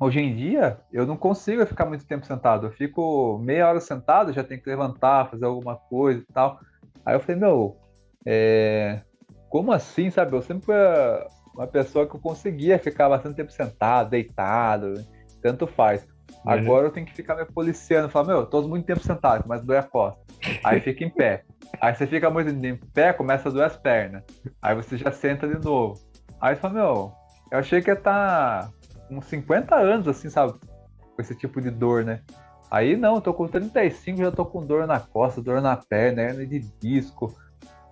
Hoje 0.02 0.18
em 0.18 0.34
dia, 0.34 0.78
eu 0.92 1.06
não 1.06 1.16
consigo 1.16 1.64
ficar 1.64 1.86
muito 1.86 2.04
tempo 2.04 2.26
sentado. 2.26 2.66
Eu 2.66 2.72
fico 2.72 3.38
meia 3.38 3.68
hora 3.68 3.78
sentado, 3.78 4.32
já 4.32 4.42
tenho 4.42 4.60
que 4.60 4.68
levantar, 4.68 5.30
fazer 5.30 5.44
alguma 5.44 5.76
coisa 5.76 6.20
e 6.20 6.32
tal. 6.32 6.58
Aí 7.06 7.14
eu 7.14 7.20
falei, 7.20 7.40
meu, 7.40 7.76
é... 8.26 9.00
como 9.48 9.70
assim, 9.70 10.10
sabe? 10.10 10.32
Eu 10.32 10.42
sempre 10.42 10.64
fui 10.64 10.74
uma 11.54 11.68
pessoa 11.68 12.04
que 12.04 12.16
eu 12.16 12.20
conseguia 12.20 12.80
ficar 12.80 13.08
bastante 13.08 13.36
tempo 13.36 13.52
sentado, 13.52 14.10
deitado, 14.10 14.94
tanto 15.40 15.68
faz. 15.68 16.04
Uhum. 16.44 16.50
Agora 16.50 16.88
eu 16.88 16.90
tenho 16.90 17.06
que 17.06 17.14
ficar 17.14 17.36
me 17.36 17.44
policiando, 17.44 18.08
falar, 18.08 18.26
meu, 18.26 18.36
eu 18.38 18.46
tô 18.46 18.60
muito 18.62 18.84
tempo 18.84 19.04
sentado, 19.04 19.44
mas 19.46 19.64
dói 19.64 19.78
a 19.78 19.84
costa. 19.84 20.20
Aí 20.64 20.80
fica 20.80 21.04
em 21.04 21.10
pé. 21.10 21.44
Aí 21.80 21.94
você 21.94 22.08
fica 22.08 22.28
muito 22.28 22.50
em 22.50 22.76
pé, 22.76 23.12
começa 23.12 23.48
a 23.48 23.52
doer 23.52 23.66
as 23.66 23.76
pernas. 23.76 24.24
Aí 24.60 24.74
você 24.74 24.96
já 24.96 25.12
senta 25.12 25.46
de 25.46 25.64
novo. 25.64 25.94
Aí 26.40 26.56
você 26.56 26.60
fala, 26.60 26.74
meu, 26.74 27.12
eu 27.52 27.58
achei 27.60 27.80
que 27.80 27.88
ia 27.88 27.94
estar 27.94 28.64
tá 28.64 28.81
uns 29.16 29.26
50 29.26 29.74
anos, 29.74 30.08
assim, 30.08 30.28
sabe? 30.28 30.54
Com 31.14 31.22
esse 31.22 31.34
tipo 31.34 31.60
de 31.60 31.70
dor, 31.70 32.04
né? 32.04 32.20
Aí 32.70 32.96
não, 32.96 33.20
tô 33.20 33.34
com 33.34 33.46
35, 33.46 34.18
já 34.18 34.32
tô 34.32 34.46
com 34.46 34.64
dor 34.64 34.86
na 34.86 34.98
costa, 34.98 35.42
dor 35.42 35.60
na 35.60 35.76
perna, 35.76 36.22
hernia 36.22 36.46
de 36.46 36.60
disco. 36.80 37.34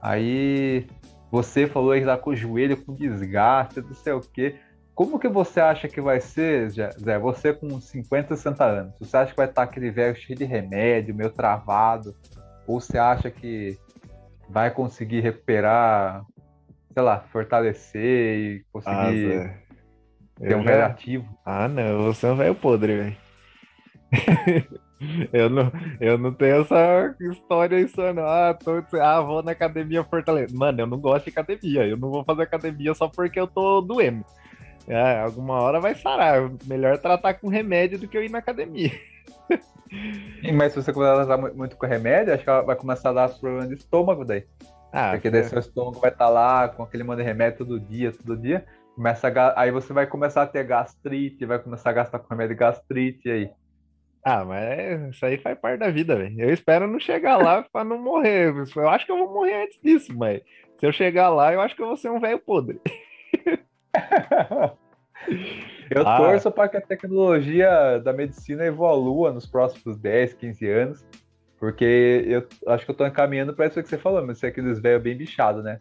Aí 0.01 0.87
você 1.31 1.67
falou 1.67 1.95
que 1.95 2.05
tá 2.05 2.17
com 2.17 2.31
o 2.31 2.37
joelho 2.37 2.83
com 2.83 2.95
desgaste, 2.95 3.81
não 3.81 3.95
sei 3.95 4.15
o 4.15 4.21
quê. 4.21 4.57
Como 4.95 5.19
que 5.19 5.29
você 5.29 5.61
acha 5.61 5.89
que 5.89 6.01
vai 6.01 6.21
ser, 6.21 6.71
Zé? 6.71 7.19
Você 7.19 7.53
com 7.53 7.81
50, 7.81 8.37
60 8.37 8.65
anos. 8.65 8.95
Você 8.99 9.17
acha 9.17 9.31
que 9.31 9.37
vai 9.37 9.47
estar 9.47 9.63
aquele 9.63 9.91
velho 9.91 10.17
cheio 10.17 10.39
de 10.39 10.45
remédio, 10.45 11.15
meio 11.15 11.31
travado? 11.31 12.15
Ou 12.67 12.81
você 12.81 12.99
acha 12.99 13.31
que 13.31 13.79
vai 14.49 14.71
conseguir 14.71 15.21
recuperar, 15.21 16.25
sei 16.93 17.03
lá, 17.03 17.21
fortalecer 17.21 18.39
e 18.39 18.65
conseguir 18.73 19.33
Ah, 19.33 19.70
Ter 20.41 20.53
Eu 20.53 20.59
um 20.59 20.63
já- 20.63 20.71
velho 20.71 20.85
ativo? 20.87 21.39
Ah, 21.45 21.69
não, 21.69 22.03
você 22.05 22.27
é 22.27 22.33
um 22.33 22.37
velho 22.37 22.55
podre, 22.55 22.97
velho. 22.97 23.17
Eu 25.33 25.49
não, 25.49 25.73
eu 25.99 26.19
não 26.19 26.31
tenho 26.31 26.61
essa 26.61 27.15
história 27.23 27.79
aí 27.79 27.89
só, 27.89 28.13
não. 28.13 28.23
Ah, 28.23 28.53
tô, 28.53 28.85
ah, 29.01 29.21
vou 29.23 29.43
na 29.43 29.53
academia 29.53 30.05
fortalecer. 30.05 30.55
Mano, 30.55 30.79
eu 30.83 30.87
não 30.87 30.99
gosto 31.01 31.25
de 31.25 31.31
academia. 31.31 31.87
Eu 31.87 31.97
não 31.97 32.11
vou 32.11 32.23
fazer 32.23 32.43
academia 32.43 32.93
só 32.93 33.09
porque 33.09 33.41
eu 33.41 33.47
tô 33.47 33.81
doendo. 33.81 34.23
É, 34.87 35.21
alguma 35.21 35.55
hora 35.55 35.81
vai 35.81 35.95
sarar. 35.95 36.51
Melhor 36.67 36.99
tratar 36.99 37.33
com 37.33 37.49
remédio 37.49 37.99
do 37.99 38.07
que 38.07 38.15
eu 38.15 38.23
ir 38.23 38.31
na 38.31 38.41
academia. 38.41 38.91
Mas 40.55 40.75
se 40.75 40.83
você 40.83 40.93
começar 40.93 41.15
a 41.19 41.23
usar 41.23 41.37
mu- 41.39 41.55
muito 41.55 41.77
com 41.79 41.87
remédio, 41.87 42.35
acho 42.35 42.45
que 42.45 42.51
ela 42.51 42.61
vai 42.61 42.77
começar 42.77 43.09
a 43.09 43.13
dar 43.15 43.31
os 43.31 43.39
problemas 43.39 43.69
de 43.71 43.77
estômago 43.77 44.23
daí. 44.23 44.45
Ah, 44.93 45.13
Porque 45.13 45.31
daí 45.31 45.45
seu 45.45 45.61
estômago 45.61 45.99
vai 45.99 46.11
estar 46.11 46.29
lá 46.29 46.69
com 46.69 46.83
aquele 46.83 47.05
monte 47.05 47.19
de 47.19 47.25
remédio 47.25 47.59
todo 47.61 47.81
dia, 47.81 48.13
todo 48.13 48.37
dia. 48.37 48.67
Começa 48.95 49.29
a 49.29 49.61
Aí 49.61 49.71
você 49.71 49.93
vai 49.93 50.07
começar 50.07 50.43
a 50.43 50.47
ter 50.47 50.65
gastrite, 50.65 51.47
vai 51.47 51.59
começar 51.59 51.91
a 51.91 51.95
gastar 51.95 52.19
com 52.19 52.29
remédio 52.29 52.55
de 52.55 52.61
gastrite 52.61 53.29
e 53.29 53.31
aí. 53.31 53.51
ah, 54.25 54.45
mas 54.45 55.15
isso 55.15 55.25
aí 55.25 55.39
faz 55.39 55.59
parte 55.59 55.79
da 55.79 55.91
vida, 55.91 56.17
velho. 56.17 56.39
Eu 56.41 56.53
espero 56.53 56.87
não 56.87 56.99
chegar 57.01 57.37
lá 57.39 57.63
pra 57.73 57.83
não 57.85 57.99
morrer. 58.03 58.53
Eu 58.77 58.89
acho 58.89 59.07
que 59.07 59.13
eu 59.13 59.19
vou 59.19 59.33
morrer 59.33 59.65
antes 59.65 59.81
disso, 59.81 60.17
mas 60.17 60.43
se 60.79 60.87
eu 60.87 60.93
chegar 60.93 61.29
lá, 61.31 61.53
eu 61.53 61.61
acho 61.61 61.75
que 61.75 61.83
eu 61.83 61.87
vou 61.87 61.97
ser 61.97 62.11
um 62.11 62.21
velho 62.21 62.39
podre. 62.39 62.81
Eu 65.91 66.07
Ah. 66.07 66.17
torço 66.17 66.51
para 66.53 66.69
que 66.69 66.77
a 66.77 66.81
tecnologia 66.81 67.99
da 67.99 68.13
medicina 68.13 68.65
evolua 68.65 69.33
nos 69.33 69.45
próximos 69.45 69.99
10, 69.99 70.35
15 70.35 70.69
anos, 70.69 71.05
porque 71.59 72.25
eu 72.27 72.47
acho 72.73 72.85
que 72.85 72.91
eu 72.91 72.97
tô 72.97 73.05
encaminhando 73.07 73.53
para 73.55 73.67
isso 73.67 73.83
que 73.83 73.89
você 73.89 73.99
falou, 73.99 74.25
mas 74.25 74.39
ser 74.39 74.47
aqueles 74.47 74.81
velhos 74.81 75.03
bem 75.03 75.17
bichados, 75.17 75.63
né? 75.65 75.81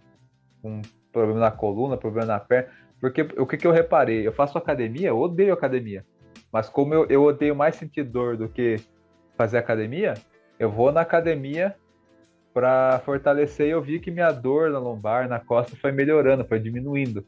Com 0.62 0.82
problema 1.14 1.40
na 1.40 1.52
coluna, 1.52 1.96
problema 1.96 2.26
na 2.28 2.40
perna. 2.40 2.70
Porque 3.00 3.22
o 3.38 3.46
que, 3.46 3.58
que 3.58 3.66
eu 3.66 3.72
reparei? 3.72 4.28
Eu 4.28 4.34
faço 4.34 4.58
academia, 4.58 5.10
eu 5.10 5.20
odeio 5.20 5.54
academia. 5.54 6.06
Mas 6.52 6.68
como 6.68 6.94
eu, 6.94 7.06
eu 7.08 7.24
odeio 7.24 7.56
mais 7.56 7.76
sentir 7.76 8.04
dor 8.04 8.36
do 8.36 8.50
que 8.50 8.78
fazer 9.38 9.58
academia, 9.58 10.16
eu 10.58 10.70
vou 10.70 10.92
na 10.92 11.02
academia 11.02 11.76
para 12.54 13.00
fortalecer 13.06 13.68
e 13.68 13.72
eu 13.72 13.82
vi 13.82 14.00
que 14.00 14.12
minha 14.12 14.32
dor 14.32 14.70
na 14.70 14.80
lombar, 14.80 15.30
na 15.30 15.40
costa 15.40 15.78
foi 15.78 15.92
melhorando, 15.92 16.46
foi 16.46 16.60
diminuindo. 16.60 17.26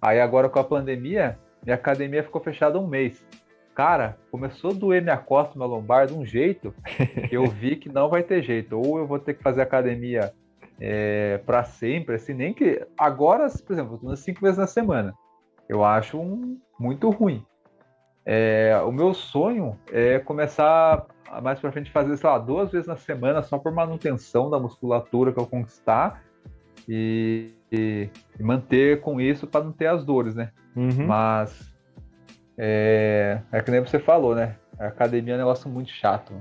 Aí 0.00 0.20
agora 0.20 0.48
com 0.48 0.58
a 0.58 0.64
pandemia, 0.64 1.38
minha 1.62 1.74
academia 1.74 2.22
ficou 2.22 2.40
fechada 2.40 2.78
um 2.78 2.86
mês. 2.86 3.26
Cara, 3.74 4.18
começou 4.30 4.70
a 4.70 4.74
doer 4.74 5.02
minha 5.02 5.16
costa, 5.16 5.56
minha 5.56 5.66
lombar 5.66 6.06
de 6.06 6.14
um 6.14 6.24
jeito 6.24 6.74
eu 7.30 7.46
vi 7.46 7.76
que 7.76 7.88
não 7.88 8.08
vai 8.08 8.22
ter 8.22 8.42
jeito. 8.42 8.78
Ou 8.78 8.98
eu 8.98 9.06
vou 9.06 9.18
ter 9.18 9.34
que 9.34 9.42
fazer 9.42 9.62
academia 9.62 10.32
é, 10.84 11.38
para 11.46 11.62
sempre, 11.62 12.16
assim, 12.16 12.34
nem 12.34 12.52
que. 12.52 12.84
Agora, 12.98 13.46
por 13.64 13.72
exemplo, 13.72 14.00
eu 14.02 14.16
cinco 14.16 14.40
vezes 14.40 14.58
na 14.58 14.66
semana. 14.66 15.14
Eu 15.68 15.84
acho 15.84 16.18
um, 16.18 16.58
muito 16.76 17.08
ruim. 17.08 17.46
É, 18.26 18.76
o 18.84 18.90
meu 18.90 19.14
sonho 19.14 19.78
é 19.92 20.18
começar 20.18 21.06
mais 21.40 21.60
pra 21.60 21.70
frente 21.70 21.90
fazer, 21.92 22.16
sei 22.16 22.28
lá, 22.28 22.36
duas 22.36 22.72
vezes 22.72 22.88
na 22.88 22.96
semana 22.96 23.42
só 23.42 23.58
por 23.58 23.72
manutenção 23.72 24.50
da 24.50 24.58
musculatura 24.58 25.32
que 25.32 25.38
eu 25.38 25.46
conquistar 25.46 26.20
e, 26.88 27.52
e- 27.70 28.10
manter 28.40 29.00
com 29.00 29.20
isso 29.20 29.46
para 29.46 29.64
não 29.64 29.72
ter 29.72 29.86
as 29.86 30.04
dores, 30.04 30.34
né? 30.34 30.50
Uhum. 30.74 31.06
Mas 31.06 31.72
é, 32.58 33.40
é 33.52 33.62
que 33.62 33.70
nem 33.70 33.80
você 33.80 34.00
falou, 34.00 34.34
né? 34.34 34.56
A 34.80 34.88
academia 34.88 35.34
é 35.34 35.36
um 35.36 35.40
negócio 35.40 35.70
muito 35.70 35.92
chato. 35.92 36.34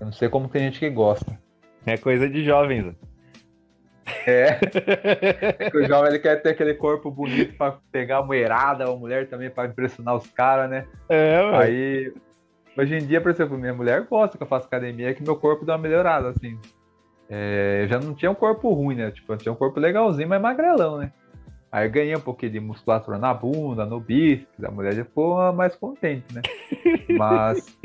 Eu 0.00 0.06
não 0.06 0.12
sei 0.12 0.30
como 0.30 0.48
tem 0.48 0.62
gente 0.62 0.80
que 0.80 0.88
gosta. 0.88 1.38
É 1.84 1.98
coisa 1.98 2.26
de 2.26 2.42
jovens. 2.42 2.96
É, 4.26 4.52
porque 5.70 5.78
o 5.78 5.86
jovem 5.86 6.10
ele 6.10 6.18
quer 6.18 6.36
ter 6.42 6.50
aquele 6.50 6.74
corpo 6.74 7.10
bonito 7.10 7.56
pra 7.56 7.78
pegar 7.90 8.18
a 8.18 8.22
mulherada, 8.22 8.84
a 8.84 8.96
mulher 8.96 9.28
também 9.28 9.50
pra 9.50 9.66
impressionar 9.66 10.16
os 10.16 10.26
caras, 10.28 10.70
né? 10.70 10.86
É, 11.08 11.40
ué. 11.42 11.56
Aí, 11.56 12.14
hoje 12.76 12.96
em 12.96 13.06
dia, 13.06 13.20
por 13.20 13.30
exemplo, 13.30 13.58
minha 13.58 13.74
mulher 13.74 14.02
gosta 14.02 14.36
que 14.36 14.42
eu 14.42 14.48
faça 14.48 14.66
academia, 14.66 15.14
que 15.14 15.22
meu 15.22 15.36
corpo 15.36 15.64
dá 15.64 15.74
uma 15.74 15.82
melhorada, 15.82 16.28
assim. 16.28 16.58
É, 17.28 17.82
eu 17.84 17.88
já 17.88 17.98
não 17.98 18.14
tinha 18.14 18.30
um 18.30 18.34
corpo 18.34 18.72
ruim, 18.72 18.96
né? 18.96 19.10
Tipo, 19.10 19.32
eu 19.32 19.36
tinha 19.36 19.52
um 19.52 19.56
corpo 19.56 19.78
legalzinho, 19.78 20.28
mas 20.28 20.42
magrelão, 20.42 20.98
né? 20.98 21.12
Aí 21.72 21.86
eu 21.86 21.90
ganhei 21.90 22.16
um 22.16 22.20
pouquinho 22.20 22.50
de 22.52 22.60
musculatura 22.60 23.16
na 23.16 23.32
bunda, 23.32 23.86
no 23.86 24.00
bíceps, 24.00 24.64
a 24.64 24.70
mulher 24.70 24.92
já 24.92 25.04
ficou 25.04 25.52
mais 25.52 25.76
contente, 25.76 26.24
né? 26.34 26.42
Mas 27.16 27.78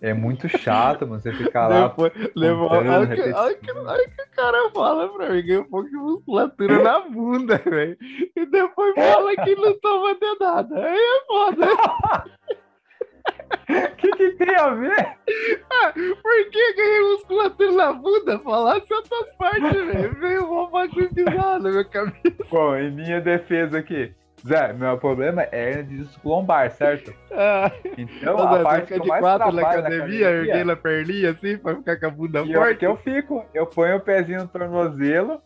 é 0.00 0.12
muito 0.12 0.48
chato, 0.48 1.06
mano, 1.06 1.20
você 1.20 1.32
ficar 1.32 1.68
lá. 1.68 1.88
Depois, 1.88 2.12
levou, 2.34 2.68
olha, 2.70 3.06
que, 3.06 3.32
olha, 3.32 3.54
que, 3.54 3.72
olha 3.72 4.08
que 4.08 4.22
o 4.22 4.36
cara 4.36 4.70
fala 4.70 5.08
pra 5.08 5.30
mim, 5.30 5.42
ganhou 5.46 5.62
um 5.62 5.70
pouco 5.70 5.88
de 5.88 5.96
musculatura 5.96 6.82
na 6.82 7.00
bunda, 7.00 7.58
velho. 7.58 7.96
E 8.36 8.46
depois 8.46 8.94
fala 8.94 9.36
que 9.36 9.54
não 9.56 9.78
toma 9.78 10.14
de 10.14 10.38
nada. 10.40 10.86
Aí 10.86 10.98
é 10.98 11.26
foda. 11.26 11.66
O 13.68 13.96
que, 13.96 14.10
que 14.12 14.30
tem 14.32 14.56
a 14.56 14.70
ver? 14.70 15.16
Por 15.94 16.50
que 16.50 16.74
ganhei 16.74 17.00
musculatura 17.12 17.72
na 17.72 17.92
bunda? 17.92 18.38
Falasse 18.40 18.92
outras 18.92 19.36
partes, 19.36 19.72
velho. 19.72 20.14
Veio 20.20 20.50
uma 20.50 20.70
bagulho 20.70 21.10
bizarro 21.12 21.62
na 21.62 21.70
minha 21.70 21.84
cabeça. 21.84 22.44
Bom, 22.50 22.76
em 22.76 22.90
minha 22.90 23.20
defesa 23.20 23.78
aqui. 23.78 24.14
Zé, 24.46 24.72
meu 24.72 24.96
problema 24.98 25.42
é 25.50 25.70
hernia 25.70 25.82
de 25.84 25.96
disco 25.98 26.28
lombar, 26.28 26.70
certo? 26.70 27.12
Ah, 27.32 27.70
Então, 27.98 28.36
Ô, 28.36 28.40
a 28.46 28.56
Zé, 28.56 28.62
parte 28.62 28.82
fica 28.84 28.94
eu 28.96 29.02
de 29.02 29.08
mais 29.08 29.20
quatro 29.20 29.46
na 29.52 29.52
trabalho 29.60 29.80
academia, 29.80 30.30
erguendo 30.30 30.72
a 30.72 30.76
perninha 30.76 31.30
assim, 31.30 31.58
pra 31.58 31.74
ficar 31.76 31.96
com 31.98 32.06
a 32.06 32.10
bunda 32.10 32.42
Pior 32.42 32.64
forte. 32.66 32.78
que 32.78 32.86
eu 32.86 32.96
fico. 32.96 33.44
Eu 33.52 33.66
ponho 33.66 33.96
o 33.96 34.00
pezinho 34.00 34.40
no 34.42 34.48
tornozelo, 34.48 35.40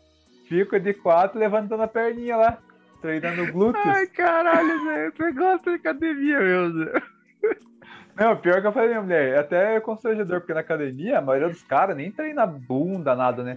fico 0.48 0.78
de 0.78 0.92
quatro 0.92 1.38
levantando 1.38 1.82
a 1.82 1.88
perninha 1.88 2.36
lá, 2.36 2.59
treinando 3.01 3.51
glúteos. 3.53 3.86
Ai, 3.86 4.07
caralho, 4.09 4.84
velho. 4.84 5.12
Você 5.16 5.32
gosta 5.32 5.70
de 5.70 5.76
academia, 5.76 6.38
meu 6.40 6.72
Deus. 6.72 7.03
Não, 8.16 8.36
pior 8.36 8.61
que 8.61 8.66
eu 8.66 8.72
falei, 8.72 8.88
minha 8.90 9.01
mulher, 9.03 9.34
é 9.34 9.38
até 9.38 9.80
constrangedor, 9.80 10.40
porque 10.40 10.53
na 10.53 10.61
academia 10.61 11.18
a 11.18 11.22
maioria 11.22 11.48
dos 11.48 11.62
caras 11.62 11.96
nem 11.96 12.11
treina 12.12 12.44
bunda, 12.44 13.14
nada, 13.16 13.42
né? 13.42 13.57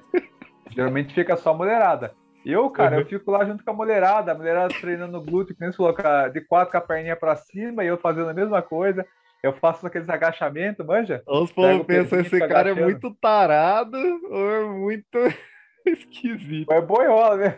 Geralmente 0.69 1.13
fica 1.13 1.35
só 1.35 1.51
a 1.51 1.53
mulherada. 1.53 2.13
Eu, 2.45 2.69
cara, 2.69 2.95
Uhum. 2.95 3.01
eu 3.01 3.05
fico 3.05 3.31
lá 3.31 3.45
junto 3.45 3.63
com 3.63 3.71
a 3.71 3.73
mulherada, 3.73 4.31
a 4.31 4.35
mulherada 4.35 4.73
treinando 4.79 5.21
glúteo, 5.21 5.55
que 5.55 5.61
nem 5.61 5.71
a- 6.03 6.27
de 6.27 6.41
quatro 6.41 6.71
com 6.71 6.77
a 6.77 6.81
perninha 6.81 7.15
pra 7.15 7.35
cima, 7.35 7.83
e 7.83 7.87
eu 7.87 7.97
fazendo 7.97 8.29
a 8.29 8.33
mesma 8.33 8.61
coisa. 8.61 9.05
Eu 9.41 9.53
faço 9.53 9.85
aqueles 9.85 10.09
agachamentos, 10.09 10.85
manja? 10.85 11.21
Os 11.27 11.51
povos 11.51 11.85
pensam, 11.85 12.19
esse 12.19 12.39
cara 12.39 12.69
é 12.69 12.71
agachando. 12.71 12.81
muito 12.83 13.13
tarado 13.15 13.97
ou 14.29 14.51
é 14.51 14.63
muito 14.65 15.17
esquisito. 15.85 16.71
É 16.71 16.81
boiola, 16.81 17.37
né? 17.37 17.57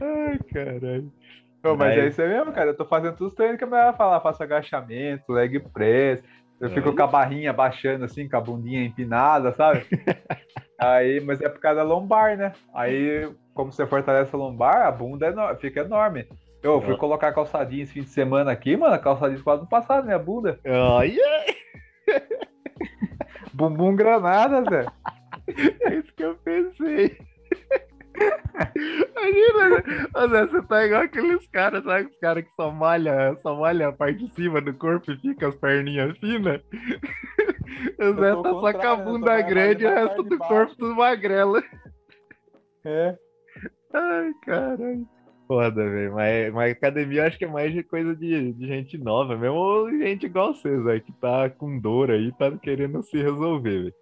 Ai, 0.00 0.38
caralho. 0.52 1.12
Não, 1.62 1.76
mas 1.76 1.92
Aí- 1.92 2.00
é 2.00 2.06
isso 2.08 2.20
aí 2.20 2.28
mesmo, 2.28 2.52
cara. 2.52 2.70
Eu 2.70 2.76
tô 2.76 2.84
fazendo 2.84 3.12
todos 3.16 3.32
os 3.32 3.36
treinos 3.36 3.56
que 3.58 3.64
a 3.64 3.66
mulher 3.66 3.96
fala. 3.96 4.20
Faço 4.20 4.42
agachamento, 4.42 5.30
leg 5.32 5.60
press. 5.72 6.22
Eu 6.62 6.70
fico 6.70 6.90
Aí. 6.90 6.94
com 6.96 7.02
a 7.02 7.06
barrinha 7.08 7.52
baixando 7.52 8.04
assim, 8.04 8.28
com 8.28 8.36
a 8.36 8.40
bundinha 8.40 8.84
empinada, 8.84 9.50
sabe? 9.52 9.84
aí, 10.78 11.20
mas 11.20 11.40
é 11.40 11.48
por 11.48 11.58
causa 11.58 11.80
da 11.80 11.82
lombar, 11.82 12.36
né? 12.36 12.52
Aí, 12.72 13.28
como 13.52 13.72
você 13.72 13.84
fortalece 13.84 14.34
a 14.34 14.38
lombar, 14.38 14.86
a 14.86 14.90
bunda 14.92 15.26
é 15.26 15.56
fica 15.56 15.80
enorme. 15.80 16.24
Eu 16.62 16.80
fui 16.80 16.94
Ah. 16.94 16.98
colocar 16.98 17.32
calçadinha 17.32 17.82
esse 17.82 17.92
fim 17.94 18.02
de 18.02 18.10
semana 18.10 18.52
aqui, 18.52 18.76
mano. 18.76 18.94
A 18.94 18.98
calçadinha 18.98 19.42
quase 19.42 19.62
não 19.62 19.68
passava 19.68 20.02
minha 20.02 20.20
bunda. 20.20 20.60
Olha, 20.64 21.20
Bumbum 23.52 23.96
granada, 23.96 24.62
Zé. 24.70 24.86
é 25.82 25.94
isso 25.96 26.14
que 26.14 26.22
eu 26.22 26.36
pensei. 26.36 27.18
Imagina, 29.16 29.68
né? 29.70 30.28
Zé, 30.28 30.46
você 30.46 30.62
tá 30.66 30.84
igual 30.84 31.02
aqueles 31.02 31.46
caras, 31.48 31.84
sabe? 31.84 32.08
Os 32.08 32.18
caras 32.18 32.44
que 32.44 32.50
só 32.54 32.70
malha, 32.70 33.36
só 33.42 33.54
malha 33.56 33.88
a 33.88 33.92
parte 33.92 34.24
de 34.24 34.34
cima 34.34 34.60
do 34.60 34.74
corpo 34.74 35.12
e 35.12 35.16
fica 35.18 35.48
as 35.48 35.54
perninhas 35.56 36.16
finas. 36.18 36.60
O 37.98 38.20
Zé 38.20 38.34
tá 38.34 38.50
só 38.50 38.72
com 38.72 38.86
a 38.86 38.96
bunda 38.96 39.40
grande 39.42 39.84
e 39.84 39.86
o 39.86 39.90
resto 39.90 40.22
do 40.22 40.38
corpo 40.38 40.74
tudo 40.76 40.94
magrela. 40.94 41.62
É. 42.84 43.16
Ai, 43.92 44.32
caralho. 44.44 45.06
Foda, 45.46 45.88
velho. 45.88 46.14
Mas, 46.14 46.52
mas 46.52 46.72
academia 46.72 47.20
eu 47.20 47.26
acho 47.26 47.38
que 47.38 47.44
é 47.44 47.48
mais 47.48 47.72
de 47.72 47.82
coisa 47.82 48.16
de, 48.16 48.52
de 48.52 48.66
gente 48.66 48.96
nova 48.96 49.36
mesmo, 49.36 49.56
ou 49.56 49.90
gente 49.90 50.26
igual 50.26 50.54
vocês, 50.54 50.82
velho, 50.82 51.02
que 51.02 51.12
tá 51.12 51.50
com 51.50 51.78
dor 51.78 52.10
aí, 52.10 52.32
tá 52.32 52.50
querendo 52.58 53.02
se 53.02 53.18
resolver, 53.18 53.82
velho. 53.82 53.94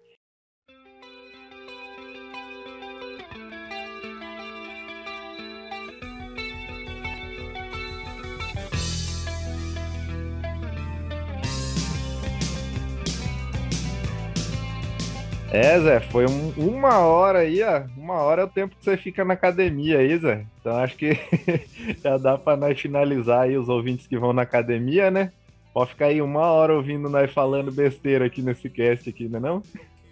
É, 15.53 15.77
Zé, 15.81 15.99
foi 15.99 16.25
um- 16.27 16.51
uma 16.57 16.99
hora 16.99 17.39
aí, 17.39 17.61
ó. 17.61 17.83
Uma 17.97 18.15
hora 18.15 18.41
é 18.43 18.45
o 18.45 18.49
tempo 18.49 18.75
que 18.75 18.83
você 18.85 18.95
fica 18.95 19.25
na 19.25 19.33
academia 19.33 19.97
aí, 19.99 20.17
Zé. 20.17 20.45
Então 20.59 20.77
acho 20.77 20.95
que 20.95 21.11
já 22.01 22.17
dá 22.17 22.37
pra 22.37 22.55
nós 22.55 22.79
finalizar 22.79 23.41
aí 23.41 23.57
os 23.57 23.67
ouvintes 23.67 24.07
que 24.07 24.17
vão 24.17 24.31
na 24.31 24.43
academia, 24.43 25.11
né? 25.11 25.31
Pode 25.73 25.89
ficar 25.91 26.05
aí 26.05 26.21
uma 26.21 26.41
hora 26.51 26.73
ouvindo 26.73 27.09
nós 27.09 27.31
falando 27.33 27.71
besteira 27.71 28.25
aqui 28.25 28.41
nesse 28.41 28.69
cast 28.69 29.09
aqui, 29.09 29.27
né 29.27 29.39
não? 29.39 29.61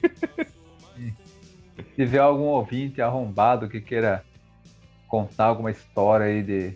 Se 1.77 1.85
tiver 1.95 2.19
algum 2.19 2.43
ouvinte 2.43 3.01
arrombado 3.01 3.69
que 3.69 3.79
queira 3.79 4.23
contar 5.07 5.45
alguma 5.45 5.71
história 5.71 6.25
aí 6.25 6.43
de 6.43 6.73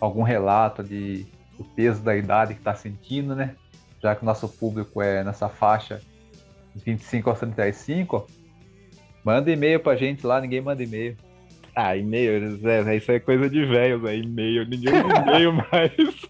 algum 0.00 0.22
relato 0.22 0.82
de 0.84 1.26
o 1.58 1.64
peso 1.64 2.00
da 2.02 2.16
idade 2.16 2.54
que 2.54 2.60
tá 2.60 2.74
sentindo, 2.74 3.34
né? 3.34 3.56
Já 4.00 4.14
que 4.14 4.22
o 4.22 4.26
nosso 4.26 4.48
público 4.48 5.02
é 5.02 5.24
nessa 5.24 5.48
faixa 5.48 6.00
25 6.76 7.30
aos 7.30 7.38
35, 7.40 8.26
manda 9.24 9.50
e-mail 9.50 9.80
pra 9.80 9.96
gente 9.96 10.26
lá, 10.26 10.40
ninguém 10.40 10.60
manda 10.60 10.82
e-mail. 10.82 11.16
Ah, 11.74 11.96
e-mail, 11.96 12.56
Zé, 12.58 12.96
isso 12.96 13.10
é 13.12 13.20
coisa 13.20 13.48
de 13.48 13.64
velho, 13.64 14.00
Zé. 14.00 14.16
E-mail, 14.16 14.66
ninguém 14.68 14.92
usa 14.94 15.16
e-mail 15.22 15.52
mais. 15.52 15.92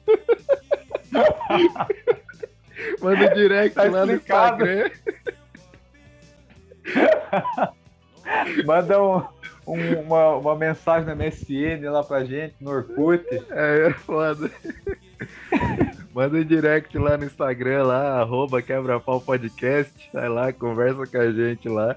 Manda 3.00 3.34
direct 3.34 3.74
Tá 3.74 3.84
lá 3.84 4.06
no. 4.06 4.12
Instagram. 4.14 4.90
Manda 8.66 9.02
um- 9.02 9.22
um- 9.66 10.00
uma, 10.00 10.36
uma 10.36 10.56
mensagem 10.56 11.06
no 11.08 11.16
MSN 11.16 11.88
lá 11.90 12.02
pra 12.02 12.24
gente, 12.24 12.54
no 12.60 12.70
Orkut. 12.70 13.24
É, 13.50 13.88
é 13.88 13.92
foda. 13.94 14.50
Manda 16.18 16.36
um 16.36 16.42
direct 16.42 16.98
lá 16.98 17.16
no 17.16 17.26
Instagram, 17.26 17.84
lá, 17.84 18.20
arroba 18.20 18.60
quebra-pau 18.60 19.20
podcast. 19.20 19.92
Vai 20.12 20.28
lá, 20.28 20.52
conversa 20.52 21.06
com 21.06 21.16
a 21.16 21.30
gente 21.30 21.68
lá. 21.68 21.94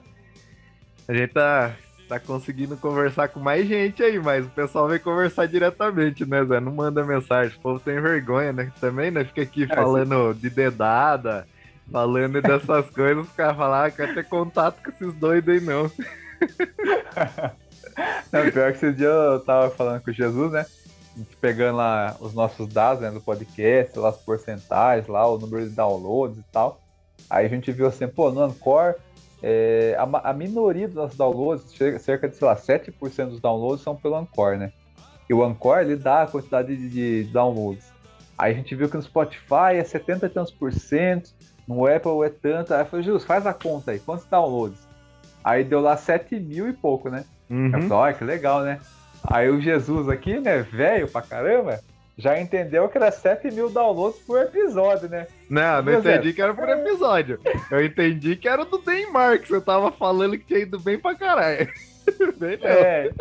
A 1.08 1.14
gente 1.16 1.34
tá, 1.34 1.72
tá 2.08 2.20
conseguindo 2.20 2.78
conversar 2.78 3.30
com 3.30 3.40
mais 3.40 3.68
gente 3.68 4.04
aí, 4.04 4.20
mas 4.20 4.46
o 4.46 4.50
pessoal 4.50 4.88
vem 4.88 5.00
conversar 5.00 5.48
diretamente, 5.48 6.24
né, 6.24 6.46
Zé? 6.46 6.60
Não 6.60 6.72
manda 6.72 7.04
mensagem. 7.04 7.58
O 7.58 7.62
povo 7.62 7.80
tem 7.80 8.00
vergonha, 8.00 8.54
né? 8.54 8.72
Também, 8.80 9.10
né? 9.10 9.26
Fica 9.26 9.42
aqui 9.42 9.66
falando 9.66 10.36
de 10.36 10.52
dedada, 10.52 11.48
falando 11.92 12.40
dessas 12.46 12.92
coisas. 12.92 13.26
Os 13.26 13.34
caras 13.34 13.58
falam, 13.58 13.86
ah, 13.86 13.90
quero 13.90 14.14
ter 14.14 14.26
contato 14.26 14.84
com 14.84 14.92
esses 14.92 15.16
doidos 15.16 15.52
aí, 15.52 15.62
não. 15.62 15.92
Não, 18.32 18.50
pior 18.52 18.72
que 18.72 18.78
esse 18.78 18.94
dia 18.94 19.08
eu 19.08 19.40
tava 19.42 19.70
falando 19.72 20.02
com 20.02 20.12
o 20.12 20.14
Jesus, 20.14 20.52
né? 20.52 20.66
A 21.16 21.20
gente 21.20 21.36
pegando 21.38 21.78
lá 21.78 22.16
os 22.20 22.34
nossos 22.34 22.68
dados 22.68 23.02
né, 23.04 23.12
do 23.12 23.20
podcast, 23.22 23.98
lá 24.00 24.10
as 24.10 24.18
porcentagens, 24.18 25.08
lá 25.08 25.28
o 25.28 25.38
número 25.38 25.68
de 25.68 25.76
downloads 25.76 26.38
e 26.38 26.44
tal. 26.52 26.80
Aí 27.30 27.46
a 27.46 27.50
gente 27.50 27.72
viu 27.72 27.88
assim, 27.88 28.08
pô, 28.08 28.32
no 28.32 28.42
Anchor, 28.42 28.96
é, 29.44 29.96
a, 29.98 30.30
a 30.30 30.34
minoria 30.34 30.88
dos 30.88 30.96
nossos 30.96 31.18
downloads, 31.18 31.66
cerca 32.00 32.28
de, 32.30 32.36
sei 32.36 32.48
lá, 32.48 32.56
7% 32.56 33.30
dos 33.30 33.40
downloads 33.42 33.84
são 33.84 33.96
pelo 33.96 34.16
Anchor, 34.16 34.58
né? 34.58 34.72
E 35.30 35.34
o 35.34 35.44
Anchor, 35.44 35.80
ele 35.80 35.96
dá 35.96 36.24
a 36.24 36.28
quantidade 36.28 36.76
de, 36.76 36.90
de 37.24 37.32
downloads. 37.32 37.92
Aí 38.38 38.54
a 38.54 38.56
gente 38.56 38.74
viu 38.76 38.90
que 38.90 38.98
no 38.98 39.04
Spotify 39.04 39.76
é 39.76 39.84
70 39.84 40.26
e 40.26 40.30
tantos 40.30 40.52
por 40.52 40.74
cento, 40.74 41.30
no 41.68 41.86
Apple 41.86 42.24
é 42.26 42.30
tanto. 42.30 42.74
Aí 42.74 42.82
eu 42.82 42.86
falei, 42.86 43.06
Jesus, 43.06 43.24
faz 43.24 43.46
a 43.46 43.54
conta 43.54 43.92
aí, 43.92 44.00
quantos 44.00 44.26
downloads? 44.26 44.80
Aí 45.44 45.64
deu 45.64 45.80
lá 45.82 45.96
7 45.98 46.40
mil 46.40 46.68
e 46.70 46.74
pouco, 46.74 47.10
né? 47.10 47.24
Eu 47.50 47.56
Uhum. 47.58 47.72
falei, 47.72 47.92
olha 47.92 48.14
que 48.14 48.24
legal, 48.24 48.62
né? 48.64 48.80
Aí 49.24 49.50
o 49.50 49.62
Jesus 49.62 50.10
aqui, 50.10 50.40
né, 50.40 50.62
velho 50.64 51.08
pra 51.08 51.22
caramba, 51.22 51.80
já 52.18 52.40
entendeu 52.40 52.88
que 52.90 52.98
era 52.98 53.12
7 53.12 53.52
mil 53.52 53.70
downloads 53.70 54.20
por 54.22 54.42
episódio, 54.42 55.08
né? 55.10 55.28
Não, 55.50 55.82
não 55.82 55.94
entendi 56.00 56.34
que 56.34 56.42
era 56.42 56.54
por 56.54 56.68
episódio. 56.70 57.40
Eu 57.70 57.84
entendi 57.86 58.36
que 58.36 58.48
era 58.48 58.66
do 58.66 58.82
Neymar, 58.86 59.40
que 59.40 59.48
você 59.48 59.62
tava 59.62 59.92
falando 59.92 60.38
que 60.38 60.46
tinha 60.46 60.60
ido 60.60 60.80
bem 60.80 60.98
pra 61.00 61.16
caralho. 61.16 61.68
Bem. 62.38 62.58
É, 62.64 63.12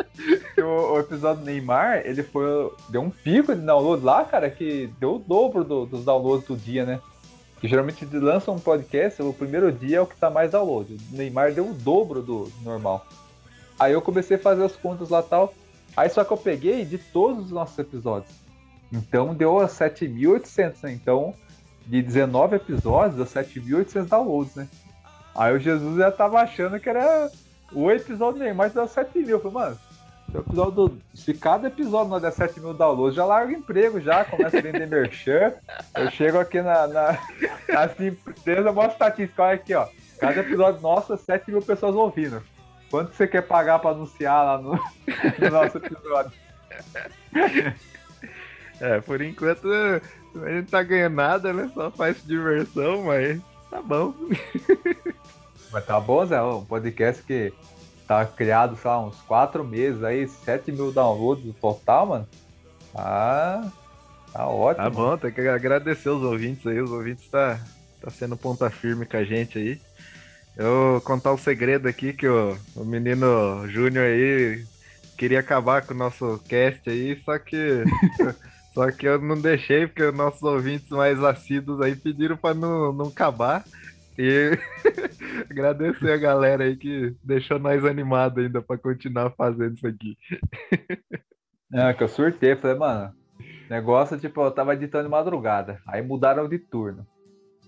o, 0.57 0.93
o 0.95 0.99
episódio 0.99 1.41
do 1.41 1.45
Neymar, 1.45 2.01
ele 2.03 2.23
foi. 2.23 2.43
Deu 2.89 3.01
um 3.01 3.11
pico 3.11 3.53
de 3.55 3.61
download 3.61 4.03
lá, 4.03 4.25
cara, 4.25 4.49
que 4.49 4.89
deu 4.99 5.15
o 5.15 5.19
dobro 5.19 5.63
do- 5.63 5.85
dos 5.85 6.03
downloads 6.03 6.47
do 6.47 6.57
dia, 6.57 6.83
né? 6.83 6.99
Que 7.59 7.67
geralmente 7.67 8.03
eles 8.03 8.21
lançam 8.21 8.55
um 8.55 8.59
podcast, 8.59 9.21
o 9.21 9.31
primeiro 9.33 9.71
dia 9.71 9.97
é 9.97 10.01
o 10.01 10.07
que 10.07 10.15
tá 10.17 10.31
mais 10.31 10.51
download. 10.51 10.97
O 11.13 11.15
Neymar 11.15 11.53
deu 11.53 11.69
o 11.69 11.73
dobro 11.75 12.23
do 12.23 12.51
normal. 12.63 13.05
Aí 13.79 13.93
eu 13.93 14.01
comecei 14.01 14.35
a 14.35 14.39
fazer 14.39 14.63
as 14.63 14.75
contas 14.75 15.09
lá 15.09 15.19
e 15.19 15.23
tal. 15.29 15.53
Aí 15.95 16.09
só 16.09 16.23
que 16.23 16.31
eu 16.31 16.37
peguei 16.37 16.85
de 16.85 16.97
todos 16.97 17.45
os 17.45 17.51
nossos 17.51 17.77
episódios. 17.77 18.33
Então 18.91 19.33
deu 19.33 19.59
a 19.59 19.67
7.800, 19.67 20.83
né? 20.83 20.91
Então, 20.93 21.33
de 21.85 22.01
19 22.01 22.55
episódios, 22.57 23.15
deu 23.15 23.25
7.800 23.25 24.07
downloads, 24.07 24.55
né? 24.55 24.67
Aí 25.35 25.53
o 25.55 25.59
Jesus 25.59 25.97
já 25.97 26.11
tava 26.11 26.41
achando 26.41 26.79
que 26.79 26.89
era 26.89 27.29
o 27.73 27.89
episódio 27.89 28.39
do 28.39 28.43
Neymar 28.43 28.69
deu 28.69 28.87
7 28.87 29.17
mil. 29.19 29.29
Eu 29.29 29.39
falei, 29.39 29.53
mano, 29.53 29.79
se, 30.29 30.37
o 30.37 30.41
episódio 30.41 30.71
do- 30.71 31.01
se 31.13 31.33
cada 31.33 31.67
episódio 31.69 32.09
não 32.09 32.19
der 32.19 32.31
7 32.33 32.59
mil 32.59 32.73
downloads, 32.73 33.15
já 33.15 33.23
larga 33.25 33.53
emprego 33.53 33.99
já, 34.01 34.25
começa 34.25 34.57
a 34.57 34.61
vender 34.61 34.87
merchan. 34.89 35.53
Eu 35.95 36.11
chego 36.11 36.37
aqui 36.39 36.61
na, 36.61 36.87
na, 36.87 37.17
nas 37.69 37.99
empresas, 37.99 38.73
mostro 38.73 38.91
estatística, 38.93 39.43
olha 39.43 39.53
aqui, 39.55 39.73
ó. 39.73 39.87
Cada 40.19 40.39
episódio 40.41 40.81
nosso, 40.81 41.17
7 41.17 41.49
mil 41.49 41.61
pessoas 41.61 41.95
ouvindo. 41.95 42.43
Quanto 42.91 43.15
você 43.15 43.25
quer 43.25 43.41
pagar 43.41 43.79
pra 43.79 43.91
anunciar 43.91 44.45
lá 44.45 44.57
no, 44.57 44.71
no 44.71 45.49
nosso 45.49 45.77
episódio? 45.77 46.31
É, 48.81 48.99
por 48.99 49.21
enquanto 49.21 49.67
a 49.71 50.49
gente 50.49 50.71
tá 50.71 50.81
ganhando 50.81 51.13
nada, 51.13 51.53
né? 51.53 51.69
Só 51.71 51.91
faz 51.91 52.25
diversão, 52.25 53.03
mas 53.03 53.39
tá 53.69 53.79
bom. 53.79 54.11
Mas 55.71 55.85
tá 55.85 55.99
bom, 56.01 56.25
Zé, 56.25 56.41
um 56.41 56.65
podcast 56.65 57.23
que 57.23 57.53
tá 58.05 58.25
criado, 58.25 58.75
sei 58.75 58.91
lá, 58.91 58.99
uns 58.99 59.15
4 59.21 59.63
meses 59.63 60.03
aí, 60.03 60.27
7 60.27 60.69
mil 60.69 60.91
downloads 60.91 61.45
no 61.45 61.53
total, 61.53 62.07
mano. 62.07 62.27
Tá, 62.91 63.71
tá 64.33 64.47
ótimo. 64.47 64.83
Tá 64.83 64.89
bom, 64.89 65.17
tem 65.17 65.31
que 65.31 65.47
agradecer 65.47 66.09
os 66.09 66.21
ouvintes 66.21 66.67
aí. 66.67 66.81
Os 66.81 66.91
ouvintes 66.91 67.29
tá, 67.29 67.57
tá 68.01 68.09
sendo 68.09 68.35
ponta 68.35 68.69
firme 68.69 69.05
com 69.05 69.15
a 69.15 69.23
gente 69.23 69.57
aí. 69.57 69.79
Eu 70.61 70.91
vou 70.91 71.01
contar 71.01 71.33
um 71.33 71.37
segredo 71.37 71.87
aqui 71.87 72.13
que 72.13 72.27
o, 72.27 72.55
o 72.75 72.85
menino 72.85 73.67
Júnior 73.67 74.05
aí 74.05 74.63
queria 75.17 75.39
acabar 75.39 75.81
com 75.81 75.95
o 75.95 75.97
nosso 75.97 76.39
cast 76.47 76.87
aí, 76.87 77.19
só 77.23 77.39
que. 77.39 77.57
Só 78.73 78.89
que 78.89 79.05
eu 79.05 79.19
não 79.19 79.35
deixei, 79.35 79.85
porque 79.85 80.01
os 80.01 80.15
nossos 80.15 80.41
ouvintes 80.43 80.89
mais 80.91 81.21
assíduos 81.21 81.81
aí 81.81 81.93
pediram 81.93 82.37
pra 82.37 82.53
não, 82.53 82.93
não 82.93 83.07
acabar. 83.07 83.65
E 84.17 84.51
agradecer 85.51 86.09
a 86.09 86.15
galera 86.15 86.63
aí 86.63 86.77
que 86.77 87.13
deixou 87.21 87.59
nós 87.59 87.83
animados 87.83 88.41
ainda 88.41 88.61
pra 88.61 88.77
continuar 88.77 89.31
fazendo 89.31 89.75
isso 89.75 89.87
aqui. 89.87 90.17
É, 91.73 91.93
que 91.93 92.03
eu 92.03 92.07
surtei, 92.09 92.53
falei, 92.57 92.77
mano, 92.77 93.13
negócio, 93.69 94.19
tipo, 94.19 94.41
eu 94.41 94.51
tava 94.51 94.73
editando 94.73 95.05
de 95.05 95.09
madrugada, 95.09 95.79
aí 95.87 96.01
mudaram 96.01 96.45
de 96.45 96.59
turno. 96.59 97.07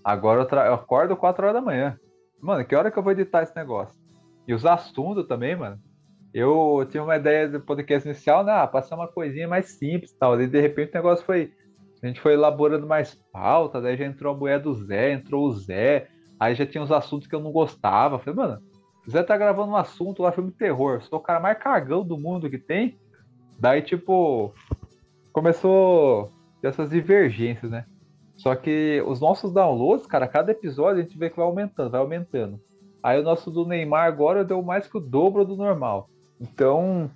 Agora 0.04 0.42
eu, 0.42 0.58
eu 0.58 0.74
acordo 0.74 1.16
4 1.16 1.46
horas 1.46 1.54
da 1.54 1.64
manhã. 1.64 1.98
Mano, 2.44 2.62
que 2.62 2.76
hora 2.76 2.90
que 2.90 2.98
eu 2.98 3.02
vou 3.02 3.12
editar 3.12 3.42
esse 3.42 3.56
negócio? 3.56 3.98
E 4.46 4.52
os 4.52 4.66
assuntos 4.66 5.26
também, 5.26 5.56
mano. 5.56 5.80
Eu 6.32 6.86
tinha 6.90 7.02
uma 7.02 7.16
ideia 7.16 7.48
do 7.48 7.58
podcast 7.58 8.06
inicial, 8.06 8.44
né? 8.44 8.52
Ah, 8.52 8.66
passar 8.66 8.96
uma 8.96 9.08
coisinha 9.08 9.48
mais 9.48 9.78
simples 9.78 10.10
e 10.10 10.18
tal. 10.18 10.38
E 10.38 10.46
de 10.46 10.60
repente 10.60 10.90
o 10.90 10.94
negócio 10.94 11.24
foi. 11.24 11.54
A 12.02 12.06
gente 12.06 12.20
foi 12.20 12.34
elaborando 12.34 12.86
mais 12.86 13.14
pauta, 13.32 13.80
daí 13.80 13.96
já 13.96 14.04
entrou 14.04 14.34
a 14.34 14.36
mulher 14.36 14.60
do 14.60 14.74
Zé, 14.74 15.12
entrou 15.12 15.46
o 15.46 15.52
Zé, 15.52 16.08
aí 16.38 16.54
já 16.54 16.66
tinha 16.66 16.84
uns 16.84 16.92
assuntos 16.92 17.26
que 17.26 17.34
eu 17.34 17.40
não 17.40 17.50
gostava. 17.50 18.18
Falei, 18.18 18.34
mano, 18.34 18.62
o 19.06 19.10
Zé 19.10 19.22
tá 19.22 19.38
gravando 19.38 19.72
um 19.72 19.76
assunto 19.76 20.22
lá, 20.22 20.30
filme 20.30 20.50
de 20.50 20.58
terror. 20.58 21.00
Sou 21.00 21.18
o 21.18 21.22
cara 21.22 21.40
mais 21.40 21.56
cagão 21.56 22.06
do 22.06 22.18
mundo 22.18 22.50
que 22.50 22.58
tem. 22.58 22.98
Daí, 23.58 23.80
tipo, 23.80 24.52
começou 25.32 26.30
essas 26.62 26.90
divergências, 26.90 27.70
né? 27.70 27.86
Só 28.36 28.54
que 28.54 29.02
os 29.06 29.20
nossos 29.20 29.52
downloads, 29.52 30.06
cara, 30.06 30.26
cada 30.26 30.52
episódio 30.52 31.00
a 31.00 31.04
gente 31.04 31.16
vê 31.16 31.30
que 31.30 31.36
vai 31.36 31.46
aumentando, 31.46 31.90
vai 31.90 32.00
aumentando. 32.00 32.60
Aí 33.02 33.20
o 33.20 33.22
nosso 33.22 33.50
do 33.50 33.66
Neymar 33.66 34.06
agora 34.06 34.44
deu 34.44 34.62
mais 34.62 34.86
que 34.86 34.96
o 34.96 35.00
dobro 35.00 35.44
do 35.44 35.56
normal. 35.56 36.08
Então, 36.40 37.10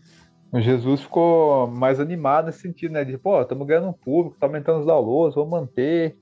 o 0.52 0.60
Jesus 0.60 1.02
ficou 1.02 1.66
mais 1.66 1.98
animado 1.98 2.46
nesse 2.46 2.60
sentido, 2.60 2.92
né? 2.92 3.04
De, 3.04 3.18
pô, 3.18 3.40
estamos 3.40 3.66
ganhando 3.66 3.88
um 3.88 3.92
público, 3.92 4.36
tá 4.38 4.46
aumentando 4.46 4.80
os 4.80 4.86
downloads, 4.86 5.34
vamos 5.34 5.50
manter. 5.50 6.16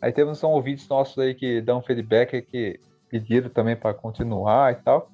Aí 0.00 0.12
temos 0.12 0.42
um 0.42 0.48
ouvintes 0.48 0.88
nossos 0.88 1.16
aí 1.18 1.34
que 1.34 1.60
dão 1.60 1.82
feedback 1.82 2.42
que 2.42 2.80
pediram 3.08 3.48
também 3.48 3.76
para 3.76 3.94
continuar 3.94 4.72
e 4.72 4.76
tal. 4.76 5.10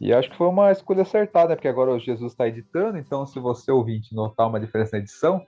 E 0.00 0.12
acho 0.12 0.30
que 0.30 0.36
foi 0.36 0.46
uma 0.46 0.70
escolha 0.70 1.02
acertada, 1.02 1.50
né? 1.50 1.54
Porque 1.56 1.68
agora 1.68 1.90
o 1.90 1.98
Jesus 1.98 2.32
está 2.32 2.46
editando, 2.46 2.98
então 2.98 3.26
se 3.26 3.38
você 3.40 3.70
ouvinte 3.70 4.14
notar 4.14 4.48
uma 4.48 4.60
diferença 4.60 4.96
na 4.96 5.02
edição, 5.02 5.44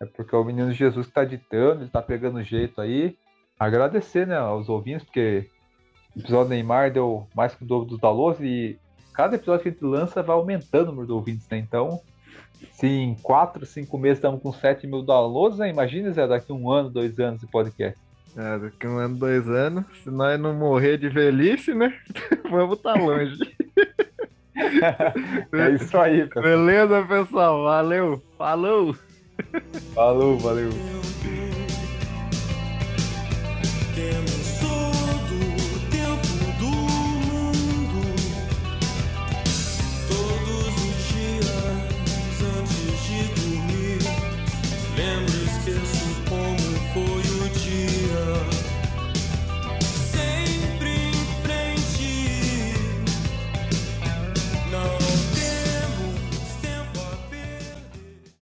é 0.00 0.06
porque 0.06 0.34
o 0.34 0.44
menino 0.44 0.72
Jesus 0.72 1.06
que 1.06 1.10
está 1.10 1.22
editando, 1.22 1.80
ele 1.80 1.86
está 1.86 2.02
pegando 2.02 2.42
jeito 2.42 2.80
aí. 2.80 3.16
Agradecer, 3.58 4.26
né, 4.26 4.36
aos 4.36 4.68
ouvintes, 4.68 5.04
porque 5.04 5.48
o 6.14 6.20
episódio 6.20 6.46
do 6.46 6.50
Neymar 6.50 6.92
deu 6.92 7.26
mais 7.34 7.54
que 7.54 7.64
o 7.64 7.66
dobro 7.66 7.88
dos 7.88 7.98
downloads 7.98 8.40
e 8.40 8.78
cada 9.14 9.36
episódio 9.36 9.62
que 9.62 9.68
a 9.70 9.72
gente 9.72 9.84
lança 9.84 10.22
vai 10.22 10.36
aumentando 10.36 10.88
o 10.88 10.90
número 10.90 11.06
de 11.06 11.12
ouvintes, 11.12 11.48
né? 11.48 11.58
Então, 11.58 12.00
se 12.72 12.86
em 12.86 13.14
4, 13.14 13.64
5 13.64 13.98
meses 13.98 14.18
estamos 14.18 14.42
com 14.42 14.52
7 14.52 14.86
mil 14.86 15.02
downloads, 15.02 15.58
né? 15.58 15.70
Imagina, 15.70 16.12
Zé, 16.12 16.26
daqui 16.26 16.52
um 16.52 16.70
ano, 16.70 16.90
dois 16.90 17.18
anos 17.18 17.40
de 17.40 17.46
podcast. 17.46 17.98
É, 18.36 18.58
daqui 18.58 18.86
um 18.86 18.98
ano, 18.98 19.16
dois 19.16 19.48
anos. 19.48 19.84
Se 20.02 20.10
nós 20.10 20.38
não 20.38 20.54
morrer 20.54 20.98
de 20.98 21.08
velhice, 21.08 21.74
né? 21.74 21.94
Vamos 22.50 22.80
tá 22.80 22.94
longe. 22.94 23.38
É 25.52 25.70
isso 25.70 25.96
aí, 25.98 26.26
cara. 26.28 26.46
Beleza, 26.46 27.02
pessoal? 27.02 27.64
Valeu. 27.64 28.22
Falou. 28.38 28.96
Falou, 29.94 30.38
valeu. 30.38 30.70